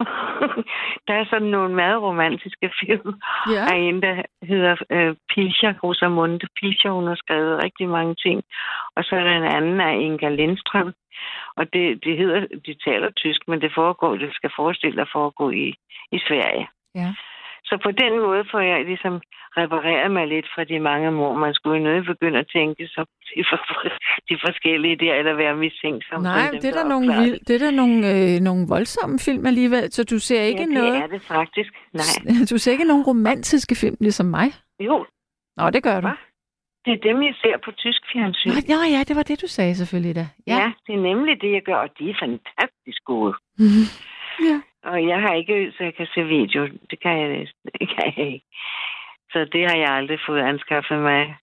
der 1.08 1.14
er 1.14 1.24
sådan 1.30 1.48
nogle 1.56 1.74
meget 1.74 2.02
romantiske 2.02 2.70
film. 2.80 3.14
Ja. 3.54 3.62
Er 3.72 3.76
en, 3.88 4.02
der 4.02 4.22
hedder 4.42 4.76
øh, 4.90 5.14
Pilcher, 5.34 5.72
Rosamunde 5.82 6.46
Pilcher. 6.60 6.90
Hun 6.90 7.06
har 7.06 7.14
skrevet 7.14 7.62
rigtig 7.64 7.88
mange 7.88 8.14
ting. 8.14 8.42
Og 8.96 9.04
så 9.04 9.16
er 9.16 9.24
der 9.24 9.36
en 9.36 9.52
anden 9.56 9.80
af 9.80 9.94
Inga 9.96 10.28
Lindstrøm. 10.28 10.92
Og 11.56 11.72
det, 11.72 12.04
det 12.04 12.18
hedder, 12.18 12.40
de 12.66 12.74
taler 12.86 13.10
tysk, 13.10 13.40
men 13.48 13.60
det 13.60 13.72
foregår, 13.74 14.16
det 14.16 14.34
skal 14.34 14.50
forestille 14.56 15.00
at 15.02 15.12
foregå 15.12 15.50
i, 15.50 15.74
i 16.12 16.18
Sverige. 16.28 16.68
Ja. 16.94 17.14
Så 17.68 17.74
på 17.84 17.90
den 18.02 18.12
måde 18.26 18.44
får 18.50 18.60
jeg 18.60 18.84
ligesom 18.84 19.14
repareret 19.56 20.10
mig 20.10 20.26
lidt 20.28 20.46
fra 20.54 20.64
de 20.64 20.78
mange 20.80 21.10
mor. 21.10 21.34
Man 21.34 21.54
skulle 21.54 21.78
jo 21.78 21.84
nødt 21.84 22.06
begynde 22.06 22.38
at 22.38 22.48
tænke 22.52 22.86
så 22.86 23.04
de, 23.34 23.44
for, 23.50 23.58
de 24.28 24.36
forskellige 24.46 24.96
der, 24.96 25.14
eller 25.14 25.34
være 25.34 25.56
mistænkt. 25.56 26.04
Som 26.08 26.22
Nej, 26.22 26.50
det 26.62 26.64
er 26.64 26.76
da 26.82 26.88
nogle, 26.88 27.06
vild, 27.20 27.38
det 27.46 27.54
er 27.58 27.62
da 27.66 27.70
nogle, 27.70 27.96
øh, 28.12 28.40
nogle 28.48 28.66
voldsomme 28.68 29.18
film 29.18 29.46
alligevel, 29.46 29.92
så 29.92 30.04
du 30.04 30.18
ser 30.18 30.42
ikke 30.42 30.60
ja, 30.60 30.66
det 30.66 30.74
noget... 30.74 30.96
er 31.02 31.06
det 31.06 31.22
faktisk. 31.22 31.72
Nej. 31.92 32.16
Du 32.50 32.58
ser 32.58 32.72
ikke 32.72 32.84
nogen 32.84 33.04
romantiske 33.04 33.74
film, 33.74 33.96
ligesom 34.00 34.26
mig? 34.26 34.48
Jo, 34.80 35.06
Nå, 35.56 35.70
det 35.70 35.82
gør 35.82 36.00
du. 36.00 36.06
Hva? 36.06 36.16
det 36.84 36.92
er 36.92 37.00
dem, 37.08 37.22
jeg 37.22 37.34
ser 37.42 37.56
på 37.64 37.70
tysk 37.72 38.02
fjernsyn. 38.12 38.48
Nå, 38.48 38.54
ja, 38.68 38.80
ja, 38.96 39.00
det 39.08 39.16
var 39.16 39.22
det, 39.22 39.42
du 39.42 39.46
sagde 39.46 39.74
selvfølgelig 39.74 40.14
da. 40.14 40.26
Ja. 40.46 40.56
ja, 40.56 40.72
det 40.86 40.94
er 40.94 41.02
nemlig 41.10 41.40
det, 41.40 41.52
jeg 41.52 41.62
gør, 41.62 41.76
og 41.84 41.88
de 41.98 42.10
er 42.10 42.16
fantastisk 42.20 43.00
gode. 43.04 43.34
ja. 44.50 44.58
Og 44.84 45.06
jeg 45.06 45.20
har 45.20 45.34
ikke, 45.34 45.72
så 45.76 45.84
jeg 45.84 45.94
kan 45.94 46.06
se 46.14 46.22
video. 46.22 46.66
Det 46.90 47.00
kan 47.02 47.18
jeg, 47.20 47.46
det 47.80 47.88
kan 47.88 48.12
jeg 48.16 48.26
ikke. 48.26 48.46
Så 49.32 49.44
det 49.52 49.70
har 49.70 49.76
jeg 49.76 49.88
aldrig 49.88 50.18
fået 50.26 50.40
anskaffet 50.40 50.98
mig. 50.98 51.36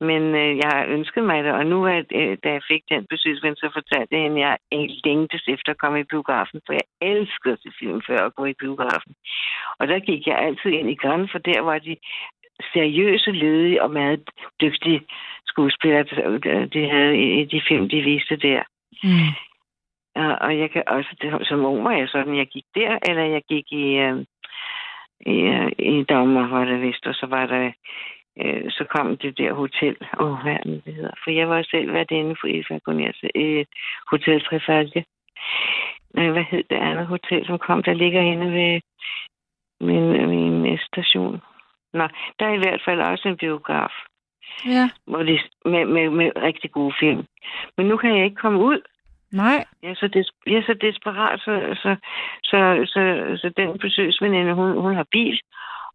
Men 0.00 0.22
øh, 0.34 0.56
jeg 0.56 0.70
har 0.72 0.84
ønsket 0.86 1.24
mig 1.24 1.44
det, 1.44 1.52
og 1.52 1.66
nu, 1.66 1.86
at, 1.86 2.06
øh, 2.14 2.38
da 2.44 2.48
jeg 2.52 2.62
fik 2.70 2.82
den 2.88 3.06
besøgsven, 3.10 3.56
så 3.56 3.70
fortalte 3.72 4.14
jeg 4.14 4.22
hende, 4.22 4.44
at 4.46 4.58
jeg 4.72 4.88
længtes 5.04 5.44
efter 5.48 5.70
at 5.72 5.78
komme 5.78 6.00
i 6.00 6.10
biografen, 6.12 6.60
for 6.66 6.72
jeg 6.72 6.86
elskede 7.00 7.52
at 7.52 7.60
se 7.62 7.70
film 7.78 8.02
før 8.06 8.18
at 8.18 8.34
gå 8.34 8.44
i 8.44 8.54
biografen. 8.62 9.14
Og 9.78 9.88
der 9.88 9.98
gik 9.98 10.26
jeg 10.26 10.38
altid 10.38 10.70
ind 10.70 10.90
i 10.90 10.94
Gran, 10.94 11.28
for 11.32 11.38
der 11.38 11.60
var 11.60 11.78
de 11.78 11.96
seriøse, 12.72 13.30
ledige 13.32 13.82
og 13.82 13.90
meget 13.90 14.20
dygtige 14.60 15.00
skuespillere, 15.46 16.04
øh, 16.46 16.72
de 16.72 16.90
havde 16.90 17.16
i 17.40 17.44
de 17.44 17.62
film, 17.68 17.88
de 17.88 18.02
viste 18.02 18.36
der. 18.36 18.62
Mm. 19.04 19.32
Og, 20.16 20.38
og 20.40 20.58
jeg 20.58 20.70
kan 20.70 20.82
også, 20.86 21.10
det, 21.20 21.48
som 21.48 21.64
ung 21.64 21.84
var 21.84 21.92
jeg 21.92 22.08
sådan, 22.08 22.36
jeg 22.36 22.46
gik 22.46 22.64
der, 22.74 22.98
eller 23.08 23.24
jeg 23.24 23.42
gik 23.48 23.72
i, 23.72 23.86
øh, 24.06 24.24
i, 25.20 25.36
øh, 25.40 25.72
i 25.78 26.02
Dagmar, 26.02 26.48
var 26.48 26.64
det 26.64 26.80
vist, 26.82 27.06
og 27.06 27.14
så 27.14 27.26
var 27.26 27.46
der, 27.46 27.72
øh, 28.40 28.70
så 28.70 28.84
kom 28.84 29.16
det 29.16 29.38
der 29.38 29.52
hotel, 29.52 29.96
åh, 30.20 30.32
oh, 30.32 30.42
hvad 30.42 30.58
det, 30.64 30.94
hedder? 30.94 31.14
For 31.24 31.30
jeg 31.30 31.48
var 31.48 31.62
selv 31.62 31.92
været 31.92 32.10
inde 32.10 32.36
for 32.40 32.78
Gunners, 32.84 33.20
øh, 33.34 33.64
Hotel 34.10 34.40
Trefalke. 34.44 35.04
Øh, 36.18 36.32
hvad 36.32 36.44
hed 36.50 36.64
det 36.70 36.76
andet 36.76 37.06
hotel, 37.06 37.46
som 37.46 37.58
kom, 37.58 37.82
der 37.82 37.94
ligger 37.94 38.20
inde 38.20 38.52
ved 38.52 38.80
min, 39.80 40.28
min 40.62 40.78
station? 40.78 41.40
Nå, 41.92 42.08
der 42.38 42.46
er 42.46 42.54
i 42.54 42.62
hvert 42.64 42.82
fald 42.84 43.00
også 43.00 43.28
en 43.28 43.36
biograf, 43.36 43.92
Ja. 44.66 44.90
hvor 45.06 45.22
de, 45.22 45.38
med, 45.64 45.84
med, 45.84 46.10
med 46.10 46.30
rigtig 46.36 46.70
gode 46.70 46.94
film. 47.00 47.24
Men 47.76 47.86
nu 47.86 47.96
kan 47.96 48.16
jeg 48.16 48.24
ikke 48.24 48.36
komme 48.36 48.58
ud. 48.58 48.80
Nej. 49.32 49.64
Jeg 49.82 49.90
er 49.90 49.94
så, 49.94 50.08
des, 50.08 50.30
jeg 50.46 50.54
er 50.54 50.62
så 50.62 50.74
desperat, 50.80 51.40
så, 51.40 51.52
så, 51.82 51.96
så, 52.42 52.58
så, 52.86 53.00
så 53.36 53.52
den 53.56 53.78
besøgsveninde, 53.78 54.54
hun, 54.54 54.80
hun 54.80 54.94
har 54.94 55.06
bil, 55.12 55.40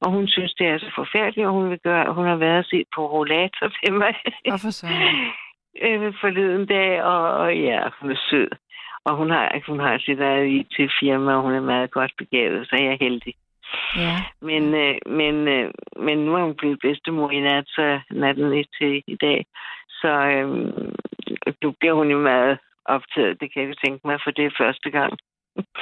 og 0.01 0.11
hun 0.11 0.27
synes, 0.27 0.53
det 0.53 0.67
er 0.67 0.77
så 0.77 0.91
forfærdeligt, 0.95 1.47
og 1.47 1.53
hun 1.53 1.69
vil 1.69 1.79
gøre, 1.79 2.13
hun 2.13 2.25
har 2.25 2.35
været 2.35 2.59
og 2.59 2.65
set 2.65 2.87
på 2.95 3.01
rollator 3.11 3.67
til 3.67 3.93
mig 3.93 4.13
Hvorfor 4.49 4.69
så? 4.69 4.87
øh, 5.85 6.13
forleden 6.21 6.65
dag, 6.65 7.03
og, 7.03 7.21
og 7.33 7.57
ja, 7.57 7.79
hun 7.99 8.11
er 8.11 8.21
sød. 8.29 8.49
Og 9.05 9.15
hun 9.15 9.29
har, 9.29 9.61
hun 9.67 9.79
har 9.79 9.97
sit 9.97 10.19
eget 10.19 10.47
IT-firma, 10.47 11.33
og 11.33 11.41
hun 11.41 11.53
er 11.53 11.61
meget 11.61 11.91
godt 11.91 12.11
begavet, 12.17 12.67
så 12.67 12.75
jeg 12.79 12.87
er 12.87 12.97
heldig. 12.99 13.33
Ja. 13.97 14.15
Men, 14.41 14.75
øh, 14.75 14.95
men, 15.05 15.47
øh, 15.47 15.71
men 15.99 16.17
nu 16.17 16.35
er 16.35 16.43
hun 16.43 16.55
blevet 16.55 16.79
bedstemor 16.81 17.31
i 17.31 17.39
nat, 17.39 17.65
så 17.67 17.99
natten 18.11 18.65
til 18.79 19.03
i 19.07 19.15
dag. 19.15 19.45
Så 19.89 20.07
øh, 20.07 20.47
nu 21.63 21.71
bliver 21.79 21.93
hun 21.93 22.11
jo 22.11 22.19
meget 22.19 22.57
optaget, 22.85 23.37
det 23.41 23.53
kan 23.53 23.61
jeg 23.61 23.69
jo 23.69 23.75
tænke 23.85 24.07
mig, 24.07 24.17
for 24.23 24.31
det 24.31 24.45
er 24.45 24.51
første 24.63 24.89
gang. 24.91 25.13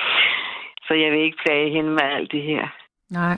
så 0.88 0.94
jeg 0.94 1.12
vil 1.12 1.22
ikke 1.22 1.38
plage 1.46 1.70
hende 1.76 1.90
med 1.90 2.02
alt 2.04 2.32
det 2.32 2.42
her. 2.44 2.68
Nej. 3.10 3.38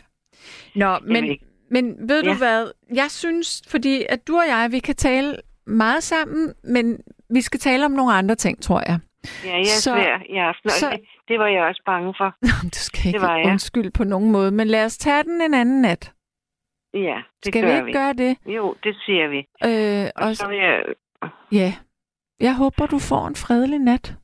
Nå, 0.76 1.00
men, 1.02 1.24
ikke. 1.26 1.46
men 1.72 2.10
ved 2.10 2.24
du 2.24 2.30
Ja. 2.30 2.38
hvad? 2.38 2.72
Jeg 2.96 3.12
synes, 3.12 3.62
fordi 3.72 4.06
at 4.10 4.28
du 4.28 4.34
og 4.36 4.48
jeg, 4.48 4.68
vi 4.72 4.80
kan 4.80 4.96
tale 4.96 5.36
meget 5.66 6.04
sammen, 6.04 6.54
men 6.64 7.00
vi 7.30 7.42
skal 7.42 7.60
tale 7.60 7.86
om 7.86 7.92
nogle 7.92 8.14
andre 8.14 8.36
ting, 8.36 8.62
tror 8.64 8.80
jeg. 8.88 9.00
Ja, 9.46 9.52
jeg 9.52 9.60
er 9.60 9.66
Så- 9.66 9.94
svær 9.96 10.20
i 10.30 10.38
aften, 10.38 10.70
så- 10.70 10.90
det, 10.92 11.00
det 11.28 11.40
var 11.40 11.48
jeg 11.48 11.64
også 11.64 11.82
bange 11.86 12.14
for. 12.18 12.36
Du 12.64 12.70
skal 12.90 13.08
ikke 13.08 13.22
var 13.22 13.38
jeg. 13.38 13.46
undskylde 13.46 13.92
på 13.92 14.04
nogen 14.04 14.32
måde, 14.32 14.52
men 14.52 14.68
lad 14.68 14.86
os 14.86 14.98
tage 14.98 15.24
den 15.24 15.42
en 15.42 15.54
anden 15.54 15.82
nat. 15.82 16.14
Ja, 16.94 17.22
det 17.44 17.54
Skal 17.54 17.62
gør 17.62 17.70
vi 17.70 17.76
ikke 17.76 17.86
vi. 17.86 17.92
gøre 17.94 18.14
det? 18.14 18.38
Jo, 18.46 18.76
det 18.84 18.96
siger 19.06 19.28
vi. 19.28 19.38
Øh, 19.66 20.10
Og 20.16 20.28
og, 20.30 20.36
så 20.36 20.48
vil 20.48 20.58
jeg... 20.58 20.84
ja. 21.52 21.74
Jeg 22.42 22.56
håber, 22.56 22.86
du 22.86 23.00
får 23.00 23.28
en 23.28 23.36
fredelig 23.36 23.80
nat. 23.80 24.16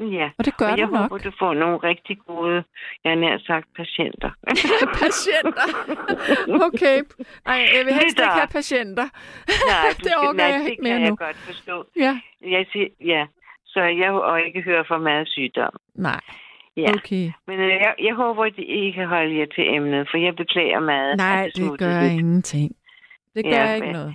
Ja, 0.00 0.30
Og 0.38 0.44
det 0.44 0.56
gør 0.56 0.68
og 0.72 0.78
jeg 0.78 0.86
du 0.88 0.92
nok. 0.92 1.00
håber, 1.02 1.18
du 1.18 1.32
får 1.38 1.54
nogle 1.54 1.76
rigtig 1.78 2.18
gode, 2.26 2.64
jeg 3.04 3.10
har 3.12 3.16
nær 3.24 3.38
sagt, 3.38 3.66
patienter. 3.76 4.30
patienter. 5.02 5.66
Okay. 6.66 6.98
Ej, 7.46 7.58
jeg 7.76 7.82
vil 7.86 7.94
helst 7.94 8.18
ikke 8.18 8.30
have 8.42 8.46
patienter. 8.52 9.06
Nej, 9.72 9.88
Det 9.98 10.06
skal, 10.06 10.18
orker 10.18 10.32
nej, 10.32 10.46
jeg 10.46 10.60
det 10.60 10.70
ikke 10.70 10.82
kan 10.82 10.90
mere 10.92 11.00
jeg 11.00 11.10
nu. 11.10 11.16
godt 11.16 11.36
forstå. 11.36 11.84
Ja. 11.96 12.20
Jeg 12.56 12.66
siger, 12.72 12.88
ja, 13.04 13.26
så 13.66 13.80
jeg 13.80 14.10
og 14.12 14.40
ikke 14.46 14.62
høre 14.62 14.84
for 14.88 14.98
meget 14.98 15.28
sygdom. 15.28 15.72
Nej. 15.94 16.20
Ja, 16.76 16.90
Okay. 16.94 17.30
men 17.46 17.60
øh, 17.60 17.68
jeg, 17.84 17.94
jeg 17.98 18.14
håber, 18.14 18.44
at 18.44 18.58
I 18.58 18.90
kan 18.90 19.06
holde 19.06 19.38
jer 19.38 19.46
til 19.54 19.74
emnet, 19.74 20.08
for 20.10 20.18
jeg 20.18 20.36
beklager 20.36 20.80
meget. 20.80 21.16
Nej, 21.16 21.44
det 21.44 21.56
smuttede 21.56 21.90
gør 21.90 22.00
lidt. 22.00 22.12
ingenting. 22.12 22.72
Det 23.34 23.44
gør 23.44 23.50
Ja, 23.50 23.74
ikke 23.74 23.92
noget. 23.92 24.14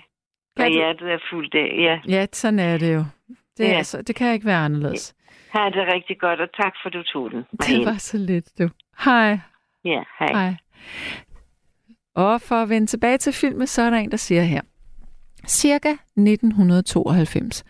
Kan 0.57 0.71
du... 0.71 0.77
hjertet 0.77 1.11
er 1.11 1.19
fuldt 1.31 1.55
af. 1.55 1.75
Ja, 1.77 1.99
Ja, 2.15 2.25
sådan 2.33 2.59
er 2.59 2.77
det 2.77 2.93
jo. 2.93 3.05
Det, 3.57 3.63
Ja. 3.63 3.77
altså, 3.77 4.01
det 4.01 4.15
kan 4.15 4.33
ikke 4.33 4.45
være 4.45 4.65
anderledes. 4.65 5.15
ha' 5.49 5.69
det 5.69 5.93
rigtig 5.93 6.19
godt, 6.19 6.41
og 6.41 6.49
tak 6.61 6.73
for, 6.83 6.89
du 6.89 7.03
tog 7.03 7.31
den. 7.31 7.43
Det 7.67 7.85
var 7.85 7.97
så 7.97 8.17
lidt, 8.17 8.59
du. 8.59 8.69
Hej. 9.05 9.39
Ja, 9.85 10.03
hej. 10.19 10.31
Hej. 10.31 10.55
Og 12.15 12.41
for 12.41 12.55
at 12.55 12.69
vende 12.69 12.87
tilbage 12.87 13.17
til 13.17 13.33
filmen, 13.33 13.67
så 13.67 13.81
er 13.81 13.89
der 13.89 13.97
en, 13.97 14.11
der 14.11 14.17
siger 14.17 14.43
her. 14.43 14.61
Cirka 15.47 15.89
1992. 15.91 17.63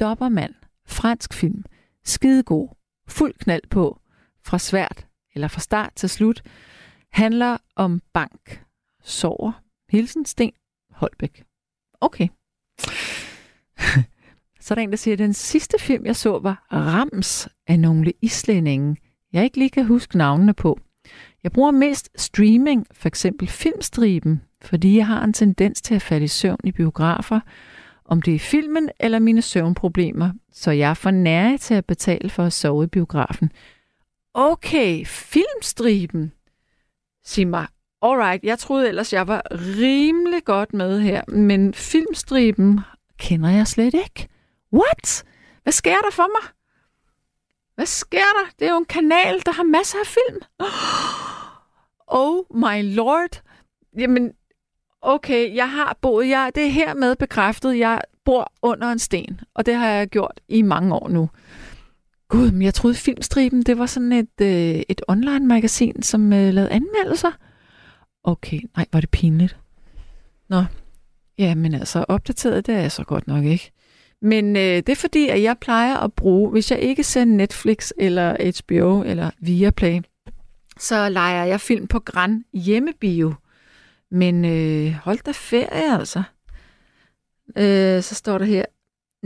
Dobbermand. 0.00 0.54
Fransk 0.88 1.34
film. 1.34 1.64
Skidegod. 2.04 2.68
Fuld 3.08 3.34
knald 3.34 3.62
på. 3.70 3.98
Fra 4.46 4.58
svært, 4.58 5.06
eller 5.34 5.48
fra 5.48 5.60
start 5.60 5.92
til 5.96 6.08
slut. 6.08 6.42
Handler 7.12 7.56
om 7.76 8.00
bank. 8.14 8.64
Sover. 9.02 9.52
Hilsen 9.90 10.24
Sten 10.24 10.52
Holbæk. 10.90 11.42
Okay. 12.00 12.28
så 14.60 14.74
er 14.74 14.74
der 14.74 14.82
en, 14.82 14.90
der 14.90 14.96
siger, 14.96 15.12
at 15.12 15.18
den 15.18 15.32
sidste 15.32 15.78
film, 15.80 16.06
jeg 16.06 16.16
så, 16.16 16.38
var 16.38 16.66
Rams 16.72 17.48
af 17.66 17.80
nogle 17.80 18.12
islændinge. 18.22 18.96
Jeg 19.32 19.44
ikke 19.44 19.58
lige 19.58 19.70
kan 19.70 19.84
huske 19.84 20.18
navnene 20.18 20.54
på. 20.54 20.80
Jeg 21.42 21.52
bruger 21.52 21.70
mest 21.70 22.08
streaming, 22.16 22.86
for 22.92 23.08
eksempel 23.08 23.48
filmstriben, 23.48 24.42
fordi 24.62 24.96
jeg 24.96 25.06
har 25.06 25.24
en 25.24 25.32
tendens 25.32 25.82
til 25.82 25.94
at 25.94 26.02
falde 26.02 26.24
i 26.24 26.28
søvn 26.28 26.58
i 26.64 26.72
biografer, 26.72 27.40
om 28.04 28.22
det 28.22 28.34
er 28.34 28.38
filmen 28.38 28.90
eller 29.00 29.18
mine 29.18 29.42
søvnproblemer, 29.42 30.30
så 30.52 30.70
jeg 30.70 30.90
er 30.90 30.94
for 30.94 31.10
nære 31.10 31.58
til 31.58 31.74
at 31.74 31.84
betale 31.84 32.30
for 32.30 32.42
at 32.42 32.52
sove 32.52 32.84
i 32.84 32.86
biografen. 32.86 33.52
Okay, 34.34 35.06
filmstriben. 35.06 36.32
Sig 37.24 37.46
mig, 37.46 37.66
alright, 38.10 38.44
jeg 38.44 38.58
troede 38.58 38.88
ellers, 38.88 39.12
jeg 39.12 39.28
var 39.28 39.42
rimelig 39.50 40.44
godt 40.44 40.74
med 40.74 41.00
her, 41.00 41.22
men 41.28 41.74
filmstriben 41.74 42.80
kender 43.18 43.50
jeg 43.50 43.66
slet 43.66 43.94
ikke. 43.94 44.28
What? 44.72 45.24
Hvad 45.62 45.72
sker 45.72 45.96
der 46.04 46.10
for 46.12 46.26
mig? 46.42 46.50
Hvad 47.74 47.86
sker 47.86 48.18
der? 48.18 48.50
Det 48.58 48.66
er 48.68 48.72
jo 48.72 48.78
en 48.78 48.84
kanal, 48.84 49.42
der 49.46 49.52
har 49.52 49.62
masser 49.62 49.98
af 49.98 50.06
film. 50.06 50.40
Oh 52.08 52.44
my 52.54 52.94
lord. 52.94 53.42
Jamen, 53.98 54.32
okay, 55.02 55.54
jeg 55.54 55.70
har 55.70 55.98
boet, 56.00 56.28
jeg, 56.28 56.52
det 56.54 56.66
er 56.66 56.70
hermed 56.70 57.16
bekræftet, 57.16 57.78
jeg 57.78 58.00
bor 58.24 58.52
under 58.62 58.92
en 58.92 58.98
sten, 58.98 59.40
og 59.54 59.66
det 59.66 59.74
har 59.74 59.88
jeg 59.88 60.08
gjort 60.08 60.40
i 60.48 60.62
mange 60.62 60.94
år 60.94 61.08
nu. 61.08 61.30
Gud, 62.28 62.50
men 62.50 62.62
jeg 62.62 62.74
troede 62.74 62.96
Filmstriben, 62.96 63.62
det 63.62 63.78
var 63.78 63.86
sådan 63.86 64.12
et, 64.12 64.40
øh, 64.40 64.82
et 64.88 65.02
online-magasin, 65.08 66.02
som 66.02 66.32
øh, 66.32 66.54
lavede 66.54 66.70
anmeldelser. 66.70 67.32
Okay, 68.26 68.60
nej, 68.76 68.86
var 68.92 69.00
det 69.00 69.10
pinligt. 69.10 69.56
Nå, 70.48 70.64
ja, 71.38 71.54
men 71.54 71.74
altså, 71.74 72.04
opdateret, 72.08 72.66
det 72.66 72.74
er 72.74 72.80
jeg 72.80 72.92
så 72.92 73.04
godt 73.04 73.26
nok 73.26 73.44
ikke. 73.44 73.72
Men 74.22 74.56
øh, 74.56 74.62
det 74.62 74.88
er 74.88 74.96
fordi, 74.96 75.28
at 75.28 75.42
jeg 75.42 75.58
plejer 75.58 75.96
at 75.96 76.12
bruge, 76.12 76.50
hvis 76.50 76.70
jeg 76.70 76.80
ikke 76.80 77.04
ser 77.04 77.24
Netflix 77.24 77.90
eller 77.98 78.32
HBO 78.32 79.02
eller 79.02 79.30
Viaplay, 79.40 80.00
så 80.78 81.08
leger 81.08 81.44
jeg 81.44 81.60
film 81.60 81.86
på 81.86 81.98
Gran 81.98 82.44
hjemmebio. 82.52 83.34
Men 84.10 84.44
øh, 84.44 84.92
hold 84.92 85.18
da 85.26 85.30
ferie, 85.34 85.98
altså. 85.98 86.22
Øh, 87.56 88.02
så 88.02 88.14
står 88.14 88.38
der 88.38 88.44
her. 88.44 88.64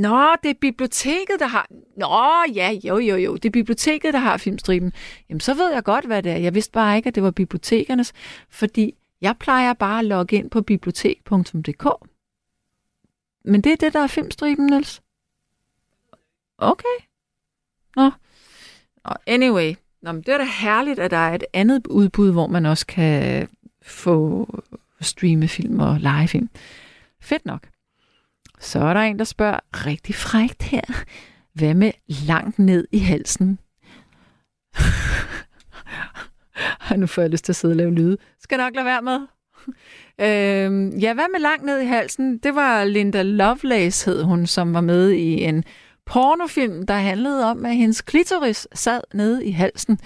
Nå, 0.01 0.36
det 0.43 0.51
er 0.51 0.55
biblioteket, 0.60 1.40
der 1.40 1.47
har... 1.47 1.66
Nå, 1.97 2.52
ja, 2.55 2.70
jo, 2.85 2.98
jo, 2.98 3.16
jo. 3.16 3.35
Det 3.35 3.44
er 3.44 3.51
biblioteket, 3.51 4.14
der 4.14 4.20
har 4.20 4.36
filmstriben. 4.36 4.93
Jamen, 5.28 5.40
så 5.40 5.55
ved 5.55 5.72
jeg 5.72 5.85
godt, 5.85 6.05
hvad 6.05 6.22
det 6.22 6.32
er. 6.32 6.36
Jeg 6.36 6.55
vidste 6.55 6.72
bare 6.72 6.97
ikke, 6.97 7.06
at 7.06 7.14
det 7.14 7.22
var 7.22 7.31
bibliotekernes, 7.31 8.12
fordi 8.51 8.94
jeg 9.20 9.36
plejer 9.39 9.72
bare 9.72 9.98
at 9.98 10.05
logge 10.05 10.36
ind 10.36 10.51
på 10.51 10.62
bibliotek.dk. 10.62 11.86
Men 13.44 13.60
det 13.60 13.72
er 13.72 13.77
det, 13.77 13.93
der 13.93 14.01
er 14.01 14.06
filmstriben, 14.06 14.66
Niels? 14.66 15.02
Okay. 16.59 16.98
Nå. 17.97 18.10
Nå, 19.05 19.12
anyway. 19.27 19.74
Nå, 20.02 20.12
men 20.12 20.22
det 20.22 20.35
er 20.35 20.39
da 20.39 20.44
herligt, 20.44 20.98
at 20.98 21.10
der 21.10 21.16
er 21.16 21.35
et 21.35 21.44
andet 21.52 21.86
udbud, 21.86 22.32
hvor 22.32 22.47
man 22.47 22.66
også 22.66 22.86
kan 22.86 23.48
få 23.82 24.48
streame 25.01 25.48
film 25.48 25.81
og 25.81 26.01
lege 26.01 26.28
film. 26.28 26.48
Fedt 27.20 27.47
nok. 27.47 27.68
Så 28.61 28.78
er 28.78 28.95
der 28.95 29.01
en, 29.01 29.19
der 29.19 29.24
spørger 29.24 29.87
rigtig 29.87 30.15
frægt 30.15 30.62
her. 30.62 31.05
Hvad 31.55 31.74
med 31.74 31.93
langt 32.07 32.59
ned 32.59 32.87
i 32.93 32.99
halsen? 32.99 33.59
nu 37.01 37.07
får 37.07 37.23
jeg 37.23 37.31
lyst 37.31 37.45
til 37.45 37.53
at 37.53 37.57
sidde 37.57 37.73
og 37.73 37.77
lave 37.77 37.95
lyde. 37.95 38.16
Skal 38.41 38.59
nok 38.59 38.74
lade 38.74 38.87
være 38.87 39.03
med. 39.03 39.20
øhm, 40.27 40.99
ja, 40.99 41.15
hvad 41.15 41.27
med 41.32 41.41
langt 41.41 41.65
ned 41.65 41.81
i 41.81 41.85
halsen? 41.85 42.39
Det 42.39 42.55
var 42.55 42.85
Linda 42.85 43.23
Lovelace, 43.23 44.11
hed 44.11 44.23
hun, 44.23 44.47
som 44.47 44.74
var 44.74 44.81
med 44.81 45.11
i 45.11 45.45
en 45.45 45.65
pornofilm, 46.07 46.87
der 46.87 46.95
handlede 46.95 47.45
om, 47.45 47.65
at 47.65 47.77
hendes 47.77 48.03
klitoris 48.03 48.69
sad 48.74 49.01
nede 49.15 49.47
i 49.47 49.51
halsen. 49.51 49.99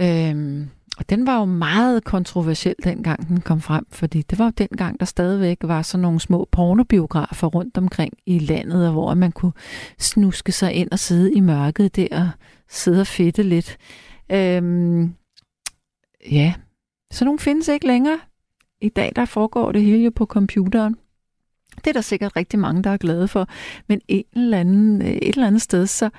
Øhm, 0.00 0.70
og 0.98 1.10
den 1.10 1.26
var 1.26 1.38
jo 1.38 1.44
meget 1.44 2.04
kontroversiel, 2.04 2.74
dengang 2.84 3.28
den 3.28 3.40
kom 3.40 3.60
frem, 3.60 3.86
fordi 3.90 4.22
det 4.22 4.38
var 4.38 4.44
jo 4.44 4.50
dengang, 4.50 5.00
der 5.00 5.06
stadigvæk 5.06 5.58
var 5.62 5.82
sådan 5.82 6.02
nogle 6.02 6.20
små 6.20 6.48
pornobiografer 6.52 7.46
rundt 7.46 7.78
omkring 7.78 8.12
i 8.26 8.38
landet, 8.38 8.92
hvor 8.92 9.14
man 9.14 9.32
kunne 9.32 9.52
snuske 9.98 10.52
sig 10.52 10.72
ind 10.72 10.90
og 10.92 10.98
sidde 10.98 11.34
i 11.34 11.40
mørket 11.40 11.96
der 11.96 12.20
og 12.20 12.30
sidde 12.68 13.00
og 13.00 13.06
fedte 13.06 13.42
lidt. 13.42 13.76
Øhm, 14.32 15.14
ja, 16.30 16.54
så 17.10 17.24
nogle 17.24 17.38
findes 17.38 17.68
ikke 17.68 17.86
længere. 17.86 18.18
I 18.80 18.88
dag 18.88 19.12
der 19.16 19.24
foregår 19.24 19.72
det 19.72 19.82
hele 19.82 20.04
jo 20.04 20.10
på 20.10 20.26
computeren. 20.26 20.96
Det 21.76 21.86
er 21.86 21.92
der 21.92 22.00
sikkert 22.00 22.36
rigtig 22.36 22.58
mange, 22.58 22.82
der 22.82 22.90
er 22.90 22.96
glade 22.96 23.28
for. 23.28 23.48
Men 23.88 24.00
en 24.08 24.24
eller 24.36 24.58
anden, 24.58 25.02
øh, 25.02 25.08
et 25.08 25.34
eller 25.34 25.46
andet 25.46 25.62
sted, 25.62 25.86
så, 25.86 26.10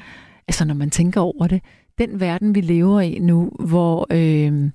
altså 0.48 0.66
når 0.66 0.74
man 0.74 0.90
tænker 0.90 1.22
over 1.22 1.48
det, 1.48 1.62
den 1.98 2.20
verden, 2.20 2.56
vi 2.56 2.62
lever 2.62 3.02
i 3.02 3.20
nu, 3.20 3.52
hvor, 3.60 4.08
øh, 4.12 4.70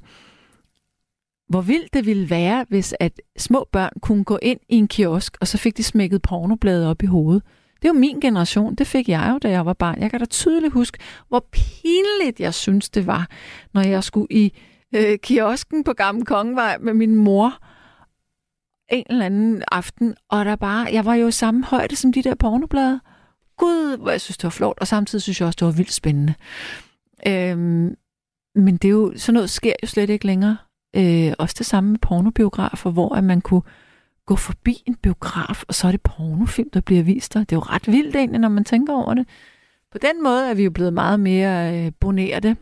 hvor 1.49 1.61
vildt 1.61 1.95
det 1.95 2.07
ville 2.07 2.31
være, 2.31 2.67
hvis 2.69 2.95
at 3.01 3.21
små 3.39 3.69
børn 3.73 3.93
kunne 4.03 4.25
gå 4.25 4.39
ind 4.43 4.61
i 4.69 4.77
en 4.77 4.89
kiosk, 4.89 5.37
og 5.41 5.49
så 5.49 5.59
fik 5.59 5.77
de 5.77 5.83
smækket 5.83 6.23
pornobladet 6.23 6.87
op 6.87 7.03
i 7.03 7.07
hovedet. 7.07 7.43
Det 7.83 7.89
er 7.89 7.93
jo 7.93 7.99
min 7.99 8.21
generation. 8.21 8.75
Det 8.75 8.87
fik 8.87 9.09
jeg 9.09 9.31
jo, 9.33 9.39
da 9.39 9.51
jeg 9.51 9.67
var 9.67 9.73
barn. 9.73 10.01
Jeg 10.01 10.11
kan 10.11 10.21
da 10.21 10.27
tydeligt 10.27 10.73
huske, 10.73 10.99
hvor 11.29 11.47
pinligt 11.53 12.41
jeg 12.41 12.55
synes, 12.55 12.91
det 12.91 13.07
var, 13.07 13.29
når 13.75 13.83
jeg 13.83 14.05
skulle 14.05 14.27
i 14.31 14.53
øh, 14.95 15.19
kiosken 15.19 15.85
på 15.85 15.93
Gamle 15.93 16.25
Kongevej 16.25 16.79
med 16.79 16.95
min 16.95 17.15
mor 17.15 17.59
en 18.91 19.05
eller 19.11 19.27
anden 19.27 19.63
aften, 19.73 20.15
og 20.29 20.45
der 20.45 20.57
bare, 20.57 20.87
jeg 20.93 21.05
var 21.05 21.15
jo 21.15 21.29
i 21.29 21.33
samme 21.33 21.65
højde 21.65 21.97
som 21.97 22.13
de 22.13 22.23
der 22.23 22.35
pornoblade. 22.35 23.01
Gud, 23.57 23.97
hvor 23.97 24.11
jeg 24.11 24.21
synes, 24.21 24.37
det 24.37 24.45
var 24.45 24.51
flot, 24.51 24.79
og 24.81 24.87
samtidig 24.87 25.23
synes 25.23 25.41
jeg 25.41 25.47
også, 25.47 25.57
det 25.61 25.67
var 25.67 25.73
vildt 25.73 25.93
spændende. 25.93 26.35
Øhm, 27.27 27.97
men 28.55 28.77
det 28.77 28.85
er 28.89 28.93
jo, 28.93 29.13
sådan 29.17 29.35
noget 29.35 29.51
sker 29.51 29.73
jo 29.83 29.87
slet 29.87 30.11
ikke 30.11 30.27
længere. 30.27 30.57
Øh, 30.97 31.33
også 31.39 31.55
det 31.59 31.67
samme 31.67 31.91
med 31.91 31.99
pornobiografer, 31.99 32.91
hvor 32.91 33.15
at 33.15 33.25
man 33.25 33.41
kunne 33.41 33.63
gå 34.27 34.37
forbi 34.37 34.83
en 34.87 34.95
biograf, 34.95 35.63
og 35.69 35.75
så 35.75 35.87
er 35.87 35.91
det 35.91 36.03
pornofilm, 36.03 36.71
der 36.71 36.81
bliver 36.81 37.03
vist 37.03 37.35
der. 37.35 37.41
Det 37.41 37.53
er 37.53 37.57
jo 37.57 37.61
ret 37.61 37.87
vildt 37.87 38.17
egentlig, 38.17 38.41
når 38.41 38.49
man 38.49 38.65
tænker 38.65 38.95
over 38.95 39.15
det. 39.15 39.27
På 39.93 39.99
den 39.99 40.23
måde 40.23 40.51
er 40.51 40.55
vi 40.55 40.65
jo 40.65 40.71
blevet 40.71 40.93
meget 40.93 41.21
mere 41.21 41.85
øh, 41.87 41.93
bonerte, 42.01 42.57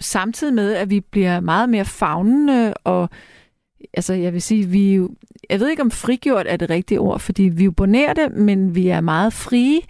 Samtidig 0.00 0.54
med, 0.54 0.74
at 0.74 0.90
vi 0.90 1.00
bliver 1.00 1.40
meget 1.40 1.68
mere 1.68 1.84
fagnende, 1.84 2.74
og 2.74 3.10
altså 3.94 4.14
jeg 4.14 4.32
vil 4.32 4.42
sige, 4.42 4.66
vi 4.66 4.90
er 4.90 4.94
jo, 4.94 5.10
jeg 5.50 5.60
ved 5.60 5.68
ikke 5.68 5.82
om 5.82 5.90
frigjort 5.90 6.46
er 6.48 6.56
det 6.56 6.70
rigtige 6.70 7.00
ord, 7.00 7.20
fordi 7.20 7.42
vi 7.42 7.62
er 7.62 7.64
jo 7.64 7.70
bonerte, 7.70 8.28
men 8.28 8.74
vi 8.74 8.88
er 8.88 9.00
meget 9.00 9.32
frie 9.32 9.80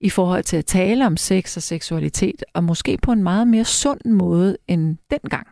i 0.00 0.10
forhold 0.10 0.44
til 0.44 0.56
at 0.56 0.66
tale 0.66 1.06
om 1.06 1.16
sex 1.16 1.56
og 1.56 1.62
seksualitet, 1.62 2.44
og 2.54 2.64
måske 2.64 2.98
på 3.02 3.12
en 3.12 3.22
meget 3.22 3.48
mere 3.48 3.64
sund 3.64 4.00
måde 4.04 4.56
end 4.68 4.96
dengang. 5.10 5.46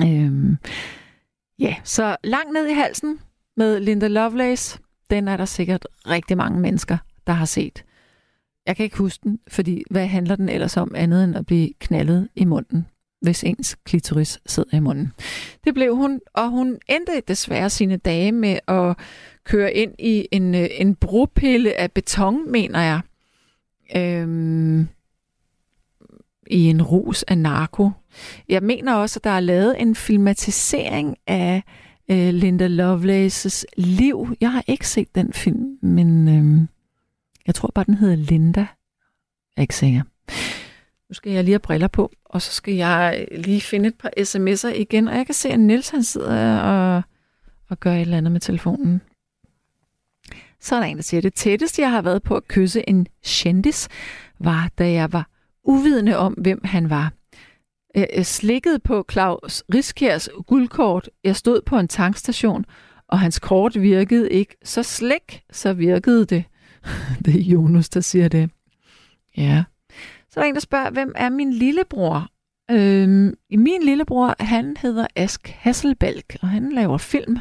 Øhm, 0.00 0.56
ja, 1.58 1.76
så 1.84 2.16
langt 2.24 2.52
ned 2.52 2.66
i 2.66 2.72
halsen 2.72 3.18
med 3.56 3.80
Linda 3.80 4.08
Lovelace, 4.08 4.78
den 5.10 5.28
er 5.28 5.36
der 5.36 5.44
sikkert 5.44 5.86
rigtig 6.06 6.36
mange 6.36 6.60
mennesker, 6.60 6.98
der 7.26 7.32
har 7.32 7.44
set. 7.44 7.84
Jeg 8.66 8.76
kan 8.76 8.84
ikke 8.84 8.98
huske 8.98 9.22
den, 9.22 9.38
fordi 9.48 9.82
hvad 9.90 10.06
handler 10.06 10.36
den 10.36 10.48
ellers 10.48 10.76
om 10.76 10.92
andet 10.94 11.24
end 11.24 11.36
at 11.36 11.46
blive 11.46 11.70
knaldet 11.80 12.28
i 12.34 12.44
munden, 12.44 12.86
hvis 13.20 13.44
ens 13.44 13.76
klitoris 13.84 14.40
sidder 14.46 14.76
i 14.76 14.80
munden. 14.80 15.12
Det 15.64 15.74
blev 15.74 15.96
hun, 15.96 16.20
og 16.34 16.50
hun 16.50 16.78
endte 16.88 17.22
desværre 17.28 17.70
sine 17.70 17.96
dage 17.96 18.32
med 18.32 18.58
at 18.68 18.96
køre 19.44 19.74
ind 19.74 19.94
i 19.98 20.28
en, 20.32 20.54
øh, 20.54 20.68
en 20.72 20.94
bropille 20.94 21.80
af 21.80 21.92
beton, 21.92 22.52
mener 22.52 22.80
jeg, 22.80 23.00
øhm, 23.96 24.88
i 26.46 26.64
en 26.64 26.82
rus 26.82 27.22
af 27.22 27.38
narko. 27.38 27.90
Jeg 28.48 28.62
mener 28.62 28.94
også, 28.94 29.18
at 29.18 29.24
der 29.24 29.30
er 29.30 29.40
lavet 29.40 29.80
en 29.82 29.94
filmatisering 29.94 31.16
af 31.26 31.62
øh, 32.10 32.34
Linda 32.34 32.66
Lovelaces 32.66 33.66
liv. 33.76 34.36
Jeg 34.40 34.52
har 34.52 34.64
ikke 34.66 34.88
set 34.88 35.14
den 35.14 35.32
film, 35.32 35.78
men 35.82 36.28
øh, 36.28 36.68
jeg 37.46 37.54
tror 37.54 37.70
bare, 37.74 37.84
den 37.84 37.94
hedder 37.94 38.16
Linda. 38.16 38.60
Jeg 38.60 38.68
er 39.56 39.62
ikke 39.62 39.76
sikker. 39.76 40.02
Nu 41.08 41.14
skal 41.14 41.32
jeg 41.32 41.44
lige 41.44 41.52
have 41.52 41.58
briller 41.58 41.88
på, 41.88 42.10
og 42.24 42.42
så 42.42 42.52
skal 42.52 42.74
jeg 42.74 43.26
øh, 43.30 43.38
lige 43.38 43.60
finde 43.60 43.88
et 43.88 43.94
par 43.94 44.10
sms'er 44.18 44.80
igen. 44.80 45.08
Og 45.08 45.16
jeg 45.16 45.26
kan 45.26 45.34
se, 45.34 45.48
at 45.48 45.60
Niels 45.60 45.88
han 45.88 46.02
sidder 46.02 46.58
og, 46.58 47.02
og 47.70 47.80
gør 47.80 47.92
et 47.92 48.00
eller 48.00 48.16
andet 48.16 48.32
med 48.32 48.40
telefonen. 48.40 49.02
Så 50.60 50.74
er 50.74 50.80
der 50.80 50.86
en, 50.86 50.96
der 50.96 51.02
siger, 51.02 51.18
at 51.18 51.24
det 51.24 51.34
tætteste, 51.34 51.82
jeg 51.82 51.90
har 51.90 52.02
været 52.02 52.22
på 52.22 52.36
at 52.36 52.48
kysse 52.48 52.88
en 52.88 53.06
kendis, 53.24 53.88
var, 54.38 54.70
da 54.78 54.92
jeg 54.92 55.12
var 55.12 55.28
uvidende 55.64 56.16
om, 56.16 56.32
hvem 56.32 56.60
han 56.64 56.90
var. 56.90 57.12
Jeg 57.94 58.26
slikkede 58.26 58.78
på 58.78 59.04
Claus 59.10 59.62
Riskjærs 59.74 60.28
guldkort. 60.46 61.10
Jeg 61.24 61.36
stod 61.36 61.60
på 61.66 61.78
en 61.78 61.88
tankstation, 61.88 62.64
og 63.08 63.20
hans 63.20 63.38
kort 63.38 63.80
virkede 63.80 64.30
ikke. 64.30 64.56
Så 64.64 64.82
slik, 64.82 65.42
så 65.52 65.72
virkede 65.72 66.24
det. 66.24 66.44
det 67.24 67.36
er 67.36 67.44
Jonas, 67.44 67.88
der 67.88 68.00
siger 68.00 68.28
det. 68.28 68.50
Ja. 69.36 69.64
Så 70.30 70.40
er 70.40 70.44
der 70.44 70.48
en, 70.48 70.54
der 70.54 70.60
spørger, 70.60 70.90
hvem 70.90 71.12
er 71.16 71.28
min 71.28 71.52
lillebror? 71.52 72.28
Øhm, 72.70 73.34
min 73.50 73.82
lillebror, 73.82 74.34
han 74.40 74.76
hedder 74.82 75.06
Ask 75.16 75.48
Hasselbalk, 75.48 76.36
og 76.42 76.48
han 76.48 76.72
laver 76.72 76.98
film. 76.98 77.38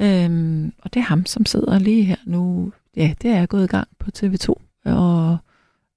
Øhm, 0.00 0.72
og 0.82 0.94
det 0.94 1.00
er 1.00 1.04
ham, 1.04 1.26
som 1.26 1.46
sidder 1.46 1.78
lige 1.78 2.04
her 2.04 2.16
nu. 2.26 2.72
Ja, 2.96 3.14
det 3.22 3.30
er 3.30 3.46
gået 3.46 3.64
i 3.64 3.66
gang 3.66 3.88
på 3.98 4.10
TV2. 4.18 4.54
Og 4.84 5.38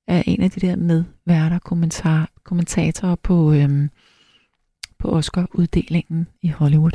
er 0.08 0.24
en 0.26 0.42
af 0.42 0.52
de 0.52 0.68
der 0.68 0.76
medværter, 0.76 1.60
kommentar, 1.60 2.30
kommentatorer 2.44 3.16
på, 3.16 3.54
øhm, 3.54 3.90
på 5.00 5.12
Oscar-uddelingen 5.12 6.28
i 6.42 6.48
Hollywood. 6.48 6.92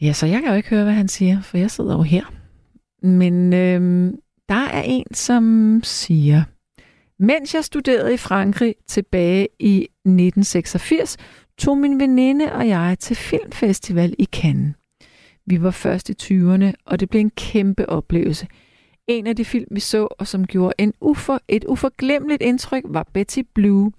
Ja, 0.00 0.12
så 0.12 0.26
jeg 0.26 0.40
kan 0.40 0.50
jo 0.50 0.56
ikke 0.56 0.68
høre, 0.68 0.84
hvad 0.84 0.94
han 0.94 1.08
siger, 1.08 1.42
for 1.42 1.58
jeg 1.58 1.70
sidder 1.70 1.96
jo 1.96 2.02
her. 2.02 2.24
Men 3.02 3.52
øhm, 3.52 4.18
der 4.48 4.54
er 4.54 4.82
en, 4.82 5.14
som 5.14 5.80
siger, 5.84 6.42
mens 7.18 7.54
jeg 7.54 7.64
studerede 7.64 8.14
i 8.14 8.16
Frankrig 8.16 8.74
tilbage 8.88 9.48
i 9.58 9.76
1986, 9.82 11.16
tog 11.58 11.78
min 11.78 12.00
veninde 12.00 12.52
og 12.52 12.68
jeg 12.68 12.96
til 13.00 13.16
filmfestival 13.16 14.14
i 14.18 14.24
Cannes. 14.24 14.74
Vi 15.50 15.62
var 15.62 15.70
først 15.70 16.10
i 16.10 16.14
20'erne, 16.22 16.72
og 16.84 17.00
det 17.00 17.10
blev 17.10 17.20
en 17.20 17.30
kæmpe 17.30 17.88
oplevelse. 17.88 18.46
En 19.06 19.26
af 19.26 19.36
de 19.36 19.44
film, 19.44 19.66
vi 19.70 19.80
så, 19.80 20.08
og 20.10 20.26
som 20.26 20.46
gjorde 20.46 20.74
en 20.78 20.94
ufor, 21.00 21.40
et 21.48 21.64
uforglemmeligt 21.64 22.42
indtryk, 22.42 22.82
var 22.86 23.08
Betty 23.12 23.40
Blue. 23.54 23.92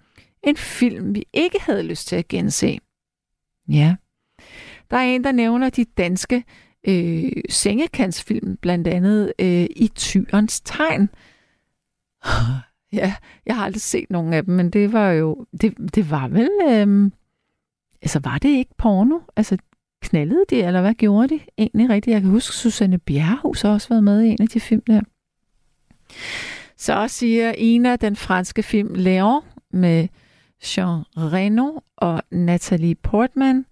En 0.44 0.58
film, 0.58 1.16
vi 1.16 1.26
ikke 1.34 1.60
havde 1.62 1.84
lyst 1.84 2.08
til 2.08 2.16
at 2.16 2.28
gense. 2.28 2.80
Ja. 3.70 3.96
Der 4.92 4.98
er 4.98 5.02
en, 5.02 5.24
der 5.24 5.32
nævner 5.32 5.70
de 5.70 5.86
danske 5.86 6.44
øh, 6.88 7.32
sengekantsfilm, 7.50 8.58
blandt 8.58 8.88
andet 8.88 9.34
øh, 9.40 9.68
i 9.76 9.92
Tyrens 9.96 10.62
Tegn. 10.62 11.10
ja, 13.00 13.14
jeg 13.46 13.56
har 13.56 13.66
aldrig 13.66 13.82
set 13.82 14.10
nogen 14.10 14.34
af 14.34 14.46
dem, 14.46 14.56
men 14.56 14.70
det 14.70 14.94
var 14.94 15.12
jo, 15.12 15.46
det, 15.62 15.96
det 15.96 16.10
var 16.12 16.28
vel, 16.28 16.50
øh, 16.70 17.12
altså 18.02 18.20
var 18.20 18.38
det 18.38 18.50
ikke 18.50 18.74
porno? 18.78 19.20
Altså, 19.36 19.58
knaldede 20.02 20.46
de, 20.50 20.64
eller 20.64 20.82
hvad 20.82 20.94
gjorde 20.94 21.28
de 21.28 21.40
egentlig 21.58 21.90
rigtigt? 21.90 22.14
Jeg 22.14 22.22
kan 22.22 22.30
huske, 22.30 22.56
Susanne 22.56 22.98
Bjerrehus 22.98 23.62
har 23.62 23.70
også 23.70 23.90
været 23.90 24.04
med 24.04 24.22
i 24.22 24.28
en 24.28 24.42
af 24.42 24.48
de 24.48 24.60
film 24.60 24.82
der. 24.88 25.02
Så 26.78 27.08
siger 27.08 27.52
Ina 27.52 27.96
den 27.96 28.16
franske 28.16 28.64
film 28.64 28.96
Léon 28.96 29.46
med 29.72 30.08
Jean 30.78 31.04
Reno 31.18 31.80
og 31.98 32.24
Natalie 32.32 32.96
Portman, 32.96 33.66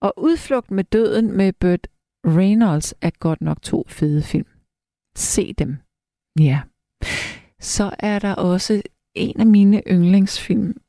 og 0.00 0.14
Udflugt 0.16 0.70
med 0.70 0.84
døden 0.84 1.32
med 1.32 1.52
Burt 1.52 1.88
Reynolds 2.26 2.94
er 3.00 3.10
godt 3.18 3.40
nok 3.40 3.62
to 3.62 3.84
fede 3.88 4.22
film. 4.22 4.46
Se 5.16 5.52
dem. 5.52 5.76
Ja. 6.40 6.60
Så 7.60 7.90
er 7.98 8.18
der 8.18 8.34
også 8.34 8.82
en 9.14 9.40
af 9.40 9.46
mine 9.46 9.82
yndlingsfilm, 9.90 10.80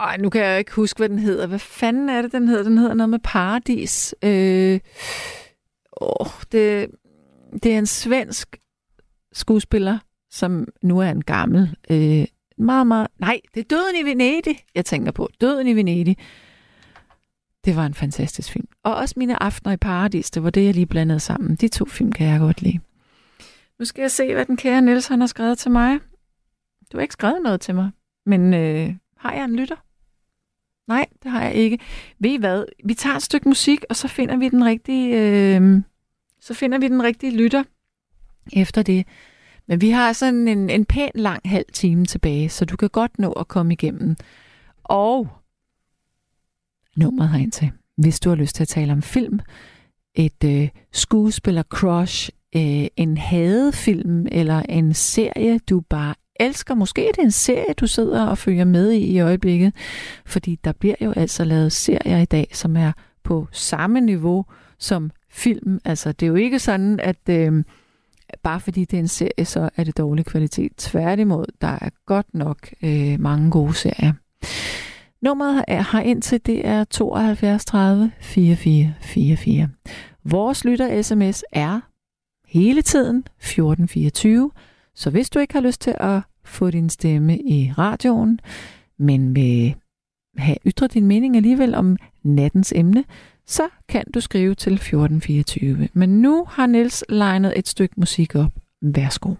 ej, 0.00 0.16
nu 0.16 0.30
kan 0.30 0.40
jeg 0.42 0.58
ikke 0.58 0.72
huske, 0.74 0.98
hvad 0.98 1.08
den 1.08 1.18
hedder. 1.18 1.46
Hvad 1.46 1.58
fanden 1.58 2.08
er 2.08 2.22
det, 2.22 2.32
den 2.32 2.48
hedder? 2.48 2.62
Den 2.62 2.78
hedder 2.78 2.94
noget 2.94 3.10
med 3.10 3.18
Paradis. 3.18 4.14
Øh, 4.22 4.80
åh, 6.00 6.26
det, 6.52 6.90
det 7.62 7.74
er 7.74 7.78
en 7.78 7.86
svensk 7.86 8.56
skuespiller, 9.32 9.98
som 10.30 10.66
nu 10.82 10.98
er 10.98 11.10
en 11.10 11.24
gammel. 11.24 11.76
Øh, 11.90 12.24
meget, 12.58 12.86
meget... 12.86 13.08
Nej, 13.18 13.40
det 13.54 13.60
er 13.60 13.64
Døden 13.64 13.96
i 13.96 14.10
Venedig, 14.10 14.64
jeg 14.74 14.84
tænker 14.84 15.12
på. 15.12 15.28
Døden 15.40 15.66
i 15.66 15.76
Venedig. 15.76 16.16
det 17.64 17.76
var 17.76 17.86
en 17.86 17.94
fantastisk 17.94 18.52
film. 18.52 18.68
Og 18.84 18.94
også 18.94 19.14
Mine 19.16 19.42
Aftener 19.42 19.72
i 19.72 19.76
Paradis, 19.76 20.30
det 20.30 20.42
var 20.42 20.50
det, 20.50 20.64
jeg 20.64 20.74
lige 20.74 20.86
blandede 20.86 21.20
sammen. 21.20 21.54
De 21.56 21.68
to 21.68 21.84
film 21.84 22.12
kan 22.12 22.26
jeg 22.26 22.38
godt 22.40 22.62
lide. 22.62 22.78
Nu 23.78 23.84
skal 23.84 24.02
jeg 24.02 24.10
se, 24.10 24.34
hvad 24.34 24.46
den 24.46 24.56
kære 24.56 24.82
Niels 24.82 25.06
han 25.06 25.20
har 25.20 25.26
skrevet 25.26 25.58
til 25.58 25.70
mig. 25.70 25.98
Du 26.92 26.96
har 26.96 27.02
ikke 27.02 27.12
skrevet 27.12 27.42
noget 27.42 27.60
til 27.60 27.74
mig, 27.74 27.90
men 28.26 28.54
øh, 28.54 28.94
har 29.16 29.32
jeg 29.32 29.44
en 29.44 29.56
lytter? 29.56 29.76
Nej, 30.88 31.06
det 31.22 31.30
har 31.30 31.42
jeg 31.42 31.54
ikke. 31.54 31.78
Ved 32.18 32.30
I 32.30 32.36
hvad? 32.36 32.64
Vi 32.84 32.94
tager 32.94 33.16
et 33.16 33.22
stykke 33.22 33.48
musik, 33.48 33.84
og 33.90 33.96
så 33.96 34.08
finder 34.08 34.36
vi 34.36 34.48
den 34.48 34.64
rigtige, 34.64 35.16
øh, 35.16 35.82
så 36.40 36.54
finder 36.54 36.78
vi 36.78 36.88
den 36.88 37.02
rigtige 37.02 37.36
lytter 37.36 37.62
efter 38.52 38.82
det. 38.82 39.06
Men 39.66 39.80
vi 39.80 39.90
har 39.90 40.12
sådan 40.12 40.48
en, 40.48 40.70
en 40.70 40.84
pæn 40.84 41.10
lang 41.14 41.40
halv 41.44 41.66
time 41.72 42.06
tilbage, 42.06 42.48
så 42.48 42.64
du 42.64 42.76
kan 42.76 42.88
godt 42.88 43.18
nå 43.18 43.32
at 43.32 43.48
komme 43.48 43.72
igennem. 43.72 44.16
Og 44.84 45.28
nummeret 46.96 47.30
herind 47.30 47.52
til, 47.52 47.70
hvis 47.96 48.20
du 48.20 48.28
har 48.28 48.36
lyst 48.36 48.54
til 48.54 48.64
at 48.64 48.68
tale 48.68 48.92
om 48.92 49.02
film, 49.02 49.40
et 50.14 50.44
øh, 50.44 50.68
skuespiller-crush, 50.92 52.28
øh, 52.56 52.86
en 52.96 53.16
hadefilm 53.16 54.26
eller 54.32 54.62
en 54.68 54.94
serie, 54.94 55.58
du 55.58 55.80
bare 55.80 56.14
elsker. 56.38 56.74
Måske 56.74 57.08
er 57.08 57.12
det 57.12 57.24
en 57.24 57.30
serie, 57.30 57.74
du 57.74 57.86
sidder 57.86 58.26
og 58.26 58.38
følger 58.38 58.64
med 58.64 58.90
i 58.90 59.04
i 59.04 59.20
øjeblikket, 59.20 59.74
fordi 60.26 60.58
der 60.64 60.72
bliver 60.72 60.94
jo 61.00 61.12
altså 61.16 61.44
lavet 61.44 61.72
serier 61.72 62.18
i 62.18 62.24
dag, 62.24 62.48
som 62.52 62.76
er 62.76 62.92
på 63.24 63.48
samme 63.52 64.00
niveau 64.00 64.44
som 64.78 65.10
film. 65.30 65.80
Altså, 65.84 66.12
det 66.12 66.26
er 66.26 66.30
jo 66.30 66.34
ikke 66.34 66.58
sådan, 66.58 67.00
at 67.00 67.28
øh, 67.30 67.64
bare 68.42 68.60
fordi 68.60 68.84
det 68.84 68.96
er 68.96 69.00
en 69.00 69.08
serie, 69.08 69.44
så 69.44 69.70
er 69.76 69.84
det 69.84 69.98
dårlig 69.98 70.26
kvalitet. 70.26 70.72
Tværtimod, 70.76 71.46
der 71.60 71.78
er 71.80 71.90
godt 72.06 72.34
nok 72.34 72.68
øh, 72.82 73.20
mange 73.20 73.50
gode 73.50 73.74
serier. 73.74 74.12
Nummeret 75.22 75.64
er, 75.68 75.80
har 75.80 76.00
indtil 76.00 76.40
det 76.46 76.66
er 76.66 76.84
72 76.84 77.64
30 77.64 78.12
44 78.20 78.94
44. 79.00 79.68
Vores 80.24 80.64
lytter 80.64 81.02
sms 81.02 81.44
er 81.52 81.80
hele 82.46 82.82
tiden 82.82 83.16
1424, 83.16 84.50
så 84.98 85.10
hvis 85.10 85.30
du 85.30 85.38
ikke 85.38 85.54
har 85.54 85.60
lyst 85.60 85.80
til 85.80 85.94
at 86.00 86.20
få 86.44 86.70
din 86.70 86.88
stemme 86.88 87.38
i 87.38 87.72
radioen, 87.78 88.40
men 88.98 89.34
vil 89.34 89.74
have 90.36 90.56
ytret 90.66 90.94
din 90.94 91.06
mening 91.06 91.36
alligevel 91.36 91.74
om 91.74 91.96
nattens 92.22 92.72
emne, 92.76 93.04
så 93.46 93.68
kan 93.88 94.04
du 94.14 94.20
skrive 94.20 94.54
til 94.54 94.72
1424. 94.72 95.88
Men 95.92 96.08
nu 96.22 96.44
har 96.48 96.66
Niels 96.66 97.04
legnet 97.08 97.58
et 97.58 97.68
stykke 97.68 97.94
musik 97.96 98.34
op. 98.34 98.52
Værsgo. 98.82 99.34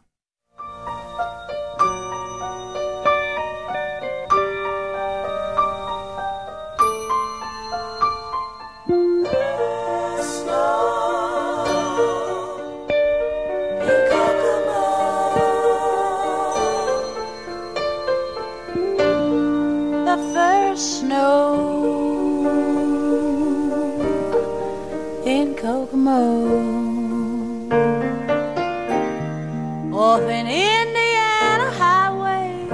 Off 30.18 30.22
an 30.22 30.46
Indiana 30.46 31.70
highway. 31.82 32.66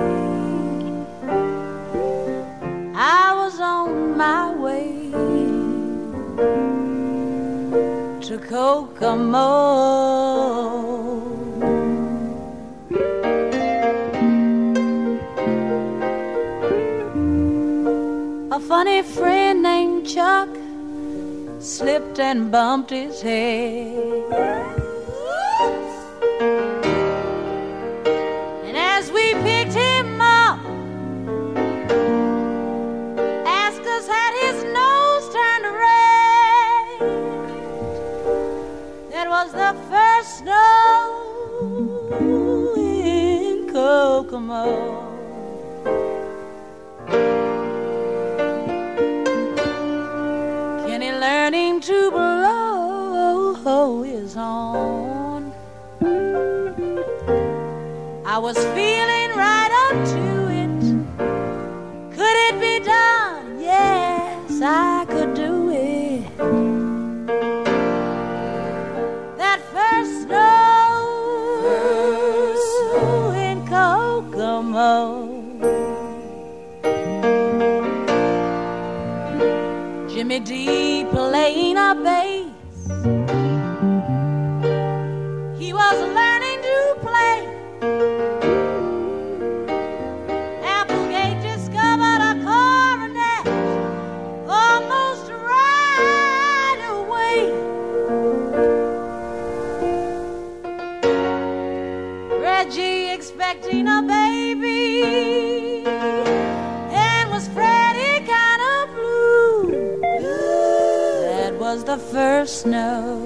I 2.95 3.35
was 3.35 3.59
on 3.59 4.17
my 4.17 4.55
way 4.55 5.11
to 8.27 8.39
Kokomo. 8.39 9.49
A 18.53 18.61
funny 18.61 19.03
friend 19.03 19.63
named 19.63 20.07
Chuck 20.07 20.49
slipped 21.79 22.21
and 22.21 22.53
bumped 22.53 22.91
his 22.91 23.21
head. 23.21 23.97
And 28.65 28.77
as 28.77 29.11
we 29.11 29.35
picked 29.43 29.75
him 29.75 30.21
up, 30.21 30.61
Askus 33.45 34.07
had 34.07 34.35
his 34.45 34.63
nose 34.79 35.29
turned 35.35 35.67
red. 35.85 37.01
That 39.11 39.27
was 39.29 39.51
the 39.51 39.75
first 39.91 40.39
snow 40.39 40.63
in 42.77 43.69
Kokomo. 43.73 45.04
Was 58.55 58.65
feeling 58.67 58.94
snow 112.47 113.24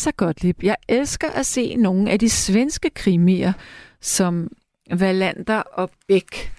Kaiser 0.00 0.10
Gottlieb. 0.10 0.62
Jeg 0.62 0.76
elsker 0.88 1.30
at 1.30 1.46
se 1.46 1.76
nogle 1.76 2.10
af 2.10 2.18
de 2.18 2.28
svenske 2.28 2.90
krimier, 2.90 3.52
som 4.00 4.48
Valander 4.90 5.60
og 5.60 5.90
Bæk. 6.08 6.52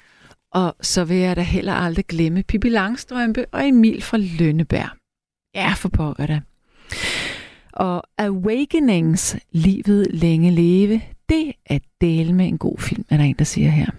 Og 0.52 0.76
så 0.82 1.04
vil 1.04 1.18
jeg 1.18 1.36
da 1.36 1.42
heller 1.42 1.74
aldrig 1.74 2.06
glemme 2.06 2.44
Pippi 2.44 2.70
Langstrømpe 2.70 3.46
og 3.52 3.68
Emil 3.68 4.02
fra 4.02 4.18
Lønneberg. 4.18 4.90
Ja, 5.56 5.74
for 5.74 5.90
pokker 5.90 6.26
da. 6.26 6.42
Og 7.74 8.04
Awakenings, 8.18 9.38
Livet 9.52 10.08
længe 10.14 10.52
leve, 10.52 11.02
det 11.30 11.54
er 11.66 11.80
del 12.02 12.36
med 12.36 12.48
en 12.48 12.58
god 12.58 12.78
film, 12.80 13.06
er 13.10 13.18
der 13.18 13.24
en, 13.24 13.36
der 13.40 13.46
siger 13.46 13.70
her. 13.70 13.92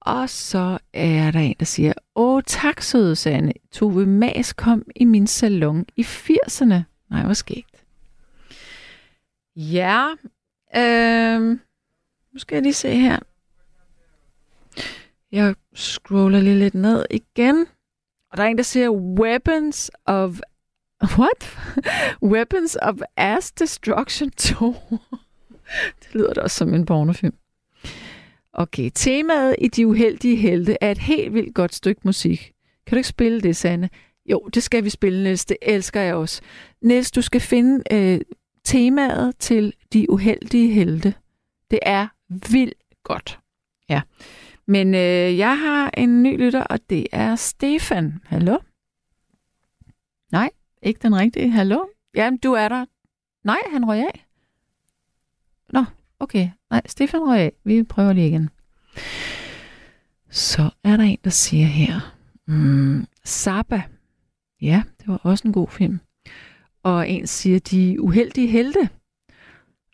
Og 0.00 0.30
så 0.30 0.78
er 0.92 1.30
der 1.30 1.40
en, 1.40 1.56
der 1.58 1.66
siger, 1.66 1.92
Åh, 2.16 2.42
tak 2.46 2.82
søde 2.82 3.16
Sande. 3.16 3.52
Tove 3.72 4.06
Mas 4.06 4.52
kom 4.52 4.82
i 4.96 5.04
min 5.04 5.26
salon 5.26 5.84
i 5.96 6.02
80'erne. 6.02 6.74
Nej, 7.10 7.22
hvor 7.24 7.32
skægt. 7.32 7.77
Ja, 9.58 10.08
øh, 10.76 11.40
nu 12.32 12.38
skal 12.38 12.56
jeg 12.56 12.62
lige 12.62 12.74
se 12.74 12.94
her. 12.94 13.18
Jeg 15.32 15.54
scroller 15.74 16.40
lige 16.40 16.58
lidt 16.58 16.74
ned 16.74 17.04
igen. 17.10 17.66
Og 18.30 18.36
der 18.36 18.42
er 18.42 18.46
en, 18.46 18.56
der 18.56 18.62
siger 18.62 18.90
Weapons 18.90 19.90
of... 20.06 20.40
What? 21.18 21.58
Weapons 22.32 22.76
of 22.82 22.94
Ass 23.16 23.52
Destruction 23.52 24.30
2. 24.30 24.74
det 26.02 26.14
lyder 26.14 26.34
da 26.34 26.40
også 26.40 26.56
som 26.56 26.74
en 26.74 26.86
pornofilm. 26.86 27.34
Okay, 28.52 28.90
temaet 28.94 29.56
i 29.58 29.68
De 29.68 29.86
Uheldige 29.86 30.36
Helte 30.36 30.76
er 30.80 30.90
et 30.90 30.98
helt 30.98 31.34
vildt 31.34 31.54
godt 31.54 31.74
stykke 31.74 32.00
musik. 32.04 32.52
Kan 32.86 32.96
du 32.96 32.96
ikke 32.96 33.08
spille 33.08 33.40
det, 33.40 33.56
Sanne? 33.56 33.90
Jo, 34.26 34.48
det 34.54 34.62
skal 34.62 34.84
vi 34.84 34.90
spille, 34.90 35.22
Niels. 35.22 35.44
Det 35.44 35.56
elsker 35.62 36.00
jeg 36.00 36.14
også. 36.14 36.42
Niels, 36.82 37.10
du 37.10 37.22
skal 37.22 37.40
finde 37.40 37.82
øh, 37.92 38.20
temaet 38.68 39.36
til 39.38 39.74
De 39.92 40.10
Uheldige 40.10 40.72
Helte. 40.72 41.14
Det 41.70 41.78
er 41.82 42.08
vildt 42.50 42.74
godt. 43.02 43.40
Ja. 43.88 44.02
Men 44.66 44.94
øh, 44.94 45.38
jeg 45.38 45.58
har 45.58 45.90
en 45.96 46.22
ny 46.22 46.38
lytter, 46.38 46.64
og 46.64 46.78
det 46.90 47.06
er 47.12 47.36
Stefan. 47.36 48.20
Hallo? 48.24 48.58
Nej, 50.32 50.50
ikke 50.82 51.00
den 51.02 51.16
rigtige. 51.16 51.50
Hallo? 51.50 51.84
Jamen, 52.14 52.38
du 52.38 52.52
er 52.52 52.68
der. 52.68 52.84
Nej, 53.44 53.58
han 53.72 53.88
røg 53.88 53.98
af. 53.98 54.26
Nå, 55.72 55.84
okay. 56.20 56.50
Nej, 56.70 56.82
Stefan 56.86 57.20
røg 57.20 57.40
af. 57.40 57.52
Vi 57.64 57.82
prøver 57.82 58.12
lige 58.12 58.28
igen. 58.28 58.50
Så 60.30 60.70
er 60.84 60.96
der 60.96 61.04
en, 61.04 61.18
der 61.24 61.30
siger 61.30 61.66
her. 61.66 62.14
Mm, 62.46 63.06
Saba. 63.24 63.82
Ja, 64.60 64.82
det 64.98 65.08
var 65.08 65.20
også 65.22 65.48
en 65.48 65.52
god 65.52 65.68
film. 65.68 66.00
Og 66.82 67.08
en 67.08 67.26
siger, 67.26 67.58
de 67.58 68.00
uheldige 68.00 68.48
helte. 68.48 68.88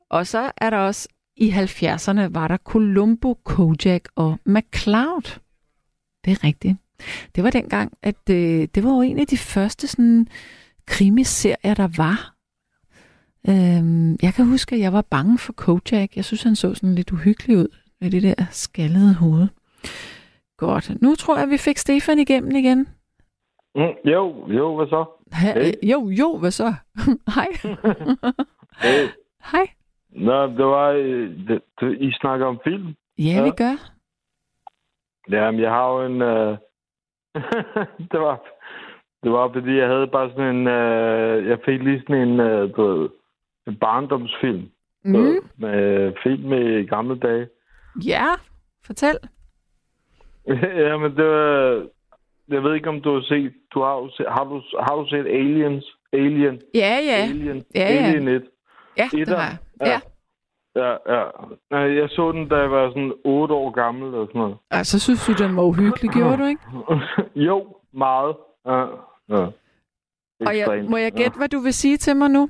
Og 0.08 0.26
så 0.26 0.50
er 0.56 0.70
der 0.70 0.78
også 0.78 1.08
i 1.36 1.50
70'erne 1.50 2.20
var 2.30 2.48
der 2.48 2.56
Columbo, 2.56 3.34
Kojak 3.34 4.02
og 4.16 4.38
McCloud. 4.46 5.40
Det 6.24 6.30
er 6.30 6.44
rigtigt. 6.44 6.76
Det 7.34 7.44
var 7.44 7.50
dengang, 7.50 7.92
at 8.02 8.30
øh, 8.30 8.68
det 8.74 8.84
var 8.84 8.90
jo 8.90 9.00
en 9.00 9.18
af 9.18 9.26
de 9.26 9.36
første 9.36 9.86
sådan, 9.86 10.26
krimiserier, 10.86 11.74
der 11.74 11.88
var. 11.96 12.34
Øhm, 13.48 14.16
jeg 14.22 14.34
kan 14.34 14.46
huske, 14.46 14.74
at 14.74 14.80
jeg 14.80 14.92
var 14.92 15.02
bange 15.02 15.38
for 15.38 15.52
Kojak. 15.52 16.16
Jeg 16.16 16.24
synes, 16.24 16.42
han 16.42 16.56
så 16.56 16.74
sådan 16.74 16.94
lidt 16.94 17.12
uhyggelig 17.12 17.58
ud 17.58 17.68
med 18.00 18.10
det 18.10 18.22
der 18.22 18.44
skaldede 18.50 19.14
hoved. 19.14 19.48
Godt. 20.56 21.02
Nu 21.02 21.14
tror 21.14 21.38
jeg, 21.38 21.50
vi 21.50 21.56
fik 21.56 21.78
Stefan 21.78 22.18
igennem 22.18 22.50
igen. 22.56 22.78
Mm, 23.74 24.10
jo, 24.12 24.48
jo, 24.48 24.76
hvad 24.76 24.86
så? 24.86 25.04
Ha, 25.34 25.52
Hey. 25.52 25.72
Jo, 25.82 26.10
jo, 26.20 26.38
hvad 26.38 26.50
så? 26.50 26.74
Hej. 27.36 27.48
Hey. 28.82 29.08
Hej. 29.52 29.66
Nå, 30.10 30.46
det 30.46 30.64
var... 30.64 30.88
øh, 30.88 31.48
Det, 31.48 31.62
det, 31.80 31.96
I 32.00 32.12
snakker 32.20 32.46
om 32.46 32.60
film? 32.64 32.94
Ja, 33.18 33.42
vi 33.44 33.50
gør. 33.50 33.74
Jamen, 35.30 35.60
jeg 35.60 35.70
har 35.70 35.88
jo 35.92 36.06
en... 36.06 36.22
Øh... 36.22 36.58
det 38.12 38.20
var... 38.20 38.40
Det 39.22 39.32
var, 39.32 39.52
fordi 39.52 39.76
jeg 39.76 39.88
havde 39.88 40.06
bare 40.06 40.30
sådan 40.30 40.56
en... 40.56 40.66
Øh... 40.66 41.48
Jeg 41.48 41.58
fik 41.64 41.82
lige 41.82 42.00
sådan 42.00 42.28
en, 42.28 42.40
øh, 42.40 42.76
du 42.76 42.82
ved, 42.82 43.08
en 43.66 43.76
barndomsfilm. 43.76 44.70
Mm. 45.04 45.12
ved, 45.14 45.40
Med 45.56 46.12
film 46.22 46.52
i 46.52 46.86
gamle 46.86 47.18
dage. 47.18 47.48
Ja, 48.06 48.26
fortæl. 48.86 49.18
Jamen, 50.88 51.16
det 51.16 51.24
var... 51.24 51.86
Jeg 52.48 52.62
ved 52.62 52.74
ikke, 52.74 52.88
om 52.88 53.00
du 53.00 53.14
har 53.14 53.22
set... 53.22 53.52
Du 53.74 53.80
har, 53.82 53.94
har, 54.36 54.44
du, 54.44 54.62
har 54.80 54.94
du 54.96 55.06
set 55.08 55.26
Aliens? 55.26 55.84
Alien? 56.12 56.60
Ja, 56.74 56.98
ja. 57.10 57.22
Alien? 57.30 57.64
Ja, 57.74 57.80
ja. 57.94 58.06
Alien 58.06 58.28
1? 58.28 58.42
Ja, 58.96 59.08
det 59.12 59.28
har 59.28 59.36
jeg. 59.36 59.56
Ja. 59.86 60.00
Ja, 60.76 60.90
ja. 61.14 61.24
Nej, 61.70 61.80
Jeg 61.80 62.08
så 62.10 62.32
den, 62.32 62.48
da 62.48 62.56
jeg 62.56 62.70
var 62.70 62.88
sådan 62.88 63.12
8 63.24 63.54
år 63.54 63.70
gammel 63.70 64.14
og 64.14 64.26
sådan 64.26 64.38
noget. 64.40 64.56
Og 64.70 64.86
så 64.86 64.98
synes 65.00 65.26
du, 65.26 65.32
den 65.32 65.56
var 65.56 65.62
uhyggelig, 65.62 66.10
gjorde 66.10 66.36
du 66.38 66.44
ikke? 66.44 66.62
jo, 67.48 67.76
meget. 67.92 68.36
Ja, 68.66 68.80
ja. 69.28 69.46
Og 70.46 70.56
jeg, 70.56 70.58
Ekstremt. 70.58 70.90
må 70.90 70.96
jeg 70.96 71.12
gætte, 71.12 71.38
hvad 71.38 71.48
du 71.48 71.58
vil 71.58 71.74
sige 71.74 71.96
til 71.96 72.16
mig 72.16 72.30
nu? 72.30 72.48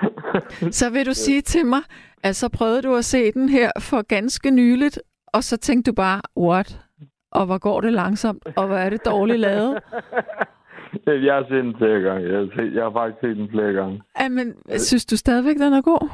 Så 0.78 0.90
vil 0.92 1.06
du 1.06 1.14
sige 1.14 1.40
til 1.40 1.66
mig, 1.66 1.80
at 2.22 2.36
så 2.36 2.48
prøvede 2.48 2.82
du 2.82 2.94
at 2.94 3.04
se 3.04 3.32
den 3.32 3.48
her 3.48 3.70
for 3.80 4.02
ganske 4.02 4.50
nyligt, 4.50 5.02
og 5.26 5.44
så 5.44 5.56
tænkte 5.56 5.90
du 5.90 5.94
bare, 5.94 6.20
what? 6.36 6.80
Og 7.30 7.46
hvor 7.46 7.58
går 7.58 7.80
det 7.80 7.92
langsomt, 7.92 8.46
og 8.56 8.66
hvor 8.66 8.76
er 8.76 8.90
det 8.90 9.04
dårligt 9.04 9.40
lavet? 9.40 9.82
Ja, 11.06 11.12
Jeg 11.24 11.34
har 11.34 11.42
set 11.42 11.64
den 11.64 11.76
flere 11.76 12.00
gange. 12.00 12.28
Jeg 12.28 12.38
har, 12.38 12.48
set, 12.56 12.74
jeg 12.74 12.82
har 12.82 12.90
faktisk 12.90 13.20
set 13.20 13.36
den 13.36 13.50
flere 13.50 13.72
gange. 13.72 14.02
Jamen, 14.20 14.56
synes 14.78 15.06
du 15.06 15.16
stadigvæk, 15.16 15.56
den 15.56 15.72
er 15.72 15.82
god? 15.82 16.08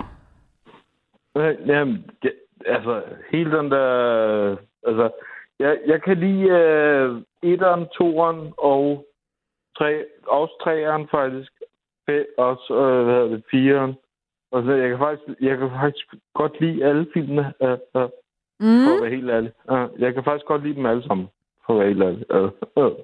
Øh, 1.37 1.69
Jamen, 1.69 2.11
ja, 2.25 2.29
altså, 2.67 3.03
hele 3.33 3.59
den 3.59 3.71
der... 3.71 4.57
Altså, 4.87 5.11
jeg, 5.59 5.79
jeg 5.87 6.03
kan 6.03 6.17
lide 6.17 6.45
uh, 6.45 7.23
etteren, 7.51 7.87
toeren 7.87 8.53
og 8.57 9.07
tre, 9.79 10.05
også 10.27 10.55
treeren 10.65 11.09
faktisk. 11.11 11.53
Også, 12.39 12.67
uh, 12.71 13.05
hvad 13.05 13.15
hedder 13.15 13.29
det, 13.29 13.45
fireren. 13.51 13.95
Og 14.53 14.63
så, 14.65 14.73
jeg 14.73 14.89
kan 14.89 14.99
faktisk, 14.99 15.41
jeg 15.41 15.59
kan 15.59 15.71
faktisk 15.81 16.07
godt 16.35 16.61
lide 16.61 16.85
alle 16.85 17.07
filmene, 17.15 17.53
uh, 17.61 18.09
uh, 18.61 18.67
for 18.67 18.91
Mm. 18.91 18.97
at 18.97 19.03
være 19.03 19.11
helt 19.11 19.31
ærlig. 19.31 19.51
Jeg 19.99 20.15
kan 20.15 20.25
faktisk 20.25 20.47
godt 20.47 20.63
lide 20.63 20.75
dem 20.75 20.87
alle 20.87 21.03
sammen, 21.07 21.27
for 21.67 21.73
at 21.73 21.79
være 21.81 21.89
helt 21.89 22.03
ærlig. 22.03 22.97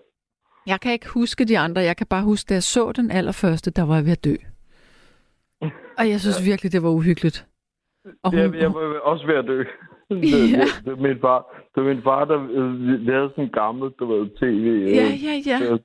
Jeg 0.67 0.81
kan 0.81 0.93
ikke 0.93 1.09
huske 1.09 1.45
de 1.45 1.59
andre. 1.59 1.81
Jeg 1.81 1.97
kan 1.97 2.07
bare 2.07 2.23
huske, 2.23 2.49
da 2.49 2.55
jeg 2.55 2.63
så 2.63 2.93
den 2.93 3.11
allerførste, 3.11 3.71
der 3.71 3.83
var 3.87 3.95
jeg 3.95 4.05
ved 4.05 4.13
at 4.13 4.25
dø. 4.25 4.35
Og 5.99 6.09
jeg 6.09 6.21
synes 6.21 6.47
virkelig, 6.47 6.73
det 6.73 6.83
var 6.83 6.89
uhyggeligt. 6.91 7.47
Og 8.23 8.31
hun, 8.31 8.41
Jeg, 8.41 8.55
jeg 8.55 8.75
var 8.75 8.99
også 9.03 9.27
ved 9.27 9.35
at 9.35 9.45
dø. 9.45 9.65
Det, 10.11 10.53
Ja. 10.53 10.61
det, 10.61 10.85
det, 10.85 10.99
min 10.99 11.19
far, 11.21 11.39
det 11.75 11.83
var 11.85 11.89
min 11.95 12.03
far, 12.03 12.25
der 12.25 12.39
øh, 12.51 12.87
vi- 12.87 12.97
vi 12.97 13.11
havde 13.13 13.29
sådan 13.31 13.45
en 13.45 13.51
gammel, 13.51 13.91
du 13.91 14.07
ved, 14.13 14.31
tv. 14.39 14.45
øh, 14.45 14.91
Ja, 14.91 15.07
ja, 15.27 15.35
ja. 15.47 15.73
øh, 15.73 15.79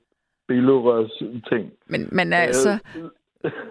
Billedrørs 0.48 1.22
ting. 1.48 1.70
Men 1.86 2.08
man 2.12 2.32
er 2.32 2.36
altså, 2.36 2.78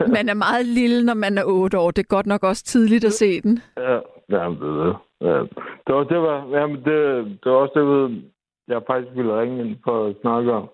man 0.08 0.30
er 0.30 0.34
meget 0.34 0.66
lille, 0.66 1.06
når 1.06 1.14
man 1.14 1.38
er 1.38 1.44
8 1.46 1.78
år. 1.80 1.92
Det 1.92 2.04
er 2.04 2.08
godt 2.08 2.26
nok 2.26 2.44
også 2.44 2.64
tidligt 2.64 3.06
at 3.06 3.14
se 3.14 3.42
den. 3.42 3.60
Ja, 3.78 4.00
jamen, 4.30 4.60
det, 4.62 4.86
det, 4.86 4.96
ja. 5.22 5.40
det 5.88 5.96
var, 5.96 6.04
det 6.04 6.22
var, 6.22 6.48
jamen, 6.60 6.76
det, 6.76 7.26
det 7.44 7.52
var 7.52 7.58
også 7.58 7.80
det, 7.80 7.88
ved, 7.88 8.22
jeg 8.68 8.82
faktisk 8.88 9.16
ville 9.16 9.40
ringe 9.42 9.66
ind 9.66 9.78
for 9.84 10.06
at 10.06 10.16
snakke 10.22 10.54
om. 10.54 10.70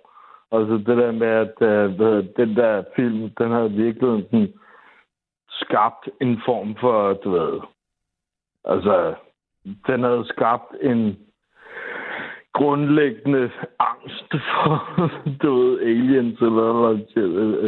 Altså 0.52 0.74
det 0.74 0.98
der 0.98 1.12
med, 1.12 1.28
at 1.28 1.62
øh, 1.62 2.26
den 2.38 2.56
der 2.56 2.84
film, 2.96 3.30
den 3.38 3.52
har 3.52 3.68
virkelig 3.68 4.24
sådan 4.32 4.54
skabt 5.50 6.10
en 6.22 6.42
form 6.46 6.76
for, 6.80 7.14
du 7.14 7.30
ved, 7.32 7.60
altså, 8.66 9.14
den 9.88 10.04
havde 10.04 10.26
skabt 10.28 10.72
en 10.82 11.18
grundlæggende 12.54 13.52
angst 13.80 14.32
for, 14.32 14.72
du 15.44 15.56
ved, 15.62 15.80
aliens 15.82 16.40
eller 16.42 16.74
noget 16.74 17.08
Ja. 17.16 17.22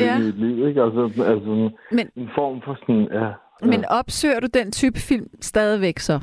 ja. 0.05 0.17
i 0.19 0.23
mit 0.25 0.35
liv, 0.39 0.67
ikke? 0.67 0.81
Altså, 0.83 1.23
altså 1.23 1.71
Men- 1.91 2.09
en 2.15 2.29
form 2.35 2.61
for 2.61 2.77
sådan, 2.81 3.07
ja. 3.11 3.31
Men 3.61 3.85
opsøger 3.99 4.39
du 4.39 4.47
den 4.53 4.71
type 4.71 4.99
film 5.09 5.27
stadigvæk 5.41 5.99
så? 5.99 6.19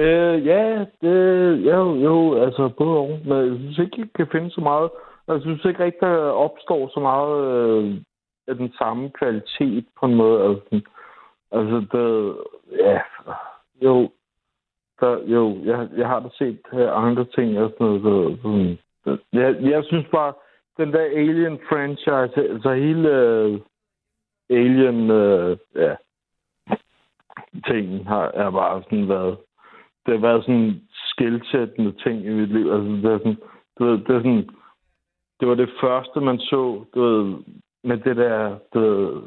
Øh, 0.00 0.46
ja, 0.46 0.84
det, 1.00 1.16
jo, 1.66 1.94
jo, 1.94 2.42
altså 2.42 2.68
både 2.78 2.98
og. 2.98 3.20
Men 3.24 3.36
jeg 3.48 3.56
synes 3.58 3.78
ikke, 3.78 3.98
jeg 3.98 4.08
kan 4.14 4.26
finde 4.32 4.50
så 4.50 4.60
meget. 4.60 4.90
Altså, 5.28 5.48
jeg 5.48 5.56
synes 5.56 5.64
ikke 5.64 5.84
rigtig, 5.84 6.00
der 6.00 6.16
opstår 6.46 6.90
så 6.94 7.00
meget 7.00 7.36
øh, 7.54 7.94
af 8.48 8.54
den 8.54 8.72
samme 8.78 9.10
kvalitet 9.10 9.86
på 10.00 10.06
en 10.06 10.14
måde. 10.14 10.48
Altså, 10.48 10.80
altså 11.52 11.76
det, 11.92 12.36
ja, 12.78 13.00
jo, 13.82 14.10
der, 15.00 15.18
jo, 15.26 15.58
jeg, 15.64 15.88
jeg 15.96 16.08
har 16.08 16.20
da 16.20 16.28
set 16.32 16.60
øh, 16.72 17.06
andre 17.06 17.24
ting 17.24 17.58
og 17.58 17.70
sådan 17.70 17.86
noget. 17.86 18.02
Så, 18.02 18.42
sådan, 18.42 18.78
det, 19.04 19.20
jeg, 19.32 19.56
jeg 19.60 19.84
synes 19.84 20.06
bare, 20.12 20.32
den 20.76 20.92
der 20.92 21.04
Alien-franchise, 21.04 22.40
altså 22.40 22.72
hele 22.72 23.08
øh, 23.08 23.60
Alien, 24.50 25.10
øh, 25.10 25.56
ja, 25.74 25.96
tingen 27.66 28.06
har 28.06 28.30
er 28.34 28.50
bare 28.50 28.82
sådan 28.82 29.08
været 29.08 29.36
det 30.10 30.20
har 30.20 30.28
været 30.28 30.42
sådan 30.44 30.60
en 30.60 30.80
skældsættende 31.10 31.92
ting 32.04 32.26
i 32.26 32.30
mit 32.30 32.48
liv. 32.48 32.72
Altså, 32.72 32.90
det 32.90 33.04
er 33.12 33.18
sådan, 33.18 33.36
du 33.78 33.84
ved, 33.84 33.98
det 33.98 34.10
er 34.16 34.20
sådan, 34.20 34.48
det 35.40 35.48
var 35.48 35.54
det 35.54 35.70
første, 35.80 36.20
man 36.20 36.38
så, 36.38 36.84
du 36.94 37.00
ved, 37.02 37.34
med 37.84 37.96
det 37.98 38.16
der, 38.16 38.56
du 38.74 38.80
ved, 38.80 39.22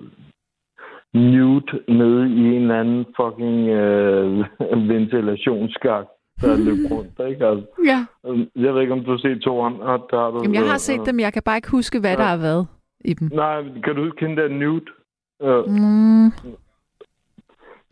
nude 1.13 1.65
nede 1.87 2.29
i 2.29 2.39
en 2.55 2.61
eller 2.61 2.79
anden 2.79 3.05
fucking 3.19 3.67
øh, 3.69 4.45
ventilationsskak, 4.93 6.05
der 6.41 6.57
løb 6.57 6.79
rundt, 6.91 7.29
ikke? 7.29 7.45
Altså, 7.47 7.65
Ja. 7.85 7.99
jeg 8.55 8.73
ved 8.73 8.81
ikke, 8.81 8.93
om 8.93 9.03
du 9.05 9.11
har 9.11 9.17
set 9.17 9.41
toren. 9.41 9.73
Ah, 9.73 9.99
der 10.11 10.17
har 10.19 10.31
du, 10.31 10.37
Jamen, 10.41 10.55
jeg 10.55 10.63
har 10.63 10.73
øh, 10.81 10.87
set 10.89 11.01
dem, 11.05 11.19
jeg 11.19 11.33
kan 11.33 11.43
bare 11.45 11.57
ikke 11.57 11.71
huske, 11.71 11.99
hvad 11.99 12.11
Ja. 12.11 12.17
der 12.17 12.23
har 12.23 12.37
været 12.37 12.67
i 13.05 13.13
dem. 13.13 13.29
Nej, 13.33 13.63
kan 13.83 13.95
du 13.95 14.05
ikke 14.05 14.17
kende 14.17 14.41
der 14.41 14.47
nude? 14.47 14.85
Øh, 15.43 15.63
Mm, 15.67 16.27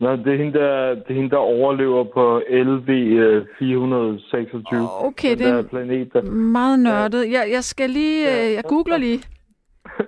nej, 0.02 0.16
det 0.16 0.26
er, 0.32 0.36
hende, 0.38 0.52
der, 0.58 0.94
det 0.94 1.04
er 1.08 1.14
hende, 1.14 1.30
der 1.30 1.36
overlever 1.36 2.04
på 2.04 2.42
LV 2.50 2.88
øh, 2.90 3.46
426. 3.58 4.88
okay, 5.06 5.30
den 5.30 5.38
det 5.38 5.46
er 5.48 5.62
planet, 5.62 6.12
der, 6.12 6.22
meget 6.30 6.78
nørdet. 6.78 7.30
Jeg, 7.32 7.44
jeg 7.52 7.64
skal 7.64 7.90
lige, 7.90 8.20
øh, 8.48 8.52
jeg 8.52 8.64
googler 8.68 8.96
lige. 8.96 9.20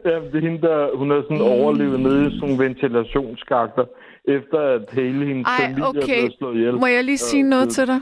Ja, 0.05 0.11
det 0.21 0.35
er 0.35 0.41
hende, 0.41 0.61
der, 0.62 0.97
hun 0.97 1.11
er 1.11 1.23
sådan 1.23 1.41
overlevet 1.41 2.01
nede 2.01 2.21
i 2.27 2.31
sådan 2.31 2.39
nogle 2.41 2.65
ventilationsskakter, 2.65 3.85
efter 4.25 4.59
at 4.61 4.83
hele 4.93 5.27
hendes 5.27 5.47
Ej, 5.47 5.66
familie 5.66 5.85
er 5.85 5.89
okay. 5.89 6.01
blevet 6.21 6.35
slået 6.39 6.55
ihjel. 6.57 6.75
Må 6.75 6.87
jeg 6.87 7.05
lige 7.05 7.19
sige 7.19 7.43
noget 7.43 7.66
det- 7.66 7.75
til 7.75 7.87
dig? 7.87 8.01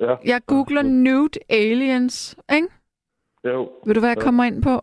Ja, 0.00 0.14
Jeg 0.24 0.40
googler 0.46 0.82
nude 0.82 1.28
aliens, 1.48 2.36
ikke? 2.54 2.68
jo. 3.44 3.68
Ved 3.86 3.94
du, 3.94 4.00
hvad 4.00 4.10
jeg 4.10 4.16
Ja. 4.18 4.22
kommer 4.24 4.44
ind 4.44 4.62
på? 4.62 4.80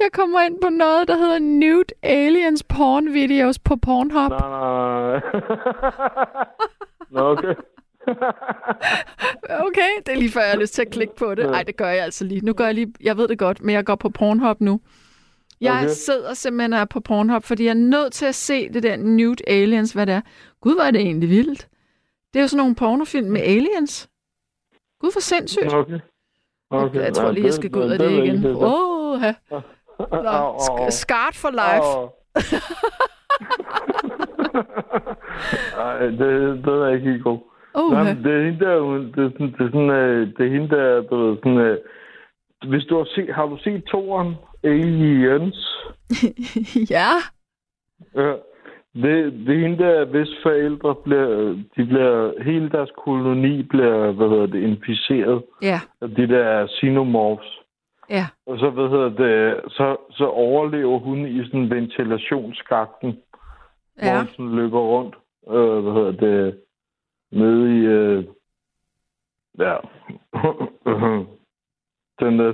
jeg 0.00 0.08
kommer 0.12 0.40
ind 0.40 0.56
på 0.62 0.68
noget, 0.68 1.08
der 1.08 1.16
hedder 1.16 1.38
nude 1.38 1.84
aliens 2.02 2.62
porn 2.62 3.12
videos 3.12 3.58
på 3.58 3.76
Pornhub. 3.76 4.30
Nej, 4.30 4.38
nej. 4.40 5.20
Nå, 7.10 7.30
okay. 7.30 7.54
Okay, 9.66 9.90
det 10.06 10.12
er 10.12 10.16
lige 10.16 10.30
før, 10.30 10.40
jeg 10.40 10.50
har 10.50 10.58
lyst 10.60 10.74
til 10.74 10.82
at 10.82 10.90
klikke 10.90 11.16
på 11.16 11.34
det. 11.34 11.46
Nej, 11.46 11.62
det 11.62 11.76
gør 11.76 11.88
jeg 11.88 12.04
altså 12.04 12.24
lige. 12.24 12.40
Nu 12.40 12.52
gør 12.52 12.64
jeg 12.64 12.74
lige, 12.74 12.92
jeg 13.00 13.16
ved 13.16 13.28
det 13.28 13.38
godt, 13.38 13.62
men 13.62 13.74
jeg 13.74 13.84
går 13.84 13.94
på 13.94 14.08
Pornhub 14.08 14.60
nu. 14.60 14.80
Jeg 15.60 15.72
Okay. 15.72 15.88
sidder 15.88 16.34
simpelthen 16.34 16.72
og 16.72 16.78
er 16.78 16.84
på 16.84 17.00
Pornhub, 17.00 17.44
fordi 17.44 17.64
jeg 17.64 17.70
er 17.70 17.74
nødt 17.74 18.12
til 18.12 18.26
at 18.26 18.34
se 18.34 18.68
det 18.68 18.82
der 18.82 18.96
nude 18.96 19.36
aliens, 19.46 19.92
hvad 19.92 20.06
det 20.06 20.14
er. 20.14 20.20
Gud, 20.60 20.74
hvor 20.74 20.82
er 20.82 20.90
det 20.90 21.00
egentlig 21.00 21.28
vildt. 21.28 21.68
Det 22.34 22.38
er 22.40 22.42
jo 22.42 22.48
sådan 22.48 22.58
nogle 22.58 22.74
pornofilm 22.74 23.30
med 23.30 23.40
aliens. 23.40 24.08
Gud, 25.00 25.12
hvor 25.12 25.20
sindssygt. 25.20 25.74
Okay. 25.74 25.98
okay. 26.70 27.00
Jeg 27.00 27.14
tror 27.14 27.30
lige, 27.30 27.44
jeg 27.46 27.54
skal 27.54 27.70
gå 27.70 27.84
ud 27.84 27.90
af 27.90 27.98
det 27.98 28.10
igen. 28.10 28.46
Åh, 28.46 28.91
oh, 29.12 29.62
Au, 30.10 30.26
au, 30.26 30.56
au. 30.82 30.90
Skart 30.90 31.34
for 31.34 31.50
life. 31.50 31.82
Au. 31.82 32.10
Ej, 35.78 35.98
det, 36.06 36.64
det 36.64 36.72
er 36.72 36.88
ikke 36.88 37.10
helt 37.10 37.24
god. 37.24 37.38
Oh, 37.74 37.92
Nej, 37.92 38.14
det 38.24 38.32
er 38.32 38.44
hende 38.44 38.64
der, 38.64 38.74
det 39.16 39.24
er 39.24 39.30
sådan, 39.30 39.54
det 39.58 39.60
er 39.60 39.70
sådan, 39.72 39.90
øh, 39.90 40.26
det 40.36 40.46
er 40.46 40.50
hende 40.50 40.68
der, 40.76 41.00
du 41.02 41.16
ved, 41.16 41.36
sådan, 41.36 41.58
øh, 41.58 41.78
hvis 42.68 42.84
du 42.84 42.96
har 42.98 43.04
set, 43.14 43.34
har 43.34 43.46
du 43.46 43.58
set 43.64 43.84
toren 43.84 44.34
Aliens? 44.64 45.88
ja. 46.96 47.08
Ja. 48.14 48.32
Det, 48.94 49.32
det 49.46 49.54
er 49.56 49.60
hende 49.60 49.84
der, 49.84 50.04
hvis 50.04 50.28
forældre 50.42 50.94
bliver, 50.94 51.28
de 51.76 51.84
bliver, 51.86 52.42
hele 52.42 52.70
deres 52.70 52.90
koloni 53.04 53.62
bliver, 53.62 54.12
hvad 54.12 54.28
hedder 54.28 54.46
det, 54.46 54.62
inficeret 54.62 55.42
Ja, 55.62 55.80
af 56.00 56.08
de 56.08 56.28
der 56.28 56.66
xenomorphs. 56.80 57.58
Ja. 58.18 58.26
Og 58.46 58.58
så, 58.58 58.70
hvad 58.70 58.88
hedder 58.88 59.08
det, 59.08 59.60
så, 59.72 59.96
så 60.10 60.24
overlever 60.26 60.98
hun 60.98 61.26
i 61.26 61.44
sådan 61.44 61.60
en 61.60 61.70
ventilationsskakten, 61.70 63.10
hvor 63.96 64.06
Ja. 64.06 64.18
hun 64.18 64.26
sådan 64.28 64.56
løber 64.56 64.80
rundt, 64.80 65.14
øh, 65.48 65.78
hvad 65.82 65.92
hedder 65.92 66.12
det, 66.26 66.60
nede 67.32 67.76
i, 67.78 67.80
øh, 67.80 68.24
ja, 69.58 69.76
den 72.20 72.38
der, 72.38 72.52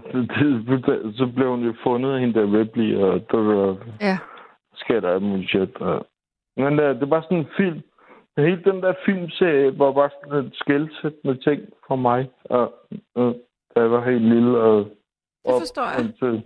så 1.16 1.26
blev 1.36 1.48
hun 1.50 1.64
jo 1.64 1.74
fundet 1.82 2.20
hende 2.20 2.34
der 2.40 2.58
Ripley, 2.58 2.96
og 2.96 3.30
der 3.30 3.38
var, 3.38 3.76
Ja. 4.00 4.18
sker 4.74 5.00
der 5.00 5.10
alt 5.14 5.48
shit. 5.48 5.76
Og, 5.76 6.06
men 6.56 6.80
øh, 6.80 7.00
det 7.00 7.10
var 7.10 7.20
sådan 7.20 7.38
en 7.38 7.48
film, 7.56 7.80
hele 8.36 8.62
den 8.64 8.82
der 8.82 8.94
filmserie 9.04 9.78
var 9.78 9.92
bare 9.92 10.10
sådan 10.24 10.44
en 10.44 10.52
skældsættende 10.54 11.36
ting 11.36 11.62
for 11.88 11.96
mig, 11.96 12.30
og, 12.44 12.74
og, 13.14 13.36
da 13.74 13.80
jeg 13.80 13.90
var 13.90 14.10
helt 14.10 14.22
lille, 14.22 14.58
og 14.58 14.88
Det 15.48 15.60
forstår 15.60 15.84
jeg. 15.84 16.12
Til, 16.18 16.42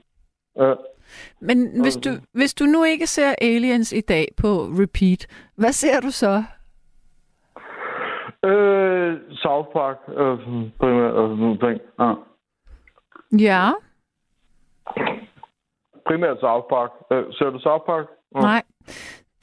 ja, 0.57 0.75
Men 1.41 1.83
hvis 1.83 1.97
du, 1.97 2.11
hvis 2.33 2.55
du 2.55 2.65
nu 2.65 2.85
ikke 2.85 3.07
ser 3.07 3.35
aliens 3.41 3.93
i 3.93 4.01
dag 4.01 4.29
på 4.37 4.49
repeat, 4.81 5.27
hvad 5.57 5.73
ser 5.73 6.01
du 6.01 6.11
så? 6.11 6.45
øh, 8.45 9.21
South 9.31 9.69
Park, 9.73 9.97
sådan, 10.07 10.73
primært, 10.81 11.13
og 11.13 11.29
sådan 11.29 11.39
nogle 11.39 11.59
ting. 11.59 11.81
Ja. 12.01 12.15
Ja, 13.39 13.71
Primært 16.07 16.41
South 16.41 16.67
Park. 16.71 16.91
Øh, 17.13 17.25
ser 17.33 17.51
du 17.51 17.59
South 17.59 17.85
Park? 17.87 18.07
Ja. 18.35 18.41
nej. 18.41 18.63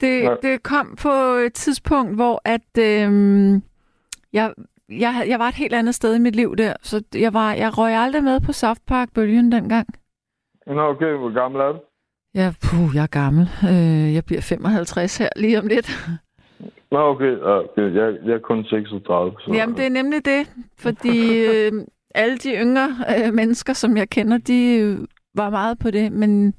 Det, 0.00 0.24
Nej. 0.24 0.36
det 0.42 0.62
kom 0.62 0.96
på 1.02 1.08
et 1.46 1.54
tidspunkt, 1.54 2.14
hvor 2.14 2.40
at 2.44 2.78
øhm, 2.78 3.62
jeg, 4.32 4.54
jeg, 4.90 5.24
jeg 5.28 5.38
var 5.38 5.48
et 5.48 5.54
helt 5.54 5.74
andet 5.74 5.94
sted 5.94 6.16
i 6.16 6.18
mit 6.18 6.36
liv 6.36 6.56
der, 6.56 6.74
så 6.82 7.02
jeg, 7.14 7.34
var, 7.34 7.52
jeg 7.52 7.78
røg 7.78 7.94
aldrig 7.94 8.24
med 8.24 8.40
på 8.40 8.52
South 8.52 8.80
Park-bølgen 8.86 9.52
dengang. 9.52 9.86
Nå, 10.66 10.82
okay, 10.82 11.12
hvor 11.12 11.34
gammel 11.34 11.60
er 11.60 11.72
du? 11.72 11.78
Ja, 12.34 12.52
puh, 12.64 12.94
jeg 12.94 13.02
er 13.02 13.06
gammel. 13.06 13.48
Øh, 13.70 14.14
jeg 14.14 14.24
bliver 14.24 14.40
55 14.40 15.18
her 15.18 15.28
lige 15.36 15.58
om 15.58 15.66
lidt. 15.66 15.88
Nå, 16.90 16.98
okay, 16.98 17.38
okay. 17.38 17.94
Jeg, 17.94 18.16
jeg 18.24 18.34
er 18.34 18.38
kun 18.38 18.64
36. 18.64 19.32
Så. 19.40 19.52
Jamen, 19.52 19.76
det 19.76 19.86
er 19.86 19.90
nemlig 19.90 20.24
det, 20.24 20.52
fordi 20.78 21.38
øh, 21.38 21.72
alle 22.14 22.38
de 22.38 22.50
yngre 22.54 22.88
øh, 23.10 23.34
mennesker, 23.34 23.72
som 23.72 23.96
jeg 23.96 24.08
kender, 24.08 24.38
de 24.38 24.78
øh, 24.78 24.98
var 25.34 25.50
meget 25.50 25.78
på 25.78 25.90
det, 25.90 26.12
men 26.12 26.54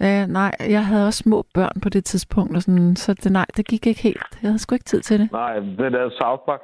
øh, 0.00 0.26
nej, 0.26 0.52
jeg 0.60 0.86
havde 0.86 1.06
også 1.06 1.22
små 1.22 1.44
børn 1.54 1.80
på 1.82 1.88
det 1.88 2.04
tidspunkt, 2.04 2.56
og 2.56 2.62
sådan, 2.62 2.96
så 2.96 3.14
det, 3.14 3.32
nej, 3.32 3.46
det 3.56 3.66
gik 3.66 3.86
ikke 3.86 4.02
helt. 4.02 4.38
Jeg 4.42 4.48
havde 4.50 4.58
sgu 4.58 4.74
ikke 4.74 4.84
tid 4.84 5.00
til 5.00 5.20
det. 5.20 5.32
Nej, 5.32 5.58
det 5.58 5.92
der 5.92 6.10
South 6.10 6.42
Park. 6.46 6.60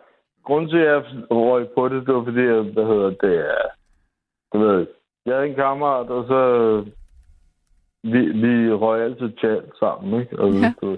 Grunden 0.49 0.71
til, 0.71 0.79
at 0.79 0.87
jeg 0.95 1.03
røg 1.31 1.69
på 1.77 1.89
det, 1.89 2.07
det 2.07 2.15
var 2.15 2.25
fordi, 2.25 2.45
at, 2.59 2.65
hvad 2.75 2.87
hedder 2.93 3.11
det, 3.25 3.35
er, 3.57 3.65
du 4.53 4.59
ved, 4.59 4.87
jeg 5.27 5.35
havde 5.35 5.49
en 5.49 5.55
kammerat, 5.55 6.09
og 6.11 6.25
så 6.33 6.41
vi, 8.03 8.21
vi 8.43 8.73
røg 8.73 9.03
altid 9.05 9.31
chat 9.39 9.65
sammen, 9.79 10.21
ikke? 10.21 10.39
Og, 10.39 10.49
Ja. 10.53 10.73
du 10.81 10.97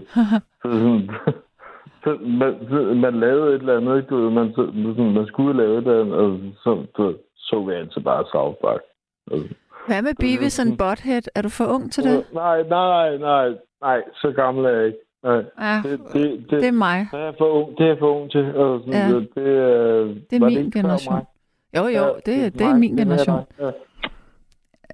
så 0.62 0.68
sådan, 0.82 1.10
så 2.04 2.10
man, 2.40 2.52
så 2.70 2.78
man 3.04 3.14
lavede 3.20 3.54
et 3.54 3.60
eller 3.60 3.76
andet, 3.76 3.96
ikke? 3.96 4.08
Du 4.14 4.30
man, 4.30 4.48
så, 4.56 4.62
sådan, 4.96 5.12
man 5.14 5.26
skulle 5.26 5.56
lave 5.62 5.72
et 5.78 5.86
eller 5.86 6.00
andet, 6.00 6.14
og 6.14 6.38
så, 6.64 6.70
ved, 6.98 7.14
så 7.36 7.64
vi 7.66 7.72
altid 7.74 8.00
bare 8.02 8.24
South 8.32 8.56
Park. 8.64 8.80
Altså, 9.32 9.54
Hvad 9.86 10.02
med 10.02 10.14
Beavis 10.20 10.58
and 10.58 10.78
Butthead? 10.78 11.22
Er 11.34 11.42
du 11.42 11.48
for 11.48 11.64
ung 11.74 11.92
til 11.92 12.04
det? 12.04 12.24
Nej, 12.32 12.62
nej, 12.62 13.16
nej, 13.18 13.48
nej, 13.80 14.02
så 14.14 14.32
gammel 14.32 14.64
er 14.64 14.70
jeg 14.70 14.86
ikke. 14.86 14.98
Nej. 15.22 15.44
Ja, 15.60 15.80
Det, 15.84 16.00
det, 16.12 16.50
det, 16.50 16.50
det 16.50 16.64
er 16.68 16.72
mig. 16.72 17.06
det 17.12 17.20
er 17.20 17.32
for 17.38 17.48
ung, 17.48 17.78
det 17.78 17.90
er 17.90 17.96
for 17.98 18.20
ung 18.20 18.30
til. 18.30 18.56
Og 18.56 18.80
sådan, 18.80 18.92
Ja. 18.94 19.16
det, 19.16 19.28
det, 19.34 19.48
er, 19.58 20.04
Det 20.30 20.42
er 20.42 20.46
min 20.46 20.72
før 20.72 20.80
generation. 20.80 21.14
Jo, 21.76 21.82
jo, 21.86 22.14
det, 22.26 22.54
det 22.54 22.60
er 22.60 22.68
mig. 22.68 22.78
min 22.80 22.90
Det 22.98 22.98
generation. 23.06 23.40
Ja. 23.60 23.70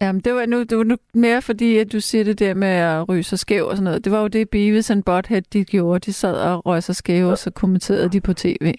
Jamen, 0.01 0.21
det 0.21 0.35
var 0.35 0.47
nu, 0.47 0.63
det 0.63 0.79
var 0.79 0.85
nu 0.85 0.97
mere 1.15 1.43
fordi, 1.43 1.79
at 1.79 1.93
du 1.93 2.01
siger 2.01 2.25
det 2.25 2.39
der 2.39 2.55
med 2.55 2.69
at 2.69 3.09
ryge 3.09 3.23
sig 3.23 3.39
skæv 3.39 3.65
og 3.65 3.71
sådan 3.77 3.85
noget. 3.85 4.05
Det 4.05 4.13
var 4.13 4.21
jo 4.21 4.29
det, 4.29 4.51
Beavis 4.51 4.91
and 4.91 5.03
Butthead, 5.05 5.43
de 5.43 5.65
gjorde. 5.65 5.99
De 5.99 6.13
sad 6.13 6.37
og 6.53 6.67
røg 6.67 6.83
sig 6.83 6.97
skæve, 6.97 7.31
og 7.31 7.39
så 7.39 7.51
kommenterede 7.53 8.09
de 8.09 8.21
på 8.21 8.33
tv. 8.35 8.75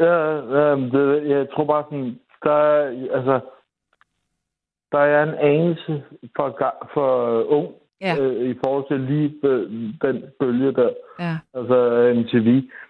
Ja, 0.00 0.14
ja 0.58 0.76
det, 0.76 1.28
jeg 1.30 1.46
tror 1.54 1.64
bare 1.64 1.84
sådan, 1.90 2.18
der 2.44 2.52
er, 2.52 2.86
altså, 3.16 3.40
der 4.92 4.98
er 4.98 5.22
en 5.22 5.34
anelse 5.34 6.02
for, 6.36 6.46
for 6.94 7.42
ung 7.44 7.68
Ja. 8.00 8.16
øh, 8.20 8.50
i 8.50 8.54
forhold 8.64 8.84
til 8.88 9.00
lige 9.00 9.34
øh, 9.42 9.70
den 10.02 10.24
bølge 10.40 10.72
der, 10.72 10.90
Ja. 11.20 11.38
altså 11.54 11.76
MTV. 12.16 12.48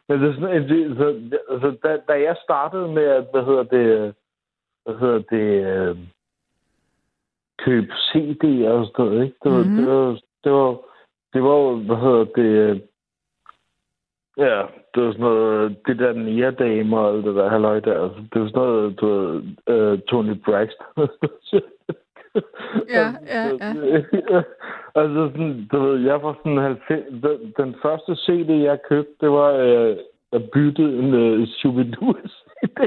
Men 0.09 0.21
det 0.23 0.29
er 0.31 0.35
sådan, 0.35 0.63
MTV, 0.63 0.97
så, 0.97 1.07
altså, 1.51 1.77
da, 1.85 1.99
da 2.09 2.13
jeg 2.23 2.37
startede 2.45 2.89
med 2.89 3.03
at, 3.05 3.25
hvad 3.33 3.45
hedder 3.45 3.63
det, 3.63 3.87
øh, 3.99 4.13
hvad 4.85 4.95
hedder 5.01 5.19
det, 5.19 5.67
øh, 5.67 5.97
købe 7.59 7.93
CD'er 7.93 8.69
og 8.69 8.87
sådan 8.87 9.05
noget, 9.05 9.25
ikke? 9.25 9.37
Det 9.45 9.53
var, 9.53 9.65
Mhm. 9.65 9.77
det 9.77 9.87
var, 9.87 10.19
det 10.45 10.53
var, 10.53 10.77
det 11.35 11.43
var, 11.43 11.73
hvad 11.87 11.97
hedder 11.97 12.25
det, 12.25 12.71
øh, 12.71 12.81
Ja, 14.37 14.63
det 14.95 15.03
var 15.03 15.11
sådan 15.13 15.21
noget, 15.21 15.77
det 15.87 15.99
der 15.99 16.13
Nia-damer 16.13 16.99
og 16.99 17.15
alt 17.15 17.25
det 17.25 17.35
der 17.35 17.49
halløj 17.49 17.81
der. 17.81 18.03
Altså, 18.03 18.19
det 18.33 18.41
var 18.43 18.49
sådan 18.49 18.63
noget, 18.63 19.01
du 19.01 19.07
ved, 19.07 19.93
uh, 19.93 20.01
Tony 20.01 20.35
Braxton. 20.45 20.87
Ja, 22.89 23.07
ja, 23.35 23.43
ja. 23.63 24.43
Altså 24.95 25.31
sådan, 25.33 25.69
du 25.73 25.79
ved, 25.79 26.01
jeg 26.01 26.23
var 26.23 26.37
sådan 26.39 26.59
90... 26.59 27.05
Den, 27.23 27.55
den 27.57 27.75
første 27.83 28.17
CD, 28.17 28.51
jeg 28.51 28.79
købte, 28.89 29.13
det 29.21 29.31
var, 29.31 29.53
uh, 29.53 29.97
jeg 30.33 30.43
byttede 30.53 30.99
en 30.99 31.15
uh, 31.15 31.43
Scooby-Doo 31.43 32.13
CD. 32.29 32.81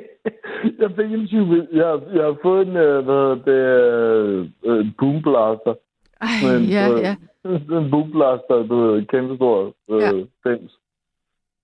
jeg 0.81 0.91
fik 0.95 1.11
en 1.13 1.27
Scooby... 1.27 1.57
Jeg, 1.71 1.99
jeg 2.13 2.23
har 2.23 2.37
fået 2.41 2.67
en, 2.67 2.77
uh, 2.87 3.05
hvad 3.07 3.27
det, 3.47 3.61
uh, 4.63 4.85
Boom 4.97 5.21
Blaster. 5.21 5.75
Ej, 6.21 6.27
Men, 6.43 6.63
ja, 6.63 6.91
øh, 6.93 6.99
ja. 6.99 7.15
En 7.77 7.91
Boom 7.91 8.11
Blaster, 8.11 8.67
du 8.69 8.75
ved, 8.81 9.05
kæmpe 9.05 9.35
stor 9.35 9.73
uh, 9.87 10.01
Ja. 10.01 10.11
ja. 10.45 10.55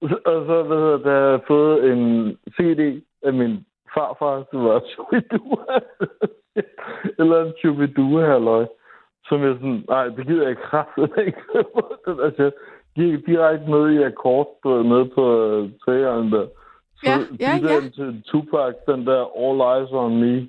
Og 0.02 0.46
så, 0.48 0.64
hvad 0.68 0.78
hedder 0.78 0.98
det, 0.98 1.12
har 1.12 1.30
jeg 1.30 1.40
fået 1.48 1.92
en 1.92 2.38
CD 2.56 3.02
af 3.24 3.34
min 3.34 3.66
farfar, 3.94 4.46
som 4.52 4.64
var 4.64 4.80
Scooby-Doo. 4.80 5.56
Eller 7.20 7.46
en 7.46 7.54
Scooby-Doo 7.58 8.20
halløj. 8.32 8.66
Så 9.34 9.38
som 9.40 9.44
jeg 9.48 9.56
sådan, 9.56 9.84
nej, 9.90 10.06
det 10.08 10.28
gider 10.28 10.48
jeg 10.48 10.58
kraftigt 10.58 11.12
ikke. 11.28 11.42
altså, 12.26 12.52
gik 12.96 13.26
direkte 13.26 13.72
ned 13.72 13.90
i 13.90 14.04
akkord 14.04 14.50
ned 14.66 15.06
på 15.16 15.24
øh, 15.46 15.70
træerne 15.86 16.32
der. 16.32 16.46
Så 16.96 17.04
Ja, 17.10 17.16
ja, 17.40 17.52
byttede 17.56 17.74
ja. 17.74 17.76
jeg 17.76 17.82
den 17.84 17.92
til 17.92 18.24
Tupac, 18.32 18.74
den 18.88 19.06
der 19.08 19.22
All 19.44 19.60
Eyes 19.72 19.92
on 19.92 20.12
Me. 20.22 20.48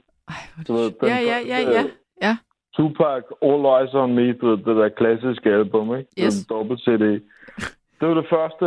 Du 0.69 0.73
ved, 0.73 0.91
den 1.01 1.09
Ja, 1.09 1.19
ja, 1.33 1.39
ja, 1.53 1.61
ja. 1.77 1.83
Ja. 2.23 2.37
Tupac, 2.77 3.23
All 3.43 3.65
Eyes 3.75 3.95
on 3.95 4.15
Me, 4.15 4.33
du 4.33 4.49
ved, 4.49 4.57
det 4.57 4.77
der 4.77 4.89
klassiske 4.89 5.51
album, 5.51 5.97
ikke? 5.97 6.11
Yes. 6.25 6.35
Den 6.47 6.57
dobbelt 6.57 6.81
CD. 6.81 7.05
Det 8.01 8.09
var 8.09 8.15
det 8.15 8.27
første, 8.31 8.67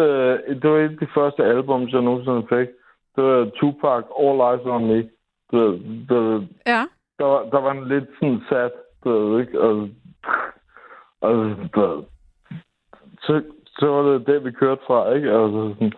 det 0.61 0.69
var 0.71 0.77
et 0.77 0.91
af 0.91 0.97
de 0.99 1.07
første 1.13 1.43
album, 1.43 1.87
jeg 1.91 2.01
nogensinde 2.01 2.43
fik. 2.49 2.67
Det 3.15 3.23
var 3.23 3.45
Tupac, 3.59 4.03
All 4.23 4.39
Eyes 4.49 4.65
on 4.75 4.85
Me. 4.87 4.99
Ved, 5.51 5.71
det, 6.09 6.47
Ja. 6.67 6.83
der, 7.19 7.25
var, 7.25 7.41
der 7.51 7.59
var 7.61 7.71
en 7.71 7.87
lidt 7.87 8.09
sådan 8.19 8.41
sat, 8.49 8.71
ved, 9.05 9.39
ikke? 9.41 9.61
Og, 9.61 9.89
Altså, 11.21 11.55
og 11.63 11.69
du 11.75 12.05
så, 13.21 13.41
så 13.79 13.85
var 13.85 14.01
det 14.11 14.27
det, 14.27 14.45
vi 14.45 14.51
kørte 14.51 14.81
fra, 14.87 15.13
ikke? 15.13 15.31
Altså, 15.31 15.73
sådan, 15.73 15.93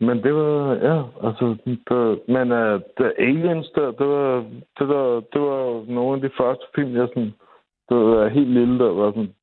men 0.00 0.22
det 0.22 0.34
var, 0.34 0.74
ja, 0.74 0.96
altså, 1.26 1.56
det, 1.64 2.20
men 2.28 2.52
øh, 2.52 2.74
uh, 2.74 2.80
The 2.98 3.20
Aliens, 3.20 3.70
der, 3.74 3.90
det 3.90 4.06
var, 4.06 4.44
det, 4.78 4.88
der, 4.88 5.20
det 5.32 5.40
var 5.40 5.92
nogle 5.92 6.14
af 6.14 6.20
de 6.20 6.36
første 6.40 6.64
film, 6.74 6.96
jeg 6.96 7.08
sådan, 7.08 7.32
det 7.88 7.96
var 7.96 8.28
helt 8.28 8.50
lille, 8.50 8.78
der 8.78 8.92
var 8.92 9.10
sådan, 9.10 9.34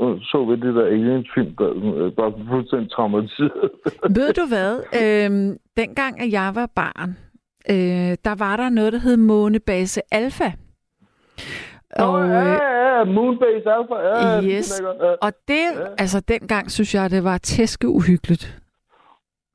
så 0.00 0.44
vi 0.48 0.66
det 0.66 0.74
der 0.74 0.86
Aliens-film, 0.86 1.56
der 1.56 2.22
var 2.22 2.26
øh, 2.26 2.48
fuldstændig 2.48 2.90
traumatiseret. 2.90 3.70
Ved 4.18 4.32
du 4.32 4.44
hvad? 4.48 4.72
Øhm, 5.00 5.56
dengang, 5.76 6.20
at 6.20 6.32
jeg 6.32 6.52
var 6.54 6.68
barn, 6.74 7.10
øh, 7.70 8.16
der 8.24 8.34
var 8.38 8.56
der 8.56 8.68
noget, 8.68 8.92
der 8.92 8.98
hed 8.98 9.16
Månebase 9.16 10.00
Alpha. 10.12 10.50
Og, 11.98 12.28
ja, 12.28 12.38
ja, 12.38 12.98
ja, 12.98 13.04
Moonbase 13.04 13.70
Alpha, 13.70 13.94
ja, 13.94 14.34
ja, 14.36 14.42
Yes. 14.42 14.68
det 14.80 15.04
ja. 15.04 15.14
Og 15.22 15.32
det, 15.48 15.62
altså 15.98 16.20
dengang 16.20 16.70
synes 16.70 16.94
jeg, 16.94 17.10
det 17.10 17.24
var 17.24 17.38
tæske 17.38 17.88
uhyggeligt. 17.88 18.56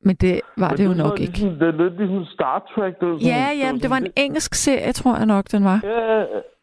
Men 0.01 0.15
det 0.15 0.41
var 0.57 0.69
Men 0.69 0.77
det 0.77 0.85
jo 0.85 0.91
er 0.91 0.95
nok 0.95 1.07
sådan 1.07 1.21
ikke. 1.21 1.33
Ligesom, 1.39 1.59
det 1.59 1.67
er 1.67 1.71
lidt 1.83 1.97
ligesom 1.97 2.25
Star 2.25 2.59
Trek. 2.59 2.93
Det, 2.99 3.07
er 3.09 3.13
sådan, 3.13 3.27
Ja, 3.27 3.47
ja, 3.63 3.71
det 3.81 3.89
var 3.89 3.97
en 3.97 4.11
engelsk 4.17 4.53
serie, 4.53 4.91
tror 4.91 5.15
jeg 5.17 5.25
nok, 5.25 5.45
den 5.51 5.63
var. 5.63 5.79
Ja, 5.83 6.19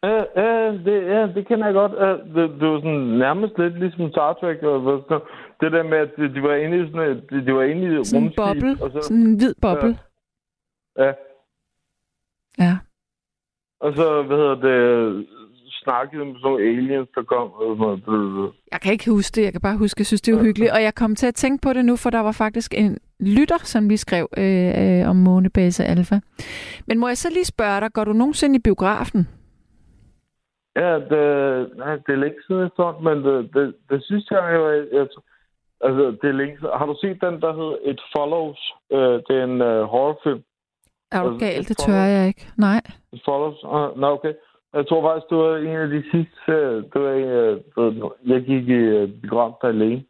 ja, 0.09 0.23
ja, 0.41 0.71
det, 0.71 0.95
ja, 1.13 1.27
det 1.35 1.47
kender 1.47 1.65
jeg 1.65 1.73
godt. 1.73 1.91
Ja, 1.91 2.09
Det, 2.41 2.49
det 2.59 2.67
var 2.69 2.77
sådan 2.79 2.99
nærmest 3.25 3.53
lidt 3.57 3.79
ligesom 3.79 4.09
Star 4.11 4.33
Trek. 4.33 4.63
Og 4.63 5.03
sådan, 5.09 5.21
det 5.61 5.71
der 5.71 5.83
med, 5.83 5.97
at 5.97 6.09
de, 6.35 6.43
var 6.43 6.53
inde 6.55 6.77
i 6.83 6.91
sådan 6.91 7.21
de, 7.29 7.45
de 7.45 7.53
var 7.55 7.63
inde 7.63 7.99
i 8.01 8.03
Sådan 8.05 8.23
en 8.23 8.27
rumskib, 8.27 8.61
boble. 8.63 8.83
og 8.85 8.91
så, 8.91 8.99
Sådan 9.01 9.17
en 9.21 9.35
hvid 9.37 9.55
boble. 9.61 9.97
ja, 10.97 11.11
Ja. 12.59 12.77
og 13.81 13.93
så, 13.93 14.21
hvad 14.23 14.37
hedder 14.37 14.55
det, 14.55 15.27
snakkede 15.83 16.25
med 16.25 16.35
sådan 16.35 16.51
nogle 16.51 16.63
aliens, 16.69 17.09
der 17.15 17.23
kom. 17.23 17.47
Og 17.51 17.77
sådan 17.79 18.19
noget. 18.19 18.51
Jeg 18.71 18.81
kan 18.81 18.91
ikke 18.91 19.09
huske 19.11 19.35
det, 19.35 19.43
jeg 19.43 19.51
kan 19.51 19.61
bare 19.61 19.77
huske, 19.77 19.97
at 19.97 19.99
jeg 19.99 20.05
synes, 20.05 20.21
det 20.21 20.31
er 20.31 20.39
uhyggeligt. 20.39 20.71
Og 20.71 20.83
jeg 20.83 20.95
kom 20.95 21.15
til 21.15 21.27
at 21.27 21.35
tænke 21.35 21.61
på 21.61 21.73
det 21.73 21.85
nu, 21.85 21.95
for 21.95 22.09
der 22.09 22.19
var 22.19 22.31
faktisk 22.31 22.73
en 22.77 22.97
lytter, 23.19 23.57
som 23.63 23.87
lige 23.87 23.97
skrev 23.97 24.27
øh, 24.37 24.99
øh, 24.99 25.09
om 25.09 25.15
månebase 25.15 25.85
alfa. 25.85 26.19
Men 26.87 26.99
må 26.99 27.07
jeg 27.07 27.17
så 27.17 27.29
lige 27.29 27.45
spørge 27.45 27.81
dig, 27.81 27.93
går 27.93 28.03
du 28.03 28.13
nogensinde 28.13 28.55
i 28.55 28.59
biografen? 28.59 29.27
Ja, 30.75 30.93
det, 31.11 31.23
nej, 31.77 31.95
det 31.95 32.11
er 32.13 32.21
længe 32.23 32.39
siden 32.47 32.65
efterhånden, 32.67 33.03
men 33.03 33.17
det, 33.25 33.53
det, 33.55 33.75
det 33.89 34.03
synes 34.03 34.31
jeg 34.31 34.43
jo, 34.55 34.69
jeg, 34.71 34.83
jeg, 34.93 35.07
altså, 35.81 36.17
det 36.21 36.27
er 36.29 36.37
længe. 36.41 36.57
Har 36.79 36.85
du 36.85 36.95
set 37.01 37.17
den, 37.21 37.41
der 37.41 37.51
hedder 37.59 37.77
It 37.91 38.01
Follows? 38.15 38.61
Øh, 38.91 39.15
det 39.27 39.33
er 39.39 39.43
en 39.43 39.61
øh, 39.61 39.83
horrorfilm. 39.83 40.41
Er 41.11 41.23
du 41.23 41.29
Altså, 41.29 41.45
galt? 41.45 41.59
It 41.61 41.67
Det 41.69 41.77
tør 41.77 42.03
jeg 42.15 42.27
ikke. 42.27 42.47
Nej. 42.57 42.81
It 43.13 43.21
Follows? 43.25 43.63
Uh, 43.63 43.99
Nå, 44.01 44.07
okay. 44.07 44.33
Jeg 44.73 44.87
tror 44.87 45.01
faktisk, 45.07 45.29
det 45.29 45.37
var 45.37 45.57
en 45.57 45.67
af 45.85 45.87
de 45.87 46.03
sidste, 46.11 46.51
øh, 46.51 46.83
det 46.93 47.01
var 47.01 47.11
en, 47.13 47.29
øh, 47.77 48.01
jeg 48.31 48.41
gik 48.41 48.67
i 48.69 48.71
øh, 48.97 49.09
biografen 49.21 49.55
der 49.61 49.67
alene. 49.67 50.03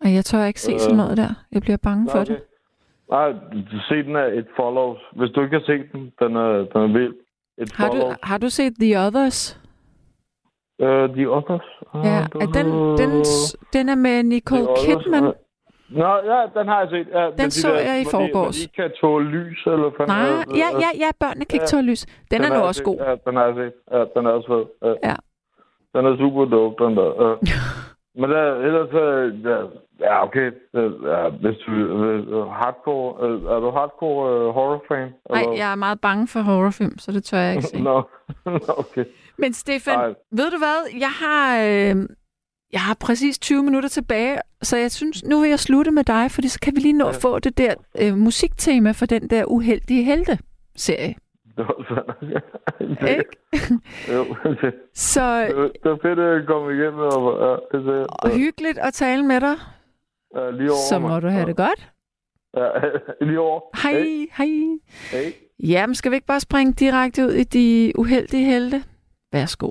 Og 0.00 0.14
jeg 0.14 0.24
tør 0.24 0.44
ikke 0.44 0.60
se 0.60 0.72
Øh. 0.72 0.78
sådan 0.78 0.96
noget 0.96 1.16
der. 1.16 1.30
Jeg 1.52 1.62
bliver 1.62 1.76
bange 1.82 2.04
Nå, 2.04 2.10
for 2.10 2.24
det. 2.24 2.40
Nej, 3.10 3.28
du 3.72 3.78
se 3.88 3.94
den 3.94 4.16
af 4.16 4.34
It 4.34 4.46
Follows. 4.56 4.98
Hvis 5.16 5.30
du 5.30 5.42
ikke 5.42 5.56
har 5.58 5.64
set 5.66 5.92
den, 5.92 6.12
den 6.20 6.36
er, 6.36 6.48
den 6.72 6.80
er 6.82 6.92
vild. 6.98 7.14
It 7.58 7.72
Har 7.72 7.90
du, 7.90 8.14
har 8.22 8.38
du 8.38 8.48
set 8.48 8.72
The 8.80 9.06
Others? 9.06 9.60
Uh, 10.78 10.88
the 10.88 11.30
Others? 11.30 11.68
Uh, 11.94 12.00
Ja, 12.04 12.18
er 12.44 12.48
den, 12.58 12.66
den, 13.00 13.10
den 13.72 13.88
er 13.88 13.94
med 13.94 14.22
Nicole 14.22 14.66
Kidman. 14.84 15.32
Uh, 15.90 15.96
Nå, 15.98 16.10
ja, 16.32 16.40
den 16.56 16.68
har 16.68 16.78
jeg 16.80 16.88
set. 16.90 17.06
Ja, 17.12 17.30
den 17.42 17.50
så 17.50 17.74
jeg 17.74 18.00
i 18.00 18.04
forgårs. 18.10 18.32
Hvor 18.32 18.44
de 18.50 18.60
ikke 18.62 18.74
kan 18.74 18.90
tåle 19.00 19.28
lys, 19.36 19.60
eller 19.66 19.90
hvad 19.96 20.06
Nej, 20.06 20.26
ja, 20.62 20.68
ja, 20.84 20.90
ja, 21.04 21.10
børnene 21.20 21.44
kan 21.44 21.54
ikke 21.56 21.62
Ja. 21.70 21.74
tåle 21.76 21.86
lys. 21.90 22.06
Den 22.30 22.40
er 22.40 22.46
har 22.46 22.54
nu 22.58 22.60
også 22.64 22.78
set. 22.78 22.84
god. 22.84 22.96
Ja, 23.06 23.14
den 23.26 23.36
har 23.36 23.44
jeg 23.46 23.54
set. 23.60 23.72
Ja, 23.92 24.00
den 24.14 24.26
er 24.26 24.30
også 24.30 24.48
fed. 24.54 24.64
Ja. 24.88 25.08
Ja. 25.08 25.16
Den 25.94 26.06
er 26.06 26.16
super 26.16 26.44
dope, 26.44 26.84
den 26.84 26.96
der. 26.96 27.10
Ja. 27.24 27.34
Men 28.20 28.30
der, 28.30 28.54
ellers, 28.54 28.88
ja, 29.44 29.56
ja, 30.06 30.24
okay. 30.24 30.50
Ja, 30.74 31.28
hvis 31.28 31.56
du 31.66 31.72
hardcore, 32.60 33.28
øh, 33.28 33.42
er 33.42 33.60
du 33.60 33.70
hardcore 33.70 34.22
øh, 34.34 34.48
horror-fan? 34.54 35.08
Nej, 35.30 35.44
jeg 35.58 35.72
er 35.72 35.74
meget 35.74 36.00
bange 36.00 36.28
for 36.28 36.40
horrorfilm, 36.40 36.98
så 36.98 37.12
det 37.12 37.24
tør 37.24 37.38
jeg 37.38 37.56
ikke. 37.56 37.82
Nå, 37.88 38.02
Nå, 38.44 38.58
okay. 38.78 39.04
Men 39.38 39.52
Stefan, 39.52 39.94
Ej. 39.98 40.14
ved 40.32 40.50
du 40.50 40.58
hvad? 40.58 41.00
Jeg 41.00 41.12
har, 41.24 41.46
øh, 41.68 41.96
jeg 42.72 42.80
har 42.80 42.94
præcis 43.00 43.38
20 43.38 43.62
minutter 43.62 43.88
tilbage, 43.88 44.38
så 44.62 44.76
jeg 44.76 44.90
synes, 44.92 45.24
nu 45.24 45.40
vil 45.40 45.48
jeg 45.50 45.58
slutte 45.58 45.90
med 45.90 46.04
dig, 46.04 46.30
fordi 46.30 46.48
så 46.48 46.60
kan 46.60 46.76
vi 46.76 46.80
lige 46.80 46.92
nå 46.92 47.08
at 47.08 47.16
få 47.16 47.38
det 47.38 47.58
der 47.58 47.74
øh, 48.00 48.16
musiktema 48.16 48.90
for 48.90 49.06
den 49.06 49.30
der 49.30 49.44
uheldige 49.44 50.04
helte-serie. 50.04 51.14
Ikke? 53.08 53.24
jo, 54.14 54.24
det, 54.44 54.74
Så 54.94 55.40
det, 55.40 55.72
det 55.82 55.90
var 55.90 55.98
fedt 56.02 56.18
at 56.18 56.46
komme 56.46 56.72
igennem. 56.74 57.00
Og, 57.00 57.40
ja, 57.72 57.78
det 57.78 58.06
og 58.08 58.30
hyggeligt 58.30 58.78
at 58.78 58.94
tale 58.94 59.22
med 59.26 59.40
dig, 59.40 59.54
Ja, 60.36 60.50
lige 60.50 60.70
over, 60.70 60.78
så 60.88 60.98
må 60.98 61.08
mand. 61.08 61.22
du 61.22 61.28
have 61.28 61.46
det 61.46 61.56
godt. 61.56 61.88
Ja, 62.56 62.68
lige 63.26 63.40
over. 63.40 63.60
Hej, 63.82 64.26
hej. 64.36 64.78
Hej. 65.12 65.32
Jamen, 65.58 65.94
skal 65.94 66.10
vi 66.10 66.14
ikke 66.16 66.26
bare 66.26 66.40
springe 66.40 66.72
direkte 66.72 67.24
ud 67.24 67.30
i 67.32 67.44
de 67.44 67.92
uheldige 67.98 68.44
helte? 68.44 68.84
Værsgo. 69.32 69.70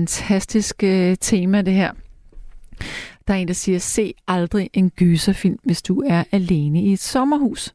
Fantastisk 0.00 0.82
øh, 0.82 1.16
tema, 1.20 1.62
det 1.62 1.74
her. 1.74 1.92
Der 3.28 3.34
er 3.34 3.38
en, 3.38 3.48
der 3.48 3.54
siger, 3.54 3.78
se 3.78 4.14
aldrig 4.28 4.70
en 4.72 4.90
gyserfilm, 4.90 5.58
hvis 5.64 5.82
du 5.82 6.02
er 6.06 6.24
alene 6.32 6.82
i 6.82 6.92
et 6.92 6.98
sommerhus. 6.98 7.74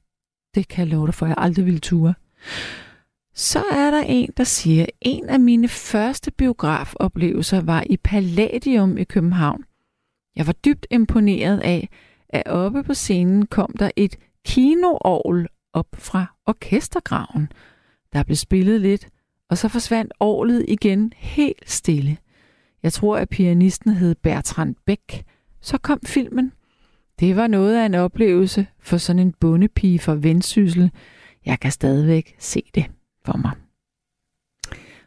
Det 0.56 0.68
kan 0.68 0.86
jeg 0.86 0.94
love 0.94 1.06
dig 1.06 1.14
for, 1.14 1.26
jeg 1.26 1.36
aldrig 1.38 1.66
ville 1.66 1.80
ture. 1.80 2.14
Så 3.36 3.64
er 3.72 3.92
der 3.92 4.02
en, 4.02 4.30
der 4.38 4.44
siger, 4.44 4.86
en 5.02 5.30
af 5.30 5.40
mine 5.40 5.68
første 5.68 6.32
biografoplevelser 6.32 7.62
var 7.62 7.84
i 7.90 7.98
Palladium 7.98 8.98
i 8.98 9.04
København. 9.04 9.64
Jeg 10.36 10.48
var 10.48 10.54
dybt 10.54 10.88
imponeret 10.92 11.60
af, 11.60 11.90
at 12.30 12.44
oppe 12.48 12.84
på 12.84 12.94
scenen 12.94 13.46
kom 13.46 13.76
der 13.80 13.92
et 13.96 14.16
kinoorgel 14.46 15.48
op 15.74 15.88
fra 15.94 16.26
orkestergraven. 16.46 17.52
Der 18.14 18.24
blev 18.24 18.36
spillet 18.36 18.82
lidt, 18.82 19.08
og 19.50 19.58
så 19.58 19.68
forsvandt 19.68 20.14
orlet 20.20 20.66
igen 20.68 21.14
helt 21.16 21.70
stille. 21.70 22.18
Jeg 22.84 22.94
tror, 22.94 23.18
at 23.18 23.30
pianisten 23.30 23.94
hed 23.94 24.16
Bertrand 24.16 24.76
Beck. 24.86 25.24
Så 25.62 25.78
kom 25.78 26.00
filmen. 26.06 26.52
Det 27.20 27.36
var 27.36 27.48
noget 27.48 27.82
af 27.82 27.86
en 27.86 27.94
oplevelse 27.94 28.68
for 28.80 28.98
sådan 28.98 29.20
en 29.20 29.34
bundepige 29.40 30.00
fra 30.00 30.14
Vendsyssel. 30.14 30.92
Jeg 31.46 31.60
kan 31.60 31.72
stadigvæk 31.72 32.36
se 32.40 32.64
det 32.76 32.86
for 33.26 33.38
mig. 33.38 33.52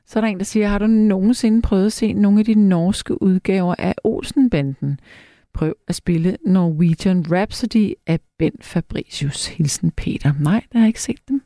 Så 0.06 0.18
er 0.18 0.20
der 0.20 0.28
en, 0.28 0.38
der 0.38 0.44
siger, 0.44 0.68
har 0.68 0.78
du 0.78 0.86
nogensinde 0.86 1.62
prøvet 1.62 1.86
at 1.86 1.92
se 1.92 2.12
nogle 2.12 2.38
af 2.38 2.44
de 2.44 2.54
norske 2.54 3.22
udgaver 3.22 3.74
af 3.78 3.94
Olsenbanden? 4.04 5.00
Prøv 5.54 5.74
at 5.88 5.94
spille 5.94 6.36
Norwegian 6.46 7.32
Rhapsody 7.32 7.92
af 8.06 8.20
Ben 8.38 8.52
Fabricius. 8.60 9.46
Hilsen 9.46 9.90
Peter. 9.90 10.32
Nej, 10.40 10.62
der 10.72 10.78
har 10.78 10.84
jeg 10.84 10.88
ikke 10.88 11.02
set 11.02 11.28
dem. 11.28 11.42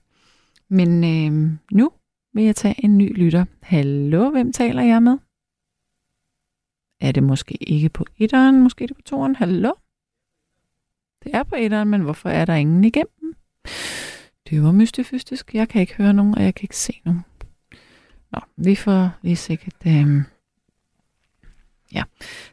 Men 0.69 1.05
øh, 1.05 1.51
nu 1.73 1.90
vil 2.35 2.45
jeg 2.45 2.57
tage 2.57 2.85
en 2.85 2.99
ny 2.99 3.19
lytter. 3.19 3.45
Hallo, 3.63 4.31
hvem 4.31 4.53
taler 4.53 4.83
jeg 4.83 5.03
med? 5.03 5.19
Er 7.01 7.13
det 7.13 7.23
måske 7.23 7.55
ikke 7.55 7.89
på 7.89 8.07
etteren, 8.19 8.63
måske 8.63 8.85
er 8.85 8.87
det 8.87 8.97
på 8.97 9.03
toeren? 9.03 9.37
Hallo? 9.37 9.73
Det 11.25 11.35
er 11.35 11.43
på 11.43 11.55
etteren, 11.59 11.89
men 11.89 12.01
hvorfor 12.01 12.29
er 12.29 12.45
der 12.45 12.55
ingen 12.55 12.85
igennem? 12.85 13.35
Det 14.51 14.63
var 14.63 14.73
mystifystisk. 14.73 15.55
Jeg 15.55 15.69
kan 15.69 15.81
ikke 15.81 15.95
høre 15.95 16.13
nogen, 16.13 16.35
og 16.35 16.43
jeg 16.43 16.55
kan 16.55 16.65
ikke 16.65 16.77
se 16.77 17.01
nogen. 17.05 17.21
Nå, 18.33 18.41
vi 18.57 18.75
får 18.75 19.11
lige 19.23 19.37
sikkert... 19.37 19.75
Øh... 19.87 20.23
Ja. 21.95 22.03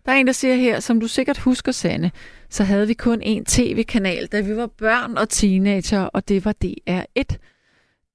Der 0.06 0.12
er 0.12 0.16
en, 0.16 0.28
der 0.28 0.34
siger 0.34 0.56
her, 0.56 0.80
som 0.80 1.00
du 1.00 1.08
sikkert 1.08 1.38
husker, 1.38 1.72
Sanne, 1.72 2.12
så 2.50 2.64
havde 2.64 2.88
vi 2.88 2.94
kun 2.94 3.22
en 3.22 3.46
tv-kanal, 3.46 4.28
da 4.28 4.42
vi 4.42 4.56
var 4.56 4.68
børn 4.68 5.18
og 5.18 5.30
teenager, 5.30 6.02
og 6.02 6.28
det 6.28 6.46
var 6.46 6.56
DR1. 6.66 7.38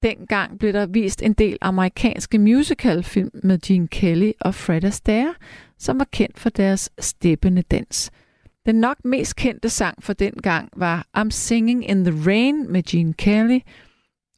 Dengang 0.03 0.59
blev 0.59 0.73
der 0.73 0.85
vist 0.85 1.23
en 1.23 1.33
del 1.33 1.57
amerikanske 1.61 2.39
musicalfilm 2.39 3.29
med 3.43 3.59
Gene 3.59 3.87
Kelly 3.87 4.31
og 4.41 4.55
Fred 4.55 4.83
Astaire, 4.83 5.33
som 5.77 5.99
var 5.99 6.07
kendt 6.11 6.39
for 6.39 6.49
deres 6.49 6.89
steppende 6.99 7.61
dans. 7.61 8.11
Den 8.65 8.75
nok 8.75 9.05
mest 9.05 9.35
kendte 9.35 9.69
sang 9.69 10.03
for 10.03 10.13
den 10.13 10.33
gang 10.33 10.69
var 10.75 11.07
I'm 11.17 11.29
Singing 11.29 11.89
in 11.89 12.05
the 12.05 12.29
Rain 12.29 12.71
med 12.71 12.83
Gene 12.83 13.13
Kelly. 13.13 13.59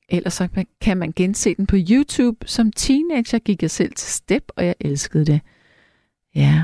Ellers 0.10 0.34
så 0.34 0.66
kan 0.82 0.98
man 0.98 1.14
gense 1.16 1.56
den 1.56 1.68
på 1.68 1.76
YouTube. 1.90 2.38
Som 2.46 2.72
teenager 2.72 3.40
gik 3.40 3.62
jeg 3.62 3.72
selv 3.72 3.94
til 3.96 4.10
step, 4.10 4.44
og 4.56 4.66
jeg 4.66 4.76
elskede 4.80 5.26
det. 5.26 5.42
Ja. 6.36 6.64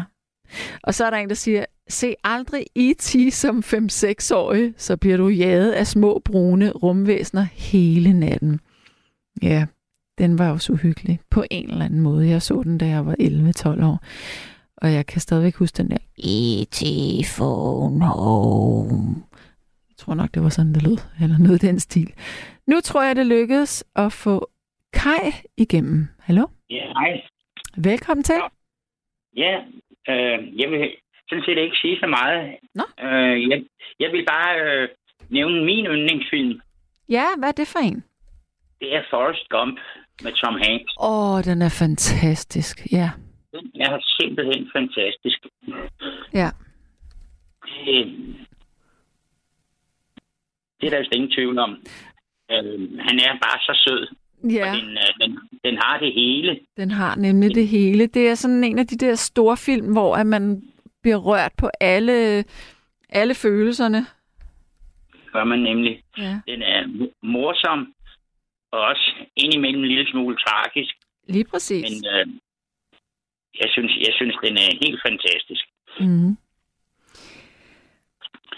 Og 0.83 0.93
så 0.93 1.05
er 1.05 1.09
der 1.09 1.17
en, 1.17 1.29
der 1.29 1.35
siger, 1.35 1.65
se 1.89 2.15
aldrig 2.23 2.65
E.T. 2.75 3.33
som 3.33 3.63
5-6-årig, 3.65 4.73
så 4.77 4.97
bliver 4.97 5.17
du 5.17 5.27
jaget 5.27 5.71
af 5.71 5.87
små 5.87 6.21
brune 6.25 6.71
rumvæsener 6.71 7.47
hele 7.53 8.13
natten. 8.13 8.59
Ja, 9.41 9.65
den 10.17 10.37
var 10.39 10.51
også 10.51 10.73
uhyggelig 10.73 11.19
på 11.31 11.43
en 11.51 11.69
eller 11.69 11.85
anden 11.85 12.01
måde. 12.01 12.29
Jeg 12.29 12.41
så 12.41 12.63
den, 12.63 12.77
da 12.77 12.85
jeg 12.85 13.05
var 13.05 13.15
11-12 13.19 13.85
år. 13.85 13.99
Og 14.77 14.93
jeg 14.93 15.05
kan 15.05 15.21
stadigvæk 15.21 15.55
huske 15.55 15.77
den 15.77 15.91
der 15.91 15.97
E.T. 16.17 16.81
phone 17.37 18.05
home. 18.05 19.15
Jeg 19.89 19.97
tror 19.97 20.13
nok, 20.13 20.29
det 20.33 20.43
var 20.43 20.49
sådan, 20.49 20.73
det 20.73 20.83
lød. 20.83 20.97
Eller 21.21 21.37
noget 21.37 21.63
i 21.63 21.67
den 21.67 21.79
stil. 21.79 22.13
Nu 22.67 22.79
tror 22.79 23.03
jeg, 23.03 23.15
det 23.15 23.25
lykkedes 23.27 23.83
at 23.95 24.13
få 24.13 24.49
Kai 24.93 25.31
igennem. 25.57 26.07
Hallo? 26.19 26.47
Ja, 26.69 26.85
hej. 26.99 27.21
Velkommen 27.77 28.23
til. 28.23 28.35
Ja, 29.35 29.53
øh, 30.09 30.59
jeg 30.59 30.69
vil 30.71 30.91
sådan 31.29 31.43
set 31.45 31.57
ikke 31.57 31.77
sige 31.81 31.97
så 31.99 32.07
meget. 32.07 32.55
Nå. 32.75 32.83
Øh, 33.05 33.49
jeg, 33.49 33.63
jeg 33.99 34.11
vil 34.11 34.25
bare 34.25 34.51
øh, 34.61 34.89
nævne 35.29 35.65
min 35.65 35.85
yndlingsfilm. 35.85 36.59
Ja, 37.09 37.25
hvad 37.37 37.49
er 37.49 37.53
det 37.53 37.67
for 37.67 37.79
en? 37.79 38.03
Det 38.83 38.95
er 38.95 39.03
Forrest 39.09 39.49
Gump 39.49 39.77
med 40.23 40.31
Tom 40.31 40.55
Hanks. 40.65 40.91
Åh, 40.99 41.33
oh, 41.33 41.43
den 41.43 41.61
er 41.61 41.69
fantastisk. 41.83 42.75
Ja. 42.91 43.09
Den 43.51 43.71
er 43.81 43.99
simpelthen 44.19 44.69
fantastisk. 44.75 45.39
Ja. 46.33 46.49
Det, 47.65 47.95
det 50.81 50.85
er 50.87 50.89
der 50.89 50.99
vist 50.99 51.15
ingen 51.15 51.31
tvivl 51.31 51.59
om. 51.59 51.71
Øh, 52.51 52.79
han 53.07 53.19
er 53.19 53.33
bare 53.45 53.59
så 53.67 53.73
sød. 53.87 54.07
Ja. 54.51 54.69
Og 54.71 54.77
den, 54.77 54.89
øh, 54.89 55.11
den, 55.21 55.39
den 55.63 55.77
har 55.83 55.97
det 55.99 56.13
hele. 56.13 56.59
Den 56.77 56.91
har 56.91 57.15
nemlig 57.15 57.55
det 57.55 57.67
hele. 57.67 58.07
Det 58.07 58.29
er 58.29 58.35
sådan 58.35 58.63
en 58.63 58.79
af 58.79 58.87
de 58.87 58.97
der 58.97 59.15
store 59.15 59.57
film, 59.57 59.91
hvor 59.91 60.15
at 60.15 60.27
man 60.27 60.63
bliver 61.01 61.17
rørt 61.17 61.51
på 61.57 61.69
alle, 61.79 62.43
alle 63.09 63.35
følelserne. 63.35 64.05
Gør 65.33 65.43
man 65.43 65.59
nemlig. 65.59 66.03
Ja. 66.17 66.39
Den 66.47 66.61
er 66.61 66.83
mo- 66.83 67.19
morsom, 67.23 67.93
og 68.73 68.79
også 68.91 69.05
indimellem 69.35 69.83
en 69.83 69.89
lille 69.89 70.11
smule 70.11 70.37
tragisk. 70.37 70.93
Lige 71.27 71.45
præcis. 71.51 71.83
Men 71.85 71.95
øh, 72.13 72.25
jeg, 73.61 73.69
synes, 73.75 73.91
jeg 74.07 74.13
synes, 74.19 74.35
den 74.43 74.55
er 74.57 74.69
helt 74.83 74.99
fantastisk. 75.07 75.63
Mm. 75.99 76.37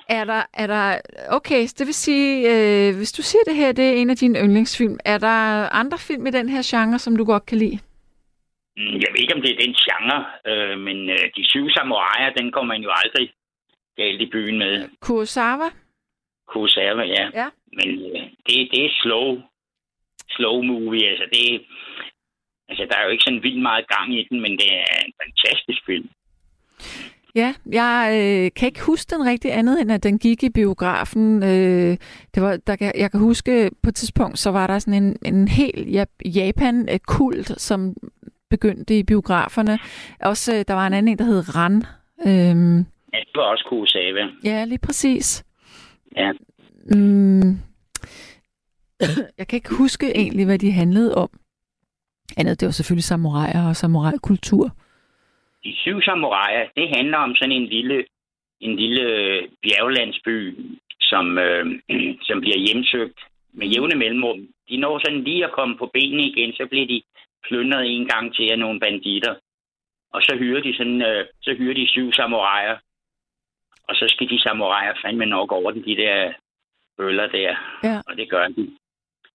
Er 0.09 0.23
der, 0.23 0.41
er 0.53 0.67
der, 0.67 0.99
okay, 1.29 1.65
så 1.65 1.75
det 1.79 1.87
vil 1.87 1.93
sige, 1.93 2.31
øh, 2.51 2.95
hvis 2.97 3.11
du 3.11 3.21
siger 3.21 3.43
det 3.47 3.55
her, 3.55 3.71
det 3.71 3.85
er 3.89 3.93
en 4.01 4.09
af 4.09 4.17
dine 4.17 4.39
yndlingsfilm, 4.39 4.97
er 5.05 5.17
der 5.17 5.69
andre 5.81 5.97
film 5.97 6.27
i 6.27 6.31
den 6.31 6.49
her 6.49 6.61
genre, 6.65 6.99
som 6.99 7.15
du 7.15 7.25
godt 7.25 7.45
kan 7.45 7.57
lide? 7.57 7.79
Mm, 8.77 8.93
Jeg 9.03 9.09
ved 9.11 9.19
ikke, 9.19 9.35
om 9.35 9.41
det 9.41 9.51
er 9.51 9.63
den 9.65 9.75
genre, 9.85 10.17
øh, 10.49 10.79
men 10.79 11.09
øh, 11.09 11.19
De 11.35 11.43
Syv 11.49 11.69
Samuraier, 11.69 12.33
den 12.33 12.51
kommer 12.51 12.73
man 12.73 12.83
jo 12.83 12.91
aldrig 13.03 13.33
galt 13.97 14.21
i 14.21 14.25
byen 14.31 14.57
med. 14.57 14.89
Kurosawa? 15.01 15.69
Kurosawa, 16.47 17.03
ja. 17.03 17.29
Ja. 17.33 17.47
Men 17.73 17.89
øh, 17.89 18.21
det, 18.47 18.55
det 18.71 18.85
er 18.85 18.89
slow, 19.01 19.41
slow 20.29 20.61
movie, 20.61 21.07
altså 21.09 21.25
det 21.33 21.61
Altså, 22.69 22.85
der 22.89 22.97
er 22.97 23.03
jo 23.05 23.09
ikke 23.09 23.23
sådan 23.23 23.43
vildt 23.43 23.61
meget 23.61 23.85
gang 23.87 24.13
i 24.19 24.27
den, 24.29 24.41
men 24.41 24.51
det 24.51 24.69
er 24.73 24.95
en 25.05 25.13
fantastisk 25.23 25.81
film. 25.85 26.09
Ja, 27.35 27.53
jeg 27.71 28.09
øh, 28.13 28.51
kan 28.55 28.67
ikke 28.67 28.81
huske 28.81 29.15
den 29.15 29.25
rigtig 29.25 29.53
andet, 29.53 29.81
end 29.81 29.91
at 29.91 30.03
den 30.03 30.19
gik 30.19 30.43
i 30.43 30.49
biografen. 30.49 31.43
Øh, 31.43 31.97
det 32.35 32.43
var, 32.43 32.57
der, 32.67 32.75
kan- 32.75 32.91
jeg 32.97 33.11
kan 33.11 33.19
huske, 33.19 33.71
på 33.83 33.89
et 33.89 33.95
tidspunkt, 33.95 34.39
så 34.39 34.51
var 34.51 34.67
der 34.67 34.79
sådan 34.79 35.03
en, 35.03 35.17
en 35.25 35.47
hel 35.47 35.73
Jap- 35.87 36.29
Japan-kult, 36.35 37.61
som 37.61 37.95
begyndte 38.49 38.99
i 38.99 39.03
biograferne. 39.03 39.79
Også, 40.21 40.55
øh, 40.55 40.65
der 40.67 40.73
var 40.73 40.87
en 40.87 40.93
anden 40.93 41.11
en, 41.11 41.17
der 41.17 41.25
hed 41.25 41.55
Ran. 41.55 41.75
Øhm, 42.27 42.77
Ja, 43.13 43.19
det 43.19 43.35
var 43.35 43.41
også 43.43 43.65
Kurosawa. 43.69 44.27
ja, 44.43 44.65
lige 44.65 44.79
præcis. 44.79 45.45
Ja. 46.17 46.31
Mm, 46.95 47.57
jeg 49.39 49.47
kan 49.47 49.57
ikke 49.57 49.75
huske 49.77 50.05
egentlig, 50.15 50.45
hvad 50.45 50.59
de 50.59 50.71
handlede 50.71 51.15
om. 51.15 51.29
Andet, 52.37 52.59
det 52.59 52.65
var 52.65 52.71
selvfølgelig 52.71 53.03
samuraier 53.03 53.67
og 53.69 53.75
samurai-kultur. 53.75 54.65
De 55.63 55.73
Syv 55.83 56.01
Samuraier, 56.01 56.65
det 56.75 56.95
handler 56.95 57.17
om 57.17 57.35
sådan 57.35 57.51
en 57.51 57.65
lille, 57.65 58.05
en 58.59 58.75
lille 58.75 59.05
bjerglandsby, 59.61 60.37
som, 61.01 61.37
øh, 61.37 61.65
som 62.27 62.39
bliver 62.41 62.59
hjemsøgt 62.65 63.19
med 63.53 63.67
jævne 63.67 63.95
mellemrum. 63.95 64.39
De 64.69 64.77
når 64.77 64.99
sådan 64.99 65.23
lige 65.23 65.45
at 65.45 65.51
komme 65.51 65.77
på 65.77 65.89
benene 65.93 66.23
igen, 66.27 66.53
så 66.53 66.67
bliver 66.69 66.87
de 66.87 67.01
plyndret 67.47 67.85
en 67.87 68.07
gang 68.07 68.35
til 68.35 68.51
af 68.51 68.59
nogle 68.59 68.79
banditter. 68.79 69.35
Og 70.13 70.21
så 70.21 70.35
hyrer 70.39 70.61
de 70.61 70.77
sådan, 70.77 71.01
øh, 71.01 71.25
så 71.41 71.55
hyrer 71.57 71.73
de 71.73 71.87
syv 71.87 72.11
samuraier. 72.11 72.77
Og 73.87 73.95
så 73.95 74.05
skal 74.09 74.29
de 74.29 74.41
samuraier 74.41 74.93
fandme 75.05 75.25
nok 75.25 75.51
over 75.51 75.71
den, 75.71 75.83
de 75.85 75.95
der 75.95 76.33
bøller 76.97 77.27
der. 77.27 77.55
Ja. 77.83 78.01
Og 78.07 78.17
det 78.17 78.29
gør 78.29 78.47
de. 78.47 78.77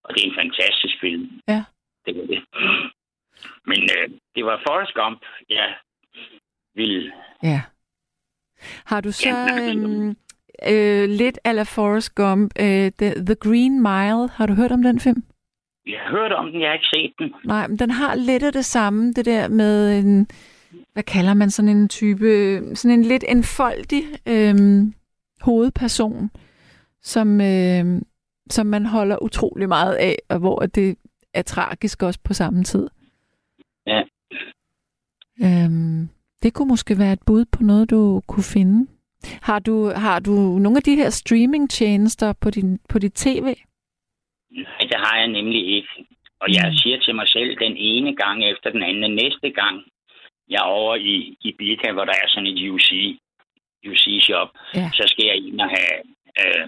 Og 0.05 0.15
det 0.15 0.21
er 0.25 0.29
en 0.29 0.41
fantastisk 0.43 0.95
film. 1.01 1.41
Ja. 1.49 1.65
Det 2.07 2.17
var 2.17 2.27
det. 2.33 2.41
Men 3.67 3.83
øh, 3.83 4.11
det 4.35 4.45
var 4.45 4.63
Forrest 4.67 4.95
Gump, 4.95 5.21
jeg 5.49 5.75
ville 6.75 7.13
Ja. 7.43 7.63
Har 8.85 9.01
du 9.01 9.13
så 9.13 9.29
Ja, 9.29 9.71
øhm, 9.71 10.09
øh, 10.69 11.09
lidt 11.09 11.39
ala 11.45 11.63
Forrest 11.63 12.15
Gump, 12.15 12.53
øh, 12.61 12.93
The, 12.99 13.11
The 13.27 13.35
Green 13.35 13.75
Mile, 13.83 14.29
har 14.29 14.47
du 14.47 14.55
hørt 14.55 14.73
om 14.73 14.83
den 14.83 15.01
film? 15.01 15.23
Jeg 15.87 15.99
har 16.01 16.11
hørt 16.11 16.33
om 16.33 16.51
den, 16.53 16.61
jeg 16.61 16.69
har 16.69 16.75
ikke 16.75 16.87
set 16.95 17.13
den. 17.19 17.35
Nej, 17.45 17.67
men 17.69 17.79
den 17.79 17.91
har 17.91 18.15
lidt 18.15 18.43
af 18.43 18.53
det 18.53 18.65
samme, 18.65 19.13
det 19.13 19.25
der 19.25 19.49
med 19.49 19.99
en, 19.99 20.29
hvad 20.93 21.03
kalder 21.03 21.35
man 21.35 21.51
sådan 21.51 21.69
en 21.77 21.89
type, 21.89 22.61
sådan 22.75 22.99
en 22.99 23.05
lidt 23.05 23.25
enfoldig 23.29 24.03
øhm, 24.29 24.95
hovedperson, 25.41 26.31
som, 27.03 27.41
øhm, 27.41 28.03
som 28.51 28.67
man 28.67 28.87
holder 28.87 29.23
utrolig 29.23 29.69
meget 29.69 29.95
af, 29.95 30.17
og 30.29 30.39
hvor 30.39 30.59
det 30.59 30.99
er 31.35 31.43
tragisk 31.43 32.03
også 32.03 32.21
på 32.25 32.33
samme 32.35 32.65
tid. 32.65 32.89
Ja. 33.87 34.03
Øhm, 35.45 36.09
det 36.43 36.55
kunne 36.55 36.69
måske 36.69 36.99
være 36.99 37.13
et 37.13 37.23
bud 37.27 37.45
på 37.53 37.63
noget, 37.63 37.91
du 37.91 38.23
kunne 38.29 38.45
finde. 38.55 38.91
Har 39.43 39.59
du, 39.59 39.93
har 39.97 40.19
du 40.21 40.33
nogle 40.65 40.77
af 40.77 40.83
de 40.83 40.97
her 40.97 41.11
streaming-tjenester 41.11 42.33
på, 42.41 42.51
din, 42.51 42.79
på 42.89 42.99
dit 42.99 43.13
tv? 43.13 43.45
Nej, 44.51 44.81
det 44.91 44.97
har 45.05 45.17
jeg 45.19 45.29
nemlig 45.29 45.75
ikke. 45.77 45.89
Og 46.41 46.49
jeg 46.55 46.73
siger 46.75 46.99
til 47.01 47.15
mig 47.15 47.29
selv 47.29 47.51
den 47.61 47.77
ene 47.77 48.17
gang 48.17 48.45
efter 48.45 48.71
den 48.71 48.83
anden. 48.83 49.15
Næste 49.15 49.51
gang, 49.51 49.85
jeg 50.49 50.57
er 50.57 50.71
over 50.81 50.95
i, 50.97 51.37
i 51.41 51.55
Bilka, 51.59 51.93
hvor 51.93 52.05
der 52.05 52.13
er 52.13 52.29
sådan 52.29 52.47
et 52.47 52.71
UC, 52.71 52.91
UC-shop, 53.91 54.49
Ja. 54.75 54.91
så 54.95 55.03
skal 55.07 55.25
jeg 55.27 55.37
ind 55.37 55.61
og 55.61 55.69
have, 55.77 55.99
øh, 56.41 56.67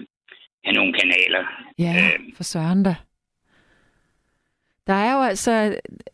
have 0.63 0.73
nogle 0.73 0.93
kanaler. 0.93 1.43
Ja, 1.79 2.11
Øh, 2.13 2.35
for 2.35 2.43
søren 2.43 2.83
da. 2.83 2.95
Der 4.87 4.93
er 4.93 5.13
jo 5.13 5.21
altså... 5.21 5.51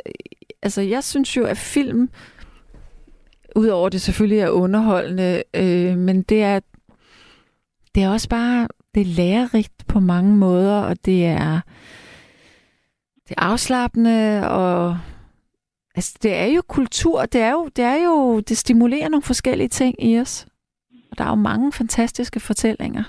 øh, 0.05 0.11
Altså, 0.61 0.81
jeg 0.81 1.03
synes 1.03 1.37
jo, 1.37 1.45
at 1.45 1.57
film, 1.57 2.09
udover 3.55 3.89
det 3.89 4.01
selvfølgelig 4.01 4.39
er 4.39 4.49
underholdende, 4.49 5.43
øh, 5.53 5.97
men 5.97 6.21
det 6.21 6.43
er, 6.43 6.59
det 7.95 8.03
er 8.03 8.09
også 8.09 8.29
bare, 8.29 8.67
det 8.95 9.01
er 9.01 9.05
lærerigt 9.05 9.87
på 9.87 9.99
mange 9.99 10.37
måder, 10.37 10.81
og 10.81 11.05
det 11.05 11.25
er, 11.25 11.61
det 13.29 13.35
er 13.37 13.41
afslappende, 13.41 14.49
og 14.49 14.99
altså, 15.95 16.17
det 16.23 16.35
er 16.35 16.45
jo 16.45 16.61
kultur, 16.67 17.25
det 17.25 17.41
er 17.41 17.51
jo, 17.51 17.67
det 17.75 17.83
er 17.85 18.03
jo, 18.03 18.39
det 18.39 18.57
stimulerer 18.57 19.09
nogle 19.09 19.23
forskellige 19.23 19.67
ting 19.69 20.03
i 20.03 20.19
os. 20.19 20.47
Og 21.11 21.17
der 21.17 21.23
er 21.23 21.29
jo 21.29 21.35
mange 21.35 21.73
fantastiske 21.73 22.39
fortællinger. 22.39 23.03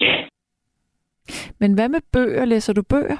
ja, 0.00 0.28
Men 1.58 1.74
hvad 1.74 1.88
med 1.88 2.00
bøger? 2.12 2.44
Læser 2.44 2.72
du 2.72 2.82
bøger? 2.82 3.16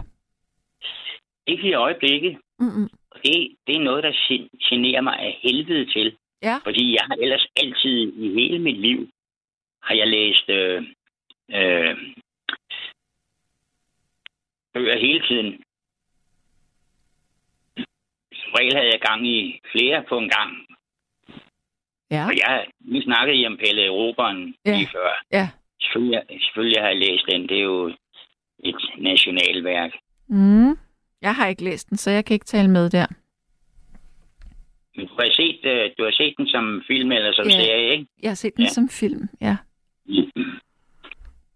ikke 1.46 1.68
i 1.68 1.72
øjeblikket. 1.74 2.38
Mm-mm. 2.58 2.88
Og 3.10 3.20
Det, 3.24 3.56
det 3.66 3.76
er 3.76 3.80
noget, 3.80 4.04
der 4.04 4.12
gen- 4.28 4.48
generer 4.68 5.00
mig 5.00 5.18
af 5.18 5.38
helvede 5.42 5.92
til. 5.92 6.16
Ja. 6.42 6.56
Fordi 6.64 6.92
jeg 6.92 7.04
har 7.06 7.14
ellers 7.14 7.46
altid 7.56 8.12
i 8.16 8.32
hele 8.34 8.58
mit 8.58 8.76
liv, 8.80 9.08
har 9.82 9.94
jeg 9.94 10.06
læst 10.08 10.48
øh, 10.48 10.82
øh, 11.50 11.96
bøger 14.74 14.98
hele 14.98 15.22
tiden. 15.28 15.62
Som 18.32 18.52
regel 18.58 18.74
havde 18.76 18.90
jeg 18.92 19.00
gang 19.00 19.26
i 19.28 19.60
flere 19.72 20.04
på 20.08 20.18
en 20.18 20.28
gang. 20.28 20.66
Ja. 22.10 22.26
Og 22.26 22.32
jeg, 22.36 22.66
vi 22.80 23.02
snakkede 23.02 23.36
i 23.38 23.46
om 23.46 23.56
Pelle 23.56 23.84
Eroberen 23.86 24.54
Ja. 24.66 24.76
lige 24.76 24.88
før. 24.92 25.24
Ja. 25.32 25.48
Selvfølgelig, 25.82 26.22
selvfølgelig 26.42 26.80
har 26.82 26.88
jeg 26.88 26.96
læst 26.98 27.24
den. 27.32 27.48
Det 27.48 27.58
er 27.58 27.62
jo 27.62 27.96
et 28.64 28.76
nationalværk. 28.98 29.90
Mm. 30.28 30.78
Jeg 31.22 31.34
har 31.34 31.46
ikke 31.46 31.64
læst 31.64 31.90
den, 31.90 31.96
så 31.98 32.10
jeg 32.10 32.24
kan 32.24 32.34
ikke 32.34 32.46
tale 32.46 32.70
med 32.70 32.90
der. 32.90 33.06
Men 34.96 35.06
du 35.06 35.14
har 35.18 35.30
set, 35.32 35.60
øh, 35.64 35.90
du 35.98 36.04
har 36.04 36.10
set 36.12 36.34
den 36.38 36.46
som 36.46 36.82
film 36.86 37.12
eller 37.12 37.32
som 37.32 37.46
Ja. 37.46 37.50
serie, 37.52 37.92
ikke? 37.92 38.06
Jeg 38.22 38.30
har 38.30 38.34
set 38.34 38.56
den 38.56 38.64
Ja. 38.64 38.68
som 38.70 38.88
film, 38.88 39.28
ja. 39.40 39.56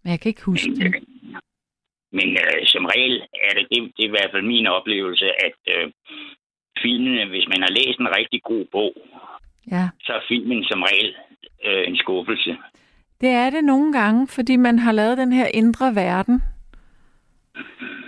Men 0.03 0.11
jeg 0.11 0.19
kan 0.19 0.29
ikke 0.29 0.45
huske 0.45 0.75
den. 0.75 0.93
Men 2.11 2.29
øh, 2.29 2.65
som 2.65 2.85
regel 2.85 3.15
er 3.47 3.53
det, 3.57 3.67
det, 3.71 3.91
det 3.97 4.03
er 4.03 4.07
i 4.07 4.15
hvert 4.15 4.31
fald 4.31 4.43
min 4.45 4.67
oplevelse, 4.67 5.25
at 5.47 5.59
øh, 5.75 5.91
filmene, 6.81 7.25
hvis 7.29 7.47
man 7.47 7.61
har 7.61 7.69
læst 7.79 7.99
en 7.99 8.15
rigtig 8.17 8.43
god 8.43 8.65
bog, 8.71 8.93
Ja. 9.71 9.89
så 10.01 10.13
er 10.13 10.21
filmen 10.27 10.63
som 10.63 10.81
regel 10.81 11.15
øh, 11.67 11.87
en 11.87 11.97
skuffelse. 11.97 12.57
Det 13.21 13.29
er 13.29 13.49
det 13.49 13.63
nogle 13.63 13.93
gange, 13.99 14.27
fordi 14.27 14.55
man 14.55 14.79
har 14.79 14.91
lavet 14.91 15.17
den 15.17 15.33
her 15.33 15.47
indre 15.53 15.95
verden. 15.95 16.41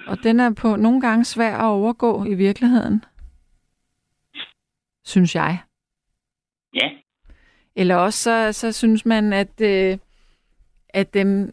Og 0.07 0.23
den 0.23 0.39
er 0.39 0.53
på 0.61 0.75
nogle 0.75 1.01
gange 1.01 1.25
svær 1.25 1.57
at 1.57 1.65
overgå 1.65 2.25
i 2.25 2.33
virkeligheden. 2.33 3.03
Synes 5.05 5.35
jeg. 5.35 5.57
Ja, 6.73 6.89
Eller 7.75 7.95
også 7.95 8.23
så, 8.23 8.53
så 8.59 8.71
synes 8.71 9.05
man, 9.05 9.33
at, 9.33 9.61
øh, 9.61 9.97
at 10.89 11.13
dem 11.13 11.51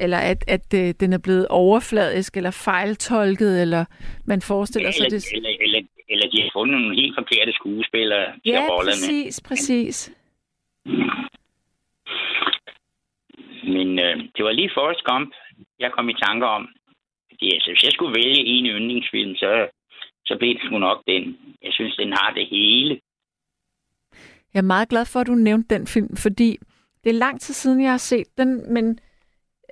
eller 0.00 0.18
at, 0.18 0.44
at 0.48 0.74
øh, 0.74 0.94
den 1.00 1.12
er 1.12 1.18
blevet 1.18 1.46
overfladisk 1.48 2.36
eller 2.36 2.50
fejltolket, 2.50 3.62
eller 3.62 3.84
man 4.24 4.42
forestiller 4.42 4.90
sig 4.90 5.04
eller, 5.04 5.18
det. 5.18 5.26
eller, 5.36 5.50
eller, 5.60 5.80
eller 6.08 6.30
de 6.30 6.42
har 6.42 6.50
fundet 6.54 6.80
nogle 6.80 6.96
helt 6.96 7.14
forkerte 7.18 7.52
skuespillere 7.52 8.26
til 8.32 8.40
Ja, 8.44 8.66
rollerne. 8.70 8.90
præcis, 8.90 9.40
præcis. 9.40 10.12
Men 13.76 13.88
øh, 13.98 14.16
det 14.36 14.44
var 14.44 14.52
lige 14.52 14.70
Forrest 14.74 15.04
Gump, 15.04 15.34
jeg 15.78 15.92
kom 15.92 16.08
i 16.08 16.14
tanker 16.14 16.46
om. 16.46 16.68
Fordi 17.38 17.54
altså, 17.54 17.70
hvis 17.70 17.84
jeg 17.84 17.92
skulle 17.92 18.14
vælge 18.14 18.44
en 18.44 18.66
yndlingsfilm, 18.66 19.34
så, 19.34 19.68
så 20.26 20.36
blev 20.38 20.54
det 20.54 20.62
sgu 20.62 20.78
nok 20.78 21.02
den. 21.06 21.36
Jeg 21.62 21.72
synes, 21.72 21.96
den 21.96 22.12
har 22.12 22.32
det 22.34 22.46
hele. 22.46 23.00
Jeg 24.54 24.60
er 24.60 24.72
meget 24.74 24.88
glad 24.88 25.04
for, 25.06 25.20
at 25.20 25.26
du 25.26 25.34
nævnte 25.34 25.74
den 25.74 25.86
film, 25.86 26.16
fordi 26.16 26.58
det 27.04 27.10
er 27.10 27.14
lang 27.14 27.40
tid 27.40 27.54
siden, 27.54 27.82
jeg 27.82 27.90
har 27.90 27.98
set 27.98 28.26
den, 28.38 28.74
men 28.74 28.98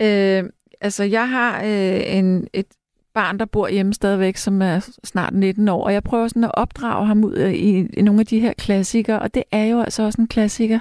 øh, 0.03 0.45
altså, 0.81 1.05
jeg 1.05 1.29
har 1.29 1.65
øh, 1.65 2.19
en, 2.19 2.49
et 2.53 2.67
barn, 3.15 3.39
der 3.39 3.45
bor 3.45 3.69
hjemme 3.69 3.95
stadigvæk, 3.95 4.37
som 4.37 4.63
er 4.63 4.99
snart 5.05 5.35
19 5.35 5.69
år, 5.69 5.85
og 5.85 5.93
jeg 5.93 6.03
prøver 6.03 6.29
sådan 6.29 6.45
at 6.45 6.55
opdrage 6.55 7.07
ham 7.07 7.25
ud 7.25 7.37
i, 7.39 7.99
i 7.99 8.03
nogle 8.03 8.21
af 8.21 8.27
de 8.27 8.41
her 8.41 8.53
klassikere, 8.53 9.19
og 9.19 9.35
det 9.35 9.43
er 9.53 9.65
jo 9.65 9.81
altså 9.81 10.03
også 10.03 10.21
en 10.23 10.29
klassiker. 10.29 10.81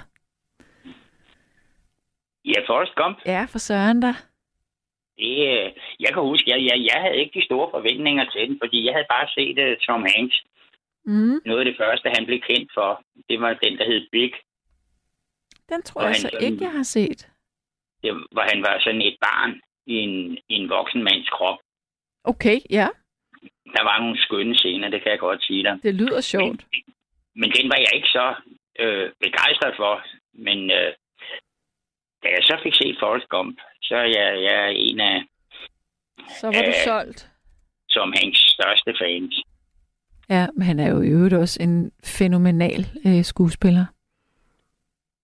Ja, 2.45 2.59
Forrest 2.67 2.95
Gump, 2.95 3.17
Ja, 3.25 3.45
for 3.49 3.57
søren 3.59 3.99
da. 3.99 4.13
Det, 5.19 5.33
øh, 5.53 5.67
jeg 5.99 6.11
kan 6.13 6.21
huske, 6.31 6.49
jeg, 6.51 6.59
jeg, 6.69 6.77
jeg 6.91 6.99
havde 7.03 7.17
ikke 7.17 7.39
de 7.39 7.45
store 7.45 7.67
forventninger 7.75 8.25
til 8.33 8.49
den, 8.49 8.57
fordi 8.63 8.85
jeg 8.85 8.93
havde 8.93 9.11
bare 9.15 9.27
set 9.37 9.57
uh, 9.65 9.77
Tom 9.85 10.05
Hanks. 10.15 10.37
Mm. 11.05 11.37
Noget 11.45 11.59
af 11.59 11.65
det 11.65 11.77
første, 11.81 12.07
han 12.15 12.25
blev 12.25 12.39
kendt 12.49 12.69
for, 12.73 13.03
det 13.29 13.41
var 13.41 13.53
den, 13.63 13.77
der 13.77 13.85
hed 13.85 14.07
Big. 14.11 14.31
Den 15.69 15.81
tror 15.83 16.01
Og 16.01 16.07
jeg 16.07 16.15
så 16.15 16.29
ikke, 16.41 16.63
jeg 16.63 16.71
har 16.71 16.83
set. 16.83 17.27
Det, 18.03 18.11
hvor 18.31 18.45
han 18.51 18.61
var 18.61 18.79
sådan 18.79 19.01
et 19.01 19.17
barn 19.21 19.61
i 19.85 19.93
en, 19.95 20.37
i 20.49 20.53
en 20.53 20.69
voksen 20.69 21.03
mands 21.03 21.29
krop. 21.29 21.57
Okay, 22.23 22.59
ja, 22.69 22.87
Der 23.75 23.83
var 23.83 23.99
nogle 23.99 24.17
skønne 24.21 24.55
scener, 24.55 24.89
det 24.89 25.01
kan 25.01 25.11
jeg 25.11 25.19
godt 25.19 25.43
sige 25.43 25.63
dig. 25.63 25.79
det 25.83 25.95
lyder 25.95 26.21
sjovt. 26.21 26.65
Men 27.35 27.51
den 27.51 27.69
var 27.69 27.75
jeg 27.77 27.91
ikke 27.93 28.07
så 28.07 28.35
øh, 28.79 29.11
begejstret 29.19 29.73
for. 29.77 30.03
Men 30.33 30.71
øh, 30.71 30.93
da 32.25 32.29
jeg 32.29 32.43
så 32.43 32.55
fik 32.63 32.73
set 32.75 32.95
Forrest 32.99 33.29
Gump, 33.29 33.57
så 33.81 33.95
er 33.95 34.09
jeg, 34.17 34.43
jeg 34.47 34.55
er 34.65 34.73
en 34.75 34.99
af 34.99 35.23
Så 36.39 36.47
var 36.47 36.53
du 36.53 36.67
Øh, 36.67 36.73
solgt. 36.85 37.29
Tom 37.89 38.13
Hanks 38.17 38.39
største 38.39 38.93
fans. 39.01 39.43
Ja, 40.29 40.47
men 40.53 40.63
han 40.63 40.79
er 40.79 40.89
jo 40.89 41.01
i 41.01 41.07
øvrigt 41.07 41.33
også 41.33 41.63
en 41.63 41.91
fænomenal 42.03 42.85
øh, 43.07 43.23
skuespiller. 43.23 43.85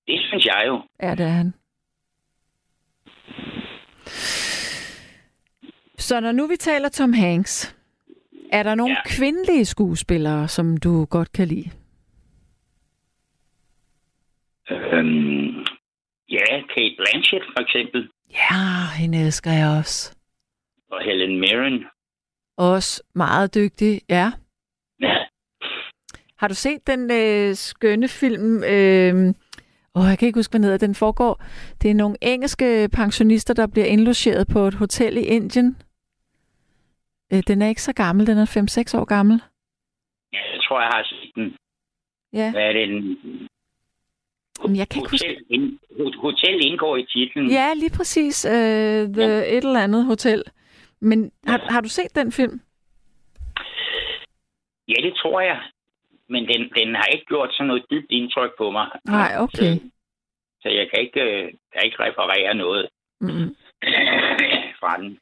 Det 0.08 0.20
synes 0.28 0.46
jeg 0.46 0.64
jo. 0.68 0.82
Ja, 1.02 1.12
det 1.16 1.26
er 1.26 1.30
han. 1.30 1.54
Så 5.98 6.20
når 6.20 6.32
nu 6.32 6.48
vi 6.48 6.56
taler 6.56 6.90
Tom 6.90 7.14
Hanks, 7.14 7.76
er 8.52 8.64
der 8.64 8.76
nogle 8.76 8.94
ja. 8.94 9.16
kvindelige 9.18 9.66
skuespillere, 9.66 10.48
som 10.48 10.78
du 10.78 11.06
godt 11.06 11.32
kan 11.32 11.48
lide? 11.48 11.70
Øhm, 14.70 15.51
ja, 16.32 16.62
Kate 16.74 16.96
Blanchett 16.98 17.46
for 17.54 17.60
eksempel, 17.62 18.10
Ja, 18.32 19.02
hende 19.02 19.18
elsker 19.26 19.52
jeg 19.52 19.78
også. 19.80 20.16
og 20.92 21.02
Helen 21.04 21.40
Mirren. 21.40 21.86
Også 22.58 23.04
meget 23.16 23.56
dygtig, 23.56 24.02
ja. 24.10 24.32
Ja, 25.02 25.16
Har 26.38 26.48
du 26.48 26.54
set 26.54 26.88
den 26.88 27.12
øh, 27.12 27.56
skønne 27.56 28.08
film? 28.08 28.64
Øh, 28.64 29.14
åh, 29.96 30.06
jeg 30.10 30.18
kan 30.20 30.26
ikke 30.28 30.40
huske, 30.40 30.52
hvad 30.52 30.60
den 30.60 30.64
hedder. 30.64 30.88
Den 30.88 30.96
foregår. 30.96 31.44
Det 31.82 31.92
er 31.92 31.96
nogle 31.96 32.18
engelske 32.22 32.90
pensionister, 32.94 33.54
der 33.54 33.68
bliver 33.68 33.86
indlogeret 33.88 34.48
på 34.48 34.60
et 34.60 34.74
hotel 34.74 35.18
i 35.18 35.22
Indien. 35.22 35.78
Øh, 37.34 37.44
den 37.48 37.62
er 37.62 37.68
ikke 37.68 37.82
så 37.82 37.94
gammel. 37.94 38.28
Den 38.28 38.38
er 38.38 38.46
5-6 38.96 39.00
år 39.00 39.06
gammel. 39.06 39.42
ja, 40.34 40.40
jeg 40.54 40.62
tror, 40.64 40.82
jeg 40.82 40.90
har 40.94 41.04
set 41.04 41.32
den. 41.36 41.56
Ja. 42.34 42.52
Hvad 42.52 42.62
er 42.64 42.74
det? 42.74 43.18
Men 44.68 44.76
jeg 44.76 44.90
kan 44.90 45.00
ikke. 45.02 45.10
Hotel, 45.12 45.38
ind, 45.50 45.80
ho- 45.92 46.22
hotel 46.22 46.66
indgår 46.68 46.98
i 46.98 47.06
titlen. 47.06 47.52
Ja, 47.52 47.74
lige 47.74 47.90
præcis. 47.98 48.46
Øh, 48.46 48.52
the 49.16 49.22
Ja. 49.28 49.58
et 49.58 49.64
eller 49.66 49.84
andet 49.84 50.06
hotel. 50.06 50.44
Men 51.00 51.32
har, 51.48 51.62
har 51.70 51.82
du 51.82 51.90
set 51.90 52.16
den 52.16 52.32
film? 52.32 52.62
ja, 54.88 54.94
det 55.08 55.14
tror 55.22 55.42
jeg. 55.42 55.60
Men 56.30 56.48
den, 56.48 56.62
den 56.78 56.96
har 56.96 57.06
ikke 57.06 57.26
gjort 57.26 57.50
sådan 57.54 57.68
noget 57.68 57.84
dybt 57.92 58.06
indtryk 58.10 58.52
på 58.58 58.72
mig. 58.72 58.88
Nej, 59.06 59.32
okay. 59.40 59.74
Så, 59.76 59.80
så 60.62 60.70
jeg 60.70 60.90
kan 60.94 61.00
ikke, 61.06 61.22
øh, 61.22 61.44
kan 61.74 61.82
ikke 61.86 61.98
referere 62.00 62.54
noget 62.56 62.90
Mm, 63.22 63.28
fra 64.80 64.98
den. 65.02 65.18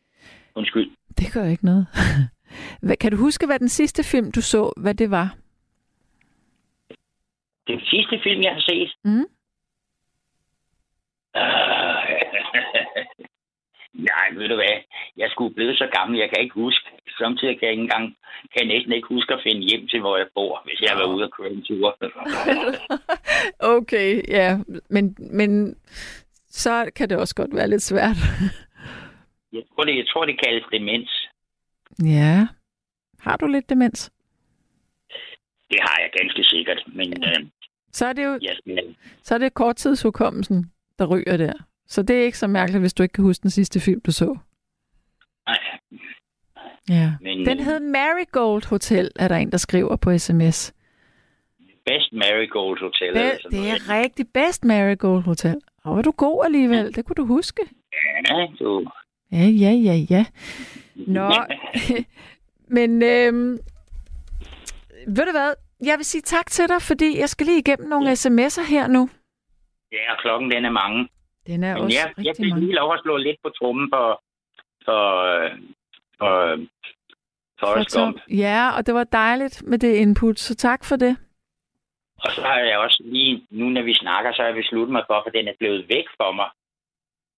Undskyld. 0.55 0.91
det 1.17 1.33
gør 1.33 1.45
ikke 1.45 1.65
noget. 1.65 1.87
Hvad, 2.85 2.95
kan 2.95 3.11
du 3.11 3.17
huske, 3.17 3.45
hvad 3.45 3.59
den 3.59 3.69
sidste 3.69 4.03
film, 4.03 4.31
du 4.31 4.41
så, 4.41 4.73
hvad 4.77 4.93
det 4.95 5.11
var? 5.11 5.35
Den 7.69 7.79
sidste 7.91 8.15
film, 8.23 8.41
jeg 8.41 8.53
har 8.53 8.61
set, 8.69 8.91
Mm? 9.03 9.25
Øh, 11.41 12.21
Nej, 14.09 14.25
ved 14.39 14.47
du 14.49 14.55
hvad? 14.55 14.75
Jeg 15.17 15.29
skulle 15.31 15.55
blive 15.55 15.75
så 15.75 15.87
gammel, 15.97 16.19
jeg 16.19 16.29
kan 16.29 16.43
ikke 16.43 16.53
huske. 16.53 16.85
samtidig 17.19 17.59
kan 17.59 17.65
jeg 17.67 17.71
ikke 17.71 17.81
engang, 17.83 18.05
kan 18.53 18.59
jeg 18.61 18.67
næsten 18.75 18.93
ikke 18.93 19.07
huske 19.07 19.33
at 19.33 19.39
finde 19.43 19.61
hjem 19.69 19.87
til, 19.87 19.99
hvor 19.99 20.17
jeg 20.17 20.27
bor, 20.35 20.61
hvis 20.65 20.81
jeg 20.81 20.89
har 20.89 20.97
været 20.97 21.13
ude 21.15 21.23
og 21.23 21.31
køre 21.31 21.51
en 21.51 21.63
tur. 21.63 21.97
okay, 23.77 24.21
ja. 24.27 24.57
Men, 24.89 25.15
men 25.19 25.75
så 26.49 26.91
kan 26.95 27.09
det 27.09 27.17
også 27.17 27.35
godt 27.35 27.55
være 27.55 27.69
lidt 27.69 27.81
svært. 27.81 28.17
Jeg 29.53 29.63
tror, 29.75 29.83
det, 29.83 29.95
jeg 29.97 30.07
tror, 30.07 30.25
det 30.25 30.39
kaldes 30.45 30.63
demens. 30.71 31.27
ja. 32.03 32.47
Har 33.19 33.37
du 33.37 33.47
lidt 33.47 33.69
demens? 33.69 34.11
Det 35.71 35.79
har 35.81 35.97
jeg 36.01 36.09
ganske 36.19 36.43
sikkert, 36.43 36.83
men 36.87 37.23
øh, 37.23 37.45
Så 37.91 38.05
er 38.05 38.13
det 38.13 38.23
jo 38.25 38.39
jeg 38.41 38.55
skal, 38.61 38.95
så 39.23 39.33
er 39.33 39.37
det 39.37 39.53
korttidshukommelsen, 39.53 40.71
der 40.99 41.05
ryger 41.05 41.37
der. 41.37 41.53
Så 41.87 42.01
det 42.01 42.15
er 42.15 42.23
ikke 42.23 42.37
så 42.37 42.47
mærkeligt, 42.47 42.81
hvis 42.81 42.93
du 42.93 43.03
ikke 43.03 43.13
kan 43.13 43.23
huske 43.23 43.41
den 43.43 43.49
sidste 43.51 43.79
film, 43.79 44.01
du 44.01 44.11
så. 44.11 44.37
nej, 45.47 45.57
Ja. 46.89 47.11
men 47.21 47.45
Den 47.45 47.59
øh, 47.59 47.65
hed 47.65 47.79
Marigold 47.79 48.69
Hotel, 48.69 49.11
er 49.19 49.27
der 49.27 49.35
en, 49.35 49.51
der 49.51 49.57
skriver 49.57 49.95
på 49.95 50.17
sms. 50.17 50.73
Best 51.85 52.13
Marigold 52.13 52.79
Hotel. 52.79 53.07
eller 53.07 53.31
Det, 53.31 53.39
det 53.43 53.53
noget. 53.53 53.71
er 53.71 53.89
rigtig 54.01 54.25
bedst 54.33 54.65
Marigold 54.65 55.23
Hotel. 55.23 55.61
Og 55.83 55.95
var 55.95 56.01
du 56.01 56.11
god 56.11 56.45
alligevel, 56.45 56.95
det 56.95 57.05
kunne 57.05 57.15
du 57.15 57.25
huske. 57.25 57.61
Ja, 58.29 58.47
du. 58.59 58.85
Ja, 59.31 59.37
ja, 59.37 59.71
ja, 59.71 59.93
ja. 60.09 60.25
Nå, 60.95 61.31
men 62.77 63.03
øhm, 63.03 63.59
ved 65.07 65.25
du 65.25 65.31
hvad? 65.31 65.53
Jeg 65.83 65.97
vil 65.97 66.05
sige 66.05 66.21
tak 66.21 66.45
til 66.45 66.67
dig, 66.69 66.81
fordi 66.81 67.19
jeg 67.19 67.29
skal 67.29 67.45
lige 67.45 67.59
igennem 67.59 67.89
nogle 67.89 68.11
sms'er 68.11 68.69
her 68.69 68.87
nu. 68.87 69.09
Ja, 69.91 70.11
og 70.13 70.17
klokken 70.21 70.51
den 70.51 70.65
er 70.65 70.69
mange. 70.69 71.09
Den 71.47 71.63
er 71.63 71.73
Men 71.73 71.83
også 71.83 71.97
jeg, 72.17 72.25
jeg 72.25 72.33
fik 72.37 72.53
lige 72.55 72.73
lov 72.75 72.93
at 72.93 72.99
slå 73.03 73.17
lidt 73.17 73.37
på 73.43 73.49
trummen 73.49 73.89
for, 73.93 74.21
for, 74.85 75.01
for 76.19 76.57
For 77.59 77.73
Gump. 77.75 78.15
Tom- 78.15 78.19
Ja, 78.37 78.69
og 78.77 78.85
det 78.85 78.93
var 78.93 79.03
dejligt 79.03 79.63
med 79.63 79.77
det 79.79 79.95
input, 79.95 80.39
så 80.39 80.55
tak 80.55 80.85
for 80.85 80.95
det. 80.95 81.17
Og 82.23 82.31
så 82.31 82.41
har 82.41 82.59
jeg 82.59 82.77
også 82.77 83.03
lige, 83.05 83.47
nu 83.49 83.69
når 83.69 83.81
vi 83.81 83.93
snakker, 83.93 84.33
så 84.33 84.41
har 84.41 84.47
jeg 84.49 84.55
besluttet 84.55 84.91
mig 84.91 85.03
for, 85.07 85.27
at 85.27 85.33
den 85.33 85.47
er 85.47 85.53
blevet 85.59 85.85
væk 85.89 86.05
for 86.17 86.31
mig. 86.31 86.49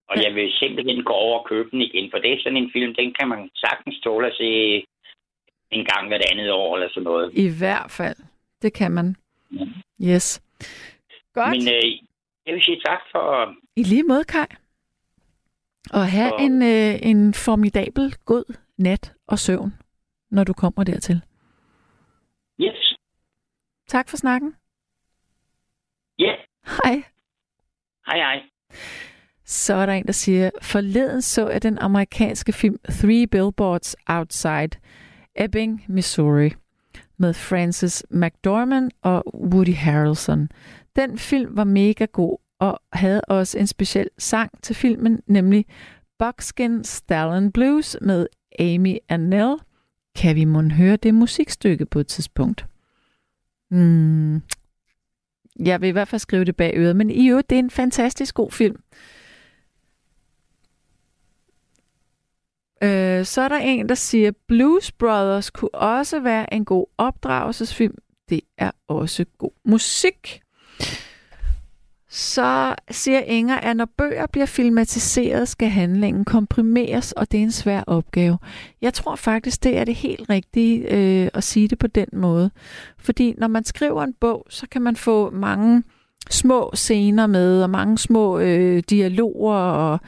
Og 0.09 0.17
Ja. 0.17 0.23
jeg 0.27 0.35
vil 0.35 0.51
simpelthen 0.51 1.03
gå 1.03 1.13
over 1.13 1.39
og 1.39 1.45
købe 1.45 1.69
den 1.71 1.81
igen, 1.81 2.11
for 2.11 2.17
det 2.17 2.33
er 2.33 2.41
sådan 2.43 2.57
en 2.57 2.71
film, 2.73 2.95
den 2.95 3.13
kan 3.19 3.27
man 3.27 3.49
sagtens 3.55 3.99
tåle 4.03 4.27
at 4.27 4.35
se 4.37 4.49
en 5.71 5.85
gang 5.85 6.07
hvert 6.07 6.25
andet 6.31 6.51
år 6.51 6.75
eller 6.75 6.89
sådan 6.89 7.03
noget. 7.03 7.31
I 7.33 7.49
hvert 7.59 7.91
fald. 7.91 8.15
Det 8.61 8.73
kan 8.73 8.91
man. 8.91 9.15
Ja. 9.51 9.65
Yes. 10.15 10.41
Godt. 11.33 11.49
Men 11.49 11.61
øh, 11.73 11.91
jeg 12.45 12.53
vil 12.53 12.63
sige 12.63 12.81
tak 12.85 12.99
for... 13.11 13.55
I 13.75 13.83
lige 13.83 14.03
måde, 14.03 14.23
Kai. 14.23 14.45
Og 15.93 16.07
have 16.11 16.33
Og- 16.33 16.41
en, 16.41 16.61
øh, 16.61 16.99
en 17.01 17.33
formidabel, 17.33 18.15
god 18.25 18.57
nat 18.77 19.13
og 19.27 19.39
søvn, 19.39 19.73
når 20.31 20.43
du 20.43 20.53
kommer 20.53 20.83
dertil. 20.83 21.21
Yes. 22.61 22.95
Tak 23.87 24.09
for 24.09 24.17
snakken. 24.17 24.55
Ja. 26.19 26.31
Hej. 26.65 27.03
Hej, 28.05 28.17
hej. 28.17 28.41
Så 29.45 29.73
er 29.73 29.85
der 29.85 29.93
en, 29.93 30.05
der 30.05 30.11
siger, 30.13 30.49
forleden 30.61 31.21
så 31.21 31.49
jeg 31.49 31.63
den 31.63 31.77
amerikanske 31.77 32.53
film 32.53 32.77
Three 32.89 33.27
Billboards 33.27 33.95
Outside 34.07 34.69
Ebbing, 35.35 35.85
Missouri 35.87 36.51
med 37.21 37.33
Frances 37.33 38.05
McDormand 38.09 38.91
og 39.01 39.23
Woody 39.35 39.73
Harrelson. 39.73 40.49
Den 40.95 41.17
film 41.17 41.55
var 41.55 41.63
mega 41.63 42.05
god 42.05 42.37
og 42.59 42.79
havde 42.93 43.21
også 43.21 43.59
en 43.59 43.67
speciel 43.67 44.09
sang 44.17 44.51
til 44.61 44.75
filmen, 44.75 45.19
nemlig 45.27 45.65
Buckskin 46.19 46.83
Stallion 46.83 47.51
Blues 47.51 47.97
med 48.01 48.27
Amy 48.59 48.97
Annell. 49.09 49.55
Kan 50.15 50.35
vi 50.35 50.45
mon 50.45 50.71
høre 50.71 50.95
det 50.95 51.15
musikstykke 51.15 51.85
på 51.85 51.99
et 51.99 52.07
tidspunkt? 52.07 52.65
Hmm. 53.69 54.41
Jeg 55.59 55.81
vil 55.81 55.87
i 55.87 55.91
hvert 55.91 56.07
fald 56.07 56.19
skrive 56.19 56.45
det 56.45 56.55
bag 56.55 56.73
øret, 56.75 56.95
men 56.95 57.09
i 57.09 57.29
øvrigt, 57.29 57.49
det 57.49 57.55
er 57.55 57.59
en 57.59 57.69
fantastisk 57.69 58.35
god 58.35 58.51
film. 58.51 58.75
Øh, 62.83 63.25
så 63.25 63.41
er 63.41 63.47
der 63.47 63.57
en, 63.57 63.89
der 63.89 63.95
siger, 63.95 64.31
Blues 64.47 64.91
Brothers 64.91 65.49
kunne 65.49 65.75
også 65.75 66.19
være 66.19 66.53
en 66.53 66.65
god 66.65 66.85
opdragelsesfilm. 66.97 67.95
Det 68.29 68.41
er 68.57 68.71
også 68.87 69.25
god 69.37 69.51
musik. 69.65 70.41
Så 72.13 72.75
siger 72.91 73.19
Inger, 73.19 73.57
at 73.57 73.77
når 73.77 73.87
bøger 73.97 74.27
bliver 74.27 74.45
filmatiseret, 74.45 75.47
skal 75.47 75.69
handlingen 75.69 76.25
komprimeres, 76.25 77.11
og 77.11 77.31
det 77.31 77.37
er 77.37 77.43
en 77.43 77.51
svær 77.51 77.83
opgave. 77.87 78.37
Jeg 78.81 78.93
tror 78.93 79.15
faktisk, 79.15 79.63
det 79.63 79.77
er 79.77 79.83
det 79.83 79.95
helt 79.95 80.29
rigtige 80.29 80.95
øh, 80.95 81.29
at 81.33 81.43
sige 81.43 81.67
det 81.67 81.79
på 81.79 81.87
den 81.87 82.07
måde. 82.13 82.51
Fordi 82.97 83.35
når 83.37 83.47
man 83.47 83.63
skriver 83.63 84.03
en 84.03 84.13
bog, 84.13 84.45
så 84.49 84.67
kan 84.71 84.81
man 84.81 84.95
få 84.95 85.29
mange 85.29 85.83
små 86.29 86.71
scener 86.73 87.27
med, 87.27 87.63
og 87.63 87.69
mange 87.69 87.97
små 87.97 88.39
øh, 88.39 88.83
dialoger 88.89 89.55
og, 89.55 89.99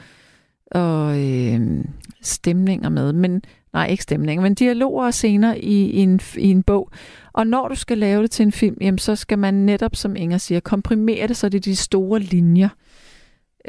og 0.70 1.20
øh, 1.20 1.84
stemninger 2.22 2.88
med. 2.88 3.12
Men 3.12 3.42
nej, 3.72 3.86
ikke 3.86 4.02
stemninger, 4.02 4.42
men 4.42 4.54
dialoger 4.54 5.06
og 5.06 5.14
scener 5.14 5.54
i, 5.54 5.90
i, 5.90 5.96
en, 5.96 6.20
i 6.38 6.50
en 6.50 6.62
bog. 6.62 6.90
Og 7.32 7.46
når 7.46 7.68
du 7.68 7.74
skal 7.74 7.98
lave 7.98 8.22
det 8.22 8.30
til 8.30 8.42
en 8.42 8.52
film, 8.52 8.76
jamen, 8.80 8.98
så 8.98 9.16
skal 9.16 9.38
man 9.38 9.54
netop, 9.54 9.96
som 9.96 10.16
Inger 10.16 10.38
siger, 10.38 10.60
komprimere 10.60 11.26
det, 11.26 11.36
så 11.36 11.48
det 11.48 11.58
er 11.58 11.62
de 11.62 11.76
store 11.76 12.20
linjer. 12.20 12.68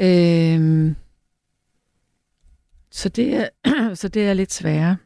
Øh, 0.00 0.92
så, 2.90 3.08
det 3.08 3.34
er, 3.34 3.48
så 3.94 4.08
det 4.08 4.28
er 4.28 4.34
lidt 4.34 4.52
sværere. 4.52 4.96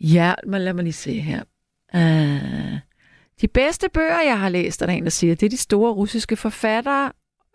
Ja, 0.00 0.34
men 0.46 0.62
lad 0.62 0.72
mig 0.72 0.84
lige 0.84 0.92
se 0.92 1.20
her. 1.20 1.42
Uh, 1.94 2.78
de 3.40 3.48
bedste 3.48 3.88
bøger, 3.94 4.20
jeg 4.20 4.40
har 4.40 4.48
læst, 4.48 4.82
er 4.82 4.86
der 4.86 4.92
en, 4.92 5.04
der 5.04 5.10
siger, 5.10 5.34
det 5.34 5.46
er 5.46 5.50
de 5.50 5.56
store 5.56 5.92
russiske 5.92 6.36
forfattere. 6.36 7.12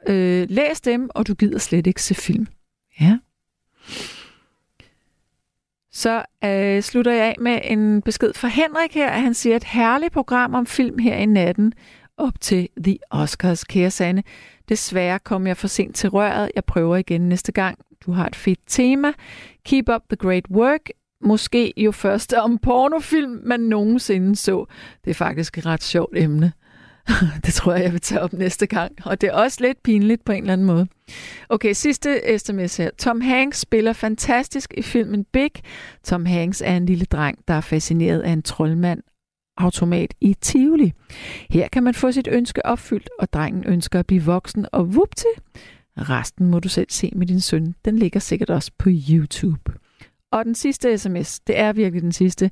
Uh, 0.09 0.49
læs 0.49 0.81
dem, 0.81 1.09
og 1.15 1.27
du 1.27 1.33
gider 1.33 1.57
slet 1.57 1.87
ikke 1.87 2.03
se 2.03 2.15
film. 2.15 2.47
Ja. 3.01 3.17
Så 5.91 6.25
øh, 6.43 6.81
slutter 6.81 7.11
jeg 7.11 7.25
af 7.25 7.35
med 7.39 7.59
en 7.63 8.01
besked 8.01 8.33
fra 8.33 8.47
Henrik 8.47 8.93
her. 8.95 9.11
Han 9.11 9.33
siger, 9.33 9.55
et 9.55 9.63
herligt 9.63 10.13
program 10.13 10.53
om 10.53 10.65
film 10.65 10.99
her 10.99 11.15
i 11.15 11.25
natten 11.25 11.73
op 12.21 12.41
til 12.41 12.69
The 12.83 12.97
Oscars, 13.09 13.63
kære 13.63 13.91
Sanne. 13.91 14.23
Desværre 14.69 15.19
kom 15.19 15.47
jeg 15.47 15.57
for 15.57 15.67
sent 15.67 15.95
til 15.95 16.09
røret. 16.09 16.51
Jeg 16.55 16.65
prøver 16.65 16.97
igen 16.97 17.29
næste 17.29 17.51
gang. 17.51 17.79
Du 18.05 18.11
har 18.11 18.27
et 18.27 18.35
fedt 18.35 18.59
tema. 18.67 19.13
Keep 19.65 19.89
up 19.95 20.01
the 20.09 20.15
great 20.15 20.45
work. 20.51 20.89
Måske 21.21 21.73
jo 21.77 21.91
først 21.91 22.33
om 22.33 22.57
pornofilm, 22.57 23.41
man 23.43 23.59
nogensinde 23.59 24.35
så. 24.35 24.65
Det 25.05 25.09
er 25.09 25.15
faktisk 25.15 25.57
et 25.57 25.65
ret 25.65 25.83
sjovt 25.83 26.17
emne. 26.17 26.53
det 27.45 27.53
tror 27.53 27.73
jeg, 27.73 27.83
jeg 27.83 27.91
vil 27.91 28.01
tage 28.01 28.21
op 28.21 28.33
næste 28.33 28.67
gang. 28.67 28.91
Og 29.05 29.21
det 29.21 29.27
er 29.27 29.33
også 29.33 29.57
lidt 29.61 29.83
pinligt 29.83 30.25
på 30.25 30.31
en 30.31 30.43
eller 30.43 30.53
anden 30.53 30.67
måde. 30.67 30.87
Okay, 31.49 31.73
sidste 31.73 32.21
øh, 32.27 32.39
sms 32.39 32.77
her. 32.77 32.89
Tom 32.97 33.21
Hanks 33.21 33.59
spiller 33.59 33.93
fantastisk 33.93 34.73
i 34.77 34.81
filmen 34.81 35.25
Big. 35.33 35.51
Tom 36.03 36.25
Hanks 36.25 36.61
er 36.65 36.77
en 36.77 36.85
lille 36.85 37.05
dreng, 37.05 37.39
der 37.47 37.53
er 37.53 37.61
fascineret 37.61 38.19
af 38.19 38.31
en 38.31 38.41
troldmand 38.41 39.03
automat 39.57 40.13
i 40.21 40.35
Tivoli. 40.41 40.93
Her 41.49 41.67
kan 41.67 41.83
man 41.83 41.93
få 41.93 42.11
sit 42.11 42.27
ønske 42.31 42.65
opfyldt, 42.65 43.09
og 43.19 43.33
drengen 43.33 43.63
ønsker 43.67 43.99
at 43.99 44.07
blive 44.07 44.23
voksen, 44.23 44.65
og 44.71 44.95
vupti! 44.95 45.27
Resten 45.97 46.45
må 46.45 46.59
du 46.59 46.69
selv 46.69 46.87
se 46.89 47.11
med 47.15 47.27
din 47.27 47.39
søn. 47.39 47.75
Den 47.85 47.97
ligger 47.97 48.19
sikkert 48.19 48.49
også 48.49 48.71
på 48.77 48.89
YouTube. 49.09 49.71
Og 50.31 50.45
den 50.45 50.55
sidste 50.55 50.97
sms, 50.97 51.39
det 51.39 51.59
er 51.59 51.73
virkelig 51.73 52.01
den 52.01 52.11
sidste. 52.11 52.51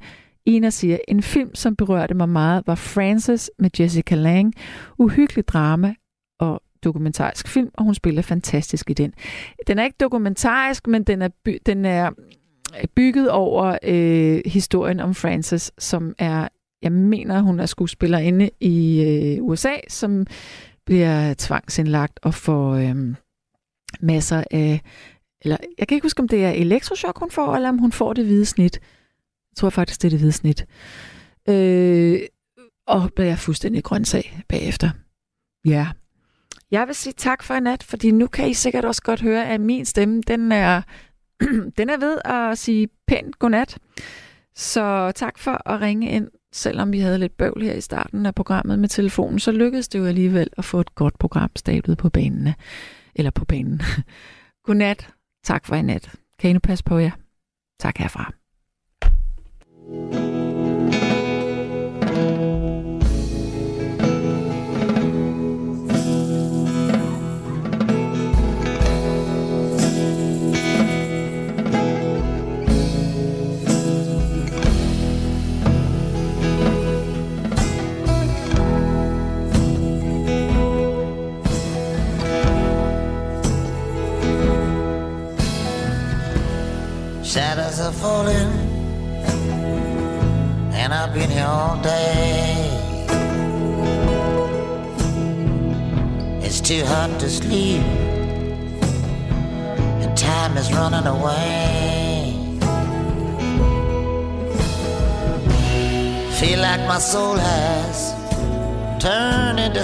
Ina 0.49 0.69
siger, 0.69 0.97
en 1.07 1.23
film, 1.23 1.55
som 1.55 1.75
berørte 1.75 2.13
mig 2.13 2.29
meget, 2.29 2.63
var 2.67 2.75
Frances 2.75 3.51
med 3.59 3.69
Jessica 3.79 4.15
Lange. 4.15 4.53
Uhyggelig 4.97 5.47
drama 5.47 5.95
og 6.39 6.61
dokumentarisk 6.83 7.47
film, 7.47 7.69
og 7.73 7.83
hun 7.83 7.95
spiller 7.95 8.21
fantastisk 8.21 8.89
i 8.89 8.93
den. 8.93 9.13
Den 9.67 9.79
er 9.79 9.83
ikke 9.83 9.97
dokumentarisk, 9.99 10.87
men 10.87 11.03
den 11.03 11.21
er, 11.21 11.29
by- 11.43 11.57
den 11.65 11.85
er 11.85 12.11
øh, 12.81 12.87
bygget 12.95 13.29
over 13.29 13.77
øh, 13.83 14.41
historien 14.45 14.99
om 14.99 15.15
Frances, 15.15 15.71
som 15.77 16.15
er, 16.17 16.47
jeg 16.81 16.91
mener, 16.91 17.41
hun 17.41 17.59
er 17.59 17.65
skuespillerinde 17.65 18.49
i 18.59 19.03
øh, 19.03 19.43
USA, 19.43 19.73
som 19.87 20.25
bliver 20.85 21.33
tvangsindlagt 21.37 22.19
og 22.21 22.33
får 22.33 22.73
øh, 22.73 22.95
masser 23.99 24.43
af, 24.51 24.81
eller 25.41 25.57
jeg 25.79 25.87
kan 25.87 25.95
ikke 25.95 26.05
huske, 26.05 26.21
om 26.21 26.27
det 26.27 26.45
er 26.45 26.49
elektroshock, 26.51 27.19
hun 27.19 27.31
får, 27.31 27.55
eller 27.55 27.69
om 27.69 27.77
hun 27.77 27.91
får 27.91 28.13
det 28.13 28.25
hvide 28.25 28.45
snit. 28.45 28.79
Jeg 29.51 29.57
tror 29.57 29.69
faktisk, 29.69 30.01
det 30.01 30.07
er 30.07 30.09
det 30.09 30.19
hvide 30.19 30.31
snit. 30.31 30.65
Øh, 31.49 32.19
og 32.87 33.09
bliver 33.15 33.35
fuldstændig 33.35 33.83
grøntsag 33.83 34.41
bagefter. 34.47 34.89
Ja. 35.65 35.87
Jeg 36.71 36.87
vil 36.87 36.95
sige 36.95 37.13
tak 37.17 37.43
for 37.43 37.53
i 37.53 37.59
nat, 37.59 37.83
fordi 37.83 38.11
nu 38.11 38.27
kan 38.27 38.49
I 38.49 38.53
sikkert 38.53 38.85
også 38.85 39.01
godt 39.01 39.21
høre, 39.21 39.49
at 39.49 39.61
min 39.61 39.85
stemme, 39.85 40.21
den 40.27 40.51
er, 40.51 40.81
den 41.77 41.89
er 41.89 41.97
ved 41.97 42.17
at 42.25 42.57
sige 42.57 42.89
pænt 43.07 43.39
godnat. 43.39 43.77
Så 44.55 45.11
tak 45.15 45.37
for 45.37 45.69
at 45.69 45.81
ringe 45.81 46.09
ind, 46.09 46.27
selvom 46.53 46.91
vi 46.91 46.99
havde 46.99 47.17
lidt 47.17 47.37
bøvl 47.37 47.61
her 47.61 47.73
i 47.73 47.81
starten 47.81 48.25
af 48.25 48.35
programmet 48.35 48.79
med 48.79 48.89
telefonen, 48.89 49.39
så 49.39 49.51
lykkedes 49.51 49.87
det 49.87 49.99
jo 49.99 50.05
alligevel 50.05 50.49
at 50.57 50.65
få 50.65 50.79
et 50.79 50.95
godt 50.95 51.19
program 51.19 51.49
stablet 51.55 51.97
på 51.97 52.09
banen. 52.09 52.53
Eller 53.15 53.31
på 53.31 53.45
banen. 53.45 53.81
Godnat. 54.65 55.09
Tak 55.43 55.65
for 55.65 55.75
i 55.75 55.81
nat. 55.81 56.15
Kan 56.39 56.49
I 56.49 56.53
nu 56.53 56.59
passe 56.59 56.83
på 56.83 56.97
jer? 56.97 57.11
Tak 57.79 57.97
herfra. 57.97 58.38
Música 59.89 60.48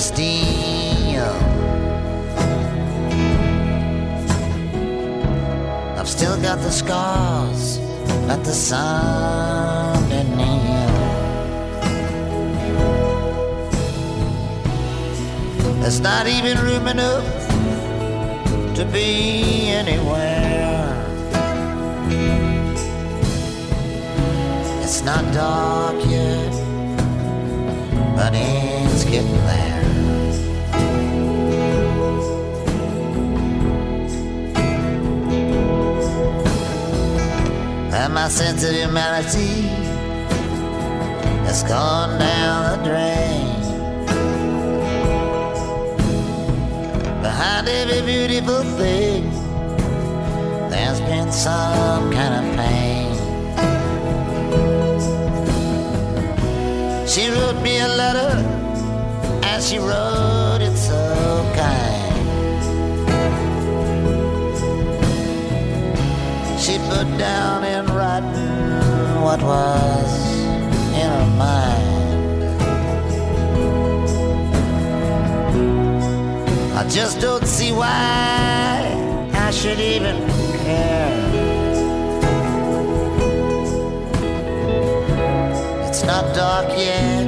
steel. 0.05 1.33
I've 5.99 6.07
still 6.07 6.37
got 6.41 6.59
the 6.59 6.69
scars 6.69 7.79
that 8.27 8.43
the 8.43 8.53
sun 8.53 10.07
didn't. 10.09 10.35
There's 15.81 16.01
not 16.01 16.27
even 16.27 16.55
room 16.59 16.87
enough 16.87 17.25
to 18.75 18.85
be 18.93 19.69
anywhere. 19.81 20.85
It's 24.83 25.01
not 25.01 25.23
dark 25.33 25.97
yet, 26.05 26.53
but 28.15 28.33
it's 28.35 29.03
getting 29.05 29.41
there. 29.49 29.74
And 38.05 38.13
my 38.13 38.29
sense 38.29 38.63
of 38.63 38.71
humanity 38.71 39.63
has 41.47 41.63
gone 41.63 42.19
down 42.19 42.77
the 42.77 42.83
drain. 42.87 43.47
Behind 47.23 47.67
every 47.67 48.01
beautiful 48.05 48.61
thing, 48.77 49.31
there's 50.69 51.01
been 51.01 51.31
some 51.31 52.11
kind 52.11 52.45
of 52.45 52.55
pain. 52.55 53.15
She 57.07 57.31
wrote 57.31 57.59
me 57.63 57.79
a 57.79 57.87
letter, 57.87 58.37
and 59.45 59.63
she 59.63 59.79
wrote 59.79 60.59
it 60.61 60.77
so 60.77 61.01
kind. 61.55 62.05
She 66.61 66.77
put 66.77 67.17
down 67.17 67.64
what 69.25 69.41
was 69.41 70.11
in 71.01 71.09
her 71.17 71.29
mind. 71.35 71.95
I 76.79 76.87
just 76.87 77.19
don't 77.19 77.47
see 77.47 77.71
why 77.71 78.85
I 79.33 79.49
should 79.49 79.79
even 79.79 80.17
care. 80.63 81.17
It's 85.87 86.03
not 86.03 86.23
dark 86.35 86.69
yet, 86.77 87.25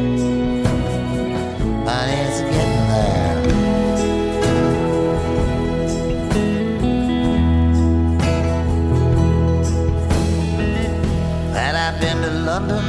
London, 12.57 12.85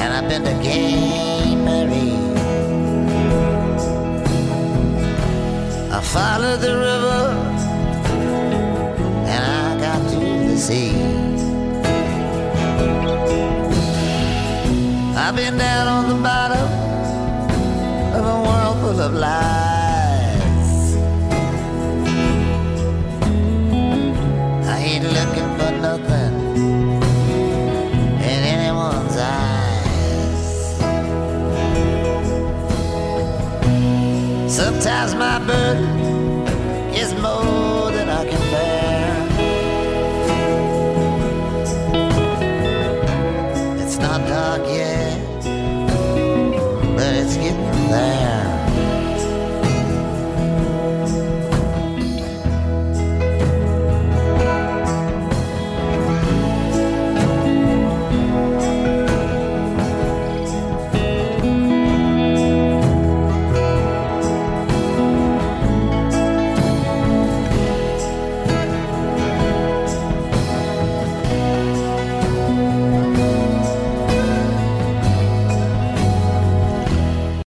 and 0.00 0.10
I've 0.14 0.26
been 0.26 0.42
to 0.42 0.54
Gay 0.62 1.54
Mary. 1.54 2.12
I 5.92 6.00
followed 6.00 6.60
the 6.66 6.74
river, 6.88 7.22
and 9.34 9.42
I 9.44 9.68
got 9.84 10.00
to 10.12 10.18
the 10.48 10.56
sea. 10.56 10.92
I've 15.14 15.36
been 15.36 15.58
down 15.58 15.88
on 15.88 15.99